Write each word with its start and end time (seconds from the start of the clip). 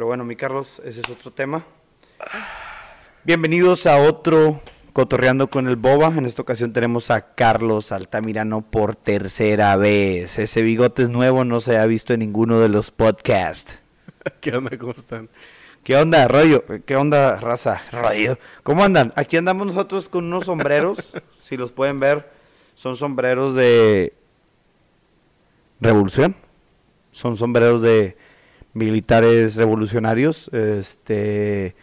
Pero 0.00 0.06
bueno, 0.06 0.24
mi 0.24 0.34
Carlos, 0.34 0.80
ese 0.82 1.02
es 1.02 1.10
otro 1.10 1.30
tema. 1.30 1.62
Bienvenidos 3.22 3.84
a 3.84 3.98
otro 3.98 4.62
Cotorreando 4.94 5.50
con 5.50 5.68
el 5.68 5.76
Boba. 5.76 6.06
En 6.16 6.24
esta 6.24 6.40
ocasión 6.40 6.72
tenemos 6.72 7.10
a 7.10 7.34
Carlos 7.34 7.92
Altamirano 7.92 8.62
por 8.62 8.96
tercera 8.96 9.76
vez. 9.76 10.38
Ese 10.38 10.62
bigote 10.62 11.02
es 11.02 11.10
nuevo, 11.10 11.44
no 11.44 11.60
se 11.60 11.76
ha 11.76 11.84
visto 11.84 12.14
en 12.14 12.20
ninguno 12.20 12.60
de 12.60 12.70
los 12.70 12.90
podcasts. 12.90 13.78
¿Qué 14.40 14.56
onda? 14.56 14.70
¿Cómo 14.78 14.92
están? 14.92 15.28
¿Qué 15.84 15.94
onda, 15.96 16.26
rollo? 16.28 16.64
¿Qué 16.86 16.96
onda, 16.96 17.38
raza? 17.38 17.82
Rollo. 17.92 18.38
¿Cómo 18.62 18.82
andan? 18.82 19.12
Aquí 19.16 19.36
andamos 19.36 19.66
nosotros 19.66 20.08
con 20.08 20.24
unos 20.24 20.46
sombreros. 20.46 21.12
si 21.42 21.58
los 21.58 21.72
pueden 21.72 22.00
ver, 22.00 22.30
son 22.74 22.96
sombreros 22.96 23.54
de 23.54 24.14
revolución. 25.78 26.34
Son 27.12 27.36
sombreros 27.36 27.82
de 27.82 28.16
militares 28.72 29.56
revolucionarios, 29.56 30.48
este 30.52 31.74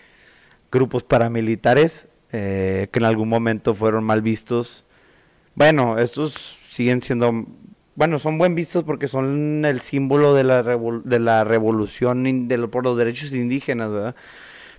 grupos 0.71 1.03
paramilitares 1.03 2.07
eh, 2.31 2.89
que 2.91 2.99
en 2.99 3.05
algún 3.05 3.29
momento 3.29 3.73
fueron 3.73 4.03
mal 4.03 4.21
vistos. 4.21 4.85
Bueno, 5.55 5.97
estos 5.97 6.57
siguen 6.71 7.01
siendo, 7.01 7.45
bueno, 7.95 8.19
son 8.19 8.37
buen 8.37 8.53
vistos 8.55 8.83
porque 8.83 9.07
son 9.07 9.65
el 9.65 9.81
símbolo 9.81 10.33
de 10.33 10.43
la, 10.43 10.61
de 10.63 11.19
la 11.19 11.43
revolución 11.43 12.47
de 12.47 12.67
por 12.67 12.83
los 12.83 12.97
derechos 12.97 13.31
indígenas, 13.31 13.91
¿verdad? 13.91 14.15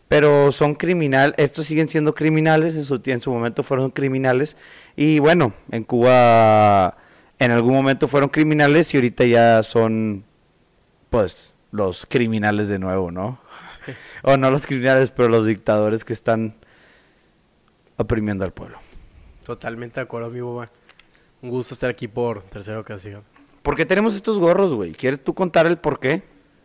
Pero 0.09 0.53
son 0.53 0.75
criminales, 0.75 1.35
estos 1.39 1.67
siguen 1.67 1.89
siendo 1.89 2.15
criminales, 2.15 2.77
en 2.77 2.85
su, 2.85 3.01
en 3.05 3.21
su 3.21 3.31
momento 3.31 3.63
fueron 3.63 3.91
criminales. 3.91 4.57
Y 4.97 5.19
bueno, 5.19 5.53
en 5.71 5.85
Cuba 5.85 6.97
en 7.39 7.51
algún 7.51 7.75
momento 7.75 8.09
fueron 8.09 8.31
criminales 8.31 8.93
y 8.95 8.97
ahorita 8.97 9.25
ya 9.27 9.63
son, 9.63 10.25
pues, 11.11 11.55
los 11.71 12.07
criminales 12.07 12.69
de 12.69 12.79
nuevo, 12.79 13.11
¿no? 13.11 13.39
o 14.23 14.37
no 14.37 14.51
los 14.51 14.67
criminales, 14.67 15.11
pero 15.11 15.29
los 15.29 15.47
dictadores 15.47 16.05
que 16.05 16.13
están 16.13 16.55
oprimiendo 17.97 18.45
al 18.45 18.53
pueblo. 18.53 18.79
Totalmente 19.45 20.01
de 20.01 20.05
acuerdo, 20.05 20.31
mi 20.31 20.41
boba. 20.41 20.71
Un 21.43 21.51
gusto 21.51 21.75
estar 21.75 21.91
aquí 21.91 22.09
por 22.09 22.43
tercera 22.43 22.81
ocasión. 22.81 23.23
¿Por 23.63 23.77
qué 23.77 23.85
tenemos 23.85 24.15
estos 24.15 24.39
gorros, 24.39 24.75
güey? 24.75 24.93
¿Quieres 24.93 25.23
tú 25.23 25.35
contar 25.35 25.67
el 25.67 25.79
por 25.79 26.01
qué? 26.01 26.23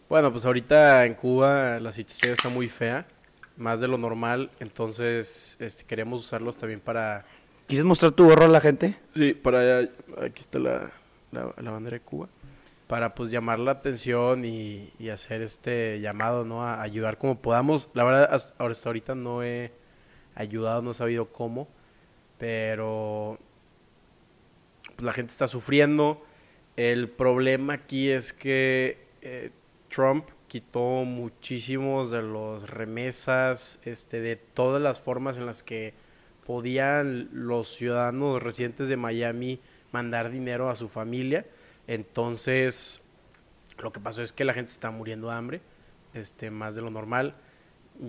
Bueno, 0.09 0.31
pues 0.31 0.45
ahorita 0.45 1.05
en 1.05 1.15
Cuba 1.15 1.79
la 1.79 1.91
situación 1.91 2.33
está 2.33 2.49
muy 2.49 2.67
fea, 2.69 3.07
más 3.57 3.79
de 3.79 3.87
lo 3.87 3.97
normal, 3.97 4.51
entonces 4.59 5.57
este, 5.59 5.83
queremos 5.85 6.21
usarlos 6.25 6.57
también 6.57 6.79
para... 6.79 7.25
¿Quieres 7.67 7.85
mostrar 7.85 8.11
tu 8.11 8.25
gorro 8.25 8.45
a 8.45 8.47
la 8.47 8.61
gente? 8.61 8.97
Sí, 9.09 9.33
para... 9.33 9.79
Aquí 9.79 10.41
está 10.41 10.59
la, 10.59 10.91
la 11.31 11.71
bandera 11.71 11.95
de 11.95 12.01
Cuba 12.01 12.27
para 12.93 13.15
pues 13.15 13.31
llamar 13.31 13.57
la 13.57 13.71
atención 13.71 14.45
y, 14.45 14.93
hacer 15.11 15.41
este 15.41 15.99
llamado, 15.99 16.45
¿no? 16.45 16.61
A 16.61 16.79
ayudar 16.83 17.17
como 17.17 17.41
podamos. 17.41 17.89
La 17.95 18.03
verdad, 18.03 18.29
hasta, 18.31 18.53
ahorita 18.59 19.15
no 19.15 19.41
he 19.41 19.71
ayudado, 20.35 20.83
no 20.83 20.91
he 20.91 20.93
sabido 20.93 21.33
cómo, 21.33 21.67
pero 22.37 23.39
pues, 24.95 25.01
la 25.01 25.11
gente 25.11 25.31
está 25.31 25.47
sufriendo. 25.47 26.23
El 26.75 27.09
problema 27.09 27.73
aquí 27.73 28.11
es 28.11 28.31
que 28.31 29.07
eh, 29.23 29.49
Trump 29.89 30.29
quitó 30.47 31.03
muchísimos 31.03 32.11
de 32.11 32.21
los 32.21 32.69
remesas, 32.69 33.79
este, 33.85 34.21
de 34.21 34.35
todas 34.35 34.83
las 34.83 34.99
formas 34.99 35.37
en 35.37 35.47
las 35.47 35.63
que 35.63 35.95
podían 36.45 37.27
los 37.31 37.69
ciudadanos 37.69 38.43
residentes 38.43 38.87
de 38.87 38.97
Miami 38.97 39.59
mandar 39.91 40.29
dinero 40.29 40.69
a 40.69 40.75
su 40.75 40.87
familia 40.89 41.43
entonces, 41.87 43.03
lo 43.77 43.91
que 43.91 43.99
pasó 43.99 44.21
es 44.21 44.31
que 44.31 44.45
la 44.45 44.53
gente 44.53 44.71
está 44.71 44.91
muriendo 44.91 45.29
de 45.29 45.35
hambre, 45.35 45.61
este, 46.13 46.51
más 46.51 46.75
de 46.75 46.81
lo 46.81 46.89
normal. 46.89 47.35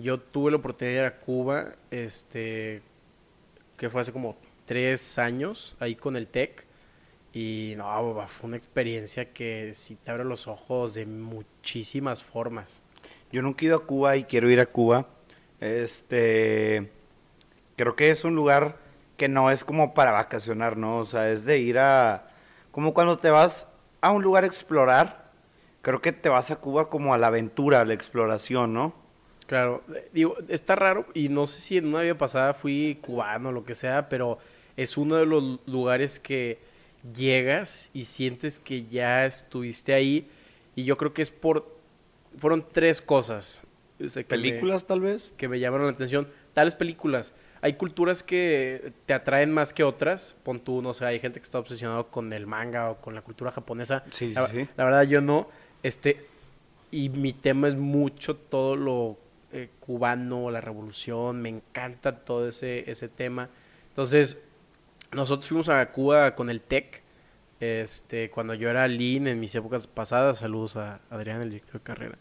Yo 0.01 0.19
tuve 0.19 0.51
la 0.51 0.57
oportunidad 0.57 0.93
de 0.93 1.01
ir 1.01 1.05
a 1.05 1.19
Cuba, 1.19 1.73
este, 1.91 2.81
que 3.77 3.89
fue 3.89 4.01
hace 4.01 4.11
como 4.11 4.37
tres 4.65 5.19
años, 5.19 5.75
ahí 5.79 5.95
con 5.95 6.15
el 6.15 6.27
TEC. 6.27 6.65
Y 7.33 7.73
no, 7.75 8.25
fue 8.27 8.47
una 8.47 8.57
experiencia 8.57 9.33
que 9.33 9.73
sí 9.73 9.97
te 10.01 10.09
abre 10.09 10.23
los 10.23 10.47
ojos 10.47 10.93
de 10.93 11.05
muchísimas 11.05 12.23
formas. 12.23 12.81
Yo 13.31 13.41
nunca 13.41 13.63
he 13.63 13.67
ido 13.67 13.75
a 13.75 13.85
Cuba 13.85 14.15
y 14.15 14.23
quiero 14.23 14.49
ir 14.49 14.61
a 14.61 14.65
Cuba. 14.65 15.07
Este, 15.59 16.89
creo 17.75 17.95
que 17.95 18.09
es 18.09 18.23
un 18.23 18.35
lugar 18.35 18.77
que 19.17 19.27
no 19.27 19.51
es 19.51 19.65
como 19.65 19.93
para 19.93 20.11
vacacionar, 20.11 20.77
¿no? 20.77 20.97
O 20.97 21.05
sea, 21.05 21.29
es 21.29 21.43
de 21.43 21.59
ir 21.59 21.77
a, 21.77 22.29
como 22.75 22.93
cuando 22.93 23.17
te 23.17 23.29
vas 23.29 23.69
a 24.01 24.11
un 24.11 24.21
lugar 24.21 24.43
a 24.43 24.47
explorar, 24.47 25.31
creo 25.81 26.01
que 26.01 26.11
te 26.11 26.27
vas 26.27 26.51
a 26.51 26.57
Cuba 26.57 26.89
como 26.89 27.13
a 27.13 27.17
la 27.17 27.27
aventura, 27.27 27.79
a 27.79 27.85
la 27.85 27.93
exploración, 27.93 28.73
¿no? 28.73 28.93
Claro, 29.47 29.81
digo, 30.11 30.35
está 30.49 30.75
raro 30.75 31.05
y 31.13 31.29
no 31.29 31.47
sé 31.47 31.61
si 31.61 31.77
en 31.77 31.87
una 31.87 32.01
vida 32.01 32.17
pasada 32.17 32.53
fui 32.53 32.99
cubano 33.01 33.47
o 33.47 33.51
lo 33.53 33.63
que 33.63 33.75
sea, 33.75 34.09
pero 34.09 34.39
es 34.75 34.97
uno 34.97 35.15
de 35.15 35.25
los 35.25 35.61
lugares 35.65 36.19
que 36.19 36.59
llegas 37.15 37.91
y 37.93 38.03
sientes 38.03 38.59
que 38.59 38.83
ya 38.83 39.25
estuviste 39.25 39.93
ahí 39.93 40.29
y 40.75 40.83
yo 40.83 40.97
creo 40.97 41.13
que 41.13 41.21
es 41.21 41.31
por 41.31 41.73
fueron 42.37 42.65
tres 42.69 43.01
cosas 43.01 43.61
películas 44.27 44.85
tal 44.85 44.99
vez. 44.99 45.31
que 45.37 45.47
me 45.47 45.61
llamaron 45.61 45.87
la 45.87 45.93
atención. 45.93 46.27
Tales 46.53 46.75
películas 46.75 47.33
hay 47.65 47.73
culturas 47.73 48.21
que 48.21 48.93
te 49.07 49.15
atraen 49.15 49.51
más 49.51 49.73
que 49.73 49.83
otras. 49.83 50.35
Pon 50.43 50.59
tú, 50.59 50.83
no 50.83 50.93
sé, 50.93 51.03
hay 51.05 51.19
gente 51.19 51.39
que 51.39 51.45
está 51.45 51.57
obsesionado 51.57 52.11
con 52.11 52.31
el 52.31 52.45
manga 52.45 52.91
o 52.91 53.01
con 53.01 53.15
la 53.15 53.23
cultura 53.23 53.51
japonesa. 53.51 54.03
Sí, 54.11 54.33
la, 54.33 54.47
sí. 54.47 54.67
La 54.77 54.85
verdad, 54.85 55.01
yo 55.01 55.19
no. 55.19 55.49
Este, 55.81 56.27
y 56.91 57.09
mi 57.09 57.33
tema 57.33 57.67
es 57.67 57.75
mucho 57.75 58.35
todo 58.35 58.75
lo 58.75 59.17
eh, 59.51 59.69
cubano, 59.79 60.51
la 60.51 60.61
revolución. 60.61 61.41
Me 61.41 61.49
encanta 61.49 62.19
todo 62.19 62.47
ese, 62.47 62.87
ese 62.91 63.09
tema. 63.09 63.49
Entonces, 63.87 64.43
nosotros 65.11 65.47
fuimos 65.47 65.69
a 65.69 65.91
Cuba 65.91 66.35
con 66.35 66.51
el 66.51 66.61
TEC. 66.61 67.01
Este, 67.59 68.29
cuando 68.29 68.53
yo 68.53 68.69
era 68.69 68.87
Lean 68.87 69.25
en 69.25 69.39
mis 69.39 69.55
épocas 69.55 69.87
pasadas, 69.87 70.37
saludos 70.37 70.75
a 70.75 70.99
Adrián, 71.09 71.41
el 71.41 71.49
director 71.49 71.81
de 71.81 71.83
carrera. 71.83 72.17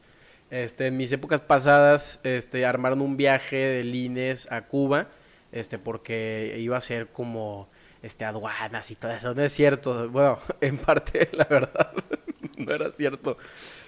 Este, 0.49 0.87
en 0.87 0.97
mis 0.97 1.13
épocas 1.13 1.43
pasadas, 1.43 2.21
este, 2.23 2.65
armaron 2.65 3.03
un 3.03 3.19
viaje 3.19 3.57
de 3.57 3.85
Lines 3.85 4.51
a 4.51 4.63
Cuba 4.63 5.09
este, 5.55 5.79
porque 5.79 6.57
iba 6.59 6.77
a 6.77 6.81
ser 6.81 7.07
como 7.13 7.69
este, 8.03 8.25
aduanas 8.25 8.91
y 8.91 8.97
todo 8.97 9.13
eso. 9.13 9.35
No 9.35 9.43
es 9.43 9.53
cierto. 9.53 10.11
Bueno, 10.11 10.39
en 10.61 10.79
parte, 10.79 11.29
la 11.33 11.45
verdad, 11.45 11.93
no 12.59 12.75
era 12.75 12.91
cierto. 12.91 13.39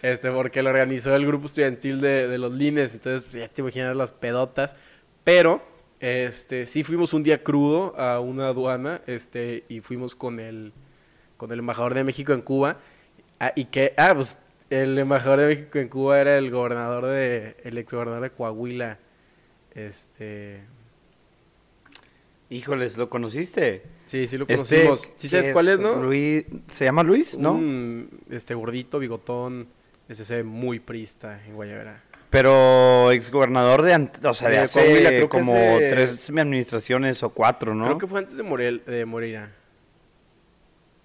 Este, 0.00 0.31
porque 0.31 0.62
lo 0.62 0.71
organizó 0.71 1.15
el 1.15 1.26
grupo 1.26 1.47
estudiantil 1.47 2.00
de, 2.00 2.38
los 2.38 2.53
Lines. 2.53 2.94
Entonces, 2.94 3.25
pues, 3.25 3.43
ya 3.43 3.49
te 3.49 3.62
imaginas 3.62 3.97
las 3.97 4.12
pedotas. 4.12 4.76
Pero, 5.25 5.60
este, 5.99 6.66
sí 6.66 6.84
fuimos 6.84 7.12
un 7.12 7.25
día 7.25 7.43
crudo 7.43 7.99
a 7.99 8.21
una 8.21 8.47
aduana, 8.49 9.03
este, 9.09 9.65
y 9.69 9.81
fuimos 9.81 10.15
con 10.15 10.38
el, 10.38 10.72
con 11.37 11.50
el 11.50 11.59
embajador 11.59 11.94
de 11.94 12.05
México 12.05 12.32
en 12.32 12.43
Cuba. 12.43 12.78
Ah, 13.41 13.53
y 13.56 13.65
que, 13.65 13.93
ah, 13.97 14.12
pues, 14.15 14.38
el 14.71 14.97
embajador 14.97 15.41
de 15.41 15.47
México 15.49 15.78
en 15.78 15.88
Cuba 15.88 16.21
era 16.21 16.38
el 16.38 16.49
gobernador 16.53 17.06
de, 17.06 17.56
el 17.65 17.76
ex 17.76 17.93
gobernador 17.93 18.22
de 18.22 18.31
Coahuila, 18.31 18.99
este, 19.75 20.62
Híjoles, 22.49 22.97
¿lo 22.97 23.11
conociste? 23.11 23.83
Sí, 24.05 24.29
sí 24.29 24.39
lo 24.39 24.45
este, 24.49 24.84
conocimos. 24.84 25.11
¿Sí 25.17 25.29
sabes 25.29 25.49
cuál 25.49 25.69
es, 25.69 25.81
no? 25.81 25.97
Luis, 25.97 26.45
¿Se 26.69 26.84
llama 26.84 27.03
Luis, 27.03 27.37
no? 27.39 27.61
este 28.31 28.55
gordito, 28.55 29.01
bigotón, 29.01 29.69
ese 30.09 30.45
muy 30.45 30.79
prista 30.79 31.45
en 31.45 31.55
Guayabera. 31.55 32.03
Pero 32.31 33.11
exgobernador 33.11 33.83
de, 33.83 34.11
o 34.25 34.35
sea, 34.35 34.49
de, 34.49 34.59
hace 34.59 35.29
como 35.29 35.55
tres 35.79 36.29
administraciones 36.31 37.23
o 37.23 37.31
cuatro, 37.31 37.75
¿no? 37.75 37.85
Creo 37.85 37.99
que 37.99 38.06
fue 38.06 38.21
antes 38.21 38.37
de, 38.37 38.43
Morel, 38.43 38.83
de 38.87 39.05
Moreira. 39.05 39.53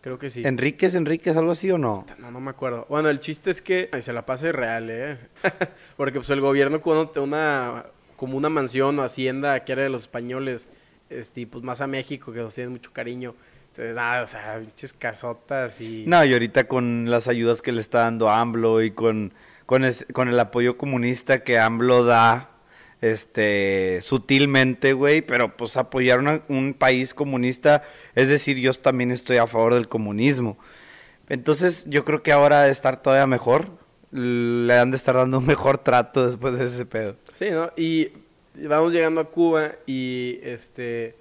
Creo 0.01 0.18
que 0.18 0.31
sí. 0.31 0.41
¿Enríquez, 0.44 0.96
Enríquez, 0.96 1.38
algo 1.38 1.51
así 1.51 1.69
o 1.69 1.78
no? 1.78 2.06
No, 2.18 2.31
no 2.31 2.40
me 2.40 2.50
acuerdo. 2.50 2.85
Bueno, 2.90 3.09
el 3.09 3.19
chiste 3.19 3.51
es 3.51 3.62
que 3.62 3.90
ay, 3.91 4.01
se 4.01 4.13
la 4.13 4.25
pase 4.25 4.51
real, 4.51 4.90
¿eh? 4.90 5.18
Porque 5.97 6.19
pues 6.19 6.30
el 6.31 6.41
gobierno 6.41 6.81
cuando 6.81 7.24
una 7.24 7.86
como 8.15 8.38
una 8.38 8.50
mansión 8.50 9.00
o 9.00 9.04
hacienda 9.04 9.63
que 9.63 9.71
era 9.71 9.83
de 9.83 9.89
los 9.89 10.01
españoles 10.01 10.68
este, 11.12 11.46
pues 11.48 11.63
más 11.63 11.81
a 11.81 11.88
México, 11.88 12.31
que 12.31 12.40
nos 12.40 12.56
tienen 12.56 12.72
mucho 12.72 12.92
cariño. 12.94 13.36
Entonces, 13.68 13.96
nada, 13.96 14.24
o 14.24 14.28
sea, 14.28 14.60
pinches 14.60 14.94
casotas 14.94 15.80
y... 15.80 16.06
No, 16.08 16.24
y 16.25 16.34
ahorita 16.34 16.68
con 16.68 17.10
las 17.10 17.28
ayudas 17.28 17.62
que 17.62 17.72
le 17.72 17.80
está 17.80 18.00
dando 18.00 18.30
AMLO 18.30 18.81
y 18.81 18.92
con, 18.92 19.34
con, 19.66 19.84
con 20.13 20.28
el 20.28 20.40
apoyo 20.40 20.78
comunista 20.78 21.44
que 21.44 21.58
AMLO 21.58 22.04
da, 22.04 22.50
este, 23.02 24.00
sutilmente, 24.02 24.94
güey, 24.94 25.22
pero 25.22 25.56
pues 25.58 25.78
apoyar 25.78 26.19
un 26.48 26.74
país 26.74 27.13
comunista, 27.13 27.84
es 28.13 28.28
decir, 28.28 28.58
yo 28.58 28.74
también 28.74 29.12
estoy 29.12 29.38
a 29.38 29.48
favor 29.48 29.74
del 29.74 29.88
comunismo. 29.88 30.58
Entonces, 31.30 31.86
yo 31.90 32.04
creo 32.06 32.24
que 32.24 32.31
ahora 32.31 32.63
de 32.63 32.72
estar 32.72 33.02
todavía 33.02 33.25
mejor, 33.25 33.69
le 34.12 34.78
han 34.78 34.92
de 34.92 34.98
estar 34.98 35.16
dando 35.16 35.40
un 35.40 35.46
mejor 35.48 35.78
trato 35.78 36.28
después 36.28 36.58
de 36.58 36.66
ese 36.66 36.86
pedo. 36.86 37.16
Sí, 37.40 37.50
¿no? 37.52 37.72
Y 37.75 38.12
vamos 38.56 38.94
llegando 38.94 39.21
a 39.21 39.25
Cuba 39.25 39.74
y 39.86 40.39
este 40.44 41.15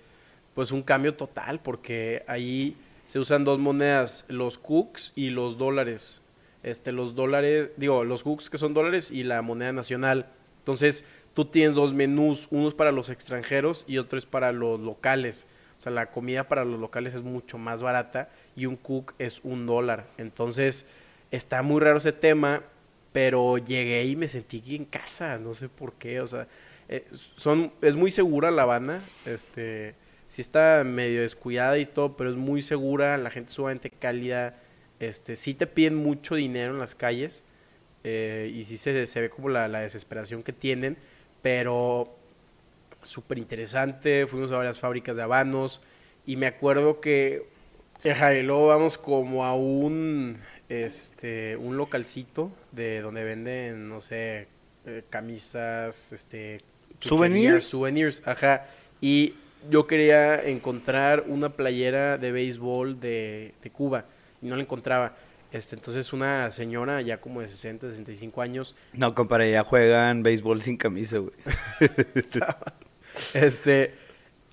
pues 0.55 0.73
un 0.73 0.83
cambio 0.83 1.15
total 1.15 1.61
porque 1.61 2.25
ahí 2.27 2.77
se 3.05 3.19
usan 3.19 3.45
dos 3.45 3.59
monedas, 3.59 4.25
los 4.29 4.59
cooks 4.59 5.13
y 5.15 5.31
los 5.31 5.59
dólares. 5.59 6.23
este, 6.63 6.93
los 6.93 7.15
dólares, 7.15 7.71
digo, 7.77 8.05
los 8.05 8.23
hooks 8.23 8.51
que 8.51 8.59
son 8.59 8.75
dólares 8.75 9.11
y 9.11 9.25
la 9.25 9.43
moneda 9.43 9.73
nacional. 9.73 10.27
Entonces, 10.59 11.05
tú 11.35 11.47
tienes 11.47 11.75
dos 11.75 11.95
menús, 11.95 12.49
uno 12.51 12.69
es 12.69 12.75
para 12.75 12.93
los 12.93 13.09
extranjeros 13.09 13.85
y 13.89 13.99
otro 13.99 14.19
es 14.19 14.27
para 14.27 14.53
los 14.53 14.79
locales. 14.79 15.47
O 15.79 15.83
sea, 15.83 15.93
la 15.93 16.11
comida 16.11 16.49
para 16.49 16.65
los 16.65 16.79
locales 16.79 17.15
es 17.15 17.23
mucho 17.23 17.57
más 17.57 17.83
barata 17.83 18.29
y 18.55 18.67
un 18.67 18.77
cook 18.77 19.15
es 19.19 19.41
un 19.43 19.67
dólar. 19.67 20.07
Entonces, 20.19 20.87
está 21.31 21.63
muy 21.63 21.81
raro 21.81 21.99
ese 21.99 22.13
tema, 22.13 22.63
pero 23.13 23.57
llegué 23.59 24.05
y 24.05 24.17
me 24.17 24.29
sentí 24.29 24.63
en 24.77 24.85
casa, 24.85 25.39
no 25.39 25.55
sé 25.55 25.69
por 25.69 25.95
qué, 25.95 26.21
o 26.21 26.27
sea, 26.27 26.47
eh, 26.93 27.07
son, 27.37 27.73
es 27.83 27.95
muy 27.95 28.11
segura 28.11 28.51
La 28.51 28.63
Habana, 28.63 29.01
este, 29.25 29.95
sí 30.27 30.41
está 30.43 30.83
medio 30.85 31.21
descuidada 31.21 31.79
y 31.79 31.87
todo, 31.87 32.17
pero 32.17 32.31
es 32.31 32.37
muy 32.37 32.63
segura, 32.63 33.17
la 33.17 33.31
gente 33.31 33.51
es 33.51 33.55
sumamente 33.55 33.91
cálida, 33.91 34.59
este, 34.99 35.37
sí 35.37 35.55
te 35.55 35.69
piden 35.69 35.95
mucho 35.95 36.35
dinero 36.35 36.73
en 36.73 36.81
las 36.81 36.97
calles 36.97 37.45
eh, 38.03 38.53
y 38.53 38.65
sí 38.65 38.77
se, 38.77 39.07
se, 39.07 39.21
ve 39.21 39.31
como 39.31 39.51
la, 39.51 39.69
la 39.69 39.83
desesperación 39.83 40.43
que 40.43 40.53
tienen, 40.53 40.97
pero 41.43 42.13
súper 43.03 43.39
interesante, 43.39 44.27
fuimos 44.27 44.51
a 44.51 44.57
varias 44.57 44.81
fábricas 44.81 45.15
de 45.15 45.23
habanos 45.23 45.83
y 46.27 46.35
me 46.35 46.49
acuerdo 46.49 47.01
que 47.01 47.47
y 48.03 48.43
luego 48.43 48.67
vamos 48.67 48.99
como 48.99 49.45
a 49.45 49.55
un 49.55 50.39
este 50.69 51.57
un 51.57 51.77
localcito 51.77 52.51
de 52.73 53.01
donde 53.01 53.23
venden, 53.23 53.89
no 53.89 54.01
sé, 54.01 54.49
eh, 54.87 55.05
camisas, 55.09 56.13
este 56.13 56.63
souvenirs, 57.01 57.65
souvenirs, 57.65 58.23
ajá. 58.25 58.67
Y 59.01 59.35
yo 59.71 59.87
quería 59.87 60.43
encontrar 60.43 61.25
una 61.27 61.51
playera 61.51 62.19
de 62.19 62.33
béisbol 62.33 63.01
de, 63.01 63.55
de 63.63 63.71
Cuba 63.71 64.05
y 64.41 64.47
no 64.47 64.57
la 64.57 64.63
encontraba. 64.63 65.17
Este, 65.53 65.75
entonces 65.75 66.13
una 66.13 66.51
señora 66.53 67.03
ya 67.03 67.21
como 67.21 67.41
de 67.41 67.49
60, 67.49 67.91
65 67.91 68.41
años. 68.41 68.77
No, 68.93 69.15
compadre, 69.15 69.51
ya 69.51 69.65
juegan 69.65 70.23
béisbol 70.23 70.63
sin 70.63 70.77
camisa, 70.77 71.19
güey. 71.19 71.33
este, 73.35 73.95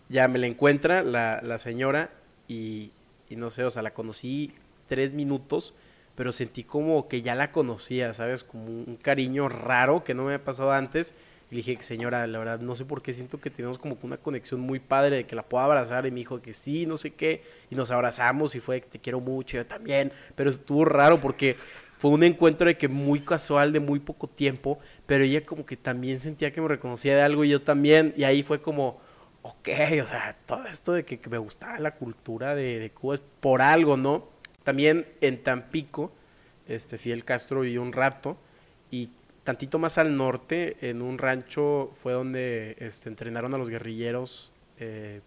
ya 0.09 0.27
me 0.27 0.39
la 0.39 0.47
encuentra 0.47 1.03
la, 1.03 1.39
la 1.43 1.59
señora 1.59 2.09
y, 2.47 2.91
y 3.29 3.35
no 3.35 3.51
sé, 3.51 3.63
o 3.63 3.71
sea, 3.71 3.83
la 3.83 3.93
conocí 3.93 4.53
tres 4.87 5.13
minutos, 5.13 5.75
pero 6.15 6.31
sentí 6.31 6.63
como 6.63 7.07
que 7.07 7.21
ya 7.21 7.35
la 7.35 7.51
conocía, 7.51 8.13
¿sabes? 8.15 8.43
Como 8.43 8.65
un 8.65 8.97
cariño 8.99 9.49
raro 9.49 10.03
que 10.03 10.15
no 10.15 10.23
me 10.23 10.33
había 10.33 10.45
pasado 10.45 10.71
antes. 10.71 11.13
Le 11.49 11.57
dije, 11.57 11.77
señora, 11.81 12.27
la 12.27 12.39
verdad, 12.39 12.59
no 12.59 12.75
sé 12.75 12.83
por 12.83 13.01
qué 13.01 13.13
siento 13.13 13.39
que 13.39 13.49
tenemos 13.49 13.77
como 13.77 13.97
una 14.01 14.17
conexión 14.17 14.59
muy 14.59 14.79
padre 14.79 15.15
de 15.15 15.25
que 15.25 15.35
la 15.35 15.43
puedo 15.43 15.63
abrazar. 15.63 16.05
Y 16.05 16.11
me 16.11 16.19
dijo 16.19 16.41
que 16.41 16.53
sí, 16.53 16.85
no 16.85 16.97
sé 16.97 17.13
qué. 17.13 17.41
Y 17.71 17.75
nos 17.75 17.89
abrazamos 17.89 18.53
y 18.55 18.59
fue 18.59 18.81
que 18.81 18.87
te 18.87 18.99
quiero 18.99 19.21
mucho, 19.21 19.55
yo 19.55 19.65
también. 19.65 20.11
Pero 20.35 20.49
estuvo 20.49 20.83
raro 20.83 21.19
porque 21.19 21.55
fue 21.99 22.11
un 22.11 22.23
encuentro 22.23 22.67
de 22.67 22.77
que 22.77 22.89
muy 22.89 23.21
casual, 23.21 23.71
de 23.71 23.79
muy 23.79 23.99
poco 23.99 24.27
tiempo. 24.27 24.77
Pero 25.05 25.23
ella 25.23 25.45
como 25.45 25.65
que 25.65 25.77
también 25.77 26.19
sentía 26.19 26.51
que 26.51 26.59
me 26.59 26.67
reconocía 26.67 27.15
de 27.15 27.21
algo 27.21 27.45
y 27.45 27.49
yo 27.49 27.61
también. 27.61 28.13
Y 28.17 28.25
ahí 28.25 28.43
fue 28.43 28.61
como, 28.61 28.99
ok, 29.41 29.69
o 30.03 30.05
sea, 30.05 30.35
todo 30.45 30.65
esto 30.65 30.91
de 30.91 31.05
que, 31.05 31.19
que 31.19 31.29
me 31.29 31.37
gustaba 31.37 31.79
la 31.79 31.95
cultura 31.95 32.55
de, 32.55 32.79
de, 32.79 32.91
Cuba 32.91 33.15
es 33.15 33.21
por 33.39 33.61
algo, 33.61 33.95
¿no? 33.95 34.27
También 34.65 35.07
en 35.21 35.41
Tampico, 35.43 36.11
este, 36.67 36.97
Fidel 36.97 37.23
Castro 37.23 37.61
vivió 37.61 37.81
un 37.81 37.93
rato 37.93 38.37
y 38.91 39.11
tantito 39.47 39.79
más 39.79 39.97
al 39.97 40.17
norte, 40.17 40.75
en 40.81 41.01
un 41.01 41.17
rancho, 41.17 41.93
fue 42.03 42.11
donde 42.11 42.75
este, 42.79 43.07
entrenaron 43.07 43.53
a 43.53 43.57
los 43.57 43.69
guerrilleros 43.69 44.51
eh, 44.77 45.21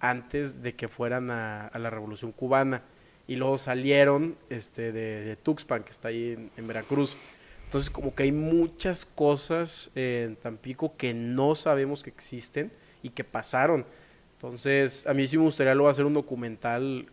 antes 0.00 0.62
de 0.62 0.74
que 0.74 0.86
fueran 0.86 1.30
a, 1.30 1.70
la 1.72 1.88
Revolución 1.88 2.32
Cubana. 2.32 2.82
Y 3.26 3.36
luego 3.36 3.56
salieron 3.56 4.36
este, 4.50 4.92
de, 4.92 5.36
Tuxpan, 5.36 5.82
que 5.82 5.92
está 5.92 6.08
ahí 6.08 6.32
en, 6.32 6.50
en, 6.58 6.66
Veracruz. 6.66 7.16
Entonces, 7.64 7.88
como 7.88 8.14
que 8.14 8.24
hay 8.24 8.32
muchas 8.32 9.06
cosas 9.06 9.90
en 9.94 10.36
Tampico 10.36 10.94
que 10.98 11.14
no 11.14 11.54
sabemos 11.54 12.02
que 12.02 12.10
existen 12.10 12.70
y 13.02 13.08
que 13.08 13.24
pasaron. 13.24 13.86
Entonces, 14.34 15.06
a 15.06 15.14
mí 15.14 15.26
sí 15.26 15.38
me 15.38 15.44
gustaría 15.44 15.74
luego 15.74 15.88
hacer 15.88 16.04
un 16.04 16.12
documental 16.12 17.06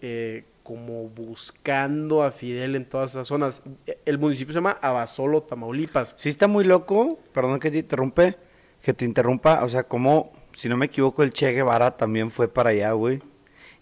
eh, 0.00 0.44
como 0.70 1.08
buscando 1.08 2.22
a 2.22 2.30
Fidel 2.30 2.76
en 2.76 2.84
todas 2.84 3.10
esas 3.10 3.26
zonas. 3.26 3.60
El 4.06 4.18
municipio 4.18 4.52
se 4.52 4.58
llama 4.58 4.78
Abasolo, 4.80 5.42
Tamaulipas. 5.42 6.14
Sí 6.16 6.28
está 6.28 6.46
muy 6.46 6.62
loco, 6.62 7.18
perdón 7.32 7.58
que 7.58 7.72
te 7.72 7.78
interrumpe, 7.78 8.36
que 8.80 8.94
te 8.94 9.04
interrumpa, 9.04 9.64
o 9.64 9.68
sea, 9.68 9.82
como, 9.82 10.30
si 10.52 10.68
no 10.68 10.76
me 10.76 10.86
equivoco, 10.86 11.24
el 11.24 11.32
Che 11.32 11.50
Guevara 11.50 11.96
también 11.96 12.30
fue 12.30 12.46
para 12.46 12.70
allá, 12.70 12.92
güey. 12.92 13.20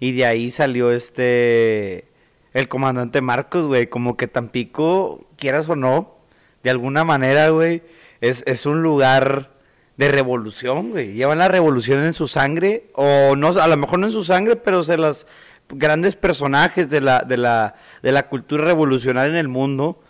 Y 0.01 0.13
de 0.13 0.25
ahí 0.25 0.51
salió 0.51 0.91
este, 0.91 2.09
el 2.55 2.69
comandante 2.69 3.21
Marcos, 3.21 3.67
güey, 3.67 3.89
como 3.89 4.17
que 4.17 4.27
Tampico, 4.27 5.27
quieras 5.37 5.69
o 5.69 5.77
no, 5.77 6.17
de 6.63 6.71
alguna 6.71 7.05
manera, 7.05 7.51
güey, 7.51 7.83
es, 8.23 8.45
es 8.47 8.65
un 8.65 8.81
lugar 8.81 9.51
de 9.99 10.09
revolución, 10.09 10.93
güey. 10.93 11.13
Llevan 11.13 11.37
la 11.37 11.49
revolución 11.49 12.03
en 12.03 12.15
su 12.15 12.29
sangre, 12.29 12.89
o 12.95 13.37
no, 13.37 13.49
a 13.49 13.69
lo 13.69 13.77
mejor 13.77 13.99
no 13.99 14.07
en 14.07 14.13
su 14.15 14.25
sangre, 14.25 14.57
pero 14.57 14.83
se 14.83 14.97
las 14.97 15.27
grandes 15.69 16.17
personajes 16.17 16.91
de 16.91 17.01
la, 17.01 17.21
de 17.21 17.37
la, 17.37 17.75
de 18.03 18.13
la 18.13 18.29
cultura 18.29 18.65
revolucionaria 18.65 19.31
en 19.31 19.39
el 19.39 19.49
mundo, 19.49 20.03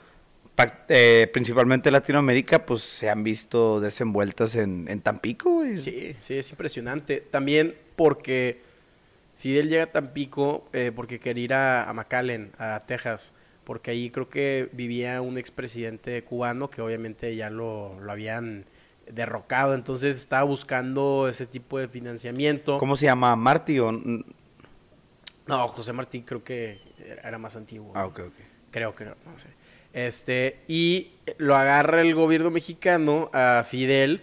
eh, 0.89 1.31
principalmente 1.33 1.91
Latinoamérica, 1.91 2.67
pues 2.67 2.83
se 2.83 3.09
han 3.09 3.23
visto 3.23 3.81
desenvueltas 3.81 4.57
en, 4.57 4.87
en 4.89 5.01
Tampico, 5.01 5.51
güey. 5.51 5.79
Sí, 5.79 6.17
sí, 6.21 6.39
es 6.39 6.51
impresionante. 6.51 7.21
También 7.21 7.77
porque 7.97 8.61
Fidel 9.37 9.69
llega 9.69 9.85
a 9.85 9.93
Tampico 9.93 10.69
eh, 10.73 10.93
porque 10.95 11.21
quería 11.21 11.45
ir 11.45 11.55
a, 11.55 11.89
a 11.89 11.93
McAllen, 11.93 12.53
a 12.59 12.85
Texas 12.87 13.35
porque 13.69 13.91
ahí 13.91 14.09
creo 14.09 14.31
que 14.31 14.71
vivía 14.73 15.21
un 15.21 15.37
expresidente 15.37 16.25
cubano 16.25 16.71
que 16.71 16.81
obviamente 16.81 17.37
ya 17.37 17.51
lo, 17.51 18.01
lo 18.01 18.11
habían 18.11 18.65
derrocado, 19.13 19.75
entonces 19.75 20.17
estaba 20.17 20.45
buscando 20.45 21.29
ese 21.29 21.45
tipo 21.45 21.79
de 21.79 21.87
financiamiento. 21.87 22.79
¿Cómo 22.79 22.97
se 22.97 23.05
llama? 23.05 23.37
¿Martí 23.37 23.79
o...? 23.79 23.93
No, 25.49 25.69
José 25.69 25.93
Martí 25.93 26.23
creo 26.23 26.45
que 26.45 26.81
era 27.23 27.39
más 27.39 27.57
antiguo. 27.57 27.93
Ah, 27.95 28.07
ok, 28.07 28.21
ok. 28.21 28.35
Creo 28.71 28.95
que 28.95 29.05
no, 29.07 29.15
no 29.25 29.39
sé. 29.39 29.49
Este, 29.93 30.61
y 30.69 31.13
lo 31.39 31.57
agarra 31.57 32.03
el 32.03 32.15
gobierno 32.15 32.51
mexicano 32.51 33.31
a 33.33 33.65
Fidel 33.67 34.23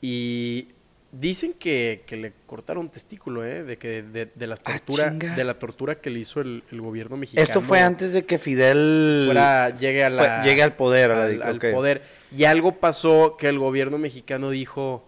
y 0.00 0.68
dicen 1.12 1.52
que, 1.52 2.04
que 2.06 2.16
le 2.16 2.32
cortaron 2.46 2.88
testículo, 2.88 3.44
¿eh? 3.44 3.64
De 3.64 3.76
que 3.76 4.02
de, 4.02 4.26
de 4.34 4.46
la 4.46 4.56
tortura, 4.56 5.08
ah, 5.08 5.34
de 5.36 5.44
la 5.44 5.58
tortura 5.58 5.96
que 5.96 6.10
le 6.10 6.20
hizo 6.20 6.40
el, 6.40 6.64
el, 6.70 6.80
gobierno 6.80 7.16
mexicano. 7.16 7.42
Esto 7.42 7.60
fue 7.60 7.80
antes 7.80 8.12
de 8.12 8.24
que 8.24 8.38
Fidel 8.38 9.24
fuera, 9.26 9.70
llegue 9.70 10.04
a 10.04 10.10
la, 10.10 10.40
fue, 10.40 10.50
llegue 10.50 10.62
al 10.62 10.74
poder, 10.74 11.10
al, 11.10 11.42
al 11.42 11.56
okay. 11.56 11.72
poder. 11.72 12.02
Y 12.30 12.44
algo 12.44 12.80
pasó 12.80 13.36
que 13.36 13.48
el 13.48 13.58
gobierno 13.58 13.98
mexicano 13.98 14.50
dijo, 14.50 15.06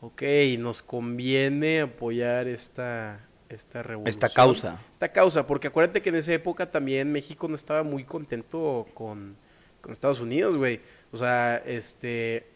ok, 0.00 0.22
nos 0.58 0.82
conviene 0.82 1.82
apoyar 1.82 2.48
esta, 2.48 3.27
esta 3.48 3.82
revolución. 3.82 4.08
Esta 4.08 4.28
causa. 4.28 4.80
Esta 4.90 5.12
causa, 5.12 5.46
porque 5.46 5.68
acuérdate 5.68 6.02
que 6.02 6.08
en 6.10 6.16
esa 6.16 6.32
época 6.32 6.70
también 6.70 7.10
México 7.12 7.48
no 7.48 7.54
estaba 7.54 7.82
muy 7.82 8.04
contento 8.04 8.86
con, 8.94 9.36
con 9.80 9.92
Estados 9.92 10.20
Unidos, 10.20 10.56
güey. 10.56 10.80
O 11.12 11.16
sea, 11.16 11.56
este, 11.64 12.46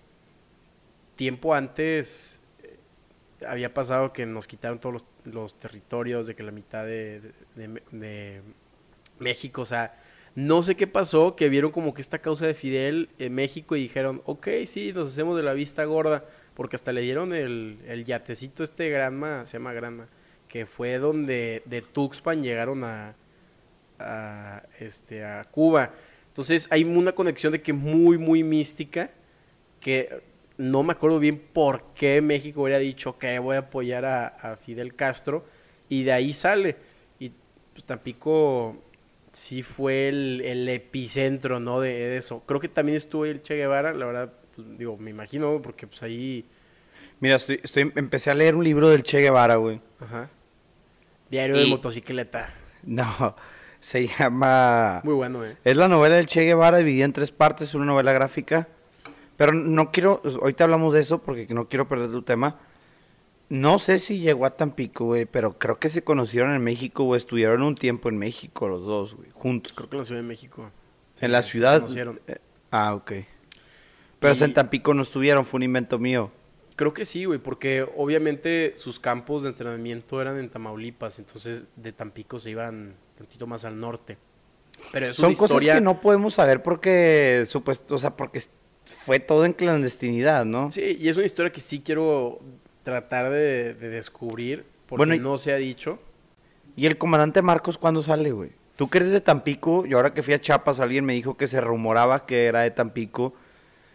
tiempo 1.16 1.54
antes 1.54 2.42
había 3.46 3.72
pasado 3.72 4.12
que 4.12 4.26
nos 4.26 4.46
quitaron 4.46 4.78
todos 4.78 5.04
los, 5.25 5.34
los 5.34 5.56
territorios, 5.56 6.26
de 6.26 6.34
que 6.34 6.42
la 6.42 6.52
mitad 6.52 6.84
de, 6.84 7.20
de, 7.20 7.68
de, 7.68 7.82
de, 7.90 8.42
México, 9.18 9.62
o 9.62 9.66
sea, 9.66 9.94
no 10.34 10.62
sé 10.62 10.75
qué 10.75 10.87
pasó, 10.87 11.37
que 11.37 11.49
vieron 11.49 11.70
como 11.70 11.94
que 11.94 12.00
esta 12.00 12.18
causa 12.18 12.46
de 12.46 12.54
Fidel 12.54 13.11
en 13.18 13.34
México 13.34 13.76
y 13.76 13.82
dijeron, 13.82 14.22
ok, 14.25 14.49
sí, 14.66 14.92
nos 14.92 15.12
hacemos 15.12 15.37
de 15.37 15.42
la 15.42 15.52
vista 15.52 15.84
gorda, 15.84 16.25
porque 16.54 16.76
hasta 16.76 16.92
le 16.92 17.02
dieron 17.02 17.32
el, 17.32 17.78
el 17.87 18.04
yatecito 18.04 18.64
este 18.64 18.88
Granma, 18.88 19.46
se 19.46 19.58
llama 19.58 19.72
Granma, 19.72 20.08
que 20.52 20.66
fue 20.66 20.99
donde 20.99 21.62
de 21.64 21.80
Tuxpan 21.80 22.42
llegaron 22.42 22.85
a, 22.85 23.14
a, 23.99 24.62
este, 24.78 25.25
a 25.25 25.44
Cuba. 25.44 25.94
Entonces 26.28 26.68
hay 26.71 26.85
una 26.85 27.12
conexión 27.12 27.52
de 27.52 27.62
que 27.62 27.73
muy, 27.73 28.18
muy 28.18 28.42
mística, 28.42 29.11
que 29.80 30.21
no 30.59 30.82
me 30.82 30.92
acuerdo 30.92 31.18
bien 31.18 31.40
por 31.54 31.94
qué 31.94 32.21
México 32.21 32.61
hubiera 32.61 32.78
dicho 32.78 33.16
que 33.16 33.38
voy 33.38 33.56
a 33.56 33.61
apoyar 33.61 34.04
a, 34.04 34.26
a, 34.26 34.56
Fidel 34.56 34.94
Castro 34.94 35.47
y 35.88 36.02
de 36.02 36.12
ahí 36.12 36.35
sale. 36.35 36.76
Y 37.18 37.32
pues, 37.73 37.85
Tampico 37.85 38.76
sí 39.32 39.62
fue 39.62 40.11
el, 40.11 40.42
el 40.44 40.68
epicentro, 40.68 41.61
¿no? 41.61 41.80
De, 41.80 41.94
de, 41.94 42.18
eso. 42.18 42.42
Creo 42.44 42.61
que 42.61 42.68
también 42.68 42.99
estuvo 42.99 43.25
el 43.25 43.40
Che 43.40 43.56
Guevara, 43.56 43.94
la 43.94 44.04
verdad, 44.04 44.32
pues, 44.54 44.66
digo, 44.76 44.99
me 44.99 45.09
imagino, 45.09 45.62
porque 45.62 45.87
pues 45.87 46.02
ahí... 46.02 46.44
Mira, 47.21 47.37
estoy, 47.37 47.59
estoy, 47.62 47.90
empecé 47.97 48.30
a 48.30 48.35
leer 48.35 48.54
un 48.54 48.64
libro 48.64 48.90
del 48.90 49.02
Che 49.02 49.18
Guevara, 49.18 49.56
güey. 49.56 49.80
Ajá. 49.99 50.28
Diario 51.33 51.57
y... 51.57 51.65
de 51.65 51.67
motocicleta. 51.67 52.55
No, 52.85 53.35
se 53.81 54.07
llama... 54.07 55.01
Muy 55.03 55.15
bueno, 55.15 55.45
eh. 55.45 55.57
Es 55.65 55.77
la 55.77 55.89
novela 55.89 56.15
del 56.15 56.27
Che 56.27 56.43
Guevara 56.45 56.79
dividida 56.79 57.05
en 57.07 57.12
tres 57.12 57.33
partes, 57.33 57.75
una 57.75 57.87
novela 57.87 58.12
gráfica 58.12 58.69
pero 59.37 59.55
no 59.55 59.91
quiero, 59.91 60.23
ahorita 60.41 60.65
hablamos 60.65 60.95
de 60.95 61.01
eso 61.01 61.19
porque 61.23 61.47
no 61.53 61.69
quiero 61.69 61.89
perder 61.89 62.11
tu 62.11 62.23
tema. 62.23 62.61
No 63.49 63.81
sé 63.81 63.99
si 63.99 64.19
llegó 64.21 64.47
a 64.47 64.51
Tampico, 64.51 65.07
güey, 65.07 65.25
pero 65.25 65.59
creo 65.59 65.81
que 65.81 65.89
se 65.89 66.05
conocieron 66.05 66.55
en 66.55 66.62
México 66.62 67.03
o 67.05 67.17
estuvieron 67.17 67.62
un 67.62 67.75
tiempo 67.75 68.09
en 68.09 68.19
México 68.19 68.69
los 68.69 68.83
dos, 68.85 69.15
güey, 69.17 69.31
juntos. 69.33 69.73
Creo 69.73 69.89
que 69.89 69.97
en 69.97 70.01
la 70.01 70.05
Ciudad 70.07 70.21
de 70.21 70.29
México. 70.29 70.71
en 71.21 71.33
la 71.33 71.43
se 71.43 71.51
ciudad. 71.51 71.81
conocieron. 71.81 72.21
eh, 72.29 72.37
ah, 72.71 72.95
ok. 72.95 73.12
Pero 74.21 74.35
Y- 74.35 74.43
en 74.45 74.55
Tampico 74.55 74.95
no 74.95 75.03
estuvieron, 75.03 75.45
fue 75.45 75.59
un 75.59 75.65
invento 75.65 75.99
mío. 75.99 76.31
Creo 76.76 76.95
que 76.95 77.05
sí, 77.05 77.25
güey, 77.26 77.38
porque 77.38 77.87
obviamente 77.97 78.73
sus 78.76 78.99
campos 78.99 79.43
de 79.43 79.50
entrenamiento 79.50 80.21
eran 80.21 80.38
en 80.38 80.49
Tamaulipas, 80.49 81.19
entonces 81.19 81.64
de 81.76 81.93
Tampico 81.93 82.41
se 82.41 82.50
iban 82.50 82.95
tantito 83.17 83.47
más 83.47 83.64
al 83.64 83.79
norte. 83.79 84.17
Pero 84.91 85.07
es 85.07 85.17
Son 85.17 85.35
cosas 85.35 85.62
que 85.62 85.81
no 85.81 86.00
podemos 86.00 86.35
saber 86.35 86.62
porque, 86.62 87.45
supuesto, 87.47 87.95
o 87.95 87.99
sea, 87.99 88.17
porque 88.17 88.43
fue 88.85 89.21
todo 89.21 89.45
en 89.45 89.52
clandestinidad, 89.52 90.45
¿no? 90.45 90.71
Sí, 90.71 90.97
y 90.99 91.09
es 91.09 91.17
una 91.17 91.26
historia 91.26 91.52
que 91.52 91.61
sí 91.61 91.83
quiero 91.85 92.41
tratar 92.83 93.31
de, 93.31 93.75
de 93.75 93.88
descubrir, 93.91 94.64
porque 94.87 94.99
Bueno, 95.00 95.14
y- 95.14 95.21
no 95.21 95.38
se 95.38 95.52
ha 95.52 95.57
dicho. 95.57 95.99
¿Y 96.75 96.87
el 96.87 96.97
comandante 96.97 97.43
Marcos 97.43 97.76
cuándo 97.79 98.02
sale, 98.02 98.33
güey? 98.33 98.50
Tú 98.76 98.88
que 98.88 98.99
eres 98.99 99.11
de 99.12 99.21
Tampico, 99.21 99.85
y 99.87 99.93
ahora 99.93 100.14
que 100.14 100.23
fui 100.23 100.33
a 100.35 100.41
Chiapas, 100.41 100.81
alguien 100.81 101.05
me 101.05 101.12
dijo 101.12 101.37
que 101.37 101.47
se 101.47 101.61
rumoraba 101.61 102.25
que 102.26 102.47
era 102.47 102.62
de 102.62 102.71
Tampico. 102.71 103.35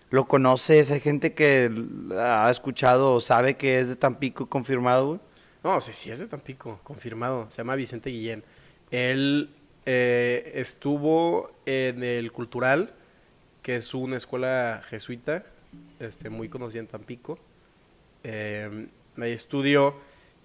¿Lo 0.09 0.27
conoces? 0.27 0.91
¿Hay 0.91 1.01
gente 1.01 1.33
que 1.33 1.69
ha 2.17 2.49
escuchado 2.49 3.13
o 3.13 3.19
sabe 3.19 3.57
que 3.57 3.79
es 3.79 3.89
de 3.89 3.95
Tampico 3.95 4.47
confirmado, 4.47 5.07
güey? 5.07 5.19
No, 5.63 5.81
sí, 5.81 5.91
sí, 5.93 6.11
es 6.11 6.19
de 6.19 6.27
Tampico, 6.27 6.79
confirmado. 6.83 7.47
Se 7.49 7.57
llama 7.57 7.75
Vicente 7.75 8.09
Guillén. 8.09 8.43
Él 8.89 9.49
eh, 9.85 10.51
estuvo 10.55 11.51
en 11.65 12.03
el 12.03 12.31
Cultural, 12.31 12.93
que 13.61 13.75
es 13.75 13.93
una 13.93 14.15
escuela 14.15 14.81
jesuita, 14.87 15.43
este, 15.99 16.29
muy 16.29 16.47
conocida 16.47 16.79
en 16.79 16.87
Tampico. 16.87 17.37
Eh, 18.23 18.87
ahí 19.17 19.31
estudió 19.31 19.95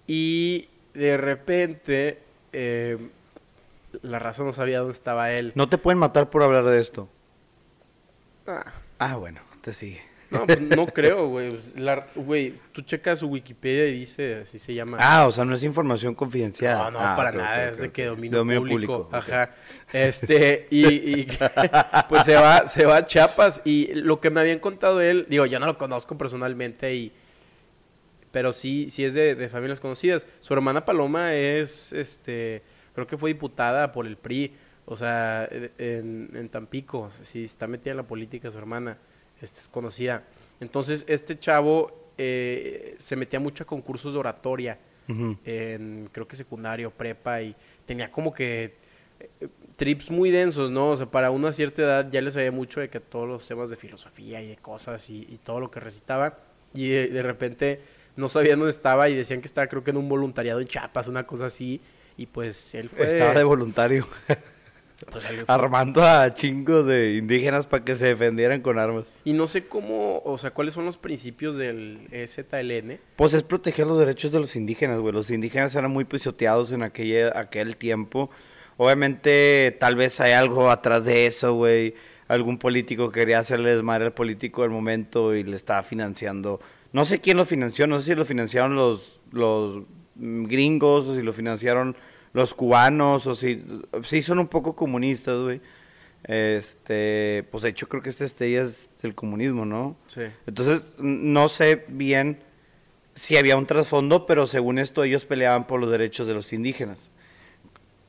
y 0.07 0.67
de 0.93 1.15
repente 1.15 2.19
eh, 2.51 2.97
la 4.01 4.19
raza 4.19 4.43
no 4.43 4.51
sabía 4.51 4.79
dónde 4.79 4.93
estaba 4.93 5.31
él. 5.31 5.53
No 5.55 5.69
te 5.69 5.77
pueden 5.77 5.99
matar 5.99 6.29
por 6.29 6.43
hablar 6.43 6.65
de 6.65 6.81
esto. 6.81 7.07
Ah, 8.45 8.73
Ah, 9.05 9.17
bueno, 9.17 9.41
te 9.63 9.73
sigue. 9.73 10.01
no, 10.29 10.45
pues, 10.45 10.59
no 10.59 10.85
creo, 10.93 11.27
güey. 11.27 11.51
Pues, 11.51 11.73
Güey, 12.15 12.53
tú 12.71 12.81
checas 12.81 13.19
su 13.19 13.27
Wikipedia 13.27 13.87
y 13.87 13.99
dice, 13.99 14.41
así 14.41 14.59
se 14.59 14.73
llama. 14.73 14.97
Ah, 14.99 15.25
o 15.25 15.31
sea, 15.31 15.45
no 15.45 15.55
es 15.55 15.63
información 15.63 16.13
confidencial. 16.13 16.77
No, 16.77 16.91
no, 16.91 16.99
Ah, 16.99 17.15
para 17.15 17.31
nada, 17.31 17.67
ok, 17.67 17.71
es 17.71 17.77
de 17.79 17.91
que 17.91 18.05
dominio, 18.05 18.39
Dominio 18.39 18.61
público. 18.61 19.09
Ajá. 19.11 19.51
Este, 19.91 20.67
y, 20.69 20.85
y 21.21 21.27
pues 22.09 22.25
se 22.25 22.35
va, 22.35 22.67
se 22.67 22.85
va 22.85 22.97
a 22.97 23.05
Chiapas 23.05 23.61
y 23.63 23.93
lo 23.93 24.19
que 24.19 24.29
me 24.29 24.41
habían 24.41 24.59
contado 24.59 25.01
él, 25.01 25.25
digo, 25.29 25.45
yo 25.45 25.59
no 25.59 25.65
lo 25.65 25.77
conozco 25.77 26.17
personalmente 26.17 26.93
y 26.93 27.13
pero 28.31 28.51
sí, 28.51 28.89
sí 28.89 29.05
es 29.05 29.13
de, 29.13 29.35
de 29.35 29.47
familias 29.47 29.79
conocidas. 29.79 30.25
Su 30.41 30.55
hermana 30.55 30.85
Paloma 30.85 31.35
es, 31.35 31.93
este, 31.93 32.63
creo 32.95 33.05
que 33.05 33.15
fue 33.15 33.29
diputada 33.31 33.91
por 33.91 34.07
el 34.07 34.17
PRI, 34.17 34.55
o 34.85 34.97
sea, 34.97 35.47
en, 35.77 36.31
en 36.33 36.49
Tampico, 36.49 37.11
sí 37.21 37.43
está 37.43 37.67
metida 37.67 37.91
en 37.91 37.97
la 37.97 38.07
política 38.07 38.49
su 38.49 38.57
hermana, 38.57 38.97
este, 39.43 39.59
es 39.59 39.67
conocida. 39.67 40.23
Entonces, 40.59 41.05
este 41.07 41.37
chavo 41.37 42.11
eh, 42.17 42.95
se 42.97 43.15
metía 43.15 43.39
mucho 43.39 43.63
a 43.63 43.67
concursos 43.67 44.13
de 44.13 44.19
oratoria 44.19 44.79
en 45.07 46.09
creo 46.13 46.25
que 46.25 46.37
secundario, 46.37 46.89
prepa 46.89 47.41
y 47.41 47.53
tenía 47.85 48.09
como 48.09 48.33
que 48.33 48.73
eh, 49.19 49.49
trips 49.75 50.09
muy 50.09 50.31
densos, 50.31 50.71
¿no? 50.71 50.91
O 50.91 50.97
sea, 50.97 51.07
para 51.07 51.29
una 51.29 51.51
cierta 51.51 51.81
edad 51.81 52.09
ya 52.09 52.21
le 52.21 52.31
sabía 52.31 52.53
mucho 52.53 52.79
de 52.79 52.89
que 52.89 53.01
todos 53.01 53.27
los 53.27 53.45
temas 53.45 53.69
de 53.69 53.75
filosofía 53.75 54.41
y 54.41 54.47
de 54.47 54.55
cosas 54.55 55.09
y, 55.09 55.27
y 55.29 55.39
todo 55.43 55.59
lo 55.59 55.69
que 55.69 55.81
recitaba 55.81 56.39
y 56.73 56.87
de, 56.87 57.07
de 57.07 57.21
repente 57.21 57.81
no 58.15 58.29
sabían 58.29 58.59
dónde 58.59 58.71
estaba 58.71 59.09
y 59.09 59.15
decían 59.15 59.41
que 59.41 59.47
estaba 59.47 59.67
creo 59.67 59.83
que 59.83 59.91
en 59.91 59.97
un 59.97 60.07
voluntariado 60.07 60.61
en 60.61 60.67
Chiapas, 60.67 61.09
una 61.09 61.27
cosa 61.27 61.47
así 61.47 61.81
y 62.15 62.27
pues 62.27 62.75
él 62.75 62.89
fue 62.89 63.07
Estaba 63.07 63.33
de 63.33 63.43
voluntario. 63.43 64.07
pues, 65.11 65.25
Armando 65.47 66.03
a 66.03 66.33
chingos 66.33 66.85
de 66.85 67.15
indígenas 67.15 67.67
para 67.67 67.83
que 67.83 67.95
se 67.95 68.07
defendieran 68.07 68.61
con 68.61 68.79
armas. 68.79 69.05
y 69.23 69.33
no 69.33 69.47
sé 69.47 69.67
cómo, 69.67 70.21
o 70.23 70.37
sea, 70.37 70.51
cuáles 70.51 70.73
son 70.73 70.85
los 70.85 70.97
principios 70.97 71.55
del 71.55 72.07
EZLN. 72.11 72.99
Pues 73.15 73.33
es 73.33 73.43
proteger 73.43 73.87
los 73.87 73.99
derechos 73.99 74.31
de 74.31 74.39
los 74.39 74.55
indígenas, 74.55 74.99
güey. 74.99 75.13
Los 75.13 75.29
indígenas 75.29 75.75
eran 75.75 75.91
muy 75.91 76.05
pisoteados 76.05 76.71
en 76.71 76.83
aquella, 76.83 77.37
aquel 77.39 77.77
tiempo. 77.77 78.29
Obviamente, 78.77 79.75
tal 79.79 79.95
vez 79.95 80.19
hay 80.19 80.33
algo 80.33 80.69
atrás 80.69 81.05
de 81.05 81.27
eso, 81.27 81.53
güey. 81.53 81.95
Algún 82.27 82.57
político 82.57 83.11
quería 83.11 83.39
hacerle 83.39 83.75
desmadre 83.75 84.05
al 84.05 84.13
político 84.13 84.61
del 84.63 84.71
momento 84.71 85.35
y 85.35 85.43
le 85.43 85.55
estaba 85.55 85.83
financiando. 85.83 86.59
No 86.91 87.05
sé 87.05 87.19
quién 87.19 87.37
lo 87.37 87.45
financió, 87.45 87.87
no 87.87 87.99
sé 87.99 88.11
si 88.11 88.15
lo 88.15 88.25
financiaron 88.25 88.75
los, 88.75 89.19
los 89.31 89.83
gringos 90.15 91.07
o 91.07 91.15
si 91.15 91.21
lo 91.21 91.33
financiaron 91.33 91.95
los 92.33 92.53
cubanos 92.53 93.25
o 93.27 93.35
si... 93.35 93.63
Sí, 94.03 94.21
son 94.21 94.39
un 94.39 94.47
poco 94.47 94.75
comunistas, 94.75 95.39
güey. 95.39 95.61
Este, 96.23 97.45
pues 97.51 97.63
de 97.63 97.69
hecho 97.69 97.89
creo 97.89 98.01
que 98.01 98.09
esta 98.09 98.23
estrella 98.23 98.61
es 98.61 98.89
del 99.01 99.13
comunismo, 99.13 99.65
¿no? 99.65 99.97
Sí. 100.07 100.21
Entonces, 100.47 100.95
no 100.97 101.49
sé 101.49 101.85
bien 101.87 102.39
si 103.13 103.37
había 103.37 103.57
un 103.57 103.65
trasfondo, 103.65 104.25
pero 104.25 104.47
según 104.47 104.79
esto 104.79 105.03
ellos 105.03 105.25
peleaban 105.25 105.67
por 105.67 105.79
los 105.79 105.91
derechos 105.91 106.27
de 106.27 106.33
los 106.33 106.51
indígenas. 106.53 107.11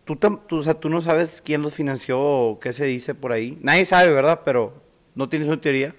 Tú, 0.05 0.17
tú, 0.17 0.57
o 0.57 0.63
sea, 0.63 0.75
tú 0.75 0.89
no 0.89 1.03
sabes 1.03 1.43
quién 1.43 1.63
los 1.63 1.75
financió 1.75 2.21
o 2.21 2.61
qué 2.61 2.73
se 2.73 2.85
dice 2.85 3.15
por 3.15 3.33
ahí. 3.33 3.59
Nadie 3.63 3.85
sabe, 3.85 4.11
¿verdad? 4.11 4.43
Pero 4.45 4.75
no 5.15 5.29
tienes 5.29 5.49
una 5.49 5.61
teoría. 5.61 5.95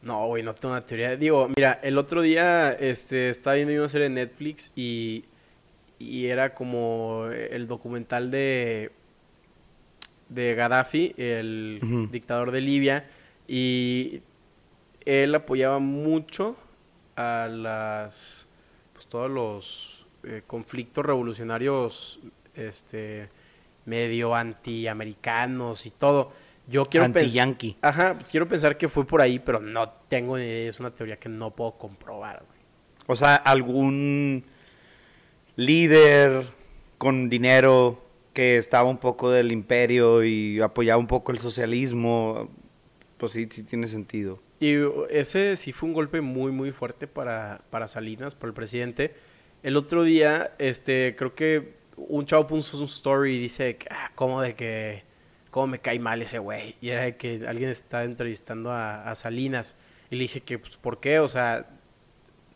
No, 0.00 0.26
güey, 0.26 0.42
no 0.42 0.54
tengo 0.54 0.74
una 0.74 0.84
teoría. 0.84 1.16
Digo, 1.16 1.48
mira, 1.54 1.78
el 1.82 1.96
otro 1.96 2.22
día 2.22 2.72
este, 2.72 3.30
estaba 3.30 3.56
viendo 3.56 3.74
una 3.74 3.88
serie 3.88 4.08
de 4.08 4.14
Netflix 4.14 4.72
y, 4.74 5.26
y 6.02 6.26
era 6.26 6.54
como 6.54 7.26
el 7.28 7.66
documental 7.68 8.30
de, 8.30 8.90
de 10.28 10.54
Gaddafi, 10.54 11.14
el 11.16 12.08
dictador 12.10 12.50
de 12.50 12.60
Libia, 12.60 13.08
y 13.46 14.22
él 15.04 15.34
apoyaba 15.34 15.78
mucho 15.78 16.56
a 17.16 17.48
las, 17.50 18.46
pues 18.92 19.06
todos 19.06 19.30
los 19.30 20.06
eh, 20.24 20.42
conflictos 20.46 21.04
revolucionarios, 21.04 22.20
este, 22.54 23.28
medio 23.84 24.34
antiamericanos 24.34 25.86
y 25.86 25.90
todo. 25.90 26.32
Yo 26.68 26.86
quiero 26.86 27.06
pensar... 27.06 27.22
Anti-yankee. 27.22 27.76
Ajá, 27.82 28.14
pues 28.18 28.30
quiero 28.30 28.46
pensar 28.46 28.76
que 28.76 28.88
fue 28.88 29.04
por 29.04 29.20
ahí, 29.20 29.38
pero 29.38 29.60
no 29.60 29.88
tengo 30.08 30.36
ni 30.36 30.44
idea. 30.44 30.68
Es 30.68 30.80
una 30.80 30.90
teoría 30.90 31.18
que 31.18 31.28
no 31.28 31.50
puedo 31.50 31.72
comprobar, 31.72 32.44
güey. 32.46 32.60
O 33.08 33.16
sea, 33.16 33.34
algún 33.34 34.44
líder 35.56 36.46
con 36.98 37.28
dinero 37.28 38.02
que 38.32 38.56
estaba 38.56 38.88
un 38.88 38.98
poco 38.98 39.30
del 39.30 39.52
imperio 39.52 40.24
y 40.24 40.60
apoyaba 40.60 40.98
un 40.98 41.06
poco 41.06 41.32
el 41.32 41.38
socialismo, 41.38 42.48
pues 43.18 43.32
sí, 43.32 43.46
sí 43.50 43.62
tiene 43.62 43.88
sentido. 43.88 44.40
Y 44.60 44.76
ese 45.10 45.56
sí 45.56 45.72
fue 45.72 45.88
un 45.88 45.94
golpe 45.94 46.20
muy, 46.20 46.52
muy 46.52 46.70
fuerte 46.70 47.06
para, 47.06 47.62
para 47.70 47.88
Salinas, 47.88 48.34
para 48.34 48.48
el 48.48 48.54
presidente. 48.54 49.14
El 49.62 49.76
otro 49.76 50.04
día, 50.04 50.54
este, 50.58 51.14
creo 51.16 51.34
que 51.34 51.74
un 51.96 52.26
chavo 52.26 52.46
puso 52.46 52.78
un 52.78 52.84
story 52.84 53.34
y 53.34 53.40
dice, 53.40 53.76
ah, 53.90 54.12
¿cómo 54.14 54.40
de 54.40 54.54
que, 54.54 55.02
cómo 55.50 55.66
me 55.66 55.80
cae 55.80 55.98
mal 55.98 56.22
ese 56.22 56.38
güey? 56.38 56.76
Y 56.80 56.90
era 56.90 57.02
de 57.02 57.16
que 57.16 57.44
alguien 57.46 57.70
estaba 57.70 58.04
entrevistando 58.04 58.70
a, 58.70 59.10
a 59.10 59.14
Salinas. 59.14 59.76
Y 60.10 60.16
le 60.16 60.22
dije 60.22 60.40
que, 60.42 60.58
pues, 60.58 60.76
¿por 60.76 61.00
qué? 61.00 61.18
O 61.18 61.28
sea, 61.28 61.68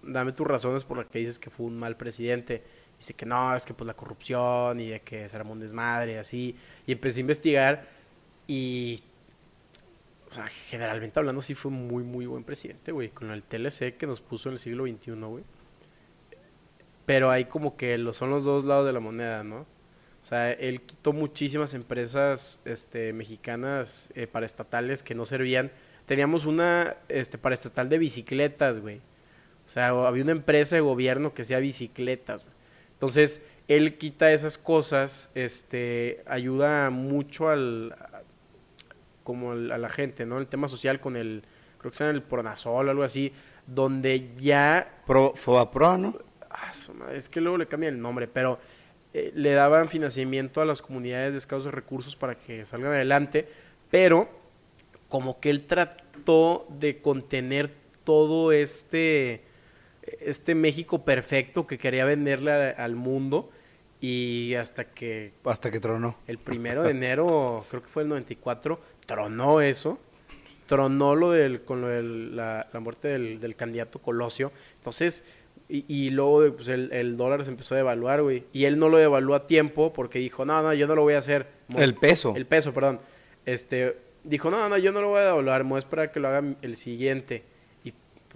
dame 0.02 0.32
tus 0.32 0.46
razones 0.46 0.84
por 0.84 0.98
las 0.98 1.06
que 1.06 1.18
dices 1.18 1.38
que 1.38 1.50
fue 1.50 1.66
un 1.66 1.78
mal 1.78 1.96
presidente. 1.96 2.62
Dice 2.98 3.14
que 3.14 3.26
no, 3.26 3.54
es 3.54 3.66
que 3.66 3.74
pues 3.74 3.86
la 3.86 3.94
corrupción 3.94 4.80
y 4.80 4.88
de 4.88 5.00
que 5.00 5.28
se 5.28 5.36
armó 5.36 5.52
un 5.52 5.60
desmadre 5.60 6.14
y 6.14 6.16
así. 6.16 6.56
Y 6.86 6.92
empecé 6.92 7.20
a 7.20 7.22
investigar 7.22 7.88
y 8.46 9.02
o 10.30 10.34
sea, 10.34 10.46
generalmente 10.46 11.18
hablando, 11.18 11.40
sí 11.40 11.54
fue 11.54 11.70
muy, 11.70 12.02
muy 12.02 12.26
buen 12.26 12.44
presidente, 12.44 12.92
güey. 12.92 13.10
Con 13.10 13.30
el 13.30 13.42
TLC 13.42 13.96
que 13.96 14.06
nos 14.06 14.20
puso 14.20 14.48
en 14.48 14.54
el 14.54 14.58
siglo 14.58 14.84
XXI, 14.84 15.12
güey. 15.12 15.44
Pero 17.04 17.30
hay 17.30 17.44
como 17.44 17.76
que 17.76 17.96
lo, 17.98 18.12
son 18.12 18.30
los 18.30 18.44
dos 18.44 18.64
lados 18.64 18.86
de 18.86 18.92
la 18.92 19.00
moneda, 19.00 19.44
¿no? 19.44 19.60
O 19.60 20.28
sea, 20.28 20.50
él 20.50 20.80
quitó 20.82 21.12
muchísimas 21.12 21.72
empresas 21.74 22.60
este, 22.64 23.12
mexicanas 23.12 24.10
eh, 24.16 24.26
paraestatales 24.26 25.04
que 25.04 25.14
no 25.14 25.24
servían. 25.24 25.70
Teníamos 26.04 26.46
una 26.46 26.96
este, 27.08 27.38
paraestatal 27.38 27.88
de 27.88 27.98
bicicletas, 27.98 28.80
güey. 28.80 28.98
O 29.66 29.70
sea, 29.70 29.88
había 29.88 30.24
una 30.24 30.32
empresa 30.32 30.74
de 30.74 30.80
gobierno 30.80 31.32
que 31.32 31.42
hacía 31.42 31.60
bicicletas, 31.60 32.42
güey. 32.42 32.55
Entonces, 32.96 33.44
él 33.68 33.98
quita 33.98 34.32
esas 34.32 34.58
cosas, 34.58 35.30
este, 35.34 36.22
ayuda 36.26 36.90
mucho 36.90 37.48
al, 37.48 37.94
como 39.22 39.52
al- 39.52 39.72
a 39.72 39.78
la 39.78 39.88
gente, 39.88 40.24
¿no? 40.26 40.38
El 40.38 40.46
tema 40.46 40.68
social 40.68 41.00
con 41.00 41.16
el, 41.16 41.42
creo 41.78 41.90
que 41.90 41.96
se 41.98 42.04
llama 42.04 42.16
el 42.16 42.22
Pronasol 42.22 42.86
o 42.88 42.90
algo 42.90 43.02
así, 43.02 43.32
donde 43.66 44.30
ya, 44.38 45.00
Pro, 45.06 45.32
Fobapro, 45.34 45.98
¿no? 45.98 46.18
ah, 46.50 46.72
es 47.12 47.28
que 47.28 47.40
luego 47.40 47.58
le 47.58 47.66
cambian 47.66 47.94
el 47.94 48.00
nombre, 48.00 48.28
pero 48.28 48.58
eh, 49.12 49.32
le 49.34 49.52
daban 49.52 49.88
financiamiento 49.88 50.60
a 50.60 50.64
las 50.64 50.80
comunidades 50.80 51.32
de 51.32 51.38
escasos 51.38 51.72
recursos 51.74 52.14
para 52.16 52.38
que 52.38 52.64
salgan 52.64 52.92
adelante, 52.92 53.48
pero 53.90 54.28
como 55.08 55.40
que 55.40 55.50
él 55.50 55.66
trató 55.66 56.66
de 56.70 57.00
contener 57.00 57.70
todo 58.04 58.52
este, 58.52 59.42
este 60.20 60.54
México 60.54 61.04
perfecto 61.04 61.66
que 61.66 61.78
quería 61.78 62.04
venderle 62.04 62.52
a- 62.52 62.70
al 62.70 62.94
mundo 62.96 63.50
Y 64.00 64.54
hasta 64.54 64.84
que 64.84 65.32
Hasta 65.44 65.70
que 65.70 65.80
tronó. 65.80 66.16
el 66.26 66.36
primero 66.38 66.82
de 66.82 66.90
enero, 66.90 67.64
creo 67.70 67.82
que 67.82 67.88
fue 67.88 68.02
el 68.02 68.08
94, 68.10 68.78
tronó 69.06 69.60
eso. 69.62 69.98
Tronó 70.66 71.14
lo 71.14 71.30
del, 71.30 71.62
con 71.62 71.80
lo 71.80 71.88
del, 71.88 72.34
la, 72.36 72.68
la 72.72 72.80
muerte 72.80 73.08
del, 73.08 73.40
del 73.40 73.54
candidato 73.56 74.00
Colosio. 74.00 74.52
Entonces, 74.78 75.24
y, 75.68 75.84
y 75.88 76.10
luego 76.10 76.54
pues, 76.56 76.68
el, 76.68 76.92
el 76.92 77.16
dólar 77.16 77.44
se 77.44 77.50
empezó 77.50 77.74
a 77.74 77.78
devaluar, 77.78 78.20
güey. 78.22 78.44
Y 78.52 78.64
él 78.66 78.78
no 78.78 78.88
lo 78.88 78.98
devaluó 78.98 79.34
a 79.34 79.46
tiempo 79.46 79.92
porque 79.92 80.18
dijo, 80.18 80.44
no, 80.44 80.60
no, 80.62 80.74
yo 80.74 80.86
no 80.86 80.94
lo 80.94 81.02
voy 81.02 81.14
a 81.14 81.18
hacer. 81.18 81.46
Mo- 81.68 81.80
El 81.80 81.94
peso. 81.94 82.34
El 82.36 82.46
peso, 82.46 82.74
perdón. 82.74 83.00
Este, 83.46 83.96
dijo, 84.24 84.50
no, 84.50 84.68
no, 84.68 84.76
yo 84.76 84.92
no 84.92 85.00
lo 85.00 85.08
voy 85.10 85.20
a 85.20 85.24
devaluar, 85.26 85.62
me 85.64 85.70
voy 85.70 85.76
a 85.76 85.78
esperar 85.78 86.06
a 86.08 86.12
que 86.12 86.20
lo 86.20 86.28
haga 86.28 86.42
el 86.62 86.76
siguiente. 86.76 87.44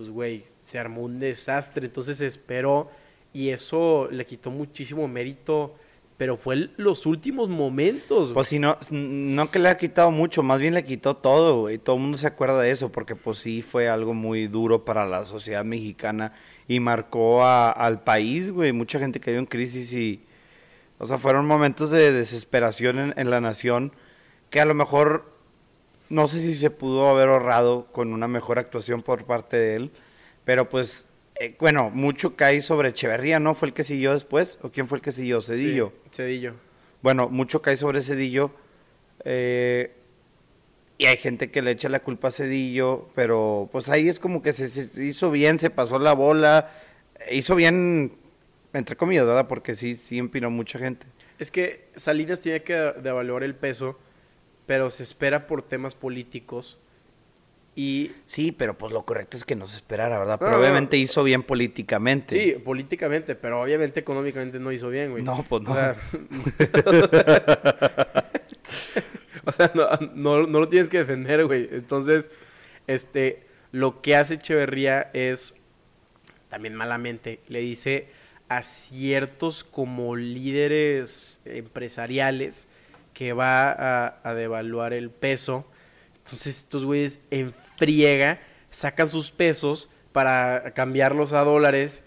Pues, 0.01 0.09
güey, 0.11 0.45
se 0.65 0.79
armó 0.79 1.03
un 1.03 1.21
desastre. 1.21 1.85
Entonces 1.85 2.17
se 2.17 2.27
esperó 2.27 2.91
y 3.35 3.51
eso 3.51 4.09
le 4.11 4.25
quitó 4.25 4.51
muchísimo 4.51 5.07
mérito. 5.09 5.75
Pero 6.17 6.39
fue 6.39 6.71
los 6.79 7.05
últimos 7.05 7.51
momentos. 7.51 8.33
Pues 8.33 8.49
si 8.49 8.59
no, 8.59 8.79
no 8.91 9.51
que 9.51 9.59
le 9.59 9.69
ha 9.69 9.77
quitado 9.77 10.11
mucho, 10.11 10.43
más 10.43 10.59
bien 10.59 10.73
le 10.73 10.85
quitó 10.85 11.17
todo, 11.17 11.61
güey. 11.61 11.77
Todo 11.77 11.97
el 11.97 12.03
mundo 12.03 12.17
se 12.17 12.27
acuerda 12.27 12.63
de 12.63 12.71
eso, 12.71 12.91
porque 12.91 13.15
pues 13.15 13.39
sí 13.39 13.61
fue 13.61 13.91
algo 13.91 14.15
muy 14.15 14.47
duro 14.47 14.87
para 14.87 15.07
la 15.07 15.27
sociedad 15.27 15.65
mexicana 15.65 16.33
y 16.67 16.81
marcó 16.81 17.45
al 17.45 18.03
país, 18.03 18.51
güey. 18.51 18.73
Mucha 18.73 18.99
gente 18.99 19.21
cayó 19.21 19.39
en 19.39 19.47
crisis 19.47 19.93
y, 19.93 20.25
o 20.99 21.07
sea, 21.07 21.19
fueron 21.19 21.47
momentos 21.47 21.91
de 21.91 22.11
desesperación 22.13 23.13
en 23.17 23.31
la 23.31 23.41
nación 23.41 23.93
que 24.51 24.61
a 24.61 24.65
lo 24.65 24.75
mejor, 24.75 25.30
no 26.11 26.29
sé 26.29 26.41
si 26.41 26.55
se 26.55 26.71
pudo 26.71 27.09
haber 27.09 27.29
ahorrado 27.29 27.87
con 27.93 28.13
una 28.13 28.29
mejor 28.29 28.59
actuación 28.59 29.03
por 29.03 29.25
parte 29.25 29.57
de 29.57 29.77
él, 29.77 29.91
pero 30.45 30.69
pues, 30.69 31.07
eh, 31.37 31.57
bueno, 31.59 31.91
mucho 31.91 32.37
cae 32.37 32.61
sobre 32.61 32.91
Echeverría, 32.91 33.41
¿no? 33.41 33.55
¿Fue 33.55 33.69
el 33.69 33.75
que 33.75 33.85
siguió 33.85 34.13
después? 34.13 34.59
¿O 34.63 34.69
quién 34.71 34.89
fue 34.89 34.99
el 34.99 35.03
que 35.03 35.13
siguió? 35.13 35.41
Cedillo. 35.41 35.93
Sí, 36.11 36.17
Cedillo. 36.17 36.55
Bueno, 37.03 37.29
mucho 37.31 37.63
cae 37.63 37.77
sobre 37.79 38.03
Cedillo. 38.03 38.51
eh, 39.25 39.93
y 40.99 41.07
hay 41.07 41.17
gente 41.17 41.51
que 41.51 41.63
le 41.63 41.71
echa 41.71 41.89
la 41.89 42.01
culpa 42.01 42.29
a 42.29 42.31
Cedillo, 42.31 43.09
pero 43.15 43.71
pues 43.73 43.89
ahí 43.89 44.07
es 44.11 44.21
como 44.21 44.43
que 44.43 44.53
se, 44.53 44.69
se 44.69 45.03
hizo 45.03 45.31
bien, 45.31 45.59
se 45.59 45.71
pasó 45.71 45.99
la 45.99 46.13
bola, 46.13 46.71
eh, 47.21 47.37
hizo 47.37 47.55
bien, 47.55 48.13
entre 48.75 48.97
comillas, 48.97 49.25
¿verdad? 49.25 49.49
Porque 49.49 49.75
sí, 49.77 49.95
sí 49.95 50.19
empinó 50.19 50.51
mucha 50.51 50.79
gente. 50.79 51.07
Es 51.39 51.51
que 51.51 51.87
Salinas 51.97 52.41
tiene 52.41 52.63
que 52.63 52.75
devaluar 52.75 53.45
el 53.45 53.55
peso, 53.55 53.99
pero 54.71 54.89
se 54.93 55.03
espera 55.03 55.49
por 55.49 55.63
temas 55.63 55.97
políticos. 55.97 56.79
Y 57.75 58.13
Sí, 58.27 58.53
pero 58.53 58.79
pues 58.79 58.93
lo 58.93 59.05
correcto 59.05 59.37
es 59.37 59.45
que 59.45 59.57
no 59.57 59.67
se 59.67 59.75
esperara, 59.75 60.17
¿verdad? 60.17 60.39
Pero 60.39 60.53
No, 60.53 60.59
no. 60.59 60.63
obviamente 60.63 60.97
hizo 60.97 61.25
bien 61.25 61.43
políticamente. 61.43 62.41
sí, 62.41 62.53
políticamente, 62.53 63.35
pero 63.35 63.63
obviamente 63.63 63.99
económicamente 63.99 64.61
no 64.61 64.71
hizo 64.71 64.89
bien, 64.89 65.11
güey. 65.11 65.25
No, 65.25 65.45
pues 65.49 65.65
no. 65.65 65.73
O 65.73 65.75
sea, 65.75 65.97
o 69.45 69.51
sea, 69.51 69.73
no, 70.15 70.47
no 70.47 70.61
lo 70.61 70.69
tienes 70.69 70.89
que 70.89 70.99
defender, 70.99 71.45
güey. 71.47 71.69
Entonces, 71.73 72.31
este, 72.87 73.43
lo 73.73 74.01
que 74.03 74.15
hace 74.15 74.35
Echeverría 74.35 75.11
es, 75.15 75.57
también 76.49 76.77
malamente, 76.77 77.41
le 77.49 77.59
dice 77.59 78.07
a 78.49 78.63
ciertos 78.63 79.65
como 79.65 80.15
líderes 80.15 81.43
empresariales 81.45 82.69
que 83.21 83.35
va 83.35 83.71
a, 83.71 84.19
a 84.25 84.35
devaluar 84.35 84.95
el 84.95 85.11
peso. 85.11 85.67
Entonces, 86.17 86.57
estos 86.57 86.87
güeyes 86.87 87.21
en 87.31 87.53
friega 87.53 88.41
sacan 88.71 89.11
sus 89.11 89.31
pesos 89.31 89.91
para 90.13 90.73
cambiarlos 90.73 91.35
a 91.35 91.45
dólares, 91.45 92.03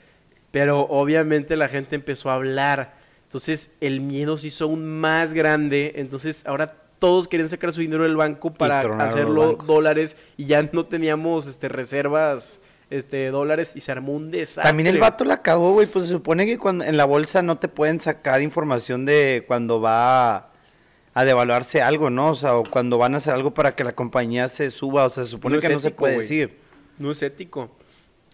pero 0.49 0.87
obviamente 0.89 1.55
la 1.55 1.67
gente 1.67 1.93
empezó 1.93 2.31
a 2.31 2.33
hablar. 2.33 2.95
Entonces, 3.25 3.75
el 3.79 4.01
miedo 4.01 4.37
se 4.37 4.47
hizo 4.47 4.65
aún 4.65 4.87
más 4.87 5.35
grande. 5.35 5.93
Entonces, 5.97 6.47
ahora 6.47 6.71
todos 6.97 7.27
querían 7.27 7.49
sacar 7.49 7.71
su 7.73 7.81
dinero 7.81 8.05
del 8.05 8.15
banco 8.15 8.51
para 8.51 8.79
hacerlo 9.05 9.53
dólares 9.67 10.17
y 10.35 10.45
ya 10.45 10.67
no 10.73 10.87
teníamos 10.87 11.45
este 11.45 11.69
reservas 11.69 12.59
este 12.89 13.29
dólares 13.29 13.75
y 13.75 13.81
se 13.81 13.91
armó 13.91 14.13
un 14.13 14.31
desastre. 14.31 14.63
También 14.63 14.87
el 14.87 14.99
vato 14.99 15.25
la 15.25 15.43
cagó, 15.43 15.73
güey. 15.73 15.85
Pues 15.85 16.07
se 16.07 16.11
supone 16.13 16.47
que 16.47 16.57
cuando, 16.57 16.83
en 16.83 16.97
la 16.97 17.05
bolsa 17.05 17.43
no 17.43 17.59
te 17.59 17.67
pueden 17.67 17.99
sacar 17.99 18.41
información 18.41 19.05
de 19.05 19.45
cuando 19.47 19.79
va 19.79 20.52
a, 21.13 21.25
devaluarse 21.25 21.81
algo, 21.81 22.09
¿no? 22.09 22.31
O 22.31 22.35
sea, 22.35 22.55
o 22.55 22.63
cuando 22.63 22.97
van 22.97 23.13
a 23.13 23.17
hacer 23.17 23.33
algo 23.33 23.53
para 23.53 23.75
que 23.75 23.83
la 23.83 23.93
compañía 23.93 24.47
se 24.47 24.69
suba. 24.69 25.05
O 25.05 25.09
sea, 25.09 25.23
se 25.23 25.31
supone 25.31 25.55
No 25.55 25.61
que 25.61 25.69
no 25.69 25.79
se 25.79 25.91
puede 25.91 26.17
decir. 26.17 26.57
No 26.99 27.11
es 27.11 27.21
ético. 27.21 27.75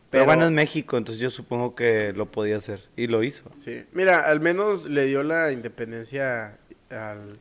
Pero, 0.10 0.26
bueno, 0.26 0.46
es 0.46 0.52
México, 0.52 0.98
entonces 0.98 1.22
yo 1.22 1.30
supongo 1.30 1.76
que 1.76 2.14
lo 2.14 2.32
podía 2.32 2.58
hacer. 2.58 2.90
Y 2.96 3.08
lo 3.08 3.22
hizo. 3.24 3.44
Sí. 3.58 3.84
Mira, 3.92 4.22
al 4.22 4.40
menos 4.40 4.90
le 4.90 5.06
dio 5.06 5.22
la 5.22 5.52
independencia, 5.52 6.58
al, 6.90 7.40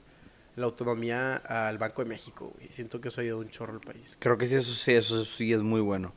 la 0.59 0.67
autonomía 0.67 1.37
al 1.37 1.79
Banco 1.79 2.03
de 2.03 2.09
México, 2.11 2.53
güey. 2.55 2.69
Siento 2.71 3.01
que 3.01 3.09
eso 3.09 3.21
ha 3.21 3.23
ayudado 3.23 3.41
un 3.41 3.49
chorro 3.49 3.73
al 3.73 3.81
país. 3.81 4.17
Creo 4.19 4.37
que 4.37 4.47
sí, 4.47 4.57
eso 4.57 4.75
sí, 4.75 4.93
eso 4.93 5.25
sí 5.25 5.53
es 5.53 5.63
muy 5.63 5.81
bueno. 5.81 6.13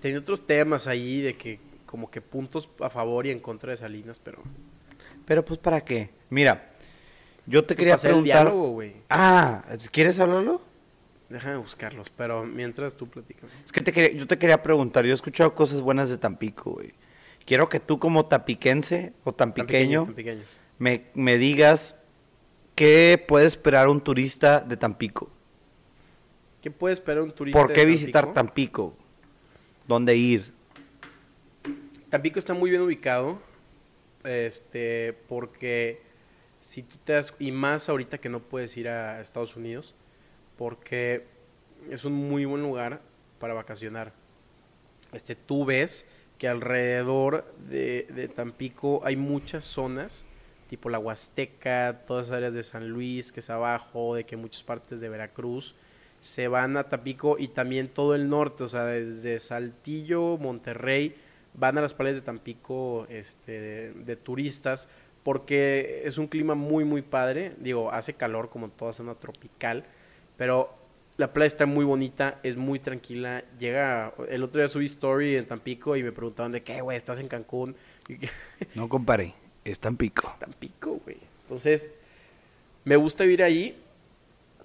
Tenía 0.00 0.18
otros 0.18 0.46
temas 0.46 0.86
ahí 0.86 1.20
de 1.20 1.36
que, 1.36 1.60
como 1.86 2.10
que 2.10 2.20
puntos 2.20 2.68
a 2.80 2.90
favor 2.90 3.26
y 3.26 3.30
en 3.30 3.40
contra 3.40 3.70
de 3.70 3.76
Salinas, 3.76 4.18
pero. 4.18 4.42
Pero 5.24 5.44
pues, 5.44 5.60
¿para 5.60 5.82
qué? 5.82 6.10
Mira, 6.30 6.72
yo 7.48 7.64
te 7.64 7.74
quería 7.74 7.94
hacer 7.94 8.10
el 8.10 8.16
preguntar... 8.16 8.44
diálogo, 8.46 8.70
güey. 8.72 8.94
Ah, 9.08 9.64
¿quieres 9.90 10.20
hablarlo? 10.20 10.60
Déjame 11.28 11.56
buscarlos, 11.56 12.08
pero 12.10 12.44
mientras 12.44 12.96
tú 12.96 13.08
platicas. 13.08 13.50
Es 13.64 13.72
que 13.72 13.80
te 13.80 13.92
quería- 13.92 14.12
yo 14.18 14.26
te 14.26 14.38
quería 14.38 14.62
preguntar, 14.62 15.04
yo 15.04 15.10
he 15.10 15.14
escuchado 15.14 15.54
cosas 15.54 15.80
buenas 15.80 16.08
de 16.08 16.16
Tampico, 16.18 16.70
güey. 16.72 16.92
Quiero 17.44 17.68
que 17.68 17.80
tú 17.80 17.98
como 17.98 18.26
tapiquense 18.26 19.12
o 19.24 19.32
tampiqueño 19.32 20.04
Tan 20.04 20.14
pequeños. 20.14 20.46
me, 20.78 21.04
me 21.14 21.38
digas 21.38 21.96
qué 22.74 23.22
puede 23.26 23.46
esperar 23.46 23.88
un 23.88 24.00
turista 24.02 24.60
de 24.60 24.76
Tampico. 24.76 25.30
¿Qué 26.62 26.70
puede 26.70 26.92
esperar 26.94 27.22
un 27.22 27.30
turista? 27.30 27.58
¿Por 27.58 27.72
qué 27.72 27.80
de 27.80 27.86
visitar 27.86 28.32
Tampico? 28.32 28.90
Tampico? 28.90 29.04
¿Dónde 29.86 30.16
ir? 30.16 30.52
Tampico 32.10 32.38
está 32.38 32.54
muy 32.54 32.70
bien 32.70 32.82
ubicado, 32.82 33.38
este, 34.24 35.12
porque 35.28 36.00
si 36.68 36.82
tú 36.82 36.98
te 37.02 37.14
das, 37.14 37.34
y 37.38 37.50
más 37.50 37.88
ahorita 37.88 38.18
que 38.18 38.28
no 38.28 38.40
puedes 38.40 38.76
ir 38.76 38.90
a 38.90 39.22
Estados 39.22 39.56
Unidos, 39.56 39.94
porque 40.58 41.24
es 41.88 42.04
un 42.04 42.12
muy 42.12 42.44
buen 42.44 42.62
lugar 42.62 43.00
para 43.38 43.54
vacacionar. 43.54 44.12
Este, 45.14 45.34
tú 45.34 45.64
ves 45.64 46.06
que 46.36 46.46
alrededor 46.46 47.50
de, 47.70 48.06
de 48.14 48.28
Tampico 48.28 49.00
hay 49.02 49.16
muchas 49.16 49.64
zonas, 49.64 50.26
tipo 50.68 50.90
la 50.90 50.98
Huasteca, 50.98 52.02
todas 52.06 52.26
esas 52.26 52.36
áreas 52.36 52.52
de 52.52 52.62
San 52.62 52.90
Luis, 52.90 53.32
que 53.32 53.40
es 53.40 53.48
abajo, 53.48 54.14
de 54.14 54.24
que 54.24 54.36
muchas 54.36 54.62
partes 54.62 55.00
de 55.00 55.08
Veracruz, 55.08 55.74
se 56.20 56.48
van 56.48 56.76
a 56.76 56.90
Tampico 56.90 57.38
y 57.38 57.48
también 57.48 57.88
todo 57.88 58.14
el 58.14 58.28
norte, 58.28 58.64
o 58.64 58.68
sea, 58.68 58.84
desde 58.84 59.38
Saltillo, 59.38 60.36
Monterrey, 60.36 61.16
van 61.54 61.78
a 61.78 61.80
las 61.80 61.94
playas 61.94 62.16
de 62.16 62.22
Tampico 62.22 63.06
este, 63.08 63.94
de 63.94 64.16
turistas 64.16 64.90
porque 65.28 66.00
es 66.04 66.16
un 66.16 66.26
clima 66.26 66.54
muy, 66.54 66.86
muy 66.86 67.02
padre. 67.02 67.52
Digo, 67.58 67.92
hace 67.92 68.14
calor 68.14 68.48
como 68.48 68.70
toda 68.70 68.94
zona 68.94 69.14
tropical, 69.14 69.84
pero 70.38 70.74
la 71.18 71.34
playa 71.34 71.48
está 71.48 71.66
muy 71.66 71.84
bonita, 71.84 72.40
es 72.42 72.56
muy 72.56 72.78
tranquila. 72.78 73.44
Llega, 73.58 74.14
el 74.30 74.42
otro 74.42 74.62
día 74.62 74.68
subí 74.68 74.86
story 74.86 75.36
en 75.36 75.44
Tampico 75.44 75.96
y 75.96 76.02
me 76.02 76.12
preguntaban 76.12 76.52
de 76.52 76.62
qué, 76.62 76.80
güey, 76.80 76.96
estás 76.96 77.18
en 77.18 77.28
Cancún. 77.28 77.76
No 78.74 78.88
comparé, 78.88 79.34
es 79.66 79.78
Tampico. 79.78 80.26
es 80.26 80.38
Tampico, 80.38 80.98
güey. 81.04 81.18
Entonces, 81.42 81.90
me 82.86 82.96
gusta 82.96 83.24
vivir 83.24 83.42
ahí. 83.42 83.78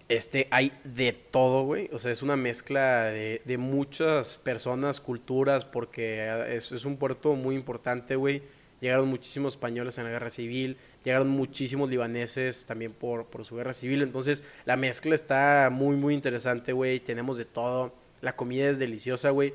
Este, 0.08 0.48
hay 0.50 0.72
de 0.86 1.12
todo, 1.12 1.64
güey. 1.66 1.90
O 1.92 2.00
sea, 2.00 2.14
es 2.14 2.22
una 2.22 2.38
mezcla 2.38 3.08
de, 3.08 3.42
de 3.44 3.58
muchas 3.58 4.38
personas, 4.38 5.02
culturas, 5.02 5.66
porque 5.66 6.56
es, 6.56 6.72
es 6.72 6.86
un 6.86 6.96
puerto 6.96 7.36
muy 7.36 7.54
importante, 7.56 8.16
güey. 8.16 8.44
Llegaron 8.84 9.08
muchísimos 9.08 9.54
españoles 9.54 9.98
en 9.98 10.04
la 10.04 10.10
guerra 10.10 10.30
civil, 10.30 10.76
llegaron 11.06 11.30
muchísimos 11.30 11.90
libaneses 11.90 12.66
también 12.66 12.92
por, 12.92 13.28
por 13.28 13.46
su 13.46 13.56
guerra 13.56 13.72
civil. 13.72 14.02
Entonces, 14.02 14.44
la 14.66 14.76
mezcla 14.76 15.16
está 15.16 15.70
muy, 15.72 15.96
muy 15.96 16.14
interesante, 16.14 16.74
güey. 16.74 17.00
Tenemos 17.00 17.38
de 17.38 17.46
todo. 17.46 17.94
La 18.20 18.36
comida 18.36 18.70
es 18.70 18.80
deliciosa, 18.80 19.30
güey. 19.30 19.54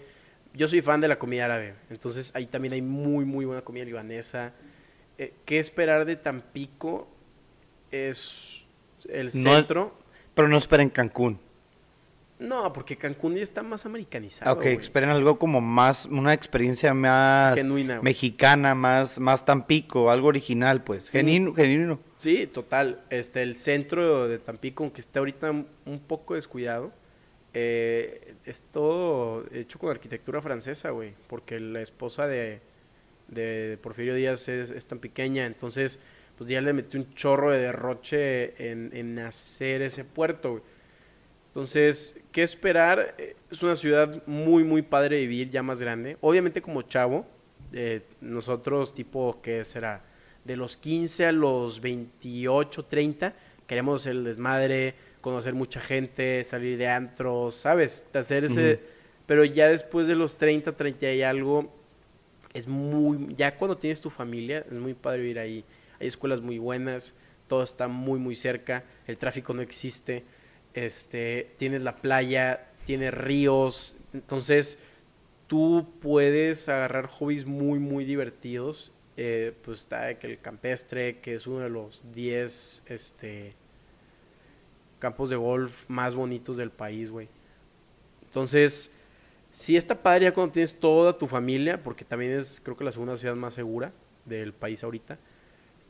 Yo 0.54 0.66
soy 0.66 0.80
fan 0.80 1.02
de 1.02 1.08
la 1.08 1.18
comida 1.18 1.44
árabe. 1.44 1.74
Entonces, 1.90 2.30
ahí 2.34 2.46
también 2.46 2.72
hay 2.72 2.80
muy, 2.80 3.26
muy 3.26 3.44
buena 3.44 3.60
comida 3.60 3.84
libanesa. 3.84 4.54
Eh, 5.18 5.34
¿Qué 5.44 5.58
esperar 5.58 6.06
de 6.06 6.16
Tampico? 6.16 7.06
Es 7.90 8.64
el 9.10 9.26
No- 9.26 9.54
centro. 9.54 9.94
Pero 10.32 10.48
no 10.48 10.56
esperen 10.56 10.88
Cancún. 10.88 11.38
No, 12.38 12.72
porque 12.72 12.96
Cancún 12.96 13.34
ya 13.34 13.42
está 13.42 13.62
más 13.64 13.84
americanizado. 13.84 14.54
ok, 14.54 14.66
esperen 14.66 15.10
algo 15.10 15.38
como 15.38 15.60
más, 15.60 16.06
una 16.06 16.32
experiencia 16.32 16.94
más 16.94 17.56
Genuina, 17.56 18.00
mexicana, 18.00 18.76
más, 18.76 19.18
más 19.18 19.44
Tampico, 19.44 20.10
algo 20.10 20.28
original, 20.28 20.84
pues. 20.84 21.10
Genuino, 21.10 21.52
genuino. 21.52 21.98
Sí, 22.18 22.46
total. 22.46 23.02
Este, 23.10 23.42
el 23.42 23.56
centro 23.56 24.28
de 24.28 24.38
Tampico, 24.38 24.84
aunque 24.84 25.00
está 25.00 25.18
ahorita 25.18 25.50
un 25.50 25.66
un 25.88 25.98
poco 26.00 26.34
descuidado, 26.34 26.92
eh, 27.54 28.34
es 28.44 28.62
todo 28.72 29.44
hecho 29.52 29.78
con 29.78 29.90
arquitectura 29.90 30.40
francesa, 30.40 30.90
güey. 30.90 31.14
Porque 31.26 31.58
la 31.58 31.80
esposa 31.80 32.26
de, 32.26 32.60
de 33.28 33.78
Porfirio 33.82 34.14
Díaz 34.14 34.48
es, 34.48 34.70
es 34.70 34.86
tan 34.86 34.98
pequeña. 34.98 35.46
Entonces, 35.46 36.00
pues 36.36 36.48
ya 36.50 36.60
le 36.60 36.72
metió 36.72 37.00
un 37.00 37.12
chorro 37.14 37.50
de 37.50 37.58
derroche 37.58 38.70
en, 38.70 38.90
en 38.94 39.18
hacer 39.18 39.82
ese 39.82 40.04
puerto, 40.04 40.50
güey. 40.50 40.62
Entonces, 41.58 42.16
¿qué 42.30 42.44
esperar? 42.44 43.16
Eh, 43.18 43.34
Es 43.50 43.64
una 43.64 43.74
ciudad 43.74 44.22
muy, 44.26 44.62
muy 44.62 44.80
padre 44.82 45.16
de 45.16 45.22
vivir, 45.22 45.50
ya 45.50 45.60
más 45.60 45.80
grande. 45.80 46.16
Obviamente 46.20 46.62
como 46.62 46.82
chavo, 46.82 47.26
eh, 47.72 48.02
nosotros 48.20 48.94
tipo, 48.94 49.40
¿qué 49.42 49.64
será? 49.64 50.04
De 50.44 50.56
los 50.56 50.76
15 50.76 51.26
a 51.26 51.32
los 51.32 51.80
28, 51.80 52.84
30, 52.84 53.34
queremos 53.66 54.06
el 54.06 54.22
desmadre, 54.22 54.94
conocer 55.20 55.54
mucha 55.54 55.80
gente, 55.80 56.44
salir 56.44 56.78
de 56.78 56.86
antros, 56.86 57.56
¿sabes? 57.56 58.06
Hacer 58.14 58.44
ese... 58.44 58.78
Pero 59.26 59.44
ya 59.44 59.66
después 59.66 60.06
de 60.06 60.14
los 60.14 60.36
30, 60.38 60.76
30 60.76 61.12
y 61.12 61.22
algo, 61.24 61.74
es 62.54 62.68
muy... 62.68 63.34
Ya 63.34 63.56
cuando 63.56 63.76
tienes 63.76 64.00
tu 64.00 64.10
familia, 64.10 64.64
es 64.64 64.74
muy 64.74 64.94
padre 64.94 65.22
vivir 65.22 65.40
ahí. 65.40 65.64
Hay 65.98 66.06
escuelas 66.06 66.40
muy 66.40 66.58
buenas, 66.58 67.16
todo 67.48 67.64
está 67.64 67.88
muy, 67.88 68.20
muy 68.20 68.36
cerca, 68.36 68.84
el 69.08 69.18
tráfico 69.18 69.52
no 69.54 69.60
existe, 69.62 70.22
este, 70.74 71.54
tienes 71.56 71.82
la 71.82 71.96
playa, 71.96 72.68
tienes 72.84 73.12
ríos, 73.14 73.96
entonces 74.12 74.78
tú 75.46 75.86
puedes 76.00 76.68
agarrar 76.68 77.06
hobbies 77.06 77.46
muy, 77.46 77.78
muy 77.78 78.04
divertidos. 78.04 78.92
Eh, 79.20 79.52
pues 79.64 79.80
está 79.80 80.10
el 80.10 80.38
campestre, 80.38 81.18
que 81.18 81.34
es 81.34 81.48
uno 81.48 81.58
de 81.58 81.68
los 81.68 82.00
10 82.12 82.84
este, 82.86 83.52
campos 85.00 85.28
de 85.28 85.34
golf 85.34 85.84
más 85.88 86.14
bonitos 86.14 86.56
del 86.56 86.70
país, 86.70 87.10
güey. 87.10 87.28
Entonces, 88.26 88.92
sí 89.50 89.76
está 89.76 90.00
padre 90.00 90.26
ya 90.26 90.32
cuando 90.32 90.52
tienes 90.52 90.72
toda 90.78 91.18
tu 91.18 91.26
familia, 91.26 91.82
porque 91.82 92.04
también 92.04 92.30
es, 92.30 92.60
creo 92.60 92.76
que 92.76 92.84
la 92.84 92.92
segunda 92.92 93.16
ciudad 93.16 93.34
más 93.34 93.54
segura 93.54 93.92
del 94.24 94.52
país 94.52 94.84
ahorita. 94.84 95.18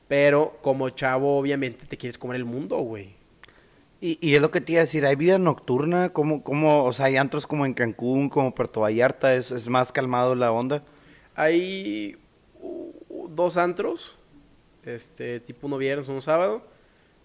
Pero 0.09 0.59
como 0.63 0.89
chavo, 0.89 1.37
obviamente 1.39 1.85
te 1.85 1.99
quieres 1.99 2.17
comer 2.17 2.37
el 2.37 2.47
mundo, 2.47 2.79
güey. 2.79 3.18
Y, 4.01 4.19
y 4.21 4.37
es 4.37 4.41
lo 4.41 4.51
que 4.51 4.61
te 4.61 4.73
iba 4.73 4.81
a 4.81 4.85
decir, 4.85 5.05
¿hay 5.05 5.17
vida 5.17 5.39
nocturna? 5.39 6.11
¿Cómo, 6.11 6.45
cómo, 6.45 6.85
o 6.85 6.93
sea, 6.93 7.07
hay 7.07 7.17
antros 7.17 7.47
como 7.47 7.67
en 7.67 7.75
Cancún, 7.75 8.29
como 8.29 8.55
Puerto 8.55 8.81
Vallarta? 8.81 9.35
¿Es, 9.35 9.51
es 9.51 9.69
más 9.69 9.91
calmado 9.91 10.35
la 10.37 10.53
onda? 10.53 10.85
Hay 11.35 12.17
uh, 12.61 13.29
dos 13.29 13.57
antros, 13.57 14.17
este, 14.85 15.41
tipo 15.41 15.67
uno 15.67 15.79
viernes, 15.79 16.09
uno 16.09 16.21
sábado, 16.21 16.63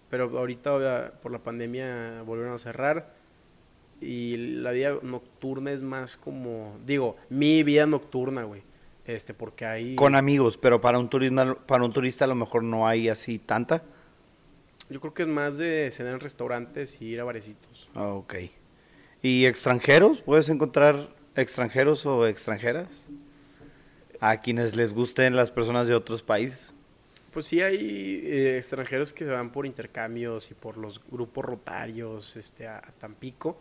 pero 0.09 0.37
ahorita 0.37 1.13
por 1.21 1.31
la 1.31 1.39
pandemia 1.39 2.23
volvieron 2.25 2.53
a 2.53 2.59
cerrar. 2.59 3.13
Y 4.01 4.35
la 4.37 4.71
vida 4.71 4.97
nocturna 5.01 5.71
es 5.71 5.81
más 5.81 6.17
como, 6.17 6.77
digo, 6.85 7.15
mi 7.29 7.63
vida 7.63 7.85
nocturna, 7.85 8.43
güey. 8.43 8.63
Este, 9.05 9.33
porque 9.33 9.65
hay... 9.65 9.95
Con 9.95 10.15
amigos, 10.15 10.57
pero 10.57 10.81
para 10.81 10.97
un, 10.97 11.09
turismo, 11.09 11.55
para 11.67 11.83
un 11.83 11.93
turista 11.93 12.25
a 12.25 12.27
lo 12.27 12.35
mejor 12.35 12.63
no 12.63 12.87
hay 12.87 13.09
así 13.09 13.39
tanta. 13.39 13.83
Yo 14.93 15.01
creo 15.01 15.15
que 15.15 15.23
es 15.23 15.27
más 15.27 15.57
de 15.57 15.89
cenar 15.91 16.13
en 16.13 16.19
restaurantes 16.19 17.01
y 17.01 17.05
ir 17.05 17.19
a 17.19 17.23
barecitos. 17.23 17.89
Ah, 17.95 18.09
ok. 18.09 18.35
¿Y 19.23 19.47
extranjeros? 19.47 20.21
¿Puedes 20.21 20.49
encontrar 20.49 21.09
extranjeros 21.35 22.05
o 22.05 22.27
extranjeras? 22.27 22.89
A 24.19 24.39
quienes 24.41 24.75
les 24.75 24.93
gusten 24.93 25.35
las 25.35 25.49
personas 25.49 25.87
de 25.87 25.95
otros 25.95 26.21
países. 26.21 26.75
Pues 27.31 27.47
sí 27.47 27.59
hay 27.59 28.21
eh, 28.23 28.57
extranjeros 28.59 29.13
que 29.13 29.25
van 29.25 29.51
por 29.51 29.65
intercambios 29.65 30.51
y 30.51 30.53
por 30.53 30.77
los 30.77 31.01
grupos 31.09 31.43
rotarios 31.43 32.35
este, 32.35 32.67
a, 32.67 32.77
a 32.77 32.91
Tampico. 32.91 33.59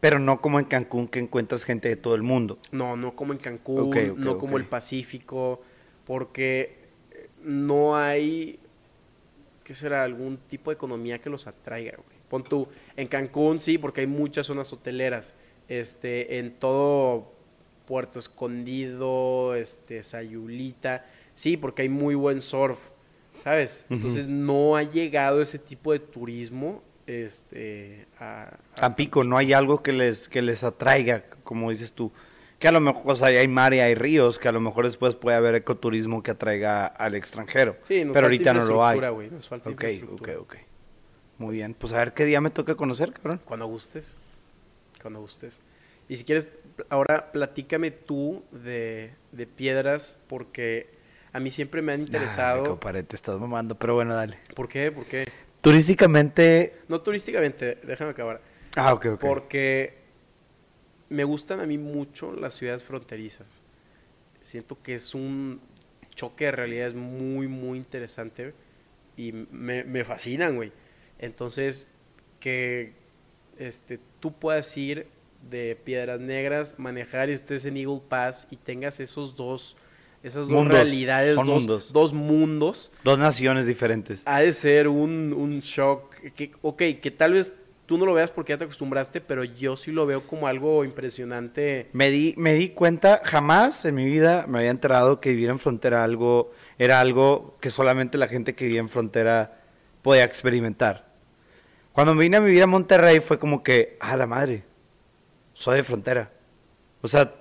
Pero 0.00 0.18
no 0.18 0.42
como 0.42 0.58
en 0.58 0.66
Cancún 0.66 1.08
que 1.08 1.18
encuentras 1.18 1.64
gente 1.64 1.88
de 1.88 1.96
todo 1.96 2.14
el 2.14 2.22
mundo. 2.22 2.58
No, 2.72 2.94
no 2.94 3.16
como 3.16 3.32
en 3.32 3.38
Cancún, 3.38 3.90
no 4.18 4.36
como 4.36 4.58
el 4.58 4.66
Pacífico, 4.66 5.62
porque 6.04 6.76
no 7.42 7.96
hay, 7.96 8.58
¿qué 9.64 9.74
será? 9.74 10.04
Algún 10.04 10.36
tipo 10.36 10.70
de 10.70 10.74
economía 10.74 11.18
que 11.18 11.30
los 11.30 11.46
atraiga, 11.46 11.96
güey. 11.96 12.18
Pon 12.28 12.44
tú, 12.44 12.68
en 12.96 13.08
Cancún 13.08 13.60
sí, 13.60 13.78
porque 13.78 14.02
hay 14.02 14.06
muchas 14.06 14.46
zonas 14.46 14.72
hoteleras, 14.72 15.34
este, 15.68 16.38
en 16.38 16.52
todo 16.52 17.32
Puerto 17.86 18.18
Escondido, 18.18 19.54
este, 19.54 20.02
Sayulita, 20.02 21.06
sí, 21.34 21.56
porque 21.56 21.82
hay 21.82 21.88
muy 21.88 22.14
buen 22.14 22.42
surf, 22.42 22.78
¿sabes? 23.42 23.86
Entonces 23.90 24.26
no 24.26 24.76
ha 24.76 24.82
llegado 24.82 25.42
ese 25.42 25.58
tipo 25.58 25.92
de 25.92 25.98
turismo, 25.98 26.82
este, 27.06 28.06
a... 28.18 28.56
a 28.74 28.76
Tampico, 28.76 29.24
no 29.24 29.36
hay 29.36 29.52
algo 29.52 29.82
que 29.82 29.92
les, 29.92 30.28
que 30.28 30.42
les 30.42 30.64
atraiga, 30.64 31.24
como 31.42 31.70
dices 31.70 31.92
tú. 31.92 32.12
Que 32.64 32.68
a 32.68 32.72
lo 32.72 32.80
mejor, 32.80 33.02
o 33.04 33.14
sea, 33.14 33.28
hay 33.28 33.46
mar 33.46 33.74
y 33.74 33.80
hay 33.80 33.94
ríos, 33.94 34.38
que 34.38 34.48
a 34.48 34.52
lo 34.52 34.58
mejor 34.58 34.86
después 34.86 35.14
puede 35.14 35.36
haber 35.36 35.54
ecoturismo 35.54 36.22
que 36.22 36.30
atraiga 36.30 36.86
al 36.86 37.14
extranjero. 37.14 37.76
Sí, 37.86 38.06
nos 38.06 38.14
pero 38.14 38.24
falta 38.24 38.24
ahorita 38.24 38.54
no 38.54 38.64
lo 38.64 38.86
hay. 38.86 38.98
güey, 39.10 39.30
nos 39.30 39.46
falta 39.46 39.68
Ok, 39.68 39.84
ok, 40.12 40.28
ok. 40.40 40.54
Muy 41.36 41.56
bien, 41.56 41.74
pues 41.74 41.92
a 41.92 41.98
ver 41.98 42.14
qué 42.14 42.24
día 42.24 42.40
me 42.40 42.48
toca 42.48 42.74
conocer, 42.74 43.12
cabrón. 43.12 43.42
Cuando 43.44 43.66
gustes. 43.66 44.16
Cuando 45.02 45.20
gustes. 45.20 45.60
Y 46.08 46.16
si 46.16 46.24
quieres, 46.24 46.52
ahora 46.88 47.32
platícame 47.32 47.90
tú 47.90 48.42
de, 48.50 49.12
de 49.32 49.46
piedras, 49.46 50.18
porque 50.26 50.88
a 51.34 51.40
mí 51.40 51.50
siempre 51.50 51.82
me 51.82 51.92
han 51.92 52.00
interesado. 52.00 52.64
compadre, 52.64 53.02
te 53.02 53.14
estás 53.14 53.38
mamando, 53.38 53.74
pero 53.74 53.94
bueno, 53.96 54.14
dale. 54.14 54.38
¿Por 54.54 54.70
qué? 54.70 54.90
¿Por 54.90 55.04
qué? 55.04 55.26
Turísticamente... 55.60 56.74
No 56.88 57.02
turísticamente, 57.02 57.78
déjame 57.82 58.12
acabar. 58.12 58.40
Ah, 58.74 58.94
ok, 58.94 59.04
ok. 59.04 59.20
Porque 59.20 60.03
me 61.08 61.24
gustan 61.24 61.60
a 61.60 61.66
mí 61.66 61.78
mucho 61.78 62.32
las 62.32 62.54
ciudades 62.54 62.84
fronterizas. 62.84 63.62
Siento 64.40 64.82
que 64.82 64.96
es 64.96 65.14
un 65.14 65.60
choque 66.14 66.46
de 66.46 66.52
realidades 66.52 66.94
muy, 66.94 67.48
muy 67.48 67.78
interesante 67.78 68.54
y 69.16 69.32
me, 69.32 69.84
me 69.84 70.04
fascinan, 70.04 70.56
güey. 70.56 70.72
Entonces, 71.18 71.88
que 72.40 72.92
este, 73.58 74.00
tú 74.20 74.32
puedas 74.32 74.76
ir 74.76 75.06
de 75.50 75.76
Piedras 75.76 76.20
Negras, 76.20 76.74
manejar 76.78 77.28
y 77.28 77.32
estés 77.32 77.64
en 77.64 77.76
Eagle 77.76 78.00
Pass 78.08 78.46
y 78.50 78.56
tengas 78.56 79.00
esos 79.00 79.36
dos, 79.36 79.76
esas 80.22 80.48
dos 80.48 80.66
realidades, 80.66 81.36
dos, 81.36 81.46
mundos. 81.46 81.92
dos 81.92 82.12
mundos 82.12 82.92
Dos 83.02 83.18
naciones 83.18 83.66
diferentes. 83.66 84.22
ha 84.24 84.40
de 84.40 84.52
ser 84.52 84.88
un, 84.88 85.32
un 85.32 85.60
shock. 85.60 86.14
Que, 86.34 86.52
ok, 86.62 86.82
que 87.00 87.10
tal 87.10 87.34
vez 87.34 87.54
tú 87.86 87.98
no 87.98 88.06
lo 88.06 88.14
veas 88.14 88.30
porque 88.30 88.52
ya 88.52 88.58
te 88.58 88.64
acostumbraste, 88.64 89.20
pero 89.20 89.44
yo 89.44 89.76
sí 89.76 89.92
lo 89.92 90.06
veo 90.06 90.26
como 90.26 90.46
algo 90.46 90.84
impresionante. 90.84 91.88
Me 91.92 92.10
di, 92.10 92.34
me 92.36 92.54
di 92.54 92.70
cuenta, 92.70 93.20
jamás 93.24 93.84
en 93.84 93.94
mi 93.94 94.04
vida 94.04 94.46
me 94.48 94.58
había 94.58 94.70
enterado 94.70 95.20
que 95.20 95.30
vivir 95.30 95.50
en 95.50 95.58
frontera 95.58 96.04
algo, 96.04 96.52
era 96.78 97.00
algo 97.00 97.56
que 97.60 97.70
solamente 97.70 98.18
la 98.18 98.28
gente 98.28 98.54
que 98.54 98.66
vivía 98.66 98.80
en 98.80 98.88
frontera 98.88 99.60
podía 100.02 100.24
experimentar. 100.24 101.12
Cuando 101.92 102.14
me 102.14 102.22
vine 102.22 102.38
a 102.38 102.40
vivir 102.40 102.62
a 102.62 102.66
Monterrey 102.66 103.20
fue 103.20 103.38
como 103.38 103.62
que, 103.62 103.96
a 104.00 104.16
la 104.16 104.26
madre, 104.26 104.64
soy 105.52 105.76
de 105.76 105.84
frontera. 105.84 106.32
O 107.02 107.08
sea, 107.08 107.34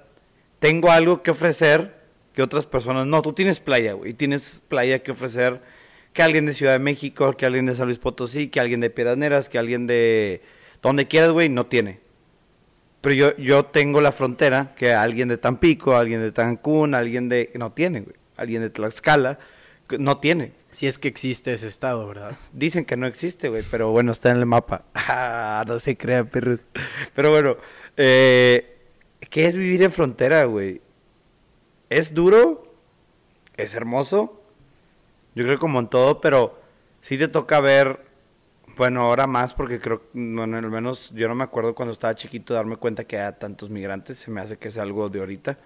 tengo 0.59 0.91
algo 0.91 1.23
que 1.23 1.31
ofrecer 1.31 2.03
que 2.33 2.43
otras 2.43 2.65
personas 2.65 3.07
no. 3.07 3.21
Tú 3.21 3.33
tienes 3.33 3.59
playa, 3.59 3.93
güey, 3.93 4.13
tienes 4.13 4.61
playa 4.67 5.01
que 5.01 5.11
ofrecer 5.11 5.61
que 6.13 6.21
alguien 6.23 6.45
de 6.45 6.53
Ciudad 6.53 6.73
de 6.73 6.79
México, 6.79 7.35
que 7.35 7.45
alguien 7.45 7.65
de 7.65 7.75
San 7.75 7.87
Luis 7.87 7.99
Potosí, 7.99 8.47
que 8.47 8.59
alguien 8.59 8.79
de 8.79 8.89
Piedras 8.89 9.17
Negras, 9.17 9.49
que 9.49 9.57
alguien 9.57 9.87
de 9.87 10.41
donde 10.81 11.07
quieras, 11.07 11.31
güey, 11.31 11.49
no 11.49 11.65
tiene. 11.65 11.99
Pero 13.01 13.15
yo, 13.15 13.37
yo 13.37 13.65
tengo 13.65 13.99
la 13.99 14.11
frontera 14.11 14.73
que 14.75 14.93
alguien 14.93 15.27
de 15.27 15.37
Tampico, 15.37 15.95
alguien 15.95 16.21
de 16.21 16.31
Cancún, 16.31 16.95
alguien 16.95 17.27
de... 17.27 17.51
No 17.55 17.73
tiene, 17.73 18.01
güey. 18.01 18.15
Alguien 18.37 18.61
de 18.61 18.69
Tlaxcala, 18.69 19.39
no 19.99 20.19
tiene. 20.19 20.53
Si 20.71 20.87
es 20.87 20.97
que 20.97 21.07
existe 21.07 21.53
ese 21.53 21.67
estado, 21.67 22.07
¿verdad? 22.07 22.37
Dicen 22.53 22.85
que 22.85 22.95
no 22.95 23.07
existe, 23.07 23.49
güey, 23.49 23.63
pero 23.69 23.91
bueno, 23.91 24.11
está 24.11 24.31
en 24.31 24.37
el 24.37 24.45
mapa. 24.45 24.85
Ah, 24.95 25.65
no 25.67 25.79
se 25.79 25.97
crean, 25.97 26.27
perros. 26.27 26.65
Pero 27.13 27.29
bueno, 27.29 27.57
eh, 27.97 28.77
¿qué 29.29 29.45
es 29.45 29.55
vivir 29.55 29.83
en 29.83 29.91
frontera, 29.91 30.45
güey? 30.45 30.81
¿Es 31.89 32.13
duro? 32.13 32.73
¿Es 33.55 33.75
hermoso? 33.75 34.42
Yo 35.35 35.43
creo 35.43 35.57
como 35.57 35.79
en 35.79 35.87
todo, 35.87 36.21
pero 36.21 36.59
sí 37.01 37.17
te 37.17 37.27
toca 37.27 37.59
ver, 37.59 37.99
bueno, 38.77 39.01
ahora 39.01 39.27
más 39.27 39.53
porque 39.53 39.79
creo, 39.79 40.03
bueno, 40.13 40.57
al 40.57 40.69
menos 40.69 41.11
yo 41.13 41.27
no 41.27 41.35
me 41.35 41.43
acuerdo 41.43 41.75
cuando 41.75 41.91
estaba 41.91 42.15
chiquito 42.15 42.53
darme 42.53 42.77
cuenta 42.77 43.05
que 43.05 43.17
había 43.17 43.37
tantos 43.39 43.69
migrantes, 43.69 44.17
se 44.17 44.31
me 44.31 44.41
hace 44.41 44.57
que 44.57 44.67
es 44.67 44.77
algo 44.77 45.09
de 45.09 45.19
ahorita. 45.19 45.57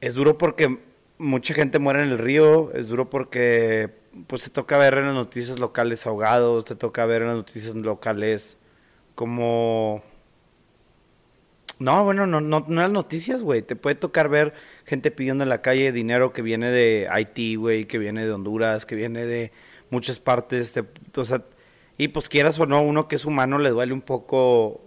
Es 0.00 0.14
duro 0.14 0.36
porque 0.36 0.80
mucha 1.18 1.54
gente 1.54 1.78
muere 1.78 2.02
en 2.02 2.10
el 2.10 2.18
río, 2.18 2.72
es 2.72 2.88
duro 2.88 3.08
porque 3.08 3.90
pues 4.26 4.42
te 4.42 4.50
toca 4.50 4.76
ver 4.76 4.94
en 4.98 5.06
las 5.06 5.14
noticias 5.14 5.58
locales 5.58 6.06
ahogados, 6.06 6.64
te 6.64 6.74
toca 6.74 7.06
ver 7.06 7.22
en 7.22 7.28
las 7.28 7.36
noticias 7.36 7.74
locales 7.74 8.58
como... 9.14 10.02
No, 11.82 12.04
bueno, 12.04 12.26
no, 12.26 12.40
no, 12.40 12.64
no 12.68 12.80
las 12.82 12.90
noticias, 12.90 13.42
güey. 13.42 13.62
Te 13.62 13.76
puede 13.76 13.96
tocar 13.96 14.28
ver 14.28 14.54
gente 14.84 15.10
pidiendo 15.10 15.42
en 15.44 15.50
la 15.50 15.62
calle 15.62 15.92
dinero 15.92 16.32
que 16.32 16.42
viene 16.42 16.70
de 16.70 17.08
Haití, 17.10 17.56
güey, 17.56 17.86
que 17.86 17.98
viene 17.98 18.24
de 18.24 18.32
Honduras, 18.32 18.86
que 18.86 18.94
viene 18.94 19.26
de 19.26 19.52
muchas 19.90 20.18
partes. 20.20 20.72
te- 20.72 20.84
o 21.20 21.24
sea, 21.24 21.44
y 21.98 22.08
pues 22.08 22.28
quieras 22.28 22.58
o 22.60 22.66
no, 22.66 22.82
uno 22.82 23.08
que 23.08 23.16
es 23.16 23.24
humano 23.24 23.58
le 23.58 23.70
duele 23.70 23.92
un 23.92 24.02
poco. 24.02 24.82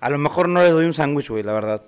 A 0.00 0.10
lo 0.10 0.18
mejor 0.18 0.48
no 0.48 0.62
les 0.62 0.72
doy 0.72 0.86
un 0.86 0.94
sándwich, 0.94 1.28
güey, 1.30 1.42
la 1.42 1.52
verdad. 1.52 1.86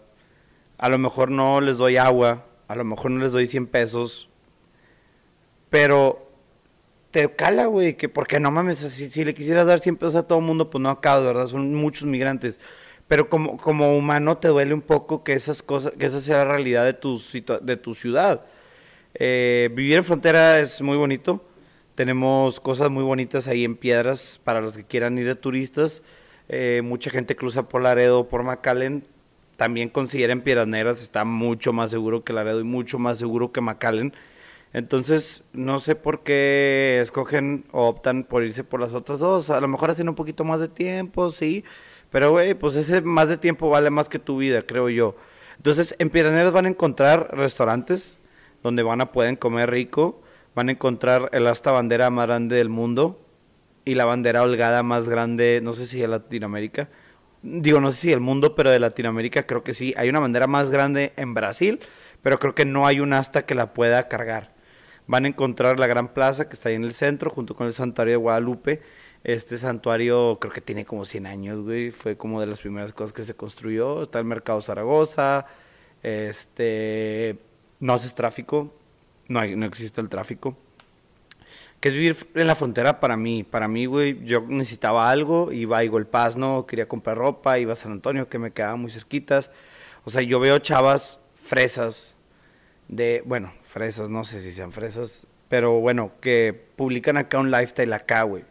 A 0.78 0.88
lo 0.88 0.98
mejor 0.98 1.30
no 1.30 1.60
les 1.60 1.78
doy 1.78 1.96
agua. 1.96 2.46
A 2.68 2.74
lo 2.76 2.84
mejor 2.84 3.10
no 3.12 3.22
les 3.22 3.32
doy 3.32 3.46
100 3.46 3.66
pesos. 3.68 4.28
Pero 5.70 6.28
te 7.10 7.30
cala, 7.34 7.66
güey, 7.66 7.96
que 7.96 8.08
porque 8.08 8.40
no 8.40 8.50
mames, 8.50 8.78
si, 8.78 9.24
le 9.24 9.34
quisieras 9.34 9.66
dar 9.66 9.80
100 9.80 9.96
pesos 9.96 10.16
a 10.16 10.26
todo 10.26 10.38
el 10.38 10.44
mundo, 10.44 10.70
pues 10.70 10.82
no 10.82 10.90
acaba, 10.90 11.20
¿verdad? 11.20 11.46
Son 11.46 11.74
muchos 11.74 12.08
migrantes. 12.08 12.58
Pero 13.08 13.28
como, 13.28 13.56
como 13.56 13.96
humano 13.96 14.38
te 14.38 14.48
duele 14.48 14.74
un 14.74 14.80
poco 14.80 15.22
que 15.24 15.34
esas 15.34 15.62
cosas, 15.62 15.92
que 15.98 16.06
esa 16.06 16.20
sea 16.20 16.38
la 16.38 16.44
realidad 16.46 16.84
de 16.84 16.94
tu, 16.94 17.20
de 17.62 17.76
tu 17.76 17.94
ciudad. 17.94 18.44
Eh, 19.14 19.70
vivir 19.74 19.96
en 19.96 20.04
frontera 20.04 20.60
es 20.60 20.80
muy 20.80 20.96
bonito. 20.96 21.44
Tenemos 21.94 22.58
cosas 22.60 22.90
muy 22.90 23.04
bonitas 23.04 23.48
ahí 23.48 23.64
en 23.64 23.76
Piedras 23.76 24.40
para 24.42 24.60
los 24.60 24.76
que 24.76 24.84
quieran 24.84 25.18
ir 25.18 25.26
de 25.26 25.34
turistas. 25.34 26.02
Eh, 26.48 26.80
mucha 26.82 27.10
gente 27.10 27.36
cruza 27.36 27.68
por 27.68 27.82
Laredo, 27.82 28.28
por 28.28 28.42
McAllen. 28.42 29.04
También 29.56 29.90
consideren 29.90 30.40
Piedras 30.40 30.66
Negras, 30.66 31.02
está 31.02 31.24
mucho 31.24 31.72
más 31.72 31.90
seguro 31.90 32.24
que 32.24 32.32
Laredo 32.32 32.60
y 32.60 32.64
mucho 32.64 32.98
más 32.98 33.18
seguro 33.18 33.52
que 33.52 33.60
McAllen. 33.60 34.14
Entonces, 34.72 35.44
no 35.52 35.78
sé 35.78 35.94
por 35.94 36.22
qué 36.22 37.00
escogen 37.02 37.64
o 37.72 37.88
optan 37.88 38.24
por 38.24 38.42
irse 38.42 38.64
por 38.64 38.80
las 38.80 38.94
otras 38.94 39.18
dos. 39.18 39.50
A 39.50 39.60
lo 39.60 39.68
mejor 39.68 39.90
hacen 39.90 40.08
un 40.08 40.14
poquito 40.14 40.44
más 40.44 40.60
de 40.60 40.68
tiempo, 40.68 41.30
sí. 41.30 41.64
Pero, 42.12 42.30
güey, 42.30 42.54
pues 42.54 42.76
ese 42.76 43.00
más 43.00 43.28
de 43.28 43.38
tiempo 43.38 43.70
vale 43.70 43.90
más 43.90 44.08
que 44.08 44.20
tu 44.20 44.36
vida, 44.36 44.62
creo 44.62 44.88
yo. 44.88 45.16
Entonces, 45.56 45.96
en 45.98 46.10
Piedras 46.10 46.34
Negras 46.34 46.52
van 46.52 46.66
a 46.66 46.68
encontrar 46.68 47.36
restaurantes 47.36 48.18
donde 48.62 48.82
van 48.82 49.00
a 49.00 49.10
pueden 49.10 49.34
comer 49.34 49.70
rico. 49.70 50.22
Van 50.54 50.68
a 50.68 50.72
encontrar 50.72 51.30
el 51.32 51.46
asta 51.46 51.72
bandera 51.72 52.10
más 52.10 52.26
grande 52.26 52.56
del 52.56 52.68
mundo 52.68 53.18
y 53.84 53.94
la 53.94 54.04
bandera 54.04 54.42
holgada 54.42 54.82
más 54.82 55.08
grande, 55.08 55.60
no 55.62 55.72
sé 55.72 55.86
si 55.86 56.00
de 56.00 56.08
Latinoamérica. 56.08 56.90
Digo, 57.42 57.80
no 57.80 57.90
sé 57.90 58.00
si 58.00 58.10
del 58.10 58.20
mundo, 58.20 58.54
pero 58.54 58.70
de 58.70 58.78
Latinoamérica 58.78 59.46
creo 59.46 59.64
que 59.64 59.74
sí. 59.74 59.94
Hay 59.96 60.08
una 60.08 60.20
bandera 60.20 60.46
más 60.46 60.70
grande 60.70 61.14
en 61.16 61.32
Brasil, 61.32 61.80
pero 62.20 62.38
creo 62.38 62.54
que 62.54 62.66
no 62.66 62.86
hay 62.86 63.00
un 63.00 63.14
asta 63.14 63.46
que 63.46 63.54
la 63.54 63.72
pueda 63.72 64.08
cargar. 64.08 64.54
Van 65.06 65.24
a 65.24 65.28
encontrar 65.28 65.80
la 65.80 65.86
gran 65.86 66.12
plaza 66.12 66.48
que 66.48 66.54
está 66.54 66.68
ahí 66.68 66.76
en 66.76 66.84
el 66.84 66.92
centro, 66.92 67.30
junto 67.30 67.56
con 67.56 67.66
el 67.66 67.72
santuario 67.72 68.12
de 68.12 68.18
Guadalupe. 68.18 68.82
Este 69.24 69.56
santuario 69.56 70.38
creo 70.40 70.52
que 70.52 70.60
tiene 70.60 70.84
como 70.84 71.04
100 71.04 71.26
años, 71.26 71.60
güey. 71.64 71.90
Fue 71.90 72.16
como 72.16 72.40
de 72.40 72.46
las 72.46 72.60
primeras 72.60 72.92
cosas 72.92 73.12
que 73.12 73.24
se 73.24 73.34
construyó. 73.34 74.02
Está 74.02 74.18
el 74.18 74.24
Mercado 74.24 74.60
Zaragoza. 74.60 75.46
Este. 76.02 77.36
No 77.80 77.94
haces 77.94 78.14
tráfico. 78.14 78.72
No, 79.28 79.40
hay, 79.40 79.56
no 79.56 79.66
existe 79.66 80.00
el 80.00 80.08
tráfico. 80.08 80.56
Que 81.80 81.88
es 81.88 81.94
vivir 81.94 82.16
en 82.34 82.46
la 82.46 82.54
frontera 82.54 83.00
para 83.00 83.16
mí. 83.16 83.44
Para 83.44 83.68
mí, 83.68 83.86
güey, 83.86 84.24
yo 84.24 84.40
necesitaba 84.40 85.10
algo. 85.10 85.52
Iba 85.52 85.78
a 85.78 85.84
Igual 85.84 86.06
Paz, 86.06 86.36
¿no? 86.36 86.66
Quería 86.66 86.88
comprar 86.88 87.16
ropa. 87.16 87.58
Iba 87.58 87.74
a 87.74 87.76
San 87.76 87.92
Antonio, 87.92 88.28
que 88.28 88.38
me 88.38 88.50
quedaba 88.52 88.76
muy 88.76 88.90
cerquitas. 88.90 89.50
O 90.04 90.10
sea, 90.10 90.22
yo 90.22 90.40
veo 90.40 90.58
chavas 90.58 91.20
fresas 91.34 92.16
de, 92.88 93.22
bueno, 93.24 93.52
fresas, 93.64 94.10
no 94.10 94.24
sé 94.24 94.40
si 94.40 94.52
sean 94.52 94.72
fresas, 94.72 95.26
pero 95.48 95.80
bueno, 95.80 96.12
que 96.20 96.58
publican 96.76 97.16
acá 97.16 97.38
un 97.38 97.50
lifestyle 97.50 97.92
acá, 97.92 98.22
güey. 98.22 98.44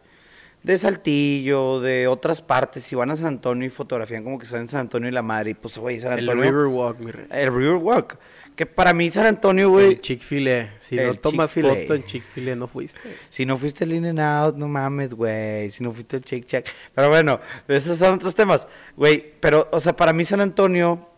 De 0.62 0.78
Saltillo, 0.78 1.80
de 1.80 2.06
otras 2.06 2.40
partes, 2.40 2.84
si 2.84 2.94
van 2.94 3.10
a 3.10 3.16
San 3.16 3.26
Antonio 3.26 3.66
y 3.66 3.70
fotografían 3.70 4.22
como 4.22 4.38
que 4.38 4.44
están 4.44 4.60
en 4.60 4.68
San 4.68 4.80
Antonio 4.80 5.08
y 5.08 5.12
la 5.12 5.22
madre, 5.22 5.50
y 5.50 5.54
pues, 5.54 5.76
güey, 5.76 5.98
San 5.98 6.12
Antonio. 6.12 6.44
El 6.44 6.50
Riverwalk, 6.50 6.98
mi 7.00 7.10
rey. 7.10 7.26
El 7.30 7.48
Riverwalk. 7.48 8.18
Que 8.54 8.66
para 8.66 8.92
mí 8.92 9.08
San 9.10 9.26
Antonio, 9.26 9.70
güey. 9.70 9.92
El 9.92 10.00
Chick-fil-A. 10.00 10.74
Si 10.78 10.96
no 10.96 11.14
tomas 11.14 11.54
foto 11.54 11.94
en 11.94 12.04
Chick-fil-A, 12.04 12.54
no 12.54 12.68
fuiste. 12.68 13.00
Si 13.30 13.46
no 13.46 13.56
fuiste 13.56 13.84
el 13.84 13.94
In 13.94 14.06
and 14.06 14.20
Out, 14.20 14.56
no 14.56 14.68
mames, 14.68 15.14
güey. 15.14 15.70
Si 15.70 15.82
no 15.82 15.90
fuiste 15.90 16.18
el 16.18 16.22
Shake 16.22 16.46
Shack. 16.46 16.66
Pero 16.94 17.08
bueno, 17.08 17.40
esos 17.66 17.98
son 17.98 18.14
otros 18.14 18.34
temas. 18.34 18.68
Güey, 18.94 19.34
pero, 19.40 19.68
o 19.72 19.80
sea, 19.80 19.96
para 19.96 20.12
mí 20.12 20.24
San 20.24 20.40
Antonio, 20.40 21.08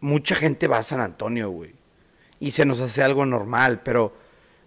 mucha 0.00 0.34
gente 0.34 0.66
va 0.66 0.78
a 0.78 0.82
San 0.82 1.00
Antonio, 1.00 1.50
güey. 1.50 1.72
Y 2.40 2.50
se 2.50 2.64
nos 2.64 2.80
hace 2.80 3.02
algo 3.02 3.24
normal, 3.24 3.80
pero 3.84 4.23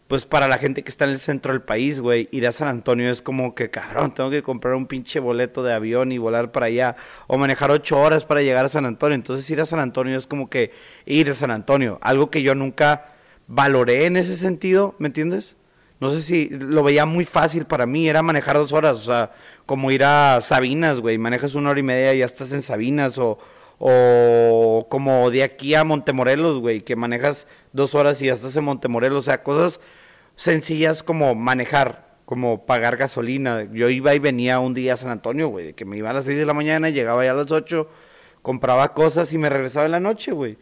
pues 0.07 0.25
para 0.25 0.47
la 0.47 0.57
gente 0.57 0.83
que 0.83 0.89
está 0.89 1.05
en 1.05 1.11
el 1.11 1.19
centro 1.19 1.51
del 1.51 1.61
país, 1.61 1.99
güey, 1.99 2.29
ir 2.31 2.47
a 2.47 2.53
San 2.53 2.69
Antonio 2.69 3.09
es 3.09 3.21
como 3.21 3.55
que, 3.55 3.69
cabrón, 3.69 4.13
tengo 4.13 4.29
que 4.29 4.41
comprar 4.41 4.75
un 4.75 4.87
pinche 4.87 5.19
boleto 5.19 5.63
de 5.63 5.73
avión 5.73 6.11
y 6.13 6.17
volar 6.17 6.51
para 6.53 6.67
allá. 6.67 6.95
O 7.27 7.37
manejar 7.37 7.71
ocho 7.71 7.99
horas 7.99 8.23
para 8.23 8.41
llegar 8.41 8.65
a 8.65 8.69
San 8.69 8.85
Antonio. 8.85 9.15
Entonces 9.15 9.49
ir 9.49 9.59
a 9.59 9.65
San 9.65 9.79
Antonio 9.79 10.17
es 10.17 10.25
como 10.25 10.49
que 10.49 10.71
ir 11.05 11.29
a 11.29 11.33
San 11.33 11.51
Antonio. 11.51 11.99
Algo 12.01 12.31
que 12.31 12.41
yo 12.41 12.55
nunca 12.55 13.17
valoré 13.47 14.05
en 14.05 14.15
ese 14.15 14.37
sentido, 14.37 14.95
¿me 14.97 15.07
entiendes? 15.07 15.57
No 15.99 16.09
sé 16.09 16.21
si 16.21 16.49
lo 16.49 16.83
veía 16.83 17.05
muy 17.05 17.25
fácil 17.25 17.65
para 17.65 17.85
mí, 17.85 18.07
era 18.07 18.21
manejar 18.21 18.55
dos 18.55 18.71
horas, 18.71 18.99
o 18.99 19.03
sea, 19.03 19.31
como 19.65 19.89
ir 19.89 20.03
a 20.03 20.39
Sabinas, 20.41 20.99
güey, 20.99 21.17
manejas 21.17 21.55
una 21.55 21.71
hora 21.71 21.79
y 21.79 21.83
media 21.83 22.13
y 22.13 22.19
ya 22.19 22.25
estás 22.25 22.51
en 22.51 22.61
Sabinas, 22.61 23.17
o, 23.17 23.39
o 23.79 24.85
como 24.89 25.31
de 25.31 25.41
aquí 25.41 25.73
a 25.73 25.83
Montemorelos, 25.83 26.59
güey, 26.59 26.81
que 26.81 26.95
manejas 26.95 27.47
dos 27.73 27.95
horas 27.95 28.21
y 28.21 28.27
ya 28.27 28.33
estás 28.33 28.55
en 28.55 28.65
Montemorelos, 28.65 29.23
o 29.23 29.25
sea, 29.25 29.41
cosas 29.41 29.79
sencillas 30.37 31.03
como 31.03 31.35
manejar, 31.35 32.15
como 32.23 32.65
pagar 32.65 32.95
gasolina. 32.95 33.67
Yo 33.73 33.89
iba 33.89 34.15
y 34.15 34.19
venía 34.19 34.59
un 34.59 34.73
día 34.73 34.93
a 34.93 34.97
San 34.97 35.11
Antonio, 35.11 35.49
güey, 35.49 35.73
que 35.73 35.83
me 35.83 35.97
iba 35.97 36.11
a 36.11 36.13
las 36.13 36.25
6 36.25 36.37
de 36.37 36.45
la 36.45 36.53
mañana, 36.53 36.89
llegaba 36.89 37.25
ya 37.25 37.31
a 37.31 37.33
las 37.33 37.51
8, 37.51 37.89
compraba 38.41 38.93
cosas 38.93 39.33
y 39.33 39.37
me 39.37 39.49
regresaba 39.49 39.85
en 39.87 39.91
la 39.91 39.99
noche, 39.99 40.31
güey. 40.31 40.57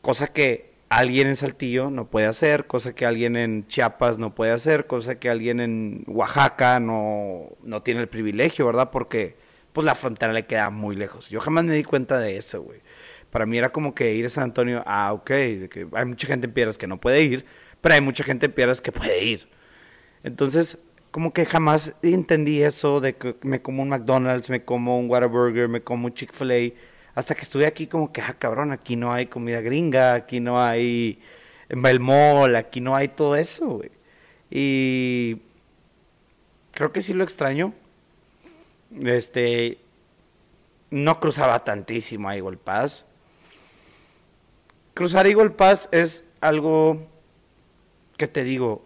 Cosa 0.00 0.28
que 0.28 0.70
alguien 0.90 1.26
en 1.26 1.36
Saltillo 1.36 1.90
no 1.90 2.08
puede 2.08 2.26
hacer, 2.26 2.66
cosa 2.66 2.94
que 2.94 3.06
alguien 3.06 3.36
en 3.36 3.66
Chiapas 3.66 4.18
no 4.18 4.34
puede 4.34 4.52
hacer, 4.52 4.86
cosa 4.86 5.18
que 5.18 5.28
alguien 5.28 5.60
en 5.60 6.04
Oaxaca 6.06 6.78
no, 6.78 7.56
no 7.62 7.82
tiene 7.82 8.00
el 8.00 8.08
privilegio, 8.08 8.66
¿verdad? 8.66 8.90
Porque 8.90 9.36
pues 9.72 9.84
la 9.84 9.94
frontera 9.94 10.32
le 10.32 10.46
queda 10.46 10.70
muy 10.70 10.94
lejos. 10.96 11.28
Yo 11.30 11.40
jamás 11.40 11.64
me 11.64 11.74
di 11.74 11.84
cuenta 11.84 12.18
de 12.18 12.36
eso, 12.36 12.62
güey. 12.62 12.80
Para 13.30 13.44
mí 13.46 13.58
era 13.58 13.70
como 13.70 13.94
que 13.94 14.14
ir 14.14 14.26
a 14.26 14.30
San 14.30 14.44
Antonio, 14.44 14.82
ah, 14.86 15.12
ok, 15.12 15.26
que 15.26 15.86
hay 15.92 16.04
mucha 16.04 16.26
gente 16.26 16.46
en 16.46 16.52
Piedras 16.52 16.78
que 16.78 16.86
no 16.86 16.98
puede 16.98 17.22
ir, 17.22 17.44
pero 17.80 17.94
hay 17.94 18.00
mucha 18.00 18.24
gente 18.24 18.46
en 18.46 18.52
Piedras 18.52 18.80
que 18.80 18.92
puede 18.92 19.24
ir. 19.24 19.48
Entonces, 20.22 20.78
como 21.10 21.32
que 21.32 21.46
jamás 21.46 21.96
entendí 22.02 22.62
eso 22.62 23.00
de 23.00 23.16
que 23.16 23.36
me 23.42 23.62
como 23.62 23.82
un 23.82 23.88
McDonald's, 23.88 24.50
me 24.50 24.64
como 24.64 24.98
un 24.98 25.10
Whataburger, 25.10 25.68
me 25.68 25.82
como 25.82 26.06
un 26.06 26.14
Chick-fil-A, 26.14 26.74
hasta 27.14 27.34
que 27.34 27.42
estuve 27.42 27.66
aquí 27.66 27.86
como 27.86 28.12
que, 28.12 28.20
ah, 28.20 28.36
cabrón, 28.38 28.72
aquí 28.72 28.96
no 28.96 29.12
hay 29.12 29.26
comida 29.26 29.60
gringa, 29.60 30.14
aquí 30.14 30.40
no 30.40 30.60
hay 30.60 31.20
el 31.68 32.00
mall, 32.00 32.56
aquí 32.56 32.80
no 32.80 32.94
hay 32.94 33.08
todo 33.08 33.36
eso, 33.36 33.66
güey. 33.68 33.90
Y 34.50 35.40
creo 36.72 36.92
que 36.92 37.02
sí 37.02 37.12
lo 37.12 37.24
extraño. 37.24 37.74
Este, 39.04 39.78
no 40.90 41.20
cruzaba 41.20 41.64
tantísimo 41.64 42.28
a 42.28 42.36
Eagle 42.36 42.56
Pass. 42.56 43.04
Cruzar 44.94 45.26
Eagle 45.26 45.50
Pass 45.50 45.88
es 45.92 46.24
algo 46.40 47.06
que 48.18 48.28
te 48.28 48.44
digo, 48.44 48.84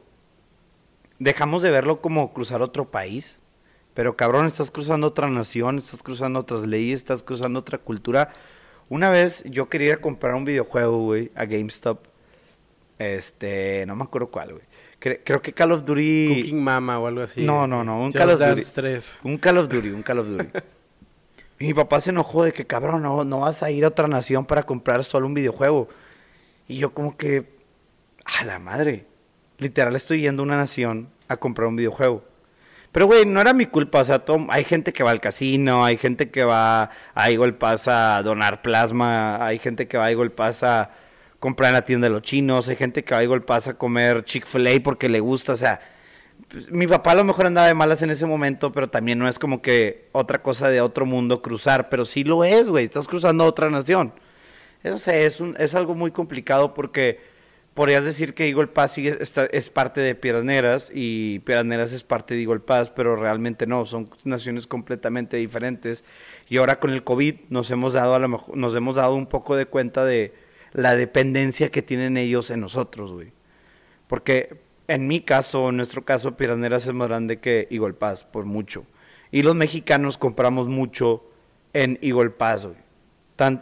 dejamos 1.18 1.62
de 1.62 1.72
verlo 1.72 2.00
como 2.00 2.32
cruzar 2.32 2.62
otro 2.62 2.90
país, 2.90 3.40
pero 3.94 4.16
cabrón, 4.16 4.46
estás 4.46 4.70
cruzando 4.70 5.08
otra 5.08 5.28
nación, 5.28 5.78
estás 5.78 6.02
cruzando 6.04 6.38
otras 6.38 6.66
leyes, 6.66 7.00
estás 7.00 7.22
cruzando 7.24 7.58
otra 7.58 7.78
cultura. 7.78 8.32
Una 8.88 9.10
vez 9.10 9.42
yo 9.46 9.68
quería 9.68 10.00
comprar 10.00 10.34
un 10.34 10.44
videojuego, 10.44 10.98
güey, 11.00 11.32
a 11.34 11.44
GameStop. 11.46 12.04
Este, 12.98 13.84
no 13.86 13.96
me 13.96 14.04
acuerdo 14.04 14.28
cuál, 14.30 14.52
güey. 14.52 14.64
Cre- 15.00 15.20
creo 15.24 15.42
que 15.42 15.52
Call 15.52 15.72
of 15.72 15.84
Duty. 15.84 16.28
Cooking 16.36 16.62
Mama 16.62 16.98
o 17.00 17.06
algo 17.06 17.22
así. 17.22 17.42
No, 17.42 17.66
no, 17.66 17.82
no, 17.82 17.98
un 17.98 18.12
Just 18.12 18.18
Call 18.18 18.30
of 18.30 18.38
Duty. 18.38 18.50
Dance 18.50 18.72
3. 18.80 19.20
Un 19.24 19.38
Call 19.38 19.58
of 19.58 19.68
Duty, 19.68 19.88
un 19.90 20.02
Call 20.02 20.18
of 20.20 20.26
Duty. 20.28 20.48
y 21.58 21.66
mi 21.68 21.74
papá 21.74 22.00
se 22.00 22.10
enojó 22.10 22.44
de 22.44 22.52
que, 22.52 22.66
cabrón, 22.66 23.02
no, 23.02 23.24
no 23.24 23.40
vas 23.40 23.62
a 23.62 23.70
ir 23.70 23.84
a 23.84 23.88
otra 23.88 24.06
nación 24.08 24.44
para 24.46 24.62
comprar 24.62 25.02
solo 25.04 25.26
un 25.26 25.34
videojuego. 25.34 25.88
Y 26.68 26.76
yo 26.76 26.94
como 26.94 27.16
que, 27.16 27.50
a 28.24 28.44
la 28.44 28.58
madre, 28.60 29.06
literal 29.62 29.96
estoy 29.96 30.20
yendo 30.20 30.42
a 30.42 30.46
una 30.46 30.56
nación 30.56 31.08
a 31.28 31.36
comprar 31.36 31.68
un 31.68 31.76
videojuego. 31.76 32.24
Pero, 32.92 33.06
güey, 33.06 33.24
no 33.24 33.40
era 33.40 33.54
mi 33.54 33.64
culpa, 33.64 34.00
o 34.00 34.04
sea, 34.04 34.22
hay 34.50 34.64
gente 34.64 34.92
que 34.92 35.02
va 35.02 35.10
al 35.10 35.20
casino, 35.20 35.82
hay 35.82 35.96
gente 35.96 36.30
que 36.30 36.44
va 36.44 36.90
a 37.14 37.30
Eagle 37.30 37.56
a 37.86 38.22
donar 38.22 38.60
plasma, 38.60 39.44
hay 39.44 39.58
gente 39.58 39.88
que 39.88 39.96
va 39.96 40.06
a 40.06 40.10
Eagle 40.10 40.30
a 40.38 40.90
comprar 41.40 41.68
en 41.68 41.74
la 41.74 41.84
tienda 41.86 42.06
de 42.08 42.12
los 42.12 42.22
chinos, 42.22 42.68
hay 42.68 42.76
gente 42.76 43.02
que 43.02 43.14
va 43.14 43.20
a 43.20 43.22
Eagle 43.22 43.42
a 43.48 43.74
comer 43.74 44.24
Chick-fil-A 44.24 44.82
porque 44.84 45.08
le 45.08 45.20
gusta, 45.20 45.52
o 45.52 45.56
sea, 45.56 45.80
pues, 46.48 46.70
mi 46.70 46.86
papá 46.86 47.12
a 47.12 47.14
lo 47.14 47.24
mejor 47.24 47.46
andaba 47.46 47.66
de 47.66 47.72
malas 47.72 48.02
en 48.02 48.10
ese 48.10 48.26
momento, 48.26 48.72
pero 48.72 48.90
también 48.90 49.18
no 49.18 49.26
es 49.26 49.38
como 49.38 49.62
que 49.62 50.08
otra 50.12 50.42
cosa 50.42 50.68
de 50.68 50.82
otro 50.82 51.06
mundo 51.06 51.40
cruzar, 51.40 51.88
pero 51.88 52.04
sí 52.04 52.24
lo 52.24 52.44
es, 52.44 52.68
güey, 52.68 52.84
estás 52.84 53.08
cruzando 53.08 53.44
a 53.44 53.46
otra 53.46 53.70
nación. 53.70 54.12
Eso 54.82 55.10
es, 55.10 55.40
es 55.58 55.74
algo 55.74 55.94
muy 55.94 56.10
complicado 56.10 56.74
porque 56.74 57.31
podrías 57.74 58.04
decir 58.04 58.34
que 58.34 58.48
Eagle 58.48 58.68
sigue, 58.88 59.18
es 59.20 59.70
parte 59.70 60.00
de 60.00 60.14
Piedras 60.14 60.90
y 60.94 61.38
Piedras 61.40 61.92
es 61.92 62.04
parte 62.04 62.34
de 62.34 62.42
Eagle 62.42 62.60
pero 62.94 63.16
realmente 63.16 63.66
no, 63.66 63.86
son 63.86 64.10
naciones 64.24 64.66
completamente 64.66 65.36
diferentes. 65.36 66.04
Y 66.48 66.58
ahora 66.58 66.78
con 66.78 66.90
el 66.90 67.04
COVID 67.04 67.36
nos 67.48 67.70
hemos 67.70 67.94
dado 67.94 68.14
a 68.14 68.18
lo 68.18 68.28
mejor, 68.28 68.56
nos 68.56 68.74
hemos 68.74 68.96
dado 68.96 69.14
un 69.14 69.26
poco 69.26 69.56
de 69.56 69.66
cuenta 69.66 70.04
de 70.04 70.34
la 70.72 70.96
dependencia 70.96 71.70
que 71.70 71.82
tienen 71.82 72.16
ellos 72.16 72.50
en 72.50 72.60
nosotros, 72.60 73.12
güey. 73.12 73.32
Porque 74.06 74.60
en 74.88 75.06
mi 75.06 75.20
caso, 75.20 75.70
en 75.70 75.76
nuestro 75.76 76.04
caso, 76.04 76.36
Piedras 76.36 76.86
es 76.86 76.92
más 76.92 77.08
grande 77.08 77.40
que 77.40 77.68
Eagle 77.70 77.94
por 78.30 78.44
mucho. 78.44 78.84
Y 79.30 79.42
los 79.42 79.54
mexicanos 79.54 80.18
compramos 80.18 80.68
mucho 80.68 81.24
en 81.72 81.98
Eagle 82.02 82.32
güey. 82.38 82.76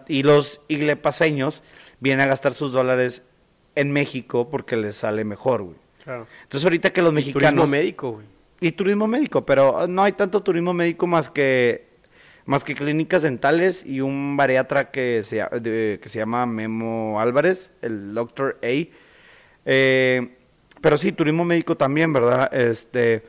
Y 0.08 0.24
los 0.24 0.60
iglepaseños 0.68 1.62
vienen 2.00 2.26
a 2.26 2.28
gastar 2.28 2.54
sus 2.54 2.72
dólares 2.72 3.22
en 3.80 3.92
México 3.92 4.48
porque 4.50 4.76
les 4.76 4.96
sale 4.96 5.24
mejor, 5.24 5.62
güey. 5.62 5.76
Claro. 6.04 6.26
Entonces 6.42 6.64
ahorita 6.64 6.92
que 6.92 7.02
los 7.02 7.12
Y 7.12 7.16
mexicanos... 7.16 7.50
Turismo 7.50 7.66
médico, 7.66 8.10
güey. 8.12 8.26
Y 8.60 8.72
turismo 8.72 9.06
médico, 9.06 9.44
pero 9.46 9.86
no 9.86 10.02
hay 10.02 10.12
tanto 10.12 10.42
turismo 10.42 10.72
médico 10.74 11.06
más 11.06 11.30
que 11.30 11.88
más 12.46 12.64
que 12.64 12.74
clínicas 12.74 13.22
dentales 13.22 13.84
y 13.86 14.00
un 14.00 14.36
bariatra 14.36 14.90
que 14.90 15.22
se, 15.24 15.36
de- 15.60 15.98
que 16.02 16.08
se 16.08 16.18
llama 16.18 16.46
Memo 16.46 17.20
Álvarez, 17.20 17.70
el 17.80 18.12
Doctor 18.14 18.58
A. 18.62 18.88
Eh, 19.66 20.36
pero 20.80 20.96
sí, 20.96 21.12
turismo 21.12 21.44
médico 21.44 21.76
también, 21.76 22.12
¿verdad? 22.12 22.52
Este, 22.52 23.22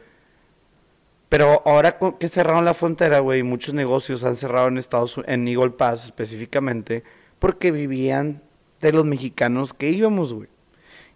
pero 1.29 1.61
ahora 1.65 1.97
que 2.19 2.29
cerraron 2.29 2.65
la 2.65 2.73
frontera, 2.73 3.19
güey, 3.19 3.43
muchos 3.43 3.73
negocios 3.75 4.23
han 4.23 4.35
cerrado 4.35 4.69
en 4.69 4.77
Estados 4.77 5.15
Unidos, 5.17 5.33
en 5.33 5.47
Eagle 5.47 5.71
Pass 5.71 6.05
específicamente, 6.05 7.03
porque 7.37 7.71
vivían 7.71 8.41
de 8.81 8.91
los 8.91 9.05
mexicanos 9.05 9.73
que 9.73 9.89
íbamos, 9.89 10.33
güey. 10.33 10.49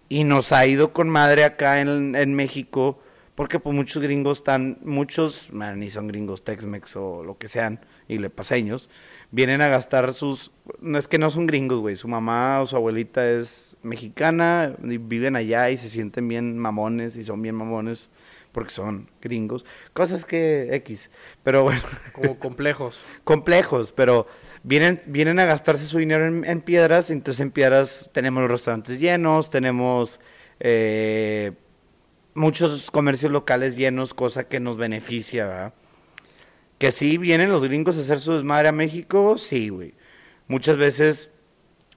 Y 0.07 0.23
nos 0.23 0.51
ha 0.51 0.65
ido 0.65 0.93
con 0.93 1.09
madre 1.09 1.43
acá 1.43 1.81
en, 1.81 2.15
en 2.15 2.33
México, 2.35 2.99
porque 3.35 3.59
pues 3.59 3.75
muchos 3.75 4.01
gringos 4.01 4.39
están, 4.39 4.77
muchos, 4.83 5.51
man, 5.51 5.79
ni 5.79 5.91
son 5.91 6.07
gringos, 6.07 6.43
Tex-Mex 6.43 6.95
o 6.95 7.23
lo 7.23 7.37
que 7.37 7.49
sean, 7.49 7.81
y 8.07 8.17
lepaseños, 8.17 8.89
vienen 9.31 9.61
a 9.61 9.67
gastar 9.67 10.13
sus, 10.13 10.51
no 10.79 10.97
es 10.97 11.07
que 11.07 11.17
no 11.17 11.29
son 11.29 11.47
gringos, 11.47 11.79
güey, 11.79 11.95
su 11.95 12.07
mamá 12.07 12.61
o 12.61 12.65
su 12.65 12.75
abuelita 12.75 13.29
es 13.29 13.75
mexicana, 13.83 14.75
y 14.83 14.97
viven 14.97 15.35
allá 15.35 15.69
y 15.69 15.77
se 15.77 15.89
sienten 15.89 16.27
bien 16.27 16.57
mamones, 16.57 17.17
y 17.17 17.23
son 17.23 17.41
bien 17.41 17.55
mamones, 17.55 18.09
porque 18.53 18.71
son 18.71 19.09
gringos, 19.21 19.65
cosas 19.91 20.23
que 20.23 20.73
X, 20.75 21.09
pero 21.43 21.63
bueno 21.63 21.81
Como 22.13 22.39
complejos. 22.39 23.03
complejos, 23.25 23.91
pero 23.91 24.27
vienen, 24.67 24.99
vienen 25.07 25.37
a 25.39 25.45
gastarse 25.45 25.85
su 25.87 25.99
dinero 25.99 26.25
en, 26.27 26.43
en 26.43 26.61
piedras, 26.61 27.09
entonces 27.11 27.39
en 27.41 27.51
piedras 27.51 28.09
tenemos 28.13 28.41
los 28.41 28.51
restaurantes 28.51 28.99
llenos, 28.99 29.49
tenemos 29.49 30.19
eh, 30.59 31.51
muchos 32.33 32.89
comercios 32.91 33.31
locales 33.31 33.75
llenos, 33.75 34.13
cosa 34.13 34.45
que 34.47 34.59
nos 34.59 34.77
beneficia, 34.77 35.45
¿verdad? 35.47 35.73
Que 36.77 36.91
sí 36.91 37.17
vienen 37.17 37.49
los 37.49 37.63
gringos 37.63 37.95
a 37.97 38.01
hacer 38.01 38.19
su 38.19 38.33
desmadre 38.33 38.67
a 38.67 38.71
México, 38.73 39.37
sí, 39.37 39.69
güey. 39.69 39.93
Muchas 40.47 40.77
veces 40.77 41.31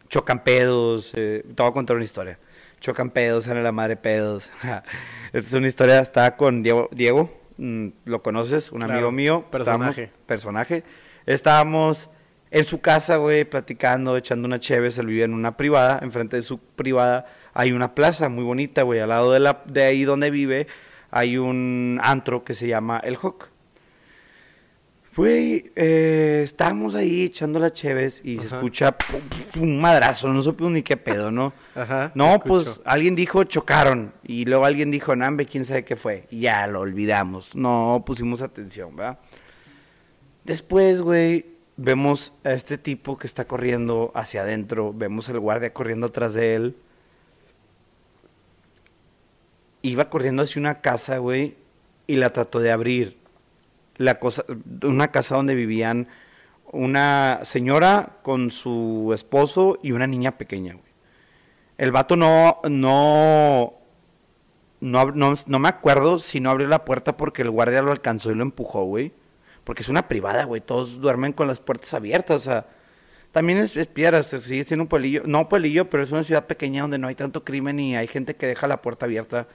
chocan 0.09 0.45
pedos, 0.45 1.13
eh, 1.15 1.43
te 1.55 1.63
voy 1.63 1.71
a 1.71 1.75
contar 1.75 1.97
una 1.97 2.05
historia. 2.05 2.39
Chocan 2.81 3.11
pedos, 3.11 3.45
sale 3.45 3.63
la 3.63 3.73
madre 3.73 3.97
pedos. 3.97 4.51
Esta 5.33 5.39
es 5.49 5.53
una 5.53 5.67
historia, 5.67 5.99
estaba 5.99 6.37
con 6.37 6.63
Diego, 6.63 6.89
Diego 6.93 7.29
mm, 7.57 7.89
lo 8.05 8.23
conoces, 8.23 8.71
un 8.71 8.79
Claro, 8.79 8.95
amigo 8.95 9.11
mío. 9.13 9.45
personaje. 9.51 10.05
Estábamos- 10.05 10.27
personaje. 10.27 10.85
Estábamos 11.27 12.09
en 12.51 12.65
su 12.65 12.81
casa, 12.81 13.17
güey, 13.17 13.45
platicando, 13.45 14.17
echando 14.17 14.47
una 14.47 14.61
cheve, 14.61 14.89
él 14.89 15.07
vivía 15.07 15.25
en 15.25 15.35
una 15.35 15.57
privada, 15.57 15.99
enfrente 16.03 16.37
de 16.37 16.43
su 16.43 16.59
privada 16.59 17.27
hay 17.59 17.73
una 17.73 17.93
plaza 17.93 18.29
muy 18.29 18.45
bonita, 18.45 18.83
güey, 18.83 19.01
al 19.01 19.09
lado 19.09 19.33
de, 19.33 19.41
la, 19.41 19.63
de 19.67 19.83
ahí 19.83 20.05
donde 20.05 20.31
vive 20.31 20.69
hay 21.11 21.39
un 21.39 21.99
antro 22.05 22.45
que 22.45 22.55
se 22.55 22.69
llama 22.69 23.01
El 23.03 23.17
Hawk. 23.17 23.49
Güey, 25.17 25.73
eh, 25.75 26.43
estábamos 26.45 26.95
ahí 26.95 27.25
echando 27.25 27.59
las 27.59 27.73
cheves 27.73 28.21
y 28.25 28.39
se 28.39 28.47
escucha 28.47 28.97
pum, 28.97 29.21
pum, 29.53 29.63
un 29.63 29.81
madrazo, 29.81 30.29
no 30.29 30.41
supe 30.41 30.63
ni 30.71 30.85
qué 30.85 30.97
pedo, 30.97 31.33
¿no? 31.33 31.53
Ajá. 31.75 32.13
No, 32.15 32.41
pues 32.47 32.69
escucho. 32.69 32.83
alguien 32.89 33.17
dijo 33.17 33.43
chocaron 33.43 34.13
y 34.23 34.45
luego 34.45 34.65
alguien 34.65 34.93
dijo 34.93 35.17
Nambe, 35.17 35.47
quién 35.47 35.65
sabe 35.65 35.85
qué 35.85 35.97
fue. 35.97 36.29
Y 36.31 36.43
ya 36.43 36.69
lo 36.69 36.79
olvidamos, 36.79 37.57
no 37.57 38.05
pusimos 38.07 38.41
atención, 38.41 38.95
¿verdad? 38.95 39.19
Después, 40.45 41.03
güey, 41.03 41.58
vemos 41.79 42.35
a 42.45 42.53
este 42.53 42.77
tipo 42.77 43.17
que 43.17 43.27
está 43.27 43.47
corriendo 43.47 44.11
hacia 44.15 44.43
adentro, 44.43 44.93
vemos 44.93 45.29
el 45.29 45.39
guardia 45.39 45.73
corriendo 45.73 46.09
atrás 46.09 46.35
de 46.35 46.55
él. 46.55 46.77
Iba 49.81 50.11
corriendo 50.11 50.43
hacia 50.43 50.61
una 50.61 50.81
casa, 50.81 51.19
güey, 51.19 51.57
y 52.07 52.17
la 52.17 52.31
trató 52.31 52.59
de 52.59 52.73
abrir. 52.73 53.17
La 53.97 54.19
cosa, 54.19 54.45
una 54.83 55.09
casa 55.09 55.37
donde 55.37 55.55
vivían 55.55 56.09
una 56.71 57.41
señora 57.45 58.19
con 58.23 58.51
su 58.51 59.13
esposo 59.15 59.79
y 59.83 59.93
una 59.93 60.07
niña 60.07 60.37
pequeña, 60.37 60.75
güey. 60.75 60.85
El 61.79 61.93
vato 61.93 62.17
no, 62.17 62.59
no, 62.69 63.75
no, 64.81 65.13
no, 65.13 65.35
no 65.47 65.59
me 65.61 65.69
acuerdo 65.69 66.19
si 66.19 66.41
no 66.41 66.51
abrió 66.51 66.67
la 66.67 66.85
puerta 66.85 67.17
porque 67.17 67.43
el 67.43 67.51
guardia 67.51 67.83
lo 67.83 67.93
alcanzó 67.93 68.33
y 68.33 68.35
lo 68.35 68.43
empujó, 68.43 68.83
güey. 68.83 69.13
Porque 69.69 69.83
es 69.83 69.91
una 69.91 70.09
privada, 70.09 70.45
güey. 70.45 70.63
Todos 70.63 70.99
duermen 70.99 71.35
con 71.35 71.47
las 71.47 71.61
puertas 71.61 71.93
abiertas, 71.93 72.41
o 72.41 72.45
sea. 72.45 72.67
También 73.33 73.59
es, 73.59 73.77
es 73.77 73.87
piedras, 73.87 74.29
sigue 74.29 74.65
siendo 74.65 74.85
un 74.85 74.89
pueblillo. 74.89 75.25
No 75.27 75.51
pueblillo, 75.51 75.91
pero 75.91 76.03
es 76.03 76.11
una 76.11 76.25
ciudad 76.25 76.47
pequeña 76.47 76.81
donde 76.81 76.97
no 76.97 77.07
hay 77.07 77.15
tanto 77.15 77.45
crimen 77.45 77.79
y 77.79 77.95
hay 77.95 78.07
gente 78.07 78.35
que 78.35 78.47
deja 78.47 78.67
la 78.67 78.81
puerta 78.81 79.05
abierta 79.05 79.47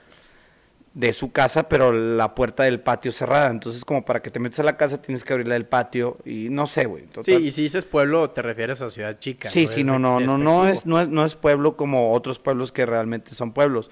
de 0.92 1.12
su 1.12 1.32
casa, 1.32 1.68
pero 1.68 1.90
la 1.90 2.36
puerta 2.36 2.62
del 2.62 2.78
patio 2.78 3.10
cerrada. 3.10 3.50
Entonces, 3.50 3.84
como 3.84 4.04
para 4.04 4.22
que 4.22 4.30
te 4.30 4.38
metas 4.38 4.60
a 4.60 4.62
la 4.62 4.76
casa, 4.76 5.02
tienes 5.02 5.24
que 5.24 5.32
abrirla 5.32 5.54
del 5.54 5.66
patio 5.66 6.18
y 6.24 6.48
no 6.48 6.68
sé, 6.68 6.84
güey. 6.84 7.06
Sí, 7.22 7.32
y 7.32 7.50
si 7.50 7.62
dices 7.62 7.84
pueblo, 7.84 8.30
te 8.30 8.40
refieres 8.40 8.82
a 8.82 8.90
ciudad 8.90 9.18
chica. 9.18 9.48
Sí, 9.48 9.66
sí, 9.66 9.82
no, 9.82 9.98
no, 9.98 10.20
no, 10.20 10.38
no 10.38 10.68
es, 10.68 10.86
no 10.86 11.00
es, 11.00 11.08
no 11.08 11.24
es 11.24 11.34
pueblo 11.34 11.76
como 11.76 12.12
otros 12.12 12.38
pueblos 12.38 12.70
que 12.70 12.86
realmente 12.86 13.34
son 13.34 13.50
pueblos. 13.50 13.90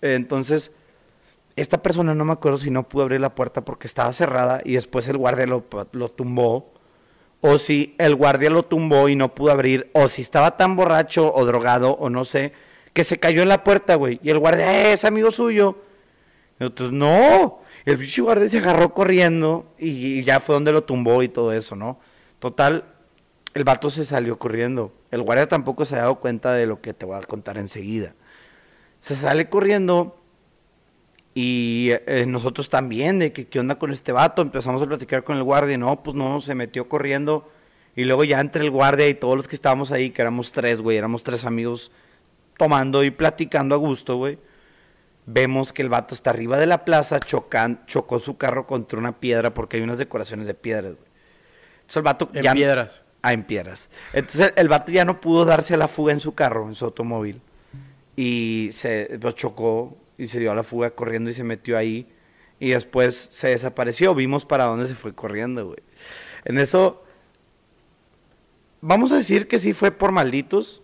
Entonces, 0.00 0.76
esta 1.56 1.82
persona 1.82 2.14
no 2.14 2.24
me 2.24 2.32
acuerdo 2.32 2.58
si 2.58 2.70
no 2.70 2.86
pudo 2.88 3.04
abrir 3.04 3.20
la 3.20 3.34
puerta 3.34 3.64
porque 3.64 3.86
estaba 3.86 4.12
cerrada 4.12 4.60
y 4.64 4.74
después 4.74 5.08
el 5.08 5.16
guardia 5.16 5.46
lo, 5.46 5.64
lo 5.92 6.08
tumbó. 6.10 6.72
O 7.40 7.58
si 7.58 7.94
el 7.98 8.14
guardia 8.14 8.50
lo 8.50 8.62
tumbó 8.62 9.08
y 9.08 9.16
no 9.16 9.34
pudo 9.34 9.52
abrir. 9.52 9.90
O 9.94 10.08
si 10.08 10.22
estaba 10.22 10.56
tan 10.56 10.76
borracho 10.76 11.32
o 11.34 11.44
drogado 11.46 11.92
o 11.92 12.10
no 12.10 12.24
sé, 12.24 12.52
que 12.92 13.04
se 13.04 13.18
cayó 13.18 13.42
en 13.42 13.48
la 13.48 13.64
puerta, 13.64 13.94
güey. 13.94 14.20
Y 14.22 14.30
el 14.30 14.38
guardia, 14.38 14.90
"Eh, 14.90 14.92
es 14.94 15.04
amigo 15.04 15.30
suyo. 15.30 15.78
Y 16.58 16.64
nosotros, 16.64 16.92
no. 16.92 17.60
El 17.84 17.98
pinche 17.98 18.20
guardia 18.22 18.48
se 18.48 18.58
agarró 18.58 18.92
corriendo 18.92 19.72
y, 19.78 20.18
y 20.20 20.24
ya 20.24 20.40
fue 20.40 20.54
donde 20.54 20.72
lo 20.72 20.84
tumbó 20.84 21.22
y 21.22 21.28
todo 21.28 21.52
eso, 21.52 21.76
¿no? 21.76 22.00
Total, 22.38 22.84
el 23.54 23.64
vato 23.64 23.90
se 23.90 24.04
salió 24.04 24.38
corriendo. 24.38 24.92
El 25.10 25.22
guardia 25.22 25.48
tampoco 25.48 25.84
se 25.84 25.94
ha 25.96 26.00
dado 26.00 26.16
cuenta 26.16 26.52
de 26.54 26.66
lo 26.66 26.80
que 26.80 26.92
te 26.94 27.06
voy 27.06 27.16
a 27.16 27.20
contar 27.20 27.58
enseguida. 27.58 28.14
Se 29.00 29.14
sale 29.14 29.48
corriendo 29.48 30.18
y 31.38 31.90
eh, 32.06 32.24
nosotros 32.26 32.70
también, 32.70 33.18
de 33.18 33.30
que 33.30 33.46
qué 33.46 33.60
onda 33.60 33.74
con 33.78 33.92
este 33.92 34.10
vato. 34.10 34.40
Empezamos 34.40 34.80
a 34.80 34.86
platicar 34.86 35.22
con 35.22 35.36
el 35.36 35.42
guardia 35.42 35.74
y 35.74 35.78
no, 35.78 36.02
pues 36.02 36.16
no, 36.16 36.40
se 36.40 36.54
metió 36.54 36.88
corriendo. 36.88 37.50
Y 37.94 38.04
luego 38.06 38.24
ya 38.24 38.40
entre 38.40 38.64
el 38.64 38.70
guardia 38.70 39.06
y 39.06 39.12
todos 39.12 39.36
los 39.36 39.46
que 39.46 39.54
estábamos 39.54 39.92
ahí, 39.92 40.08
que 40.12 40.22
éramos 40.22 40.50
tres, 40.52 40.80
güey, 40.80 40.96
éramos 40.96 41.22
tres 41.22 41.44
amigos 41.44 41.92
tomando 42.56 43.04
y 43.04 43.10
platicando 43.10 43.74
a 43.74 43.78
gusto, 43.78 44.16
güey. 44.16 44.38
Vemos 45.26 45.74
que 45.74 45.82
el 45.82 45.90
vato 45.90 46.14
está 46.14 46.30
arriba 46.30 46.56
de 46.56 46.64
la 46.66 46.86
plaza, 46.86 47.20
chocan, 47.20 47.84
chocó 47.86 48.18
su 48.18 48.38
carro 48.38 48.66
contra 48.66 48.98
una 48.98 49.20
piedra 49.20 49.52
porque 49.52 49.76
hay 49.76 49.82
unas 49.82 49.98
decoraciones 49.98 50.46
de 50.46 50.54
piedras, 50.54 50.94
güey. 50.94 51.06
Entonces 51.80 51.96
el 51.96 52.02
vato 52.02 52.30
En 52.32 52.42
ya- 52.44 52.54
piedras. 52.54 53.02
Ah, 53.20 53.34
en 53.34 53.42
piedras. 53.44 53.90
Entonces 54.14 54.54
el 54.56 54.68
vato 54.68 54.90
ya 54.90 55.04
no 55.04 55.20
pudo 55.20 55.44
darse 55.44 55.74
a 55.74 55.76
la 55.76 55.88
fuga 55.88 56.14
en 56.14 56.20
su 56.20 56.34
carro, 56.34 56.66
en 56.66 56.74
su 56.74 56.86
automóvil. 56.86 57.42
Y 58.16 58.70
se 58.72 59.18
lo 59.20 59.32
chocó 59.32 59.98
y 60.18 60.28
se 60.28 60.40
dio 60.40 60.52
a 60.52 60.54
la 60.54 60.62
fuga 60.62 60.90
corriendo 60.90 61.30
y 61.30 61.32
se 61.32 61.44
metió 61.44 61.76
ahí. 61.76 62.06
Y 62.58 62.70
después 62.70 63.28
se 63.30 63.48
desapareció. 63.48 64.14
Vimos 64.14 64.44
para 64.44 64.64
dónde 64.64 64.86
se 64.86 64.94
fue 64.94 65.14
corriendo, 65.14 65.66
güey. 65.66 65.78
En 66.44 66.58
eso, 66.58 67.04
vamos 68.80 69.12
a 69.12 69.16
decir 69.16 69.48
que 69.48 69.58
sí 69.58 69.72
fue 69.72 69.90
por 69.90 70.12
malditos. 70.12 70.82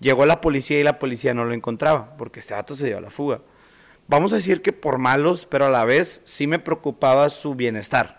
Llegó 0.00 0.24
la 0.26 0.40
policía 0.40 0.78
y 0.78 0.84
la 0.84 0.98
policía 0.98 1.34
no 1.34 1.44
lo 1.44 1.52
encontraba, 1.52 2.16
porque 2.16 2.40
este 2.40 2.54
vato 2.54 2.74
se 2.74 2.86
dio 2.86 2.98
a 2.98 3.00
la 3.00 3.10
fuga. 3.10 3.40
Vamos 4.06 4.32
a 4.32 4.36
decir 4.36 4.62
que 4.62 4.72
por 4.72 4.98
malos, 4.98 5.44
pero 5.44 5.66
a 5.66 5.70
la 5.70 5.84
vez 5.84 6.22
sí 6.24 6.46
me 6.46 6.58
preocupaba 6.58 7.28
su 7.28 7.54
bienestar. 7.54 8.17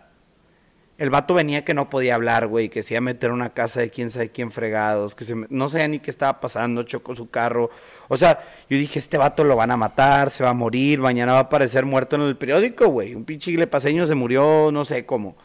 El 1.00 1.10
vato 1.10 1.34
venía 1.34 1.64
que 1.66 1.74
no 1.74 1.90
podía 1.90 2.16
hablar, 2.16 2.46
güey, 2.48 2.70
que 2.70 2.84
se 2.84 2.94
iba 2.94 2.98
a 3.00 3.02
meter 3.02 3.32
a 3.32 3.34
una 3.34 3.52
casa 3.54 3.80
de 3.80 3.90
quién 3.90 4.10
sabe 4.10 4.30
quién 4.30 4.52
fregados, 4.52 5.16
que 5.16 5.24
se 5.24 5.34
me- 5.34 5.48
no 5.50 5.70
sabía 5.70 5.88
ni 5.88 6.00
qué 6.00 6.12
estaba 6.12 6.40
pasando, 6.42 6.84
chocó 6.84 7.16
su 7.16 7.30
carro. 7.30 7.70
O 8.10 8.18
sea, 8.18 8.40
yo 8.70 8.78
dije, 8.78 9.00
este 9.00 9.18
vato 9.18 9.44
lo 9.46 9.56
van 9.56 9.72
a 9.72 9.78
matar, 9.78 10.30
se 10.30 10.44
va 10.44 10.50
a 10.50 10.54
morir, 10.54 11.00
mañana 11.00 11.32
va 11.32 11.38
a 11.40 11.42
aparecer 11.44 11.86
muerto 11.86 12.18
en 12.18 12.24
el 12.24 12.36
periódico, 12.38 12.88
güey. 12.90 13.16
Un 13.16 13.24
pinche 13.26 13.66
paseño 13.68 14.06
se 14.06 14.14
murió, 14.14 14.70
no 14.74 14.84
sé 14.86 15.06
cómo. 15.06 15.38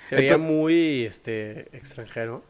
Se 0.00 0.16
veía 0.16 0.32
Entonces- 0.32 0.50
muy 0.54 1.04
este 1.04 1.76
extranjero. 1.76 2.42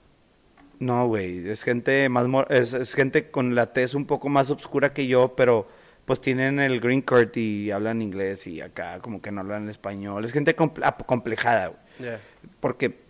No, 0.78 1.06
güey, 1.06 1.48
es 1.48 1.62
gente 1.64 2.08
más 2.08 2.26
mor- 2.26 2.46
es, 2.50 2.74
es 2.74 2.94
gente 2.94 3.30
con 3.30 3.54
la 3.54 3.72
tez 3.72 3.94
un 3.94 4.06
poco 4.06 4.28
más 4.28 4.50
oscura 4.50 4.92
que 4.92 5.06
yo, 5.06 5.34
pero 5.36 5.68
pues 6.04 6.20
tienen 6.20 6.58
el 6.58 6.80
green 6.80 7.02
card 7.02 7.36
y 7.36 7.70
hablan 7.70 8.02
inglés 8.02 8.46
y 8.48 8.60
acá 8.60 8.98
como 9.00 9.20
que 9.22 9.30
no 9.30 9.40
hablan 9.42 9.68
español. 9.68 10.24
Es 10.24 10.32
gente 10.32 10.56
comple- 10.56 10.94
complejada, 11.06 11.68
güey. 11.68 11.80
Porque, 12.60 13.00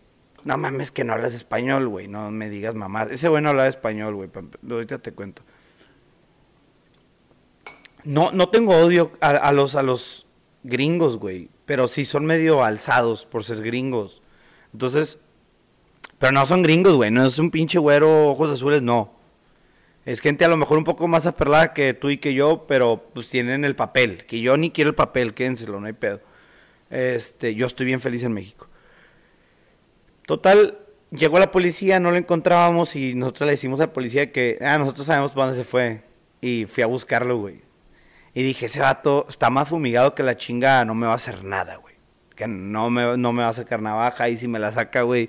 no 0.45 0.59
mames 0.59 0.91
que 0.91 1.05
no 1.05 1.13
hablas 1.13 1.35
español, 1.35 1.89
güey. 1.89 2.09
No 2.09 2.31
me 2.31 2.49
digas 2.49 2.75
mamá. 2.75 3.05
Ese 3.11 3.29
güey 3.29 3.43
no 3.43 3.51
hablaba 3.51 3.69
español, 3.69 4.15
güey. 4.15 4.31
Ahorita 4.71 4.99
te 4.99 5.13
cuento. 5.13 5.43
No, 8.05 8.33
no 8.33 8.49
tengo 8.49 8.77
odio 8.77 9.13
a, 9.21 9.31
a 9.31 9.53
los, 9.53 9.75
a 9.75 9.83
los 9.83 10.27
gringos, 10.63 11.17
güey. 11.19 11.49
Pero 11.65 11.89
sí 11.89 12.05
son 12.05 12.25
medio 12.25 12.65
alzados 12.65 13.27
por 13.27 13.45
ser 13.45 13.63
gringos. 13.63 14.23
Entonces, 14.73 15.21
pero 16.19 16.33
no 16.33 16.47
son 16.47 16.63
gringos, 16.63 16.95
güey. 16.95 17.11
No 17.11 17.27
es 17.27 17.39
un 17.39 17.51
pinche 17.51 17.79
güero, 17.79 18.31
ojos 18.31 18.51
azules, 18.51 18.83
no. 18.83 19.13
Es 20.05 20.21
gente 20.21 20.45
a 20.45 20.49
lo 20.49 20.57
mejor 20.57 20.79
un 20.79 20.85
poco 20.85 21.07
más 21.07 21.27
aperlada 21.27 21.73
que 21.73 21.95
tú 21.95 22.11
y 22.11 22.19
que 22.19 22.35
yo, 22.35 22.65
pero 22.67 23.09
pues 23.15 23.29
tienen 23.29 23.65
el 23.65 23.77
papel. 23.77 24.25
Que 24.27 24.41
yo 24.41 24.57
ni 24.57 24.71
quiero 24.71 24.91
el 24.91 24.97
papel, 24.97 25.35
quédenselo, 25.35 25.79
no 25.79 25.87
hay 25.87 25.93
pedo. 25.93 26.21
Este, 26.91 27.55
yo 27.55 27.67
estoy 27.67 27.87
bien 27.87 28.01
feliz 28.01 28.23
en 28.25 28.33
México. 28.33 28.62
Total, 30.27 30.79
llegó 31.11 31.39
la 31.39 31.51
policía, 31.51 32.01
no 32.01 32.11
lo 32.11 32.17
encontrábamos 32.17 32.97
y 32.97 33.15
nosotros 33.15 33.47
le 33.47 33.53
decimos 33.53 33.81
al 33.81 33.93
policía 33.93 34.33
que, 34.33 34.59
ah, 34.61 34.79
nosotros 34.79 35.07
sabemos 35.07 35.33
para 35.33 35.47
dónde 35.47 35.63
se 35.63 35.69
fue. 35.69 36.03
Y 36.41 36.67
fui 36.67 36.83
a 36.83 36.87
buscarlo, 36.87 37.39
güey. 37.39 37.63
Y 38.35 38.43
dije, 38.43 38.67
ese 38.67 38.81
vato 38.81 39.27
está 39.29 39.51
más 39.51 39.69
fumigado 39.69 40.15
que 40.15 40.23
la 40.23 40.37
chinga, 40.37 40.85
no 40.85 40.95
me 40.95 41.07
va 41.07 41.13
a 41.13 41.17
hacer 41.17 41.45
nada, 41.45 41.77
güey. 41.77 41.95
Que 42.35 42.49
no 42.49 42.89
me, 42.91 43.17
no 43.19 43.33
me 43.33 43.43
va 43.43 43.51
a 43.51 43.55
sacar 43.55 43.83
navaja 43.83 44.29
y 44.29 44.37
si 44.37 44.49
me 44.49 44.59
la 44.59 44.73
saca, 44.73 45.03
güey, 45.03 45.29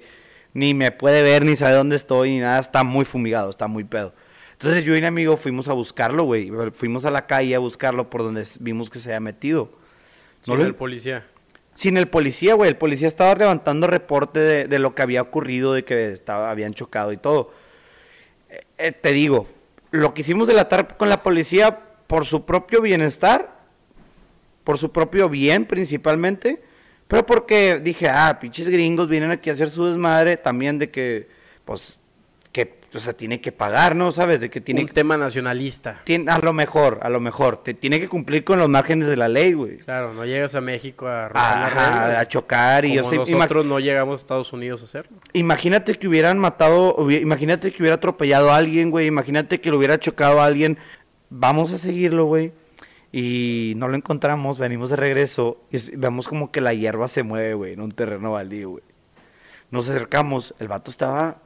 ni 0.54 0.74
me 0.74 0.92
puede 0.92 1.22
ver, 1.22 1.44
ni 1.44 1.56
sabe 1.56 1.74
dónde 1.74 1.96
estoy, 1.96 2.32
ni 2.32 2.40
nada. 2.40 2.60
Está 2.60 2.84
muy 2.84 3.06
fumigado, 3.06 3.50
está 3.50 3.68
muy 3.68 3.84
pedo. 3.84 4.14
Entonces 4.54 4.86
yo 4.86 4.96
y 4.96 5.02
mi 5.02 5.08
amigo 5.08 5.36
fuimos 5.36 5.68
a 5.68 5.74
buscarlo, 5.74 6.24
güey. 6.24 6.50
Fuimos 6.74 7.04
a 7.04 7.12
la 7.12 7.28
calle 7.28 7.54
a 7.56 7.60
buscarlo 7.60 8.10
por 8.10 8.24
donde 8.24 8.46
vimos 8.62 8.90
que 8.90 9.00
se 9.00 9.10
había 9.10 9.20
metido. 9.20 9.70
¿No 10.48 10.56
el 10.56 10.76
policía? 10.76 11.26
Sin 11.76 11.98
el 11.98 12.08
policía, 12.08 12.54
güey. 12.54 12.70
El 12.70 12.78
policía 12.78 13.08
estaba 13.08 13.36
levantando 13.36 13.88
reporte 13.88 14.40
de, 14.68 14.80
lo 14.80 14.94
que 14.94 15.02
había 15.02 15.22
ocurrido, 15.22 15.74
de 15.74 15.84
que 15.84 16.12
estaba, 16.12 16.52
habían 16.52 16.74
chocado 16.74 17.12
y 17.12 17.18
todo. 17.18 17.52
Eh, 18.50 18.62
eh, 18.78 18.92
te 18.92 19.12
digo, 19.12 19.48
lo 19.92 20.14
que 20.14 20.22
hicimos 20.22 20.48
delatar 20.48 20.98
con 20.98 21.10
la 21.10 21.24
policía 21.24 21.80
por 22.08 22.26
su 22.26 22.46
propio 22.46 22.82
bienestar, 22.82 23.60
por 24.64 24.78
su 24.78 24.92
propio 24.92 25.30
bien 25.30 25.66
principalmente, 25.66 26.62
pero 27.08 27.26
porque 27.26 27.80
dije, 27.80 28.08
ah, 28.08 28.38
pinches 28.40 28.68
gringos 28.70 29.10
vienen 29.10 29.32
aquí 29.32 29.50
a 29.50 29.54
hacer 29.54 29.70
su 29.70 29.86
desmadre, 29.86 30.38
también 30.38 30.80
de 30.80 30.90
que, 30.90 31.28
pues, 31.66 32.00
o 32.96 33.00
sea, 33.00 33.14
tiene 33.14 33.42
que 33.42 33.52
pagar, 33.52 33.96
¿no? 33.96 34.12
¿Sabes? 34.12 34.40
De 34.40 34.50
que 34.50 34.62
tiene 34.62 34.82
un 34.82 34.90
tema 34.90 35.18
nacionalista. 35.18 36.02
Tiene, 36.04 36.32
a 36.32 36.38
lo 36.38 36.54
mejor, 36.54 37.00
a 37.02 37.10
lo 37.10 37.20
mejor. 37.20 37.64
Te, 37.64 37.74
tiene 37.74 38.00
que 38.00 38.08
cumplir 38.08 38.44
con 38.44 38.60
los 38.60 38.70
márgenes 38.70 39.08
de 39.08 39.18
la 39.18 39.28
ley, 39.28 39.54
güey. 39.54 39.78
Claro, 39.78 40.14
no 40.14 40.26
llegas 40.26 40.54
a 40.56 40.62
México 40.62 41.08
a 41.08 42.20
a 42.20 42.28
chocar 42.28 42.86
y... 42.86 42.98
Como 42.98 43.12
nosotros 43.14 43.66
no 43.66 43.80
llegamos 43.80 44.14
a 44.14 44.18
Estados 44.18 44.54
Unidos 44.54 44.82
a 44.82 44.86
hacerlo. 44.86 45.18
Imagínate 45.34 45.98
que 45.98 46.08
hubieran 46.08 46.38
matado, 46.38 46.96
imagínate 47.10 47.72
que 47.72 47.82
hubiera 47.82 47.96
atropellado 47.96 48.52
a 48.52 48.58
alguien, 48.58 48.92
güey. 48.92 49.08
Imagínate 49.08 49.60
que 49.60 49.72
lo 49.72 49.78
hubiera 49.78 50.00
chocado 50.00 50.42
a 50.42 50.46
alguien. 50.46 50.78
Vamos 51.30 51.72
a 51.72 51.78
seguirlo, 51.78 52.26
güey. 52.26 52.52
Y 53.12 53.74
no 53.78 53.88
lo 53.88 53.96
encontramos, 53.96 54.58
venimos 54.58 54.90
de 54.90 54.96
regreso 54.96 55.62
y 55.72 55.96
vemos 55.96 56.28
como 56.28 56.52
que 56.52 56.62
la 56.62 56.74
hierba 56.74 57.08
se 57.08 57.22
mueve, 57.22 57.54
güey, 57.54 57.74
en 57.74 57.82
un 57.82 57.92
terreno 57.92 58.32
baldío, 58.32 58.72
güey. 58.72 58.84
Nos 59.70 59.88
acercamos, 59.88 60.56
el 60.60 60.68
vato 60.68 60.90
estaba 60.90 61.38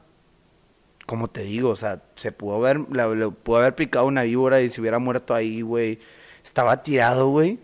como 1.08 1.28
te 1.28 1.42
digo, 1.42 1.70
o 1.70 1.74
sea, 1.74 2.02
se 2.16 2.32
pudo 2.32 2.56
haber, 2.56 2.80
le, 2.80 3.30
pudo 3.30 3.56
haber 3.56 3.74
picado 3.74 4.04
una 4.04 4.24
víbora 4.24 4.60
y 4.60 4.68
se 4.68 4.78
hubiera 4.78 4.98
muerto 4.98 5.34
ahí, 5.34 5.62
güey. 5.62 6.00
Estaba 6.44 6.82
tirado, 6.82 7.30
güey. 7.30 7.58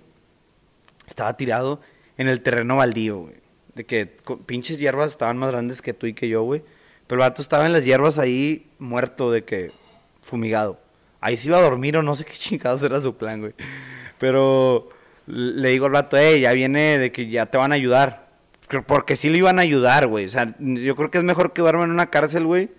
Estaba 1.06 1.36
tirado 1.36 1.82
en 2.16 2.28
el 2.28 2.40
terreno 2.40 2.76
baldío, 2.76 3.18
güey. 3.18 3.34
De 3.74 3.84
que 3.84 4.06
pinches 4.46 4.78
hierbas 4.78 5.10
estaban 5.10 5.36
más 5.36 5.50
grandes 5.50 5.82
que 5.82 5.92
tú 5.92 6.06
y 6.06 6.14
que 6.14 6.26
yo, 6.26 6.42
güey. 6.42 6.62
Pero 7.06 7.20
el 7.20 7.28
vato 7.28 7.42
estaba 7.42 7.66
en 7.66 7.74
las 7.74 7.84
hierbas 7.84 8.18
ahí 8.18 8.70
muerto 8.78 9.30
de 9.30 9.44
que 9.44 9.72
fumigado. 10.22 10.80
Ahí 11.20 11.36
se 11.36 11.48
iba 11.48 11.58
a 11.58 11.62
dormir 11.62 11.98
o 11.98 12.02
no 12.02 12.16
sé 12.16 12.24
qué 12.24 12.32
chingados 12.38 12.82
era 12.82 12.98
su 12.98 13.14
plan, 13.14 13.40
güey. 13.40 13.52
Pero 14.18 14.88
le 15.26 15.68
digo 15.68 15.84
al 15.84 15.92
vato, 15.92 16.16
eh, 16.16 16.40
ya 16.40 16.52
viene 16.52 16.98
de 16.98 17.12
que 17.12 17.28
ya 17.28 17.44
te 17.44 17.58
van 17.58 17.72
a 17.72 17.74
ayudar. 17.74 18.26
Porque 18.86 19.16
sí 19.16 19.28
lo 19.28 19.36
iban 19.36 19.58
a 19.58 19.62
ayudar, 19.62 20.06
güey. 20.06 20.24
O 20.24 20.30
sea, 20.30 20.56
yo 20.58 20.96
creo 20.96 21.10
que 21.10 21.18
es 21.18 21.24
mejor 21.24 21.52
que 21.52 21.60
duerma 21.60 21.84
en 21.84 21.90
una 21.90 22.08
cárcel, 22.08 22.46
güey 22.46 22.70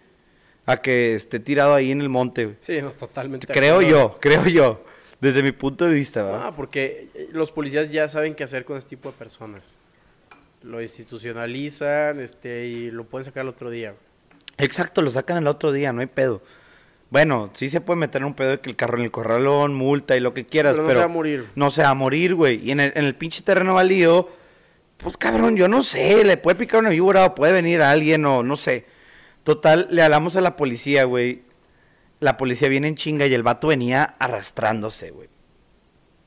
a 0.66 0.78
que 0.78 1.16
esté 1.16 1.40
tirado 1.40 1.74
ahí 1.74 1.92
en 1.92 2.02
el 2.02 2.10
monte. 2.10 2.56
Sí, 2.62 2.80
totalmente. 2.98 3.48
Creo 3.48 3.82
yo, 3.82 4.18
creo 4.20 4.46
yo, 4.48 4.84
desde 5.22 5.44
mi 5.44 5.52
punto 5.52 5.86
de 5.86 5.94
vista. 5.94 6.24
¿verdad? 6.24 6.48
Ah, 6.48 6.56
porque 6.56 7.10
eh, 7.14 7.30
los 7.32 7.52
policías 7.52 7.92
ya 7.92 8.10
saben 8.10 8.36
qué 8.36 8.44
hacer 8.44 8.66
con 8.66 8.78
este 8.78 8.90
tipo 8.92 9.12
de 9.12 9.18
personas. 9.18 9.78
Lo 10.64 10.82
institucionalizan 10.82 12.20
este, 12.20 12.66
y 12.66 12.92
lo 12.92 13.04
pueden 13.04 13.26
sacar 13.26 13.44
el 13.44 13.50
otro 13.50 13.70
día. 13.70 13.94
Exacto, 14.58 15.02
lo 15.02 15.12
sacan 15.12 15.38
el 15.38 15.48
otro 15.48 15.72
día, 15.72 15.94
no 15.94 16.02
hay 16.02 16.08
pedo. 16.08 16.42
Bueno, 17.12 17.52
sí 17.54 17.70
se 17.70 17.82
puede 17.82 18.00
meter 18.00 18.26
un 18.26 18.34
pedo 18.34 18.52
de 18.52 18.60
que 18.60 18.70
el 18.70 18.76
carro 18.76 18.98
en 18.98 19.04
el 19.04 19.12
corralón, 19.12 19.76
multa 19.76 20.18
y 20.18 20.20
lo 20.20 20.34
que 20.34 20.46
quieras, 20.46 20.76
pero, 20.76 20.88
no 20.88 20.94
se 20.94 20.98
va 20.98 21.04
a 21.04 21.08
morir. 21.08 21.46
No 21.56 21.70
se 21.70 21.84
va 21.84 21.90
a 21.90 21.94
morir, 21.94 22.34
güey. 22.34 22.68
Y 22.68 22.72
en 22.72 22.80
el, 22.80 22.94
en 22.96 23.06
el 23.06 23.16
pinche 23.16 23.44
terreno 23.44 23.76
baldío, 23.76 24.28
pues 24.98 25.16
cabrón, 25.16 25.56
yo 25.56 25.68
no 25.68 25.84
sé, 25.84 26.24
le 26.24 26.38
puede 26.38 26.58
picar 26.58 26.80
una 26.80 26.90
víbora 26.90 27.26
o 27.26 27.36
puede 27.36 27.54
venir 27.54 27.82
alguien 27.82 28.26
o 28.26 28.42
no 28.42 28.58
sé. 28.58 28.86
Total, 29.46 29.88
le 29.92 30.02
hablamos 30.02 30.36
a 30.36 30.42
la 30.42 30.56
policía, 30.56 31.04
güey. 31.04 31.44
La 32.20 32.36
policía 32.36 32.68
viene 32.68 32.88
en 32.88 32.96
chinga 32.96 33.28
y 33.28 33.34
el 33.36 33.44
vato 33.44 33.68
venía 33.68 34.16
arrastrándose, 34.18 35.12
güey. 35.12 35.30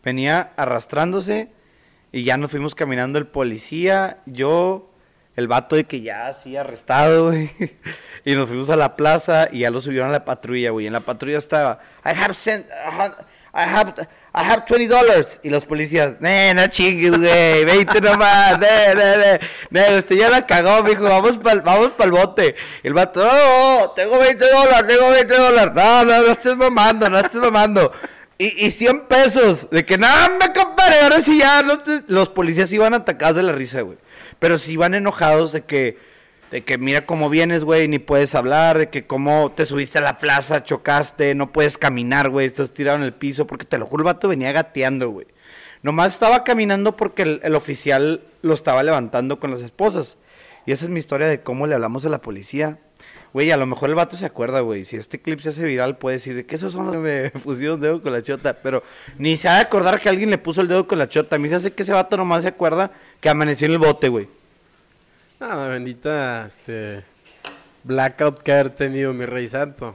Venía 0.05 0.53
arrastrándose 0.57 1.51
y 2.13 2.23
ya 2.23 2.37
nos 2.37 2.53
fuimos 2.53 2.77
caminando 2.77 3.19
el 3.19 3.27
policía, 3.27 4.19
yo, 4.27 4.93
el 5.35 5.49
vato 5.49 5.75
de 5.75 5.83
que 5.83 6.01
ya 6.01 6.29
así 6.29 6.57
arrestado, 6.57 7.25
güey. 7.31 7.51
y 8.25 8.35
nos 8.37 8.49
fuimos 8.49 8.71
a 8.71 8.77
la 8.77 8.95
plaza 8.95 9.49
y 9.51 9.61
ya 9.61 9.73
lo 9.73 9.81
subieron 9.81 10.11
a 10.11 10.13
la 10.13 10.25
patrulla, 10.25 10.71
güey. 10.71 10.87
En 10.87 10.93
la 10.93 11.01
patrulla 11.01 11.39
estaba, 11.39 11.81
I 12.05 12.11
have 12.11 12.35
sent, 12.35 12.67
I 12.69 13.65
have, 13.65 13.95
I 14.35 14.43
have 14.45 14.67
20 14.67 14.89
dollars. 14.89 15.41
Y 15.43 15.51
los 15.51 15.65
policías, 15.65 16.17
eh, 16.23 16.53
no 16.55 16.67
chingues, 16.69 17.19
güey, 17.19 17.65
20 17.65 18.01
nomás, 18.01 18.59
ne, 18.59 18.95
ne, 18.95 19.41
ne. 19.71 19.99
usted 19.99 20.17
ya 20.17 20.29
la 20.29 20.47
cagó, 20.47 20.83
mijo, 20.83 21.03
vamos 21.05 21.39
pa'l, 21.39 21.63
vamos 21.63 21.93
pa'l 21.93 22.11
bote. 22.11 22.55
Y 22.83 22.89
el 22.89 22.95
vato, 22.95 23.23
oh, 23.25 23.93
tengo 23.97 24.19
20 24.19 24.45
dólares, 24.51 24.97
tengo 24.97 25.11
20 25.11 25.35
dólares. 25.35 25.75
No, 25.75 26.05
no, 26.05 26.23
no 26.23 26.33
estés 26.33 26.57
mamando, 26.57 27.09
no 27.09 27.19
estés 27.19 27.41
mamando. 27.41 27.93
Y, 28.37 28.67
y 28.67 28.71
100 28.71 29.07
pesos, 29.07 29.69
de 29.71 29.85
que, 29.85 29.99
no, 29.99 30.09
me 30.39 30.53
compadre, 30.53 31.01
ahora 31.01 31.21
sí 31.21 31.39
ya, 31.39 31.63
los, 31.63 31.81
los 32.07 32.29
policías 32.29 32.71
iban 32.73 32.95
atacados 32.95 33.37
de 33.37 33.43
la 33.43 33.53
risa, 33.53 33.81
güey. 33.81 33.99
Pero 34.39 34.59
sí 34.59 34.73
iban 34.73 34.95
enojados 34.95 35.53
de 35.53 35.63
que 35.65 35.99
de 36.51 36.63
que 36.63 36.79
mira 36.79 37.05
cómo 37.05 37.29
vienes, 37.29 37.65
güey, 37.65 37.89
ni 37.89 37.99
puedes 37.99 38.35
hablar, 38.35 38.79
de 38.79 38.89
que 38.89 39.07
cómo 39.07 39.53
te 39.53 39.67
subiste 39.67 39.99
a 39.99 40.03
la 40.03 40.19
plaza, 40.19 40.65
chocaste, 40.65 41.35
no 41.35 41.53
puedes 41.53 41.77
caminar, 41.77 42.31
güey, 42.31 42.47
estás 42.47 42.73
tirado 42.73 42.97
en 42.97 43.05
el 43.05 43.13
piso, 43.13 43.47
porque 43.47 43.67
te 43.67 43.79
lo 43.79 43.87
juro, 43.87 44.03
el 44.03 44.07
vato 44.07 44.29
venía 44.29 44.53
gateando, 44.53 45.11
güey. 45.11 45.27
Nomás 45.83 46.15
estaba 46.15 46.43
caminando 46.45 46.97
porque 46.97 47.41
el, 47.43 47.55
oficial 47.55 48.23
lo 48.43 48.55
estaba 48.55 48.83
levantando 48.83 49.39
con 49.39 49.51
las 49.51 49.61
esposas. 49.61 50.17
Y 50.67 50.73
esa 50.73 50.85
es 50.85 50.91
mi 50.91 50.99
historia 50.99 51.29
de 51.29 51.41
cómo 51.41 51.67
le 51.67 51.75
hablamos 51.75 52.05
a 52.05 52.09
la 52.09 52.21
policía. 52.21 52.79
Güey, 53.33 53.51
a 53.53 53.57
lo 53.57 53.67
mejor 53.67 53.89
el 53.89 53.95
vato 53.95 54.17
se 54.17 54.27
acuerda, 54.27 54.61
güey. 54.61 54.85
Si 54.85 54.97
este 54.97 55.21
clip 55.21 55.41
se 55.41 55.51
hace 55.51 55.65
viral, 55.65 55.97
puede 55.97 56.17
decir 56.17 56.35
de 56.35 56.47
que 56.47 56.57
esos 56.57 56.73
son 56.73 56.87
los 56.87 56.95
que 56.95 56.99
me 57.01 57.31
pusieron 57.45 57.81
dedo 57.81 58.03
con 58.03 58.13
la 58.13 58.23
chota. 58.23 58.55
Pero 58.55 58.83
ni 59.19 59.37
se 59.37 59.49
ha 59.49 59.55
de 59.55 59.61
acordar 59.61 60.01
que 60.01 60.09
alguien 60.09 60.31
le 60.31 60.39
puso 60.39 60.63
el 60.63 60.69
dedo 60.69 60.89
con 60.89 60.99
la 60.99 61.09
chota. 61.09 61.37
A 61.37 61.39
mí 61.39 61.49
se 61.49 61.55
hace 61.55 61.73
que 61.73 61.85
ese 61.85 61.93
vato 61.93 62.17
nomás 62.17 62.43
se 62.43 62.49
acuerda 62.49 62.91
que 63.21 63.29
amaneció 63.29 63.67
en 63.67 63.73
el 63.73 63.79
bote, 63.79 64.09
güey. 64.09 64.29
Ah, 65.41 65.69
bendita, 65.69 66.47
este. 66.47 67.05
Blackout 67.85 68.43
que 68.43 68.53
haber 68.53 68.71
tenido 68.71 69.13
mi 69.13 69.25
rey 69.25 69.47
santo. 69.47 69.95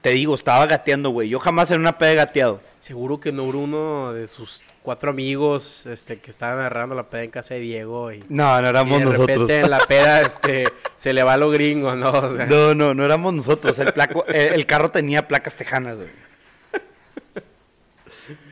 Te 0.00 0.10
digo, 0.10 0.34
estaba 0.34 0.66
gateando, 0.66 1.10
güey. 1.10 1.28
Yo 1.28 1.38
jamás 1.38 1.70
en 1.70 1.80
una 1.80 1.98
peda 1.98 2.12
he 2.12 2.14
gateado. 2.14 2.60
Seguro 2.80 3.20
que 3.20 3.32
no 3.32 3.44
hubo 3.44 3.58
uno 3.58 4.12
de 4.12 4.28
sus 4.28 4.64
cuatro 4.82 5.10
amigos 5.10 5.84
este, 5.86 6.20
que 6.20 6.30
estaban 6.30 6.58
agarrando 6.58 6.94
la 6.94 7.10
peda 7.10 7.24
en 7.24 7.30
casa 7.30 7.54
de 7.54 7.60
Diego. 7.60 8.12
Y, 8.12 8.24
no, 8.28 8.62
no 8.62 8.68
éramos 8.68 9.02
nosotros. 9.02 9.26
de 9.26 9.34
repente 9.34 9.60
en 9.60 9.70
la 9.70 9.78
peda 9.88 10.22
este, 10.22 10.72
se 10.96 11.12
le 11.12 11.22
va 11.22 11.36
lo 11.36 11.50
gringo, 11.50 11.94
¿no? 11.94 12.22
No, 12.30 12.74
no, 12.74 12.94
no 12.94 13.04
éramos 13.04 13.34
nosotros. 13.34 13.78
El, 13.78 13.92
placo, 13.92 14.24
el 14.26 14.64
carro 14.66 14.90
tenía 14.90 15.28
placas 15.28 15.56
tejanas, 15.56 15.96
güey. 15.96 16.08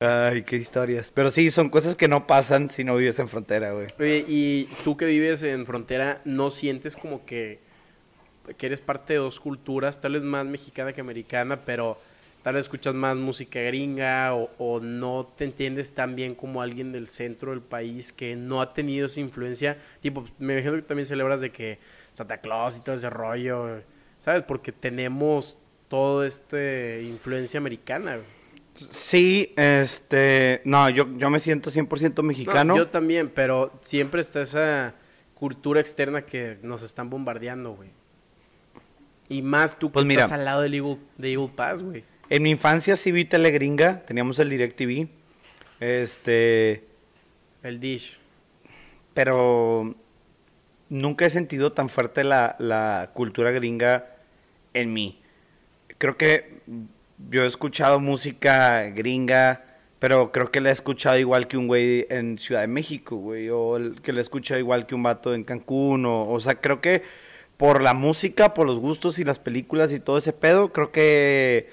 Ay, 0.01 0.43
qué 0.43 0.57
historias. 0.57 1.11
Pero 1.14 1.31
sí, 1.31 1.51
son 1.51 1.68
cosas 1.68 1.97
que 1.97 2.09
no 2.09 2.27
pasan 2.27 2.68
si 2.68 2.85
no 2.85 2.97
vives 2.97 3.18
en 3.18 3.29
frontera, 3.29 3.72
güey. 3.72 3.87
Oye, 3.99 4.24
y 4.29 4.68
tú 4.85 4.97
que 4.97 5.07
vives 5.07 5.43
en 5.43 5.66
frontera, 5.66 6.20
¿no 6.24 6.51
sientes 6.51 6.97
como 6.97 7.24
que, 7.24 7.61
que 8.57 8.66
eres 8.66 8.81
parte 8.81 9.14
de 9.14 9.18
dos 9.18 9.41
culturas, 9.41 10.01
tal 10.01 10.12
vez 10.12 10.22
más 10.22 10.47
mexicana 10.47 10.93
que 10.93 11.01
americana, 11.01 11.64
pero 11.64 11.99
tal 12.43 12.55
vez 12.55 12.66
escuchas 12.66 12.95
más 12.95 13.16
música 13.16 13.61
gringa 13.61 14.33
o, 14.33 14.81
no 14.81 15.33
te 15.37 15.45
entiendes 15.45 15.95
tan 15.95 16.14
bien 16.14 16.37
como 16.37 16.62
alguien 16.62 16.93
del 16.93 17.09
centro 17.09 17.51
del 17.51 17.61
país 17.61 18.12
que 18.12 18.37
no 18.37 18.61
ha 18.61 18.72
tenido 18.72 19.09
esa 19.09 19.20
influencia? 19.20 19.79
Tipo, 20.01 20.24
me 20.39 20.55
imagino 20.55 20.77
que 20.77 20.83
también 20.83 21.07
celebras 21.07 21.41
de 21.41 21.51
que 21.51 21.81
Santa 22.12 22.39
Claus 22.39 22.77
y 22.77 22.83
todo 22.83 22.95
ese 22.95 23.11
rollo, 23.11 23.83
¿sabes? 24.20 24.43
Porque 24.43 24.70
tenemos 24.70 25.59
toda 25.89 26.27
esta 26.27 27.01
influencia 27.01 27.59
americana, 27.59 28.16
güey. 28.16 28.36
Sí, 28.77 29.53
este, 29.57 30.61
no, 30.64 30.89
yo, 30.91 31.09
yo 31.16 31.31
me 31.31 31.39
siento 31.39 31.70
100% 31.70 32.22
mexicano. 32.22 32.77
yo 32.77 32.89
también, 32.89 33.31
pero 33.35 33.72
siempre 33.81 34.20
está 34.20 34.43
esa 34.43 34.95
cultura 35.35 35.81
externa 35.81 36.22
que 36.22 36.59
nos 36.62 36.83
están 36.83 37.11
bombardeando, 37.11 37.72
güey. 37.72 37.91
Y 39.29 39.43
más 39.43 39.79
tú 39.79 39.89
que 39.89 39.95
pues 39.95 40.09
estás 40.09 40.33
al 40.33 40.45
lado 40.45 40.62
del 40.62 40.74
Eagle, 40.74 40.99
de 41.18 41.33
Eagle 41.33 41.51
Pass, 41.55 41.83
güey. 41.83 42.05
En 42.29 42.43
mi 42.43 42.51
infancia 42.51 42.97
sí 42.97 43.12
vi 43.12 43.24
telegringa, 43.24 44.05
teníamos 44.05 44.39
el 44.39 44.51
DirecTV, 44.51 45.09
este... 45.81 46.85
El 47.62 47.81
Dish. 47.81 48.18
Pero 49.14 49.95
nunca 50.89 51.27
he 51.27 51.31
sentido 51.31 51.72
tan 51.72 51.89
fuerte 51.89 52.22
la, 52.22 52.57
la 52.59 53.11
cultura 53.14 53.51
gringa 53.51 54.07
en 54.72 54.93
mí 54.93 55.20
creo 55.99 56.16
que 56.16 56.61
yo 57.31 57.45
he 57.45 57.47
escuchado 57.47 58.01
música 58.01 58.83
gringa, 58.91 59.64
pero 59.99 60.33
creo 60.33 60.51
que 60.51 60.61
la 60.61 60.71
he 60.71 60.73
escuchado 60.73 61.19
igual 61.19 61.49
que 61.49 61.57
un 61.57 61.67
güey 61.69 62.07
en 62.11 62.39
Ciudad 62.39 62.61
de 62.62 62.67
México, 62.69 63.17
güey, 63.17 63.49
o 63.51 63.77
el, 63.77 64.01
que 64.03 64.12
la 64.12 64.19
he 64.19 64.23
escuchado 64.23 64.61
igual 64.61 64.87
que 64.87 64.95
un 64.95 65.03
vato 65.03 65.35
en 65.35 65.45
Cancún, 65.45 66.05
o, 66.07 66.29
o 66.31 66.41
sea, 66.41 66.57
creo 66.61 66.81
que 66.81 67.03
por 67.57 67.83
la 67.83 67.95
música, 67.95 68.53
por 68.55 68.67
los 68.67 68.79
gustos 68.79 69.19
y 69.19 69.25
las 69.25 69.39
películas 69.39 69.93
y 69.93 70.01
todo 70.01 70.19
ese 70.19 70.33
pedo, 70.33 70.73
creo 70.73 70.93
que 70.93 71.69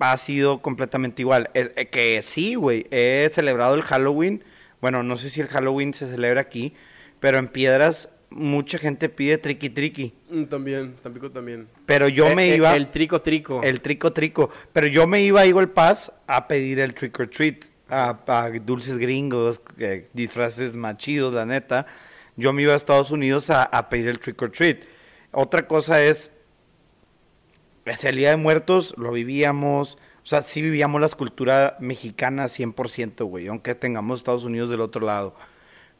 ha 0.00 0.16
sido 0.16 0.60
completamente 0.62 1.22
igual. 1.22 1.50
Es- 1.54 1.70
eh, 1.76 1.88
que 1.88 2.20
sí, 2.22 2.54
güey, 2.56 2.86
he 2.90 3.28
celebrado 3.32 3.74
el 3.74 3.82
Halloween, 3.82 4.44
bueno, 4.80 5.02
no 5.02 5.16
sé 5.16 5.30
si 5.30 5.40
el 5.40 5.48
Halloween 5.48 5.94
se 5.94 6.10
celebra 6.10 6.40
aquí, 6.40 6.74
pero 7.20 7.38
en 7.38 7.48
Piedras 7.48 8.08
mucha 8.30 8.78
gente 8.78 9.08
pide 9.08 9.38
triqui 9.38 9.70
triqui. 9.70 10.14
Mm, 10.30 10.44
También, 10.44 10.94
Tampico 11.02 11.30
también. 11.30 11.68
Pero 11.86 12.08
yo 12.08 12.28
Eh, 12.28 12.34
me 12.34 12.52
eh, 12.52 12.56
iba... 12.56 12.74
El 12.76 12.88
trico 12.88 13.20
trico. 13.20 13.62
El 13.62 13.80
trico 13.80 14.12
trico. 14.12 14.50
Pero 14.72 14.86
yo 14.86 15.06
me 15.06 15.22
iba 15.22 15.40
a 15.40 15.46
Eagle 15.46 15.66
Pass 15.66 16.12
a 16.26 16.46
pedir 16.48 16.80
el 16.80 16.94
trick 16.94 17.18
or 17.20 17.28
treat. 17.28 17.64
A, 17.88 18.16
a 18.28 18.50
dulces 18.50 18.98
gringos, 18.98 19.60
eh, 19.78 20.08
disfraces 20.12 20.76
más 20.76 20.96
chidos, 20.96 21.34
la 21.34 21.44
neta. 21.44 21.86
Yo 22.36 22.52
me 22.52 22.62
iba 22.62 22.72
a 22.72 22.76
Estados 22.76 23.10
Unidos 23.10 23.50
a, 23.50 23.64
a 23.64 23.88
pedir 23.88 24.06
el 24.08 24.20
trick 24.20 24.40
or 24.40 24.50
treat. 24.52 24.84
Otra 25.32 25.66
cosa 25.66 26.00
es, 26.02 26.30
hacia 27.86 28.10
el 28.10 28.16
Día 28.16 28.30
de 28.30 28.36
Muertos 28.36 28.94
lo 28.96 29.10
vivíamos, 29.10 29.98
o 30.22 30.26
sea, 30.26 30.42
sí 30.42 30.62
vivíamos 30.62 31.00
la 31.00 31.08
cultura 31.08 31.76
mexicana 31.80 32.44
100%, 32.44 33.24
güey, 33.24 33.48
aunque 33.48 33.74
tengamos 33.74 34.20
Estados 34.20 34.44
Unidos 34.44 34.70
del 34.70 34.80
otro 34.80 35.04
lado. 35.04 35.34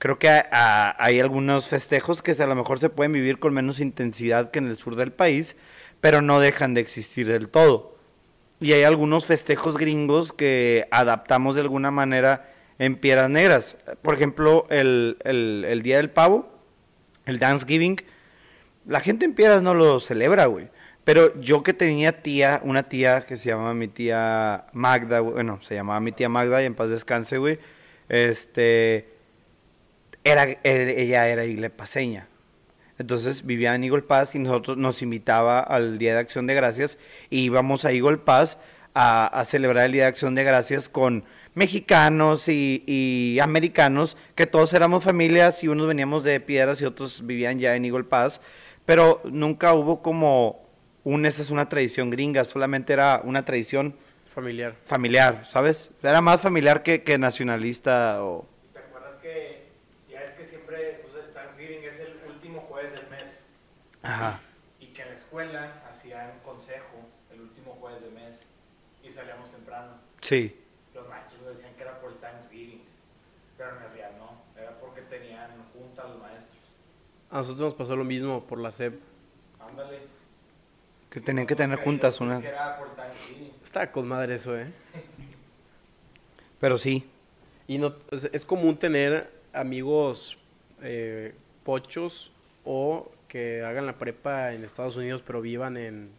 Creo 0.00 0.18
que 0.18 0.30
hay 0.50 1.20
algunos 1.20 1.68
festejos 1.68 2.22
que 2.22 2.32
a 2.32 2.46
lo 2.46 2.54
mejor 2.54 2.78
se 2.78 2.88
pueden 2.88 3.12
vivir 3.12 3.38
con 3.38 3.52
menos 3.52 3.80
intensidad 3.80 4.50
que 4.50 4.58
en 4.58 4.66
el 4.68 4.78
sur 4.78 4.96
del 4.96 5.12
país, 5.12 5.56
pero 6.00 6.22
no 6.22 6.40
dejan 6.40 6.72
de 6.72 6.80
existir 6.80 7.26
del 7.26 7.50
todo. 7.50 7.98
Y 8.60 8.72
hay 8.72 8.84
algunos 8.84 9.26
festejos 9.26 9.76
gringos 9.76 10.32
que 10.32 10.88
adaptamos 10.90 11.54
de 11.54 11.60
alguna 11.60 11.90
manera 11.90 12.50
en 12.78 12.96
Piedras 12.96 13.28
Negras. 13.28 13.76
Por 14.00 14.14
ejemplo, 14.14 14.66
el, 14.70 15.18
el- 15.22 15.82
Día 15.82 15.98
del 15.98 16.08
Pavo, 16.08 16.50
el 17.26 17.38
Thanksgiving, 17.38 17.96
la 18.86 19.00
gente 19.00 19.26
en 19.26 19.34
Piedras 19.34 19.62
no 19.62 19.74
lo 19.74 20.00
celebra, 20.00 20.46
güey. 20.46 20.70
Pero 21.04 21.38
yo 21.42 21.62
que 21.62 21.74
tenía 21.74 22.22
tía, 22.22 22.62
una 22.64 22.84
tía 22.88 23.20
que 23.26 23.36
se 23.36 23.50
llamaba 23.50 23.74
mi 23.74 23.88
tía 23.88 24.64
Magda, 24.72 25.20
bueno, 25.20 25.60
se 25.60 25.74
llamaba 25.74 26.00
mi 26.00 26.12
tía 26.12 26.30
Magda 26.30 26.62
y 26.62 26.64
en 26.64 26.74
paz 26.74 26.88
descanse, 26.88 27.36
güey. 27.36 27.58
Este, 28.08 29.19
era, 30.24 30.44
era- 30.62 30.90
ella 30.90 31.28
era 31.28 31.44
iglepaseña. 31.44 32.26
Entonces 32.98 33.46
vivía 33.46 33.74
en 33.74 33.84
Eagle 33.84 34.02
Pass 34.02 34.34
y 34.34 34.38
nosotros 34.38 34.76
nos 34.76 35.00
invitaba 35.00 35.60
al 35.60 35.96
Día 35.98 36.12
de 36.14 36.20
Acción 36.20 36.46
de 36.46 36.54
Gracias 36.54 36.98
y 37.30 37.40
íbamos 37.44 37.84
a 37.86 37.92
Eagle 37.92 38.18
Pass 38.18 38.58
a, 38.92 39.26
a 39.26 39.44
celebrar 39.46 39.86
el 39.86 39.92
Día 39.92 40.02
de 40.02 40.08
Acción 40.08 40.34
de 40.34 40.44
Gracias 40.44 40.88
con 40.90 41.24
mexicanos 41.54 42.48
y, 42.48 42.84
y 42.86 43.38
americanos, 43.40 44.16
que 44.34 44.46
todos 44.46 44.72
éramos 44.74 45.02
familias 45.04 45.64
y 45.64 45.68
unos 45.68 45.86
veníamos 45.86 46.24
de 46.24 46.38
Piedras 46.40 46.80
y 46.82 46.84
otros 46.84 47.26
vivían 47.26 47.58
ya 47.58 47.74
en 47.74 47.84
Eagle 47.86 48.04
Pass, 48.04 48.40
pero 48.84 49.20
nunca 49.24 49.72
hubo 49.74 50.02
como 50.02 50.68
un, 51.02 51.24
esa 51.26 51.40
es 51.42 51.48
una 51.50 51.68
tradición 51.68 52.10
gringa, 52.10 52.44
solamente 52.44 52.92
era 52.92 53.20
una 53.24 53.44
tradición 53.46 53.94
Familiar. 54.34 54.76
familiar, 54.84 55.44
¿sabes? 55.46 55.90
Era 56.02 56.20
más 56.20 56.40
familiar 56.42 56.82
que, 56.82 57.02
que 57.02 57.18
nacionalista 57.18 58.22
o... 58.22 58.46
¿Te 58.72 58.78
acuerdas 58.78 59.14
que 59.16 59.64
ya 60.08 60.20
es 60.20 60.30
que 60.32 60.44
siempre 60.44 61.00
pues, 61.02 61.24
el 61.26 61.32
Thanksgiving 61.32 61.82
es 61.84 61.98
el 62.00 62.14
último 62.32 62.60
jueves 62.68 62.92
del 62.92 63.08
mes 63.10 63.46
Ajá. 64.02 64.40
y 64.78 64.86
que 64.88 65.02
en 65.02 65.08
la 65.08 65.14
escuela 65.14 65.82
hacían 65.88 66.40
consejo 66.44 67.06
el 67.30 67.40
último 67.40 67.76
jueves 67.80 68.02
del 68.02 68.12
mes 68.12 68.46
y 69.02 69.10
salíamos 69.10 69.50
temprano? 69.50 69.92
Sí. 70.20 70.56
Los 70.94 71.08
maestros 71.08 71.42
nos 71.42 71.56
decían 71.56 71.74
que 71.74 71.82
era 71.82 72.00
por 72.00 72.12
el 72.12 72.18
Thanksgiving, 72.18 72.82
pero 73.56 73.70
en 73.70 73.78
realidad 73.78 74.12
no, 74.18 74.60
era 74.60 74.78
porque 74.78 75.02
tenían 75.02 75.50
junta 75.72 76.04
los 76.08 76.18
maestros. 76.20 76.58
A 77.30 77.38
nosotros 77.38 77.60
nos 77.60 77.74
pasó 77.74 77.94
lo 77.94 78.04
mismo 78.04 78.44
por 78.44 78.58
la 78.58 78.72
SEP. 78.72 79.00
Ándale. 79.60 80.00
Que 81.10 81.20
tenían 81.20 81.46
que 81.46 81.56
tener 81.56 81.78
juntas 81.78 82.20
una... 82.20 82.40
que 82.40 82.48
era 82.48 82.78
por 82.78 82.94
Thanksgiving. 82.96 83.52
Está 83.62 83.92
con 83.92 84.08
madre 84.08 84.34
eso, 84.34 84.58
¿eh? 84.58 84.72
Pero 86.60 86.78
sí. 86.78 87.08
Y 87.66 87.78
no, 87.78 87.94
es, 88.10 88.24
es 88.32 88.44
común 88.44 88.76
tener 88.76 89.30
amigos 89.52 90.38
eh, 90.82 91.34
pochos 91.64 92.32
o 92.64 93.10
que 93.30 93.62
hagan 93.62 93.86
la 93.86 93.96
prepa 93.96 94.52
en 94.52 94.64
Estados 94.64 94.96
Unidos 94.96 95.22
pero 95.24 95.40
vivan 95.40 95.76
en... 95.76 96.10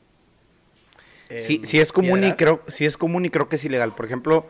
Sí, 1.40 1.56
en 1.58 1.66
sí 1.66 1.80
es 1.80 1.92
común 1.92 2.24
y 2.24 2.34
creo, 2.34 2.62
sí 2.68 2.86
es 2.86 2.98
común 2.98 3.26
y 3.26 3.30
creo 3.30 3.48
que 3.50 3.58
es 3.58 3.66
ilegal. 3.66 3.94
Por 3.94 4.06
ejemplo, 4.06 4.46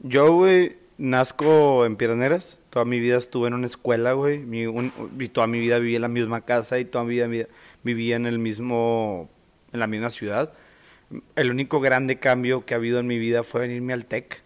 yo, 0.00 0.32
güey, 0.34 0.76
nazco 0.98 1.86
en 1.86 1.96
Piedras 1.96 2.58
Toda 2.70 2.84
mi 2.84 3.00
vida 3.00 3.16
estuve 3.16 3.48
en 3.48 3.54
una 3.54 3.66
escuela, 3.66 4.12
güey. 4.12 4.38
Mi- 4.38 4.66
un- 4.66 4.92
y 5.18 5.28
toda 5.28 5.46
mi 5.48 5.58
vida 5.58 5.78
viví 5.78 5.96
en 5.96 6.02
la 6.02 6.08
misma 6.08 6.44
casa 6.44 6.78
y 6.78 6.84
toda 6.84 7.04
mi 7.04 7.14
vida 7.14 7.26
vi- 7.26 7.46
vivía 7.82 8.16
en 8.16 8.26
el 8.26 8.38
mismo, 8.38 9.28
en 9.72 9.80
la 9.80 9.86
misma 9.88 10.10
ciudad. 10.10 10.52
El 11.34 11.50
único 11.50 11.80
grande 11.80 12.18
cambio 12.20 12.64
que 12.64 12.74
ha 12.74 12.76
habido 12.76 13.00
en 13.00 13.06
mi 13.08 13.18
vida 13.18 13.42
fue 13.42 13.62
venirme 13.62 13.92
al 13.92 14.04
TEC. 14.04 14.42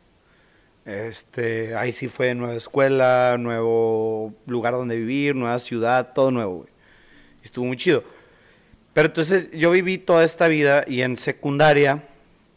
Este, 0.87 1.75
ahí 1.77 1.93
sí 1.93 2.09
fue 2.09 2.35
nueva 2.35 2.55
escuela, 2.55 3.37
nuevo 3.39 4.35
lugar 4.47 4.75
donde 4.75 4.97
vivir, 4.97 5.35
nueva 5.35 5.59
ciudad, 5.59 6.13
todo 6.15 6.31
nuevo, 6.31 6.57
güey. 6.61 6.74
Estuvo 7.45 7.67
muy 7.67 7.77
chido. 7.77 8.03
Pero 8.93 9.09
entonces 9.09 9.51
yo 9.53 9.71
viví 9.71 9.99
toda 9.99 10.25
esta 10.25 10.49
vida 10.49 10.85
y 10.89 11.03
en 11.03 11.17
secundaria, 11.17 12.03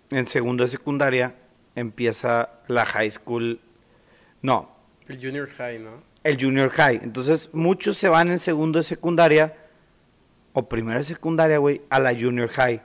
en 0.10 0.26
segundo 0.26 0.64
de 0.64 0.70
secundaria, 0.70 1.36
empieza 1.76 2.50
la 2.68 2.86
high 2.86 3.12
school. 3.12 3.60
No, 4.42 4.72
El 5.08 5.20
junior 5.20 5.50
high, 5.50 5.80
¿no? 5.80 6.08
el 6.24 6.38
junior 6.42 6.70
high. 6.70 7.00
Entonces 7.04 7.50
muchos 7.54 7.98
se 7.98 8.10
van 8.10 8.30
en 8.30 8.40
segundo 8.40 8.80
de 8.80 8.84
secundaria 8.84 9.56
o 10.54 10.68
primero 10.68 11.00
de 11.00 11.06
secundaria, 11.06 11.58
güey, 11.58 11.82
a 11.90 12.00
la 12.00 12.14
junior 12.14 12.50
high. 12.50 12.82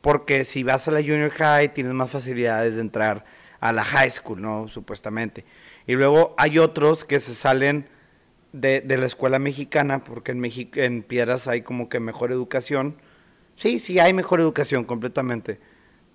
Porque 0.00 0.44
si 0.44 0.62
vas 0.62 0.86
a 0.86 0.92
la 0.92 1.00
junior 1.00 1.30
high 1.30 1.74
tienes 1.74 1.92
más 1.92 2.10
facilidades 2.10 2.76
de 2.76 2.80
entrar 2.80 3.24
a 3.58 3.72
la 3.72 3.82
high 3.82 4.10
school, 4.10 4.40
¿no? 4.40 4.68
Supuestamente. 4.68 5.44
Y 5.86 5.94
luego 5.94 6.34
hay 6.38 6.58
otros 6.58 7.04
que 7.04 7.18
se 7.18 7.34
salen 7.34 7.88
de, 8.60 8.80
de 8.80 8.98
la 8.98 9.06
escuela 9.06 9.38
mexicana, 9.38 10.04
porque 10.04 10.32
en, 10.32 10.40
Mexi- 10.40 10.76
en 10.76 11.02
Piedras 11.02 11.48
hay 11.48 11.62
como 11.62 11.88
que 11.88 12.00
mejor 12.00 12.32
educación. 12.32 12.96
Sí, 13.54 13.78
sí, 13.78 13.98
hay 13.98 14.12
mejor 14.12 14.40
educación 14.40 14.84
completamente. 14.84 15.60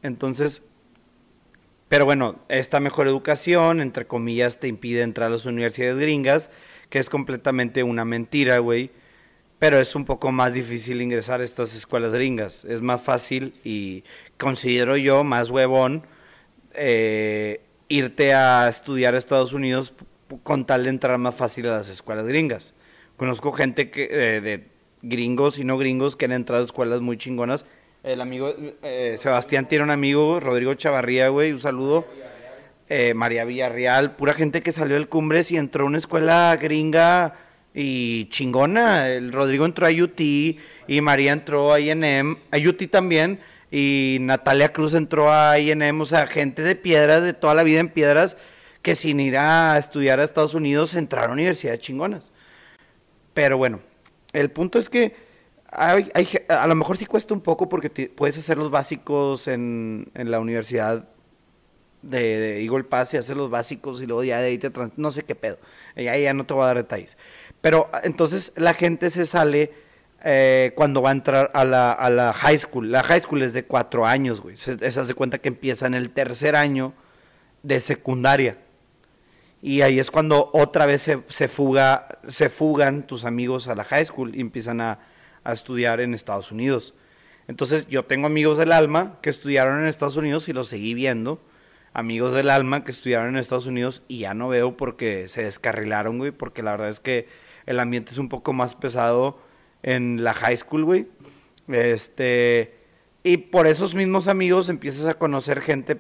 Entonces, 0.03 0.63
pero 1.87 2.05
bueno, 2.05 2.39
esta 2.49 2.79
mejor 2.79 3.07
educación, 3.07 3.81
entre 3.81 4.07
comillas, 4.07 4.59
te 4.59 4.67
impide 4.67 5.01
entrar 5.01 5.27
a 5.27 5.31
las 5.31 5.45
universidades 5.45 5.97
gringas, 5.97 6.49
que 6.89 6.99
es 6.99 7.09
completamente 7.09 7.83
una 7.83 8.05
mentira, 8.05 8.59
güey. 8.59 8.91
Pero 9.59 9.79
es 9.79 9.95
un 9.95 10.05
poco 10.05 10.31
más 10.31 10.53
difícil 10.55 11.01
ingresar 11.01 11.41
a 11.41 11.43
estas 11.43 11.75
escuelas 11.75 12.13
gringas. 12.13 12.65
Es 12.65 12.81
más 12.81 13.01
fácil 13.01 13.53
y 13.63 14.03
considero 14.37 14.97
yo 14.97 15.23
más 15.23 15.49
huevón 15.49 16.03
eh, 16.73 17.61
irte 17.87 18.33
a 18.33 18.67
estudiar 18.69 19.13
a 19.13 19.17
Estados 19.17 19.53
Unidos 19.53 19.93
con 20.43 20.65
tal 20.65 20.83
de 20.83 20.89
entrar 20.89 21.17
más 21.17 21.35
fácil 21.35 21.67
a 21.67 21.73
las 21.73 21.89
escuelas 21.89 22.25
gringas. 22.25 22.73
Conozco 23.17 23.51
gente 23.51 23.91
que, 23.91 24.07
de 24.07 24.67
gringos 25.01 25.57
y 25.59 25.63
no 25.63 25.77
gringos 25.77 26.15
que 26.15 26.25
han 26.25 26.31
entrado 26.31 26.61
a 26.61 26.65
escuelas 26.65 27.01
muy 27.01 27.17
chingonas. 27.17 27.65
El 28.03 28.21
amigo 28.21 28.53
eh, 28.81 29.15
Sebastián 29.17 29.67
tiene 29.67 29.83
un 29.83 29.91
amigo, 29.91 30.39
Rodrigo 30.39 30.73
Chavarría, 30.73 31.29
güey, 31.29 31.51
un 31.51 31.61
saludo. 31.61 32.05
Eh, 32.89 33.13
María 33.13 33.45
Villarreal, 33.45 34.15
pura 34.15 34.33
gente 34.33 34.61
que 34.61 34.73
salió 34.73 34.95
del 34.95 35.07
Cumbres 35.07 35.51
y 35.51 35.57
entró 35.57 35.85
a 35.85 35.87
una 35.87 35.97
escuela 35.97 36.57
gringa 36.59 37.35
y 37.73 38.25
chingona. 38.29 39.07
El 39.09 39.31
Rodrigo 39.31 39.65
entró 39.65 39.87
a 39.87 39.91
UT 39.91 40.19
y 40.19 41.01
María 41.01 41.31
entró 41.31 41.71
a 41.71 41.79
INM, 41.79 42.37
a 42.51 42.57
UT 42.57 42.89
también, 42.89 43.39
y 43.69 44.17
Natalia 44.19 44.73
Cruz 44.73 44.93
entró 44.93 45.31
a 45.31 45.57
INM, 45.57 46.01
o 46.01 46.05
sea, 46.05 46.27
gente 46.27 46.63
de 46.63 46.75
piedras, 46.75 47.23
de 47.23 47.33
toda 47.33 47.53
la 47.53 47.63
vida 47.63 47.79
en 47.79 47.87
piedras, 47.89 48.35
que 48.81 48.95
sin 48.95 49.19
ir 49.19 49.37
a 49.37 49.77
estudiar 49.77 50.19
a 50.19 50.23
Estados 50.23 50.53
Unidos 50.53 50.95
entraron 50.95 51.31
a 51.31 51.33
universidades 51.33 51.79
chingonas. 51.81 52.31
Pero 53.33 53.57
bueno, 53.57 53.79
el 54.33 54.49
punto 54.51 54.79
es 54.79 54.89
que 54.89 55.15
hay- 55.71 56.11
a 56.49 56.67
lo 56.67 56.75
mejor 56.75 56.97
sí 56.97 57.05
cuesta 57.05 57.33
un 57.33 57.41
poco 57.41 57.69
porque 57.69 57.89
puedes 58.09 58.37
hacer 58.37 58.57
los 58.57 58.71
básicos 58.71 59.47
en, 59.47 60.09
en 60.15 60.31
la 60.31 60.39
universidad 60.39 61.07
de, 62.01 62.19
de 62.39 62.63
Eagle 62.63 62.83
Pass 62.83 63.13
y 63.13 63.17
hacer 63.17 63.37
los 63.37 63.49
básicos 63.51 64.01
y 64.01 64.07
luego 64.07 64.23
ya 64.23 64.39
de 64.41 64.47
ahí 64.47 64.57
te 64.57 64.69
trans- 64.71 64.93
no 64.97 65.11
sé 65.11 65.23
qué 65.23 65.35
pedo. 65.35 65.59
Ya, 65.95 66.17
ya 66.17 66.33
no 66.33 66.45
te 66.45 66.53
voy 66.53 66.63
a 66.63 66.67
dar 66.67 66.77
detalles. 66.77 67.17
Pero 67.61 67.89
ah, 67.93 68.01
entonces 68.03 68.53
la 68.55 68.73
gente 68.73 69.09
se 69.11 69.25
sale 69.25 69.71
eh, 70.23 70.73
cuando 70.75 71.01
va 71.01 71.09
a 71.09 71.13
entrar 71.13 71.51
a 71.53 71.63
la, 71.63 71.91
a 71.91 72.09
la 72.09 72.33
high 72.33 72.57
school. 72.57 72.91
La 72.91 73.03
high 73.03 73.21
school 73.21 73.43
es 73.43 73.53
de 73.53 73.63
cuatro 73.65 74.05
años, 74.05 74.41
güey. 74.41 74.57
Se, 74.57 74.77
se 74.91 74.99
hace 74.99 75.13
cuenta 75.13 75.37
que 75.37 75.47
empieza 75.49 75.85
en 75.87 75.93
el 75.93 76.09
tercer 76.09 76.55
año 76.55 76.93
de 77.63 77.79
secundaria. 77.79 78.57
Y 79.61 79.81
ahí 79.81 79.99
es 79.99 80.09
cuando 80.09 80.49
otra 80.53 80.85
vez 80.85 81.01
se, 81.03 81.21
se 81.27 81.47
fuga, 81.47 82.19
se 82.27 82.49
fugan 82.49 83.05
tus 83.05 83.25
amigos 83.25 83.67
a 83.67 83.75
la 83.75 83.83
high 83.83 84.05
school 84.05 84.35
y 84.35 84.41
empiezan 84.41 84.81
a, 84.81 84.99
a 85.43 85.53
estudiar 85.53 86.01
en 86.01 86.13
Estados 86.13 86.51
Unidos. 86.51 86.95
Entonces 87.47 87.87
yo 87.87 88.05
tengo 88.05 88.27
amigos 88.27 88.57
del 88.57 88.71
alma 88.71 89.19
que 89.21 89.29
estudiaron 89.29 89.81
en 89.81 89.87
Estados 89.87 90.15
Unidos 90.15 90.47
y 90.47 90.53
los 90.53 90.67
seguí 90.67 90.93
viendo. 90.93 91.41
Amigos 91.93 92.33
del 92.33 92.49
alma 92.49 92.83
que 92.83 92.91
estudiaron 92.91 93.29
en 93.29 93.37
Estados 93.37 93.65
Unidos 93.65 94.03
y 94.07 94.19
ya 94.19 94.33
no 94.33 94.47
veo 94.47 94.77
porque 94.77 95.27
se 95.27 95.43
descarrilaron, 95.43 96.17
güey, 96.17 96.31
porque 96.31 96.63
la 96.63 96.71
verdad 96.71 96.89
es 96.89 97.01
que 97.01 97.27
el 97.65 97.79
ambiente 97.79 98.11
es 98.11 98.17
un 98.17 98.29
poco 98.29 98.53
más 98.53 98.75
pesado 98.75 99.39
en 99.83 100.23
la 100.23 100.33
high 100.33 100.55
school, 100.55 100.85
güey. 100.85 101.07
Este, 101.67 102.75
y 103.23 103.37
por 103.37 103.67
esos 103.67 103.93
mismos 103.93 104.27
amigos 104.27 104.69
empiezas 104.69 105.05
a 105.05 105.15
conocer 105.15 105.61
gente 105.61 105.99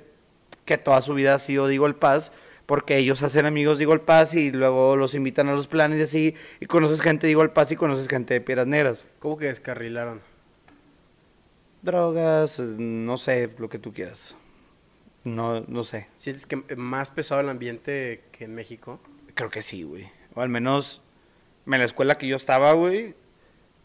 que 0.65 0.77
toda 0.77 1.01
su 1.01 1.13
vida 1.13 1.35
ha 1.35 1.39
sido 1.39 1.67
Digo 1.67 1.85
el 1.85 1.95
Paz, 1.95 2.31
porque 2.71 2.95
ellos 2.95 3.21
hacen 3.21 3.45
amigos 3.45 3.79
Digo 3.79 3.91
el 3.91 3.99
Paz 3.99 4.33
y 4.33 4.49
luego 4.49 4.95
los 4.95 5.13
invitan 5.13 5.49
a 5.49 5.53
los 5.53 5.67
planes 5.67 5.99
y 5.99 6.03
así, 6.03 6.35
y 6.61 6.67
conoces 6.67 7.01
gente 7.01 7.27
Digo 7.27 7.41
el 7.41 7.49
Paz 7.49 7.69
y 7.73 7.75
conoces 7.75 8.07
gente 8.07 8.33
de 8.33 8.39
Piedras 8.39 8.65
Negras. 8.65 9.07
¿Cómo 9.19 9.35
que 9.35 9.47
descarrilaron? 9.47 10.21
Drogas, 11.81 12.59
no 12.59 13.17
sé, 13.17 13.49
lo 13.57 13.67
que 13.67 13.77
tú 13.77 13.91
quieras. 13.91 14.37
No, 15.25 15.65
no 15.67 15.83
sé. 15.83 16.07
¿Sientes 16.15 16.45
que 16.45 16.63
más 16.77 17.11
pesado 17.11 17.41
el 17.41 17.49
ambiente 17.49 18.23
que 18.31 18.45
en 18.45 18.55
México? 18.55 19.01
Creo 19.33 19.49
que 19.49 19.63
sí, 19.63 19.83
güey. 19.83 20.09
O 20.33 20.39
al 20.39 20.47
menos 20.47 21.01
en 21.65 21.77
la 21.77 21.83
escuela 21.83 22.17
que 22.17 22.27
yo 22.27 22.37
estaba, 22.37 22.71
güey, 22.71 23.15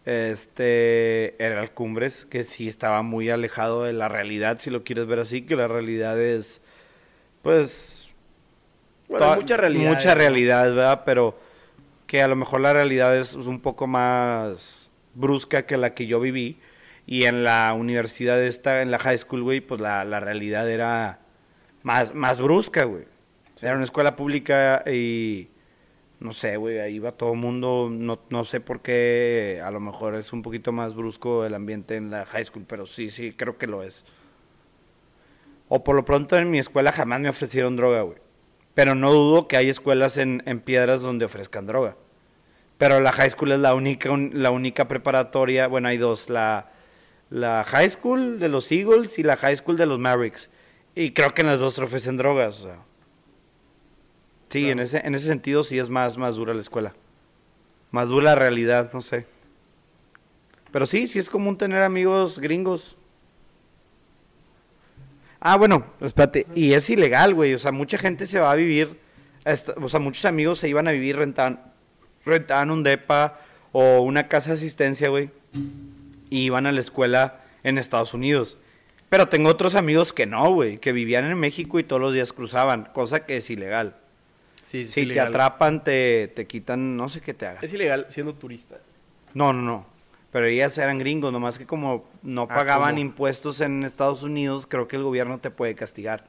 este 0.05 1.35
era 1.45 1.61
el 1.61 1.73
Cumbres, 1.73 2.25
que 2.25 2.45
sí 2.45 2.69
estaba 2.69 3.03
muy 3.03 3.31
alejado 3.31 3.83
de 3.83 3.95
la 3.95 4.07
realidad, 4.07 4.61
si 4.61 4.71
lo 4.71 4.85
quieres 4.85 5.09
ver 5.09 5.19
así, 5.19 5.43
que 5.43 5.57
la 5.57 5.67
realidad 5.67 6.23
es, 6.23 6.63
pues, 7.43 7.96
Bueno, 9.09 9.31
hay 9.31 9.37
mucha 9.41 9.57
realidad. 9.57 9.91
mucha 9.91 10.15
realidad, 10.15 10.65
¿verdad? 10.75 11.03
Pero 11.05 11.39
que 12.07 12.23
a 12.23 12.29
lo 12.29 12.37
mejor 12.37 12.61
la 12.61 12.73
realidad 12.73 13.17
es 13.17 13.35
un 13.35 13.61
poco 13.61 13.87
más 13.87 14.91
brusca 15.15 15.67
que 15.67 15.77
la 15.77 15.95
que 15.95 16.07
yo 16.07 16.21
viví. 16.21 16.59
Y 17.07 17.25
en 17.25 17.45
la 17.45 17.73
universidad 17.73 18.43
esta, 18.43 18.83
en 18.83 18.91
la 18.91 18.99
high 18.99 19.19
school, 19.19 19.43
güey, 19.43 19.61
pues 19.61 19.81
la, 19.81 20.05
la 20.05 20.19
realidad 20.19 20.69
era 20.69 21.21
más, 21.83 22.15
más 22.15 22.41
brusca, 22.41 22.85
güey. 22.85 23.05
Era 23.63 23.75
una 23.75 23.85
escuela 23.85 24.17
pública 24.17 24.83
y 24.91 25.49
no 26.19 26.33
sé, 26.33 26.57
güey, 26.57 26.79
ahí 26.81 26.99
va 26.99 27.13
todo 27.13 27.33
el 27.33 27.39
mundo, 27.39 27.89
no, 27.91 28.21
no 28.31 28.45
sé 28.45 28.61
por 28.61 28.81
qué, 28.81 29.63
a 29.65 29.71
lo 29.71 29.81
mejor 29.81 30.15
es 30.15 30.33
un 30.33 30.43
poquito 30.43 30.73
más 30.73 30.95
brusco 30.95 31.45
el 31.45 31.55
ambiente 31.55 31.97
en 31.97 32.11
la 32.11 32.25
high 32.27 32.45
school, 32.45 32.65
pero 32.67 32.87
sí, 32.87 33.11
sí, 33.11 33.33
creo 33.33 33.59
que 33.59 33.67
lo 33.67 33.83
es. 33.83 34.05
O 35.69 35.85
por 35.85 35.95
lo 35.97 36.05
pronto 36.05 36.37
en 36.37 36.51
mi 36.51 36.59
escuela 36.59 36.93
jamás 36.93 37.21
me 37.21 37.29
ofrecieron 37.29 37.77
droga, 37.77 38.03
güey. 38.03 38.19
Pero 38.77 38.95
no 38.95 39.11
dudo 39.11 39.49
que 39.49 39.57
hay 39.57 39.71
escuelas 39.71 40.19
en, 40.19 40.43
en 40.45 40.61
piedras 40.61 41.01
donde 41.01 41.25
ofrezcan 41.25 41.67
droga. 41.67 41.97
Pero 42.77 43.01
la 43.01 43.11
high 43.11 43.31
school 43.31 43.53
es 43.53 43.59
la 43.59 43.75
única, 43.75 44.11
la 44.35 44.51
única 44.51 44.87
preparatoria, 44.87 45.67
bueno, 45.67 45.89
hay 45.89 45.97
dos, 45.97 46.29
la, 46.29 46.71
la 47.31 47.65
high 47.65 47.89
school 47.89 48.39
de 48.39 48.51
los 48.51 48.71
Eagles 48.71 49.19
y 49.19 49.23
la 49.23 49.37
high 49.39 49.57
school 49.57 49.79
de 49.79 49.87
los 49.87 49.99
Mavericks. 49.99 50.51
Y 50.95 51.13
creo 51.13 51.33
que 51.33 51.41
en 51.41 51.47
las 51.47 51.61
dos 51.61 51.79
ofrecen 51.79 52.19
drogas, 52.19 52.61
o 52.61 52.63
sea. 52.67 52.79
Sí, 54.49 54.61
Claro. 54.61 54.73
en, 54.73 54.81
ese, 54.81 54.99
en 55.05 55.15
ese 55.15 55.27
sentido 55.27 55.65
sí 55.65 55.79
es 55.79 55.89
más, 55.89 56.19
más 56.19 56.37
dura 56.37 56.53
la 56.53 56.61
escuela. 56.61 56.95
Más 57.91 58.09
dura 58.09 58.25
la 58.27 58.35
realidad, 58.35 58.91
no 58.93 59.01
sé. 59.01 59.27
Pero 60.71 60.85
sí, 60.85 61.07
sí 61.07 61.19
es 61.19 61.31
común 61.31 61.57
tener 61.57 61.83
amigos 61.83 62.39
gringos. 62.39 62.97
Ah, 65.41 65.57
bueno, 65.57 65.87
espérate. 66.01 66.47
Y 66.55 66.73
es 66.73 66.89
ilegal, 66.91 67.35
güey. 67.35 67.55
O 67.55 67.59
sea, 67.59 67.73
mucha 67.73 67.99
gente 67.99 68.27
se 68.27 68.39
va 68.41 68.51
a 68.53 68.55
vivir. 68.57 69.05
a 69.45 69.53
esta- 69.53 69.75
o 69.81 69.89
sea, 69.89 70.01
muchos 70.01 70.25
amigos 70.25 70.59
se 70.59 70.69
iban 70.69 70.89
a 70.89 70.91
vivir 70.91 71.17
rentaban, 71.17 71.61
rentaban 72.25 72.73
un 72.73 72.83
depa 72.83 73.39
o 73.71 74.01
una 74.01 74.27
casa 74.27 74.49
de 74.51 74.55
asistencia, 74.57 75.09
güey. 75.09 75.31
Y 76.31 76.41
iban 76.47 76.67
a 76.67 76.73
la 76.73 76.81
escuela 76.81 77.41
en 77.63 77.79
Estados 77.79 78.13
Unidos. 78.13 78.59
Pero 79.09 79.29
tengo 79.29 79.49
otros 79.49 79.77
amigos 79.77 80.13
que 80.13 80.27
no, 80.27 80.51
güey. 80.51 80.79
Que 80.79 80.91
vivían 80.91 81.25
en 81.27 81.39
México 81.39 81.79
y 81.79 81.85
todos 81.85 82.03
los 82.03 82.13
días 82.13 82.33
cruzaban. 82.33 82.89
Cosa 82.93 83.25
que 83.25 83.37
es 83.37 83.49
ilegal. 83.49 83.95
Sí, 84.65 84.85
sí, 84.85 84.85
Si 84.85 84.89
es 84.89 84.95
te 84.95 85.01
ilegal. 85.03 85.29
atrapan, 85.29 85.85
te, 85.85 86.27
te 86.35 86.47
quitan, 86.49 86.97
no 86.97 87.09
sé 87.09 87.21
qué 87.21 87.33
te 87.33 87.47
hagan. 87.47 87.63
Es 87.65 87.73
ilegal 87.73 88.07
siendo 88.09 88.35
turista. 88.35 88.79
No, 89.33 89.53
no, 89.53 89.63
no. 89.63 89.87
Pero 90.33 90.47
ellas 90.47 90.77
eran 90.79 90.99
gringos, 90.99 91.33
nomás 91.33 91.59
que 91.59 91.67
como 91.67 92.05
no 92.23 92.43
Ah, 92.43 92.49
pagaban 92.49 92.99
impuestos 92.99 93.61
en 93.61 93.85
Estados 93.85 94.23
Unidos, 94.23 94.67
creo 94.67 94.89
que 94.89 94.97
el 94.97 95.03
gobierno 95.03 95.39
te 95.39 95.51
puede 95.51 95.75
castigar. 95.75 96.25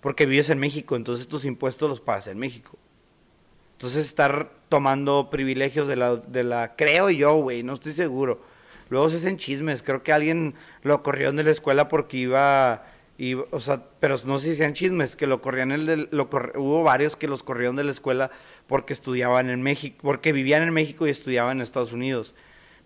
Porque 0.00 0.26
vives 0.26 0.48
en 0.50 0.58
México, 0.58 0.96
entonces 0.96 1.26
tus 1.28 1.44
impuestos 1.44 1.88
los 1.88 2.00
pagas 2.00 2.28
en 2.28 2.38
México. 2.38 2.78
Entonces 3.72 4.06
estar 4.06 4.50
tomando 4.68 5.28
privilegios 5.30 5.88
de 5.88 5.96
la, 5.96 6.16
de 6.16 6.44
la 6.44 6.74
creo 6.76 7.10
yo, 7.10 7.34
güey, 7.36 7.62
no 7.62 7.72
estoy 7.74 7.92
seguro. 7.92 8.40
Luego 8.90 9.10
se 9.10 9.18
hacen 9.18 9.36
chismes, 9.36 9.82
creo 9.82 10.02
que 10.02 10.12
alguien 10.12 10.54
lo 10.82 11.02
corrió 11.02 11.30
de 11.32 11.44
la 11.44 11.50
escuela 11.50 11.88
porque 11.88 12.16
iba, 12.16 12.86
iba- 13.18 13.44
o 13.50 13.60
sea, 13.60 13.82
pero 14.00 14.16
no 14.24 14.38
sé 14.38 14.50
si 14.50 14.56
sean 14.56 14.72
chismes, 14.72 15.14
que 15.14 15.26
lo 15.26 15.42
corrían 15.42 15.72
el 15.72 15.84
del- 15.86 16.08
lo 16.10 16.30
corri- 16.30 16.56
hubo 16.56 16.82
varios 16.82 17.14
que 17.14 17.28
los 17.28 17.42
corrieron 17.42 17.76
de 17.76 17.84
la 17.84 17.90
escuela 17.90 18.30
porque 18.66 18.94
estudiaban 18.94 19.50
en 19.50 19.62
México, 19.62 19.98
porque 20.02 20.32
vivían 20.32 20.62
en 20.62 20.72
México 20.72 21.06
y 21.06 21.10
estudiaban 21.10 21.58
en 21.58 21.62
Estados 21.62 21.92
Unidos. 21.92 22.34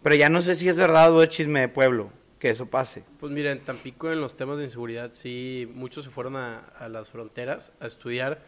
Pero 0.03 0.14
ya 0.16 0.28
no 0.28 0.42
sé 0.42 0.55
si 0.57 0.68
es 0.68 0.76
verdad 0.76 1.12
o 1.12 1.22
es 1.22 1.28
chisme 1.28 1.61
de 1.61 1.68
pueblo 1.68 2.11
que 2.38 2.50
eso 2.50 2.66
pase. 2.66 3.05
Pues 3.20 3.30
mira, 3.32 3.53
en 3.53 3.61
Tampico 3.61 4.11
en 4.11 4.20
los 4.20 4.36
temas 4.36 4.59
de 4.59 4.64
inseguridad 4.64 5.11
sí, 5.12 5.70
muchos 5.74 6.05
se 6.05 6.11
fueron 6.11 6.34
a, 6.36 6.59
a 6.78 6.88
las 6.88 7.09
fronteras 7.11 7.72
a 7.78 7.86
estudiar 7.86 8.40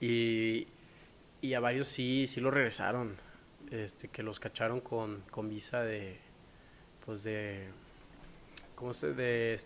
y, 0.00 0.66
y 1.42 1.52
a 1.52 1.60
varios 1.60 1.88
sí, 1.88 2.26
sí 2.26 2.40
lo 2.40 2.50
regresaron, 2.50 3.16
este, 3.70 4.08
que 4.08 4.22
los 4.22 4.40
cacharon 4.40 4.80
con, 4.80 5.22
con 5.30 5.50
visa 5.50 5.82
de, 5.82 6.18
pues 7.04 7.22
de, 7.22 7.66
¿cómo 8.74 8.94
se? 8.94 9.12
De, 9.12 9.60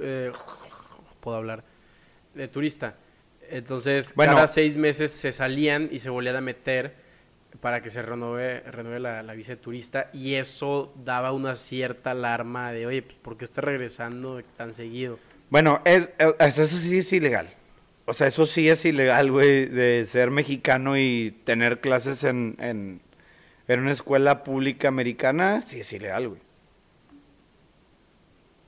eh, 0.00 0.32
puedo 1.20 1.36
hablar, 1.38 1.64
de 2.34 2.46
turista. 2.48 2.96
Entonces, 3.50 4.14
Bueno. 4.14 4.34
cada 4.34 4.46
seis 4.48 4.76
meses 4.76 5.10
se 5.12 5.32
salían 5.32 5.88
y 5.90 6.00
se 6.00 6.10
volvían 6.10 6.36
a 6.36 6.40
meter 6.42 6.94
para 7.60 7.82
que 7.82 7.90
se 7.90 8.02
renueve, 8.02 8.60
renueve 8.60 9.00
la, 9.00 9.22
visa 9.34 9.52
de 9.52 9.56
turista 9.56 10.10
y 10.12 10.34
eso 10.34 10.92
daba 11.04 11.32
una 11.32 11.56
cierta 11.56 12.12
alarma 12.12 12.72
de, 12.72 12.86
oye, 12.86 13.02
pues, 13.02 13.16
¿por 13.16 13.36
qué 13.36 13.44
está 13.44 13.60
regresando 13.60 14.42
tan 14.56 14.74
seguido? 14.74 15.18
Bueno, 15.50 15.80
es, 15.84 16.08
es- 16.38 16.58
eso 16.58 16.76
sí 16.76 16.98
es 16.98 17.12
ilegal. 17.12 17.48
O 18.06 18.14
sea, 18.14 18.26
eso 18.26 18.46
sí 18.46 18.68
es 18.68 18.84
ilegal, 18.84 19.30
güey, 19.30 19.66
de 19.66 20.04
ser 20.06 20.30
mexicano 20.30 20.96
y 20.96 21.36
tener 21.44 21.80
clases 21.80 22.24
en, 22.24 22.56
en, 22.58 23.00
en 23.66 23.80
una 23.80 23.92
escuela 23.92 24.44
pública 24.44 24.88
americana, 24.88 25.60
sí 25.62 25.80
es 25.80 25.92
ilegal, 25.92 26.28
güey. 26.28 26.40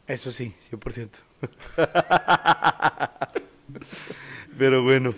Eso 0.07 0.32
sí, 0.32 0.53
100%. 0.70 1.09
Pero 4.59 4.82
bueno, 4.82 5.14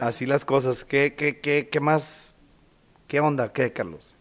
así 0.00 0.26
las 0.26 0.44
cosas. 0.44 0.84
¿Qué, 0.84 1.14
qué, 1.14 1.38
qué, 1.40 1.68
qué 1.70 1.80
más? 1.80 2.35
¿Qué 3.06 3.20
onda? 3.20 3.52
¿Qué, 3.52 3.72
Carlos? 3.72 4.14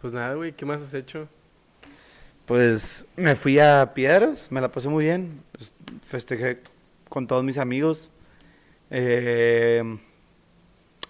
Pues 0.00 0.12
nada, 0.12 0.34
güey, 0.34 0.52
¿qué 0.52 0.64
más 0.64 0.82
has 0.82 0.94
hecho? 0.94 1.28
Pues 2.46 3.06
me 3.16 3.36
fui 3.36 3.58
a 3.58 3.92
Piedras, 3.94 4.50
me 4.50 4.60
la 4.60 4.72
pasé 4.72 4.88
muy 4.88 5.04
bien. 5.04 5.42
pues, 5.52 5.72
Festejé 6.06 6.60
con 7.08 7.26
todos 7.26 7.44
mis 7.44 7.58
amigos, 7.58 8.10
eh, 8.90 9.98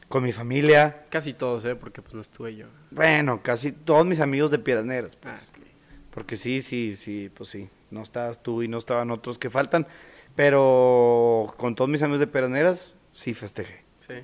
con 0.09 0.22
mi 0.22 0.32
familia. 0.32 1.06
Casi 1.11 1.32
todos, 1.32 1.64
¿eh? 1.64 1.76
Porque 1.76 2.02
pues 2.02 2.14
no 2.14 2.20
estuve 2.20 2.56
yo. 2.56 2.66
Bueno, 2.90 3.40
casi 3.42 3.72
todos 3.72 4.04
mis 4.04 4.20
amigos 4.20 4.50
de 4.50 4.59
Piedras 4.59 4.84
Negras. 4.84 5.16
Ah, 5.22 5.36
pues. 5.36 5.50
ok. 5.50 5.66
Porque 6.12 6.36
sí, 6.36 6.61
sí, 6.62 6.94
sí, 6.96 7.30
pues 7.32 7.48
sí. 7.50 7.68
No 7.90 8.02
estabas 8.02 8.42
tú 8.42 8.62
y 8.62 8.68
no 8.68 8.78
estaban 8.78 9.11
otros 9.11 9.38
que 9.38 9.48
faltan. 9.48 9.86
Pero 10.34 11.54
con 11.56 11.74
todos 11.74 11.88
mis 11.90 12.02
amigos 12.02 12.20
de 12.20 12.26
Piedras 12.26 12.50
Negras, 12.50 12.94
sí 13.12 13.32
festejé. 13.34 13.82
Sí. 13.98 14.14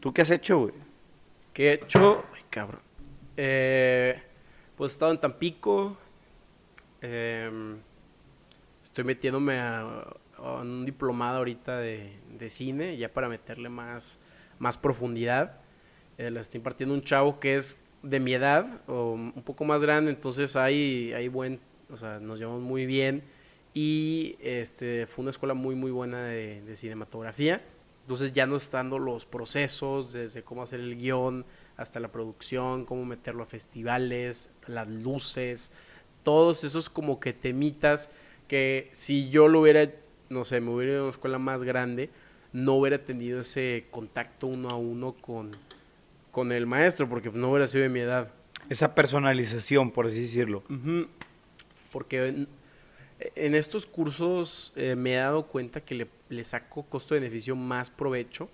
¿Tú 0.00 0.12
qué 0.12 0.22
has 0.22 0.30
hecho, 0.30 0.58
güey? 0.58 0.74
¿Qué 1.56 1.70
he 1.70 1.72
hecho? 1.72 2.22
Ay, 2.34 2.42
cabrón. 2.50 2.82
Eh, 3.34 4.20
pues 4.76 4.92
he 4.92 4.92
estado 4.92 5.10
en 5.12 5.18
Tampico. 5.18 5.96
em, 7.00 7.78
estoy 8.84 9.04
metiéndome 9.04 9.58
a, 9.58 10.06
un 10.60 10.84
diplomado 10.84 11.38
ahorita 11.38 11.78
de, 11.78 12.50
cine, 12.50 12.98
ya 12.98 13.10
para 13.10 13.30
meterle 13.30 13.70
más, 13.70 14.18
más 14.58 14.76
profundidad. 14.76 15.58
Eh, 16.18 16.30
la 16.30 16.42
estoy 16.42 16.58
impartiendo 16.58 16.94
un 16.94 17.00
chavo 17.00 17.40
que 17.40 17.56
es 17.56 17.82
de 18.02 18.20
mi 18.20 18.34
edad 18.34 18.82
o 18.86 19.12
un 19.12 19.42
poco 19.42 19.64
más 19.64 19.80
grande, 19.80 20.10
entonces 20.10 20.56
hay, 20.56 21.14
hay 21.14 21.28
buen, 21.28 21.58
o 21.90 21.96
sea, 21.96 22.20
nos 22.20 22.38
llevamos 22.38 22.60
muy 22.60 22.84
bien. 22.84 23.22
Y 23.72 24.36
este 24.42 25.06
fue 25.06 25.22
una 25.22 25.30
escuela 25.30 25.54
muy, 25.54 25.74
muy 25.74 25.90
buena 25.90 26.26
de 26.26 26.76
cinematografía. 26.76 27.62
Entonces 28.06 28.32
ya 28.32 28.46
no 28.46 28.56
estando 28.56 29.00
los 29.00 29.26
procesos, 29.26 30.12
desde 30.12 30.44
cómo 30.44 30.62
hacer 30.62 30.78
el 30.78 30.96
guion 30.96 31.44
hasta 31.76 31.98
la 31.98 32.12
producción, 32.12 32.84
cómo 32.84 33.04
meterlo 33.04 33.42
a 33.42 33.46
festivales, 33.46 34.48
las 34.68 34.86
luces, 34.86 35.72
todos 36.22 36.62
esos 36.62 36.88
como 36.88 37.18
que 37.18 37.32
temitas 37.32 38.12
que 38.46 38.90
si 38.92 39.28
yo 39.28 39.48
lo 39.48 39.62
hubiera, 39.62 39.90
no 40.28 40.44
sé, 40.44 40.60
me 40.60 40.70
hubiera 40.70 40.92
ido 40.92 41.00
a 41.00 41.04
una 41.06 41.10
escuela 41.10 41.40
más 41.40 41.64
grande, 41.64 42.08
no 42.52 42.74
hubiera 42.74 43.04
tenido 43.04 43.40
ese 43.40 43.86
contacto 43.90 44.46
uno 44.46 44.70
a 44.70 44.76
uno 44.76 45.14
con, 45.14 45.56
con 46.30 46.52
el 46.52 46.64
maestro, 46.64 47.08
porque 47.08 47.32
no 47.32 47.50
hubiera 47.50 47.66
sido 47.66 47.82
de 47.82 47.88
mi 47.88 47.98
edad. 47.98 48.30
Esa 48.68 48.94
personalización, 48.94 49.90
por 49.90 50.06
así 50.06 50.20
decirlo. 50.20 50.62
Porque 51.90 52.46
en, 53.18 53.54
estos 53.54 53.86
cursos 53.86 54.72
eh, 54.76 54.94
me 54.96 55.14
he 55.14 55.16
dado 55.16 55.46
cuenta 55.46 55.80
que 55.80 55.94
le, 55.94 56.06
le 56.28 56.44
saco 56.44 56.84
costo-beneficio 56.84 57.56
más 57.56 57.90
provecho 57.90 58.48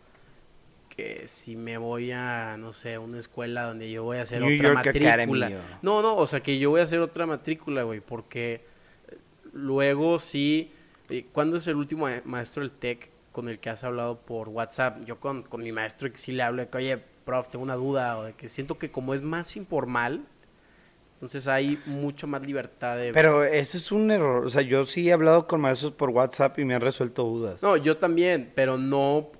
que 0.88 1.26
si 1.26 1.56
me 1.56 1.78
voy 1.78 2.12
a, 2.12 2.56
no 2.58 2.72
sé, 2.72 2.98
una 2.98 3.18
escuela 3.18 3.62
donde 3.62 3.90
yo 3.90 4.04
voy 4.04 4.18
a 4.18 4.22
hacer 4.22 4.40
New 4.42 4.54
otra 4.54 4.68
York 4.68 4.74
matrícula. 4.86 5.46
Academy, 5.46 5.54
No, 5.80 6.02
no, 6.02 6.16
o 6.16 6.26
sea, 6.26 6.40
que 6.40 6.58
yo 6.58 6.68
voy 6.70 6.80
a 6.80 6.84
hacer 6.84 7.00
otra 7.00 7.24
matrícula, 7.26 7.82
güey, 7.84 8.00
porque 8.00 8.60
eh, 9.08 9.16
luego 9.54 10.18
sí... 10.18 10.70
eh, 11.08 11.24
¿Cuándo 11.32 11.56
es 11.56 11.66
el 11.66 11.76
último 11.76 12.04
ma- 12.06 12.20
maestro 12.26 12.62
del 12.62 12.70
TEC 12.72 13.08
con 13.32 13.48
el 13.48 13.58
que 13.58 13.70
has 13.70 13.84
hablado 13.84 14.18
por 14.18 14.50
WhatsApp? 14.50 15.02
Yo 15.06 15.18
con, 15.18 15.42
con 15.44 15.62
mi 15.62 15.72
maestro 15.72 16.12
que 16.12 16.18
sí 16.18 16.30
le 16.32 16.42
hablo 16.42 16.60
de 16.60 16.68
que, 16.68 16.76
oye, 16.76 16.98
prof, 17.24 17.48
tengo 17.48 17.62
una 17.64 17.74
duda, 17.76 18.18
o 18.18 18.24
de 18.24 18.34
que 18.34 18.48
siento 18.48 18.78
que 18.78 18.90
como 18.90 19.14
es 19.14 19.22
más 19.22 19.56
informal, 19.56 20.20
entonces 21.22 21.46
hay 21.46 21.80
mucho 21.86 22.26
más 22.26 22.44
libertad 22.44 22.96
de... 22.96 23.12
Pero 23.12 23.44
ese 23.44 23.78
es 23.78 23.92
un 23.92 24.10
error. 24.10 24.44
O 24.44 24.50
sea, 24.50 24.60
yo 24.62 24.84
sí 24.84 25.08
he 25.08 25.12
hablado 25.12 25.46
con 25.46 25.60
maestros 25.60 25.92
por 25.92 26.10
WhatsApp 26.10 26.58
y 26.58 26.64
me 26.64 26.74
han 26.74 26.80
resuelto 26.80 27.22
dudas. 27.22 27.62
No, 27.62 27.76
yo 27.76 27.96
también, 27.96 28.50
pero 28.56 28.76
no, 28.76 29.30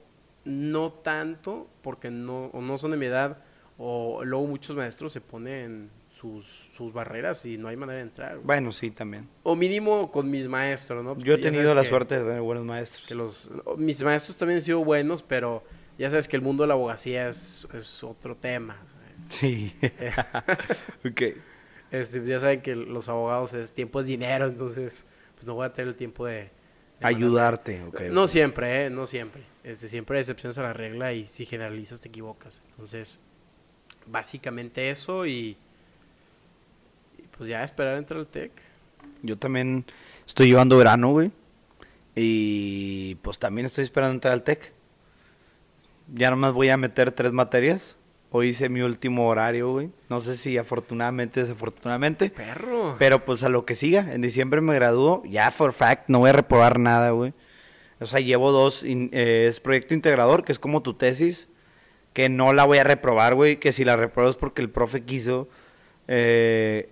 no 0.45 0.93
tanto, 0.93 1.67
porque 1.83 2.09
no, 2.09 2.45
o 2.53 2.61
no 2.61 2.79
son 2.79 2.93
de 2.93 2.99
mi 2.99 3.07
edad, 3.07 3.39
o 3.79 4.23
luego 4.25 4.47
muchos 4.47 4.77
maestros 4.77 5.13
se 5.13 5.21
ponen 5.21 5.91
sus, 6.09 6.47
sus 6.47 6.93
barreras 6.93 7.45
y 7.47 7.59
no 7.59 7.67
hay 7.67 7.77
manera 7.77 7.97
de 7.97 8.05
entrar. 8.05 8.35
güey. 8.35 8.47
Bueno, 8.47 8.71
sí, 8.71 8.93
también. 8.93 9.29
O 9.43 9.57
mínimo 9.57 10.09
con 10.13 10.31
mis 10.31 10.47
maestros, 10.47 11.03
¿no? 11.03 11.19
Yo 11.19 11.35
he 11.35 11.39
tenido 11.39 11.75
la 11.75 11.83
suerte 11.83 12.17
de 12.17 12.25
tener 12.25 12.43
buenos 12.43 12.65
maestros. 12.65 13.05
que 13.09 13.17
los 13.17 13.51
mis 13.77 14.01
maestros 14.05 14.39
también 14.39 14.59
han 14.59 14.63
sido 14.63 14.85
buenos, 14.85 15.21
pero 15.25 15.65
ya 15.99 16.09
sabes 16.11 16.29
que 16.29 16.37
el 16.37 16.43
mundo 16.43 16.63
de 16.63 16.69
la 16.69 16.75
abogacía 16.75 17.29
es, 17.29 17.67
es 17.75 18.05
otro 18.05 18.37
tema. 18.37 18.81
¿sabes? 18.87 19.37
Sí. 19.37 19.75
ok. 21.05 21.23
Este, 21.93 22.25
ya 22.25 22.41
saben 22.41 22.63
que 22.63 22.75
los 22.75 23.09
abogados 23.09 23.53
es 23.55 23.75
tiempo 23.75 24.01
es 24.01 24.07
dinero, 24.07 24.47
entonces 24.47 25.07
pues 25.35 25.47
no 25.47 25.55
voy 25.55 25.67
a 25.67 25.73
tener 25.73 25.89
el 25.89 25.95
tiempo 25.95 26.27
de, 26.27 26.51
Ayudarte. 27.03 27.83
ok, 27.83 28.01
no 28.11 28.29
siempre, 28.29 28.87
¿eh? 28.87 28.91
No 28.91 29.07
siempre. 29.07 29.43
Este, 29.65 29.89
siempre 29.89 30.17
hay 30.17 30.21
excepciones 30.21 30.57
a 30.59 30.63
la 30.63 30.73
regla 30.73 31.13
y 31.13 31.27
si 31.27 31.47
generalizas 31.47 32.01
te 32.01 32.09
equivocas. 32.09 32.63
Entonces, 32.71 33.21
básicamente 34.07 34.91
eso 34.91 35.27
y, 35.27 35.57
y, 37.19 37.23
pues 37.37 37.49
ya 37.49 37.63
esperar 37.63 37.99
entrar 37.99 38.21
al 38.21 38.27
TEC. 38.27 38.53
Yo 39.23 39.37
también 39.37 39.85
estoy 40.27 40.49
llevando 40.49 40.79
verano, 40.79 41.11
güey. 41.11 41.31
Y 42.15 43.17
pues 43.17 43.39
también 43.39 43.67
estoy 43.67 43.85
esperando 43.85 44.15
entrar 44.15 44.33
al 44.33 44.43
TEC. 44.43 44.73
Ya 46.15 46.31
nomás 46.31 46.53
voy 46.53 46.69
a 46.69 46.77
meter 46.77 47.13
tres 47.13 47.33
materias. 47.33 47.97
Hoy 48.35 48.49
hice 48.49 48.69
mi 48.71 48.81
último 48.81 49.29
horario, 49.29 49.71
güey. 49.73 49.91
No 50.09 50.21
sé 50.23 50.37
si 50.37 50.57
afortunadamente, 50.57 51.41
desafortunadamente. 51.41 52.31
Perro. 52.31 52.97
Pero 52.99 53.25
pues 53.25 53.43
a 53.43 53.51
lo 53.51 53.67
que 53.67 53.75
siga. 53.75 54.13
En 54.13 54.23
diciembre 54.23 54.61
me 54.63 54.75
gradúo. 54.75 55.23
Ya, 55.27 55.51
for 55.51 55.73
fact, 55.75 56.05
no 56.09 56.21
voy 56.21 56.31
a 56.31 56.33
reprobar 56.33 56.79
nada, 56.79 57.11
güey. 57.11 57.35
O 58.01 58.07
sea, 58.07 58.21
llevo 58.21 58.51
dos. 58.51 58.85
in- 58.85 59.11
eh, 59.13 59.47
es 59.49 59.61
proyecto 59.61 59.93
integrador, 59.95 60.45
que 60.45 60.53
es 60.53 60.59
como 60.59 60.81
tu 60.83 60.95
tesis. 60.95 61.49
Que 62.15 62.29
no 62.31 62.53
la 62.55 62.65
voy 62.65 62.79
a 62.79 62.85
reprobar, 62.85 63.35
güey. 63.35 63.57
Que 63.59 63.71
si 63.71 63.85
la 63.85 63.97
repruebo 63.97 64.31
es 64.31 64.37
porque 64.37 64.63
el 64.63 64.71
profe 64.71 65.03
quiso. 65.05 65.49
eh, 66.09 66.89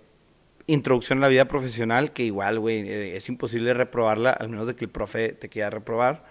introducción 0.67 1.17
a 1.17 1.21
la 1.21 1.27
vida 1.27 1.45
profesional, 1.45 2.13
que 2.13 2.23
igual, 2.23 2.59
güey, 2.59 2.87
eh, 2.87 3.15
es 3.17 3.27
imposible 3.27 3.73
reprobarla, 3.73 4.29
al 4.29 4.47
menos 4.47 4.67
de 4.67 4.75
que 4.75 4.85
el 4.85 4.91
profe 4.91 5.33
te 5.33 5.49
quiera 5.49 5.69
reprobar. 5.69 6.23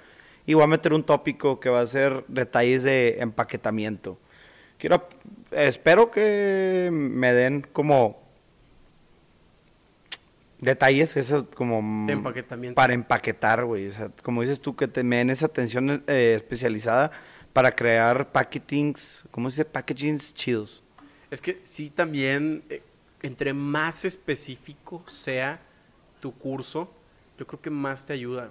Y 0.46 0.54
voy 0.54 0.62
a 0.64 0.66
meter 0.66 0.94
un 0.94 1.02
tópico 1.02 1.60
que 1.60 1.68
va 1.68 1.80
a 1.82 1.86
ser 1.86 2.24
detalles 2.28 2.82
de 2.84 3.18
empaquetamiento. 3.20 4.18
Quiero, 4.80 5.06
espero 5.50 6.10
que 6.10 6.88
me 6.90 7.32
den 7.34 7.66
como 7.72 8.18
detalles, 10.58 11.16
eso 11.16 11.48
como 11.50 12.06
De 12.06 12.14
empaquetamiento. 12.14 12.74
para 12.74 12.94
empaquetar, 12.94 13.64
güey. 13.64 13.88
O 13.88 13.92
sea, 13.92 14.10
como 14.22 14.40
dices 14.40 14.60
tú, 14.60 14.74
que 14.74 14.88
te 14.88 15.04
me 15.04 15.16
den 15.16 15.28
esa 15.28 15.46
atención 15.46 16.02
eh, 16.06 16.32
especializada 16.34 17.10
para 17.52 17.74
crear 17.74 18.32
packagings, 18.32 19.24
¿cómo 19.30 19.50
se 19.50 19.56
dice? 19.56 19.64
Packagings 19.66 20.32
chidos. 20.32 20.82
Es 21.30 21.42
que 21.42 21.60
sí 21.62 21.90
también, 21.90 22.62
eh, 22.70 22.82
entre 23.22 23.52
más 23.52 24.04
específico 24.06 25.02
sea 25.06 25.60
tu 26.20 26.32
curso, 26.32 26.90
yo 27.38 27.46
creo 27.46 27.60
que 27.60 27.70
más 27.70 28.06
te 28.06 28.14
ayuda. 28.14 28.50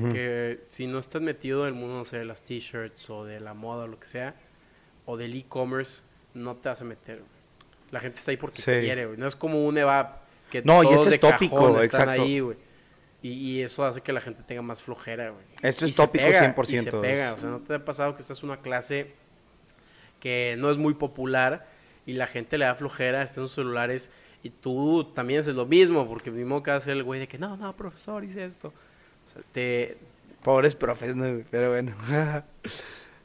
Porque 0.00 0.64
si 0.68 0.86
no 0.86 0.98
estás 0.98 1.22
metido 1.22 1.62
en 1.62 1.74
el 1.74 1.74
mundo, 1.74 1.96
no 1.98 2.04
sé, 2.04 2.18
de 2.18 2.24
las 2.24 2.42
t-shirts 2.42 3.10
o 3.10 3.24
de 3.24 3.40
la 3.40 3.54
moda 3.54 3.84
o 3.84 3.86
lo 3.88 3.98
que 4.00 4.06
sea, 4.06 4.34
o 5.06 5.16
del 5.16 5.34
e-commerce, 5.36 6.02
no 6.34 6.56
te 6.56 6.68
vas 6.68 6.80
a 6.80 6.84
meter. 6.84 7.22
La 7.90 8.00
gente 8.00 8.18
está 8.18 8.30
ahí 8.30 8.36
porque 8.36 8.62
Sí. 8.62 8.70
quiere, 8.70 9.06
güey. 9.06 9.18
No 9.18 9.26
es 9.28 9.36
como 9.36 9.66
un 9.66 9.76
EVAP 9.76 10.22
que 10.50 10.62
No, 10.62 10.82
y 10.82 10.86
todos 10.86 11.06
este 11.06 11.10
de 11.10 11.14
es 11.16 11.20
tópico, 11.20 11.56
cajón 11.56 11.82
están 11.82 12.00
exacto. 12.02 12.22
ahí, 12.22 12.40
güey. 12.40 12.56
Y, 13.22 13.28
y 13.30 13.62
eso 13.62 13.84
hace 13.84 14.00
que 14.00 14.12
la 14.12 14.20
gente 14.20 14.42
tenga 14.42 14.62
más 14.62 14.82
flojera, 14.82 15.30
güey. 15.30 15.44
Esto 15.62 15.86
Y 15.86 15.90
es 15.90 15.96
tópico 15.96 16.24
pega, 16.24 16.54
100%, 16.54 16.72
Y 16.72 16.78
se 16.78 16.90
pega. 16.92 17.34
O 17.34 17.38
sea, 17.38 17.50
¿no 17.50 17.60
te 17.60 17.74
ha 17.74 17.84
pasado 17.84 18.14
que 18.14 18.20
estás 18.20 18.42
en 18.42 18.48
una 18.50 18.60
clase 18.60 19.14
que 20.20 20.56
no 20.58 20.70
es 20.70 20.78
muy 20.78 20.94
popular 20.94 21.68
y 22.06 22.14
la 22.14 22.26
gente 22.26 22.58
le 22.58 22.64
da 22.64 22.74
flojera, 22.74 23.22
está 23.22 23.40
en 23.40 23.46
sus 23.46 23.56
celulares 23.56 24.10
y 24.42 24.50
tú 24.50 25.04
también 25.14 25.40
haces 25.40 25.54
lo 25.54 25.66
mismo, 25.66 26.08
porque 26.08 26.30
mismo 26.30 26.62
que 26.62 26.70
hace 26.72 26.92
el 26.92 27.02
güey 27.04 27.20
de 27.20 27.28
que 27.28 27.38
no, 27.38 27.56
no, 27.56 27.76
profesor, 27.76 28.24
hice 28.24 28.44
esto. 28.44 28.72
Sea, 29.32 29.42
te, 29.52 29.96
Pobres 30.42 30.74
profes, 30.74 31.14
¿no, 31.14 31.42
pero 31.50 31.70
bueno. 31.70 31.94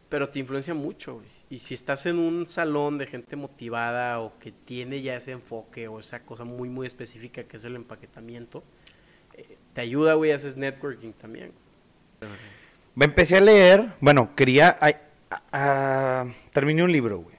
pero 0.09 0.29
te 0.29 0.39
influencia 0.39 0.73
mucho, 0.73 1.15
güey. 1.15 1.27
Y 1.49 1.59
si 1.59 1.73
estás 1.73 2.05
en 2.05 2.19
un 2.19 2.45
salón 2.45 2.97
de 2.97 3.07
gente 3.07 3.35
motivada 3.35 4.19
o 4.19 4.37
que 4.39 4.51
tiene 4.51 5.01
ya 5.01 5.15
ese 5.15 5.31
enfoque 5.31 5.87
o 5.87 5.99
esa 5.99 6.19
cosa 6.21 6.43
muy, 6.43 6.69
muy 6.69 6.85
específica 6.87 7.43
que 7.43 7.57
es 7.57 7.63
el 7.63 7.75
empaquetamiento, 7.75 8.63
eh, 9.33 9.57
te 9.73 9.81
ayuda, 9.81 10.13
güey, 10.13 10.31
haces 10.31 10.57
networking 10.57 11.11
también. 11.13 11.51
Me 12.95 13.05
empecé 13.05 13.37
a 13.37 13.41
leer, 13.41 13.93
bueno, 13.99 14.35
quería, 14.35 14.77
ay, 14.79 14.95
a- 15.29 15.41
a- 16.21 16.25
terminé 16.51 16.83
un 16.83 16.91
libro, 16.91 17.19
güey. 17.19 17.35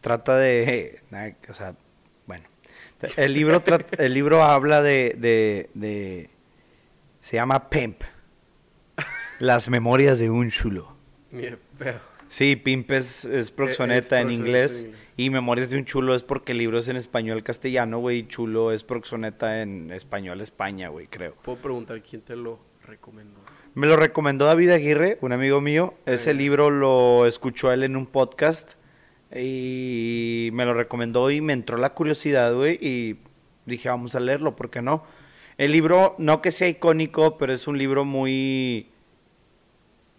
Trata 0.00 0.36
de, 0.36 1.00
o 1.48 1.54
sea, 1.54 1.74
bueno, 2.26 2.44
el 3.16 3.32
libro, 3.34 3.60
el 3.98 4.14
libro 4.14 4.42
habla 4.42 4.82
de, 4.82 5.14
de, 5.18 5.70
de, 5.74 6.30
se 7.22 7.36
llama 7.36 7.70
Pimp, 7.70 8.02
las 9.38 9.70
memorias 9.70 10.18
de 10.18 10.28
un 10.28 10.50
chulo. 10.50 10.96
Sí, 12.28 12.56
Pimp 12.56 12.90
es, 12.90 13.24
es 13.24 13.52
proxoneta 13.52 14.20
es 14.20 14.26
en 14.26 14.32
inglés 14.32 14.80
en 14.80 14.86
inglés. 14.88 15.14
y 15.16 15.30
Memorias 15.30 15.70
de 15.70 15.78
un 15.78 15.84
chulo 15.84 16.16
es 16.16 16.24
porque 16.24 16.50
el 16.52 16.58
libro 16.58 16.80
es 16.80 16.88
en 16.88 16.96
español 16.96 17.44
castellano, 17.44 18.00
güey, 18.00 18.18
y 18.18 18.26
chulo 18.26 18.72
es 18.72 18.82
proxoneta 18.82 19.62
en 19.62 19.92
español 19.92 20.40
España, 20.40 20.88
güey, 20.88 21.06
creo. 21.06 21.36
Puedo 21.42 21.58
preguntar 21.58 22.02
quién 22.02 22.22
te 22.22 22.34
lo 22.34 22.58
recomendó. 22.86 23.40
Me 23.74 23.86
lo 23.86 23.96
recomendó 23.96 24.46
David 24.46 24.70
Aguirre, 24.70 25.18
un 25.20 25.32
amigo 25.32 25.60
mío. 25.60 25.94
Ese 26.06 26.34
libro 26.34 26.70
lo 26.70 27.26
escuchó 27.26 27.72
él 27.72 27.84
en 27.84 27.94
un 27.94 28.06
podcast 28.06 28.72
y 29.32 30.50
me 30.54 30.64
lo 30.64 30.74
recomendó 30.74 31.30
y 31.30 31.40
me 31.40 31.52
entró 31.52 31.76
la 31.76 31.94
curiosidad, 31.94 32.52
güey, 32.52 32.78
y 32.80 33.18
dije, 33.64 33.88
vamos 33.88 34.16
a 34.16 34.20
leerlo, 34.20 34.56
¿por 34.56 34.70
qué 34.70 34.82
no? 34.82 35.04
El 35.62 35.70
libro, 35.70 36.16
no 36.18 36.42
que 36.42 36.50
sea 36.50 36.66
icónico, 36.66 37.38
pero 37.38 37.52
es 37.52 37.68
un 37.68 37.78
libro 37.78 38.04
muy 38.04 38.88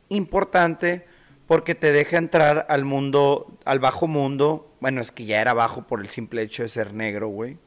importante 0.08 1.06
porque 1.48 1.76
te 1.76 1.92
deja 1.92 2.16
entrar 2.16 2.66
al 2.70 2.86
mundo, 2.86 3.58
al 3.66 3.80
bajo 3.80 4.08
mundo. 4.08 4.74
Bueno, 4.80 5.02
es 5.02 5.12
que 5.12 5.26
ya 5.26 5.42
era 5.42 5.54
bajo 5.54 5.86
por 5.86 6.00
el 6.00 6.08
simple 6.08 6.44
hecho 6.44 6.64
de 6.64 6.70
ser 6.70 6.94
negro, 6.94 7.28
güey. 7.28 7.58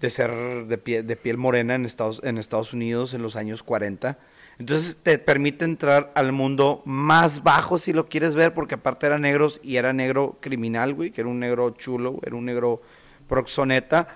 De 0.00 0.10
ser 0.10 0.66
de 0.66 0.76
piel, 0.76 1.38
morena 1.38 1.76
en 1.76 1.86
Estados, 1.86 2.20
en 2.24 2.36
Estados 2.36 2.74
Unidos 2.74 3.14
en 3.14 3.22
los 3.22 3.36
años 3.36 3.62
40. 3.62 4.18
Entonces 4.58 4.98
te 5.02 5.16
permite 5.16 5.64
entrar 5.64 6.12
al 6.14 6.30
mundo 6.32 6.82
más 6.84 7.42
bajo 7.42 7.78
si 7.78 7.94
lo 7.94 8.10
quieres 8.10 8.34
ver, 8.34 8.52
porque 8.52 8.74
aparte 8.74 9.06
eran 9.06 9.22
negros 9.22 9.60
y 9.62 9.76
era 9.76 9.94
negro 9.94 10.36
criminal, 10.42 10.92
güey, 10.92 11.10
que 11.10 11.22
era 11.22 11.30
un 11.30 11.40
negro 11.40 11.70
chulo, 11.70 12.20
era 12.22 12.36
un 12.36 12.44
negro 12.44 12.82
proxoneta. 13.28 14.08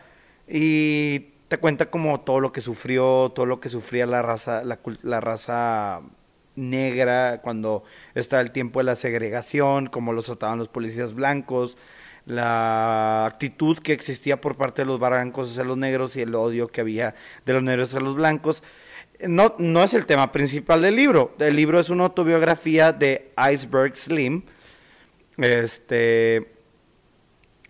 Y 0.47 1.33
te 1.49 1.59
cuenta 1.59 1.91
como 1.91 2.21
todo 2.21 2.41
lo 2.41 2.53
que 2.53 2.61
sufrió, 2.61 3.33
todo 3.35 3.47
lo 3.47 3.61
que 3.61 3.69
sufría 3.69 4.07
la 4.07 4.23
raza, 4.23 4.65
la, 4.65 4.79
la 5.03 5.21
raza 5.21 6.03
negra 6.57 7.41
cuando 7.43 7.85
estaba 8.15 8.43
el 8.43 8.51
tiempo 8.51 8.81
de 8.81 8.85
la 8.85 8.97
segregación, 8.97 9.87
cómo 9.87 10.13
los 10.13 10.27
trataban 10.27 10.59
los 10.59 10.69
policías 10.69 11.15
blancos, 11.15 11.77
la 12.27 13.27
actitud 13.27 13.79
que 13.79 13.93
existía 13.93 14.41
por 14.41 14.57
parte 14.57 14.83
de 14.83 14.87
los 14.87 14.99
barrancos 14.99 15.51
hacia 15.51 15.65
los 15.65 15.77
negros 15.77 16.17
y 16.17 16.23
el 16.23 16.35
odio 16.35 16.69
que 16.69 16.81
había 16.81 17.15
de 17.45 17.53
los 17.53 17.63
negros 17.63 17.89
hacia 17.89 18.01
los 18.01 18.15
blancos. 18.15 18.63
No, 19.21 19.55
no 19.59 19.85
es 19.85 19.95
el 19.95 20.07
tema 20.07 20.33
principal 20.33 20.83
del 20.83 20.97
libro. 20.97 21.35
El 21.39 21.55
libro 21.57 21.79
es 21.79 21.89
una 21.91 22.05
autobiografía 22.05 22.93
de 22.93 23.33
Iceberg 23.53 23.97
Slim. 23.97 24.43
Este. 25.37 26.53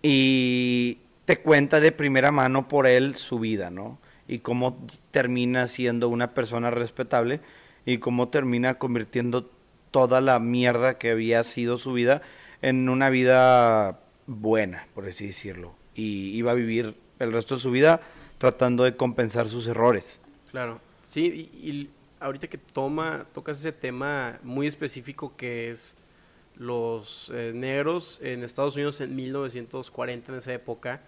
Y 0.01 0.99
te 1.25 1.39
cuenta 1.41 1.79
de 1.79 1.91
primera 1.91 2.31
mano 2.31 2.67
por 2.67 2.87
él 2.87 3.15
su 3.15 3.39
vida, 3.39 3.69
¿no? 3.69 3.99
Y 4.27 4.39
cómo 4.39 4.85
termina 5.11 5.67
siendo 5.67 6.09
una 6.09 6.33
persona 6.33 6.71
respetable 6.71 7.41
y 7.85 7.97
cómo 7.97 8.29
termina 8.29 8.75
convirtiendo 8.75 9.49
toda 9.91 10.21
la 10.21 10.39
mierda 10.39 10.97
que 10.97 11.11
había 11.11 11.43
sido 11.43 11.77
su 11.77 11.93
vida 11.93 12.21
en 12.61 12.89
una 12.89 13.09
vida 13.09 13.99
buena, 14.27 14.87
por 14.93 15.07
así 15.07 15.27
decirlo. 15.27 15.75
Y 15.93 16.35
iba 16.35 16.51
a 16.51 16.55
vivir 16.55 16.95
el 17.19 17.31
resto 17.31 17.55
de 17.55 17.61
su 17.61 17.71
vida 17.71 18.01
tratando 18.37 18.83
de 18.83 18.95
compensar 18.95 19.47
sus 19.47 19.67
errores. 19.67 20.19
Claro, 20.51 20.79
sí, 21.03 21.49
y, 21.53 21.89
ahorita 22.19 22.47
que 22.47 22.57
toma, 22.57 23.25
tocas 23.33 23.59
ese 23.59 23.71
tema 23.71 24.39
muy 24.43 24.67
específico 24.67 25.35
que 25.37 25.69
es 25.69 25.97
los 26.55 27.31
eh, 27.33 27.51
negros 27.53 28.19
en 28.23 28.43
Estados 28.43 28.75
Unidos 28.75 29.01
en 29.01 29.15
1940, 29.15 30.31
en 30.31 30.37
esa 30.37 30.53
época, 30.53 31.01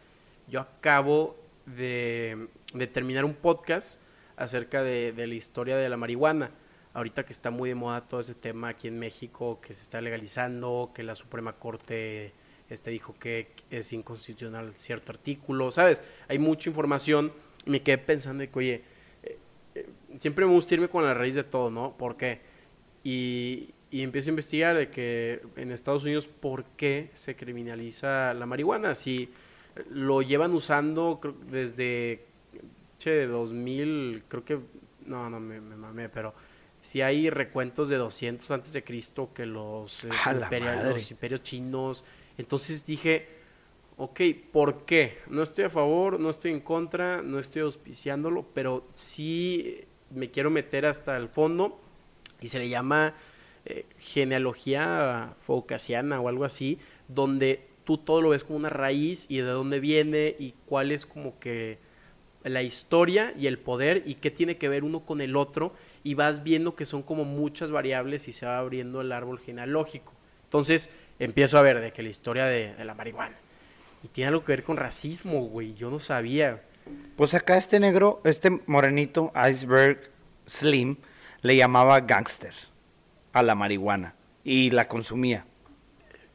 yo 0.48 0.62
acabo 0.62 1.36
de, 1.66 2.48
terminar 2.93 3.26
un 3.26 3.34
podcast 3.34 4.02
acerca 4.36 4.84
de, 4.84 5.14
la 5.16 5.34
historia 5.34 5.78
de 5.78 5.89
la 5.89 5.98
marihuana. 5.98 6.52
Ahorita 6.93 7.26
que 7.26 7.34
está 7.34 7.52
muy 7.52 7.70
de 7.70 7.76
moda 7.76 8.08
todo 8.08 8.20
ese 8.20 8.34
tema 8.34 8.70
aquí 8.70 8.88
en 8.88 8.98
México, 8.98 9.60
que 9.62 9.74
se 9.74 9.82
está 9.82 10.02
legalizando, 10.02 10.91
que 10.95 11.04
la 11.04 11.16
Suprema 11.16 11.54
Corte 11.54 12.34
este 12.70 12.91
dijo 12.91 13.16
que 13.18 13.52
es 13.70 13.93
inconstitucional 13.93 14.74
cierto 14.76 15.12
artículo, 15.12 15.72
¿sabes? 15.72 16.04
Hay 16.28 16.38
mucha 16.38 16.70
información 16.70 17.32
me 17.68 17.82
quedé 17.82 17.98
pensando 17.98 18.41
de 18.41 18.50
que, 18.50 18.60
oye, 18.60 18.82
eh, 19.24 19.38
eh, 19.76 19.89
siempre 20.18 20.45
me 20.45 20.52
gusta 20.52 20.74
irme 20.74 20.89
con 20.89 21.04
la 21.04 21.14
raíz 21.14 21.36
de 21.36 21.43
todo, 21.43 21.70
¿no? 21.70 21.95
¿Por 21.98 22.18
qué? 22.18 22.41
Y, 23.04 23.74
y 23.91 24.02
empiezo 24.02 24.30
a 24.30 24.32
investigar 24.32 24.76
de 24.76 24.89
que 24.89 25.41
en 25.56 25.72
Estados 25.72 26.04
Unidos, 26.04 26.28
¿por 26.28 26.64
qué 26.64 27.10
se 27.14 27.36
criminaliza 27.36 28.34
la 28.34 28.45
marihuana? 28.45 28.95
Si 28.95 29.30
lo 29.90 30.22
llevan 30.22 30.54
usando 30.54 31.20
creo, 31.22 31.36
desde, 31.50 32.26
che, 32.98 33.12
de 33.12 33.28
2000, 33.28 34.24
creo 34.28 34.46
que, 34.46 34.60
no, 35.06 35.30
no, 35.30 35.40
me, 35.40 35.62
me 35.62 35.76
mamé, 35.76 36.10
pero 36.10 36.34
si 36.80 37.02
hay 37.02 37.30
recuentos 37.30 37.90
de 37.90 37.98
200 37.98 38.50
antes 38.52 38.74
de 38.74 38.84
Cristo 38.84 39.32
que 39.34 39.46
los, 39.46 40.06
eh, 40.06 40.10
los 40.86 41.12
imperios 41.12 41.44
chinos. 41.44 42.06
Entonces 42.38 42.86
dije, 42.86 43.28
ok, 43.98 44.22
¿por 44.52 44.86
qué? 44.86 45.20
No 45.28 45.44
estoy 45.44 45.66
a 45.66 45.70
favor, 45.70 46.20
no 46.20 46.30
estoy 46.30 46.52
en 46.52 46.62
contra, 46.62 47.22
no 47.22 47.40
estoy 47.40 47.64
auspiciándolo, 47.64 48.46
pero 48.54 48.88
sí 48.94 49.86
me 50.12 50.32
quiero 50.32 50.50
meter 50.50 50.86
hasta 50.86 51.18
el 51.18 51.28
fondo 51.28 51.80
y 52.40 52.48
se 52.48 52.60
le 52.60 52.70
llama 52.70 53.16
eh, 53.66 53.86
genealogía 53.98 55.36
foucaciana 55.42 56.22
o 56.22 56.30
algo 56.30 56.46
así, 56.46 56.80
donde 57.08 57.66
tú 57.88 57.98
todo 57.98 58.22
lo 58.22 58.30
ves 58.30 58.44
como 58.44 58.58
una 58.58 58.70
raíz 58.70 59.28
y 59.30 59.38
de 59.38 59.44
dónde 59.44 59.80
viene 59.80 60.36
y 60.38 60.54
cuál 60.66 60.92
es 60.92 61.06
como 61.06 61.40
que 61.40 61.80
la 62.44 62.62
historia 62.62 63.34
y 63.40 63.48
el 63.48 63.58
poder 63.58 64.04
y 64.06 64.16
qué 64.16 64.30
tiene 64.30 64.58
que 64.58 64.68
ver 64.68 64.84
uno 64.84 65.06
con 65.06 65.22
el 65.22 65.38
otro 65.38 65.74
y 66.04 66.14
vas 66.14 66.44
viendo 66.44 66.76
que 66.76 66.86
son 66.86 67.02
como 67.02 67.24
muchas 67.24 67.72
variables 67.72 68.28
y 68.28 68.34
se 68.34 68.46
va 68.46 68.58
abriendo 68.58 69.00
el 69.00 69.14
árbol 69.14 69.40
genealógico. 69.40 70.12
Entonces 70.44 70.90
empiezo 71.18 71.58
a 71.58 71.62
ver 71.62 71.80
de 71.80 71.94
que 71.94 72.04
la 72.04 72.10
historia 72.10 72.46
de, 72.46 72.76
de 72.76 72.84
la 72.84 72.94
marihuana 72.94 73.38
y 74.04 74.10
tiene 74.10 74.28
algo 74.28 74.44
que 74.44 74.52
ver 74.52 74.64
con 74.64 74.76
racismo, 74.76 75.46
güey, 75.46 75.74
yo 75.74 75.90
no 75.90 76.00
sabía. 76.00 76.62
Pues 77.16 77.34
acá 77.36 77.56
este 77.56 77.80
negro, 77.80 78.20
este 78.26 78.50
morenito, 78.66 79.32
Iceberg 79.50 80.12
Slim, 80.46 80.98
le 81.42 81.56
llamaba 81.56 82.02
gangster 82.02 82.54
a 83.32 83.44
la 83.44 83.56
marihuana 83.56 84.14
y 84.44 84.72
la 84.72 84.90
consumía. 84.90 85.46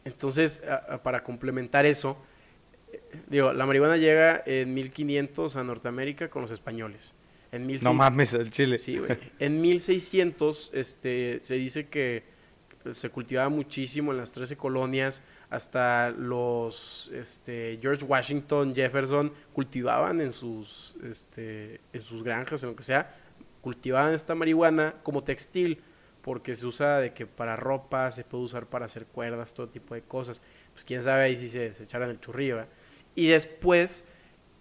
Entonces, 0.05 0.63
a- 0.69 0.95
a- 0.95 1.03
para 1.03 1.23
complementar 1.23 1.87
eso, 1.87 2.17
digo, 3.29 3.53
la 3.53 3.67
marihuana 3.67 3.97
llega 3.97 4.43
en 4.47 4.75
1500 4.75 5.57
a 5.57 5.65
Norteamérica 5.65 6.29
con 6.29 6.43
los 6.43 6.51
españoles. 6.51 7.15
En 7.53 7.67
1600 7.67 7.85
No 7.93 7.95
mames, 7.95 8.33
el 8.35 8.51
chile. 8.51 8.79
Sí, 8.79 8.99
güey. 8.99 9.17
En 9.39 9.61
1600 9.61 10.71
este, 10.73 11.39
se 11.41 11.55
dice 11.55 11.87
que 11.89 12.25
se 12.93 13.11
cultivaba 13.11 13.49
muchísimo 13.49 14.11
en 14.11 14.19
las 14.19 14.33
13 14.33 14.57
colonias, 14.57 15.23
hasta 15.51 16.11
los 16.11 17.11
este, 17.15 17.79
George 17.81 18.05
Washington, 18.05 18.75
Jefferson 18.75 19.33
cultivaban 19.53 20.21
en 20.21 20.33
sus, 20.33 20.95
este, 21.05 21.81
en 21.93 22.01
sus 22.01 22.25
granjas, 22.25 22.63
en 22.65 22.71
lo 22.71 22.77
que 22.77 22.83
sea, 22.83 23.15
cultivaban 23.61 24.15
esta 24.15 24.35
marihuana 24.35 24.95
como 25.05 25.23
textil, 25.23 25.79
porque 26.23 26.55
se 26.55 26.67
usa 26.67 27.01
de 27.01 27.13
que 27.13 27.27
para 27.27 27.57
ropa, 27.57 28.11
se 28.11 28.25
puede 28.25 28.45
usar 28.45 28.67
para 28.67 28.87
hacer 28.87 29.07
cuerdas, 29.07 29.53
todo 29.53 29.69
tipo 29.69 29.95
de 29.95 30.03
cosas. 30.03 30.41
Pues 30.73 30.85
quién 30.85 31.03
sabe 31.03 31.25
ahí 31.25 31.37
si 31.37 31.49
se, 31.49 31.75
se 31.75 31.83
echaran 31.83 32.11
el 32.11 32.21
churrillo, 32.21 32.57
¿verdad? 32.57 32.71
Y 33.15 33.27
después 33.27 34.07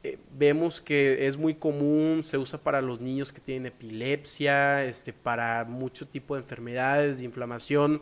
eh, 0.03 0.17
vemos 0.35 0.81
que 0.81 1.27
es 1.27 1.37
muy 1.37 1.53
común, 1.53 2.23
se 2.23 2.37
usa 2.39 2.59
para 2.59 2.81
los 2.81 2.99
niños 2.99 3.31
que 3.31 3.39
tienen 3.39 3.67
epilepsia, 3.67 4.83
este, 4.83 5.13
para 5.13 5.63
mucho 5.63 6.07
tipo 6.07 6.35
de 6.35 6.41
enfermedades, 6.41 7.19
de 7.19 7.25
inflamación. 7.25 8.01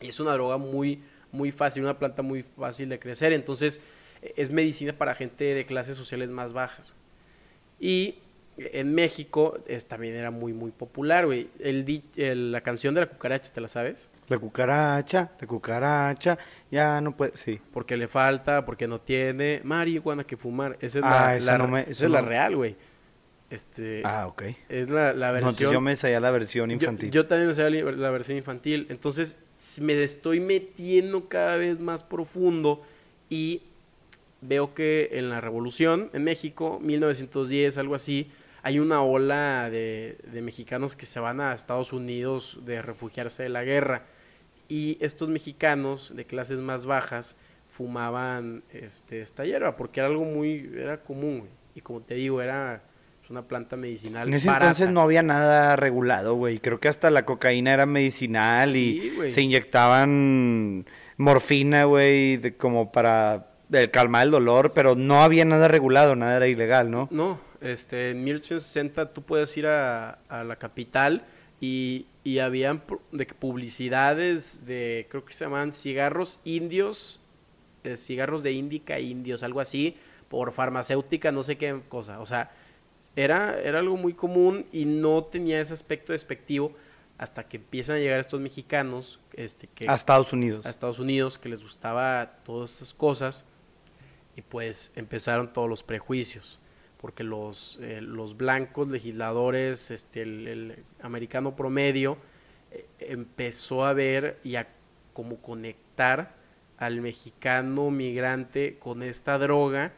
Es 0.00 0.18
una 0.18 0.32
droga 0.32 0.58
muy, 0.58 1.02
muy 1.30 1.52
fácil, 1.52 1.84
una 1.84 1.98
planta 1.98 2.22
muy 2.22 2.42
fácil 2.42 2.88
de 2.88 2.98
crecer. 2.98 3.32
Entonces, 3.32 3.80
eh, 4.22 4.34
es 4.36 4.50
medicina 4.50 4.92
para 4.92 5.14
gente 5.14 5.44
de 5.54 5.64
clases 5.66 5.96
sociales 5.96 6.32
más 6.32 6.52
bajas. 6.52 6.92
Y 7.78 8.16
en 8.72 8.94
México 8.94 9.58
es, 9.66 9.86
también 9.86 10.14
era 10.14 10.30
muy, 10.30 10.52
muy 10.52 10.70
popular, 10.70 11.26
güey. 11.26 11.48
El, 11.60 12.02
el- 12.16 12.52
la 12.52 12.60
canción 12.60 12.94
de 12.94 13.00
la 13.02 13.06
cucaracha, 13.08 13.52
¿te 13.52 13.60
la 13.60 13.68
sabes? 13.68 14.08
La 14.28 14.38
cucaracha, 14.38 15.30
la 15.40 15.46
cucaracha, 15.46 16.38
ya 16.70 17.00
no 17.00 17.16
puede, 17.16 17.36
sí. 17.36 17.60
Porque 17.72 17.96
le 17.96 18.06
falta, 18.08 18.64
porque 18.64 18.86
no 18.86 19.00
tiene 19.00 19.60
marihuana 19.64 20.24
que 20.24 20.36
fumar. 20.36 20.76
Esa 20.80 20.98
es 21.00 21.04
Ah, 21.04 21.10
la, 21.10 21.36
esa 21.36 21.52
la- 21.52 21.58
no 21.58 21.68
me- 21.68 21.80
esa 21.88 22.04
es 22.04 22.10
la 22.10 22.20
real, 22.20 22.56
güey. 22.56 22.76
Este, 23.50 24.02
Ah, 24.04 24.28
ok. 24.28 24.42
es 24.68 24.88
la, 24.90 25.12
la 25.12 25.32
versión. 25.32 25.72
yo 25.72 25.80
me 25.80 25.96
sabía 25.96 26.20
la 26.20 26.30
versión 26.30 26.70
infantil. 26.70 27.10
Yo, 27.10 27.26
también 27.26 27.48
me 27.48 27.54
sabía 27.54 27.82
la, 27.84 27.90
la 27.92 28.10
versión 28.10 28.38
infantil. 28.38 28.86
Entonces 28.90 29.36
me 29.80 30.00
estoy 30.04 30.38
metiendo 30.38 31.28
cada 31.28 31.56
vez 31.56 31.80
más 31.80 32.04
profundo 32.04 32.80
y 33.28 33.62
veo 34.40 34.72
que 34.72 35.08
en 35.12 35.28
la 35.30 35.40
revolución 35.40 36.10
en 36.12 36.22
México, 36.24 36.78
1910, 36.80 37.76
algo 37.76 37.96
así, 37.96 38.30
hay 38.62 38.78
una 38.78 39.02
ola 39.02 39.70
de, 39.70 40.18
de 40.32 40.42
mexicanos 40.42 40.96
que 40.96 41.06
se 41.06 41.20
van 41.20 41.40
a 41.40 41.54
Estados 41.54 41.92
Unidos 41.92 42.60
de 42.64 42.82
refugiarse 42.82 43.42
de 43.42 43.48
la 43.48 43.64
guerra. 43.64 44.02
Y 44.68 44.98
estos 45.00 45.28
mexicanos 45.28 46.14
de 46.14 46.24
clases 46.24 46.60
más 46.60 46.86
bajas 46.86 47.36
fumaban 47.70 48.62
este, 48.72 49.22
esta 49.22 49.44
hierba 49.44 49.76
porque 49.76 50.00
era 50.00 50.08
algo 50.08 50.24
muy, 50.24 50.70
era 50.76 51.00
común. 51.00 51.48
Y 51.74 51.80
como 51.80 52.00
te 52.00 52.14
digo, 52.14 52.42
era 52.42 52.82
pues, 53.20 53.30
una 53.30 53.42
planta 53.42 53.76
medicinal. 53.76 54.28
en 54.28 54.34
ese 54.34 54.48
barata. 54.48 54.66
entonces 54.66 54.90
no 54.90 55.00
había 55.00 55.22
nada 55.22 55.76
regulado, 55.76 56.34
güey. 56.34 56.58
Creo 56.58 56.78
que 56.78 56.88
hasta 56.88 57.10
la 57.10 57.24
cocaína 57.24 57.72
era 57.72 57.86
medicinal 57.86 58.72
Sí, 58.72 59.12
y 59.26 59.30
se 59.30 59.40
inyectaban 59.40 60.84
morfina, 61.16 61.84
güey, 61.84 62.52
como 62.58 62.92
para 62.92 63.46
eh, 63.72 63.90
calmar 63.90 64.26
el 64.26 64.30
dolor, 64.30 64.72
pero 64.74 64.94
no 64.94 65.22
había 65.22 65.44
nada 65.44 65.68
regulado, 65.68 66.16
nada 66.16 66.36
era 66.36 66.48
ilegal, 66.48 66.90
¿no? 66.90 67.08
No, 67.10 67.38
este, 67.60 68.10
en 68.10 68.24
1860 68.24 69.12
tú 69.12 69.22
puedes 69.22 69.56
ir 69.56 69.66
a, 69.66 70.18
a 70.28 70.44
la 70.44 70.56
capital 70.56 71.24
y, 71.60 72.06
y 72.24 72.38
habían 72.38 72.82
de 73.12 73.26
publicidades 73.26 74.66
de, 74.66 75.06
creo 75.10 75.24
que 75.24 75.34
se 75.34 75.44
llamaban 75.44 75.72
cigarros 75.72 76.40
indios, 76.44 77.20
eh, 77.84 77.96
cigarros 77.96 78.42
de 78.42 78.52
índica 78.52 78.98
indios, 78.98 79.42
algo 79.42 79.60
así, 79.60 79.96
por 80.28 80.52
farmacéutica, 80.52 81.32
no 81.32 81.42
sé 81.42 81.56
qué 81.56 81.80
cosa. 81.88 82.20
O 82.20 82.26
sea, 82.26 82.50
era, 83.16 83.58
era 83.60 83.78
algo 83.78 83.96
muy 83.96 84.14
común 84.14 84.66
y 84.72 84.84
no 84.84 85.24
tenía 85.24 85.60
ese 85.60 85.74
aspecto 85.74 86.12
despectivo 86.12 86.74
hasta 87.18 87.46
que 87.46 87.58
empiezan 87.58 87.96
a 87.96 87.98
llegar 87.98 88.20
estos 88.20 88.40
mexicanos 88.40 89.20
este, 89.34 89.66
que, 89.66 89.88
A 89.88 89.94
Estados 89.94 90.32
Unidos. 90.32 90.64
a 90.64 90.70
Estados 90.70 90.98
Unidos 90.98 91.38
que 91.38 91.50
les 91.50 91.62
gustaba 91.62 92.38
todas 92.44 92.72
estas 92.72 92.94
cosas 92.94 93.44
y 94.36 94.42
pues 94.42 94.92
empezaron 94.96 95.52
todos 95.52 95.68
los 95.68 95.82
prejuicios 95.82 96.58
porque 97.00 97.24
los, 97.24 97.78
eh, 97.80 98.00
los 98.02 98.36
blancos 98.36 98.88
legisladores, 98.90 99.90
este, 99.90 100.22
el, 100.22 100.46
el 100.46 100.84
americano 101.00 101.56
promedio 101.56 102.18
eh, 102.70 102.86
empezó 102.98 103.86
a 103.86 103.94
ver 103.94 104.38
y 104.44 104.56
a 104.56 104.68
como 105.14 105.36
conectar 105.36 106.34
al 106.76 107.00
mexicano 107.00 107.90
migrante 107.90 108.78
con 108.78 109.02
esta 109.02 109.38
droga 109.38 109.92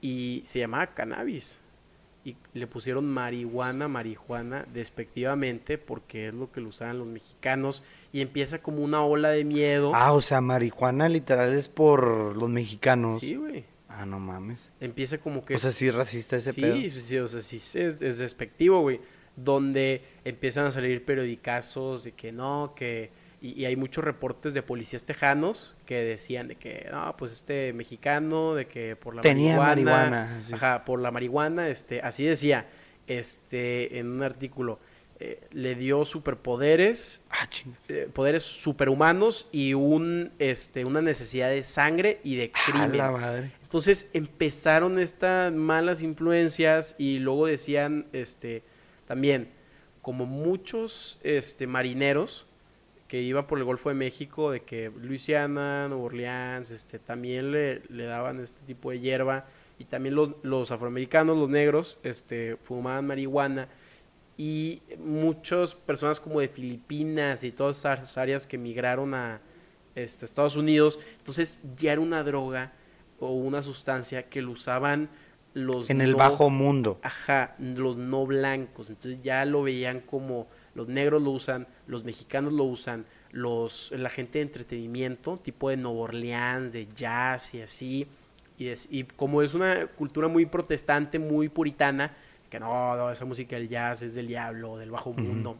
y 0.00 0.42
se 0.44 0.58
llamaba 0.60 0.88
cannabis 0.88 1.58
y 2.24 2.36
le 2.52 2.66
pusieron 2.66 3.06
marihuana, 3.06 3.88
marihuana 3.88 4.66
despectivamente 4.72 5.78
porque 5.78 6.28
es 6.28 6.34
lo 6.34 6.52
que 6.52 6.60
lo 6.60 6.68
usaban 6.68 6.98
los 6.98 7.08
mexicanos 7.08 7.82
y 8.12 8.20
empieza 8.20 8.60
como 8.60 8.82
una 8.82 9.02
ola 9.02 9.30
de 9.30 9.44
miedo. 9.44 9.92
Ah, 9.94 10.12
o 10.12 10.20
sea, 10.20 10.40
marihuana 10.40 11.08
literal 11.08 11.54
es 11.54 11.68
por 11.68 12.36
los 12.36 12.50
mexicanos. 12.50 13.20
Sí, 13.20 13.36
güey. 13.36 13.64
Ah, 13.88 14.04
no 14.06 14.18
mames. 14.20 14.70
Empieza 14.80 15.18
como 15.18 15.44
que 15.44 15.54
O 15.54 15.58
sea, 15.58 15.72
sí 15.72 15.90
racista 15.90 16.36
ese 16.36 16.52
sí, 16.52 16.60
pedo. 16.60 16.76
sí, 17.00 17.18
o 17.18 17.26
sea, 17.28 17.42
sí 17.42 17.56
es, 17.56 17.74
es 18.02 18.18
despectivo, 18.18 18.80
güey. 18.80 19.00
Donde 19.36 20.02
empiezan 20.24 20.66
a 20.66 20.72
salir 20.72 21.04
periodicazos 21.04 22.04
de 22.04 22.12
que 22.12 22.32
no, 22.32 22.74
que... 22.76 23.10
Y, 23.40 23.52
y 23.62 23.64
hay 23.66 23.76
muchos 23.76 24.02
reportes 24.02 24.52
de 24.52 24.62
policías 24.62 25.04
tejanos 25.04 25.76
que 25.86 26.02
decían 26.02 26.48
de 26.48 26.56
que, 26.56 26.88
no, 26.90 27.16
pues 27.16 27.30
este 27.32 27.72
mexicano, 27.72 28.54
de 28.56 28.66
que 28.66 28.96
por 28.96 29.14
la 29.14 29.22
Tenía 29.22 29.56
marihuana... 29.56 30.10
marihuana, 30.10 30.42
sí. 30.44 30.54
Ajá, 30.54 30.84
por 30.84 31.00
la 31.00 31.12
marihuana, 31.12 31.68
este, 31.68 32.00
así 32.02 32.24
decía, 32.24 32.66
este, 33.06 33.98
en 34.00 34.08
un 34.10 34.22
artículo, 34.24 34.80
eh, 35.20 35.40
le 35.52 35.74
dio 35.76 36.04
superpoderes 36.04 37.22
Ah, 37.30 37.48
eh, 37.88 38.08
poderes 38.12 38.42
superhumanos 38.42 39.48
y 39.52 39.74
un, 39.74 40.32
este, 40.40 40.84
una 40.84 41.00
necesidad 41.00 41.48
de 41.50 41.62
sangre 41.64 42.20
y 42.24 42.36
de 42.36 42.50
crimen. 42.52 42.96
la 42.98 43.10
madre. 43.12 43.52
Entonces 43.68 44.08
empezaron 44.14 44.98
estas 44.98 45.52
malas 45.52 46.02
influencias 46.02 46.94
y 46.96 47.18
luego 47.18 47.44
decían, 47.44 48.06
este, 48.14 48.62
también, 49.06 49.50
como 50.00 50.24
muchos 50.24 51.20
este, 51.22 51.66
marineros 51.66 52.46
que 53.08 53.20
iban 53.20 53.46
por 53.46 53.58
el 53.58 53.66
Golfo 53.66 53.90
de 53.90 53.94
México, 53.94 54.52
de 54.52 54.60
que 54.60 54.90
Luisiana, 55.02 55.86
Nueva 55.86 56.02
Orleans, 56.02 56.70
este, 56.70 56.98
también 56.98 57.52
le, 57.52 57.82
daban 57.90 58.40
este 58.40 58.62
tipo 58.64 58.90
de 58.90 59.00
hierba 59.00 59.44
y 59.78 59.84
también 59.84 60.14
los, 60.14 60.32
los 60.42 60.70
afroamericanos, 60.70 61.36
los 61.36 61.50
negros, 61.50 61.98
este, 62.04 62.56
fumaban 62.56 63.06
marihuana 63.06 63.68
y 64.38 64.80
muchas 64.98 65.74
personas 65.74 66.20
como 66.20 66.40
de 66.40 66.48
Filipinas 66.48 67.44
y 67.44 67.52
todas 67.52 67.76
esas 67.76 68.16
áreas 68.16 68.46
que 68.46 68.56
migraron 68.56 69.12
a 69.12 69.42
este, 69.94 70.24
Estados 70.24 70.56
Unidos, 70.56 70.98
entonces 71.18 71.58
ya 71.76 71.92
era 71.92 72.00
una 72.00 72.22
droga 72.22 72.72
o 73.20 73.32
una 73.32 73.62
sustancia 73.62 74.28
que 74.28 74.42
lo 74.42 74.52
usaban 74.52 75.08
los 75.54 75.90
En 75.90 76.00
el 76.00 76.12
no- 76.12 76.18
bajo 76.18 76.50
mundo. 76.50 76.98
Ajá, 77.02 77.56
los 77.58 77.96
no 77.96 78.26
blancos. 78.26 78.90
Entonces 78.90 79.22
ya 79.22 79.44
lo 79.44 79.62
veían 79.62 80.00
como 80.00 80.46
los 80.74 80.88
negros 80.88 81.22
lo 81.22 81.30
usan, 81.30 81.66
los 81.86 82.04
mexicanos 82.04 82.52
lo 82.52 82.64
usan, 82.64 83.06
los 83.32 83.90
la 83.92 84.08
gente 84.10 84.38
de 84.38 84.42
entretenimiento, 84.42 85.38
tipo 85.38 85.70
de 85.70 85.76
Nueva 85.76 85.98
Orleans, 86.00 86.72
de 86.72 86.86
jazz 86.94 87.54
y 87.54 87.62
así. 87.62 88.06
Y, 88.58 88.68
es, 88.68 88.88
y 88.90 89.04
como 89.04 89.42
es 89.42 89.54
una 89.54 89.86
cultura 89.86 90.28
muy 90.28 90.46
protestante, 90.46 91.18
muy 91.18 91.48
puritana, 91.48 92.14
que 92.50 92.60
no, 92.60 92.96
no, 92.96 93.10
esa 93.10 93.24
música 93.24 93.56
del 93.56 93.68
jazz 93.68 94.02
es 94.02 94.14
del 94.14 94.26
diablo, 94.28 94.76
del 94.78 94.90
bajo 94.90 95.12
mundo, 95.12 95.58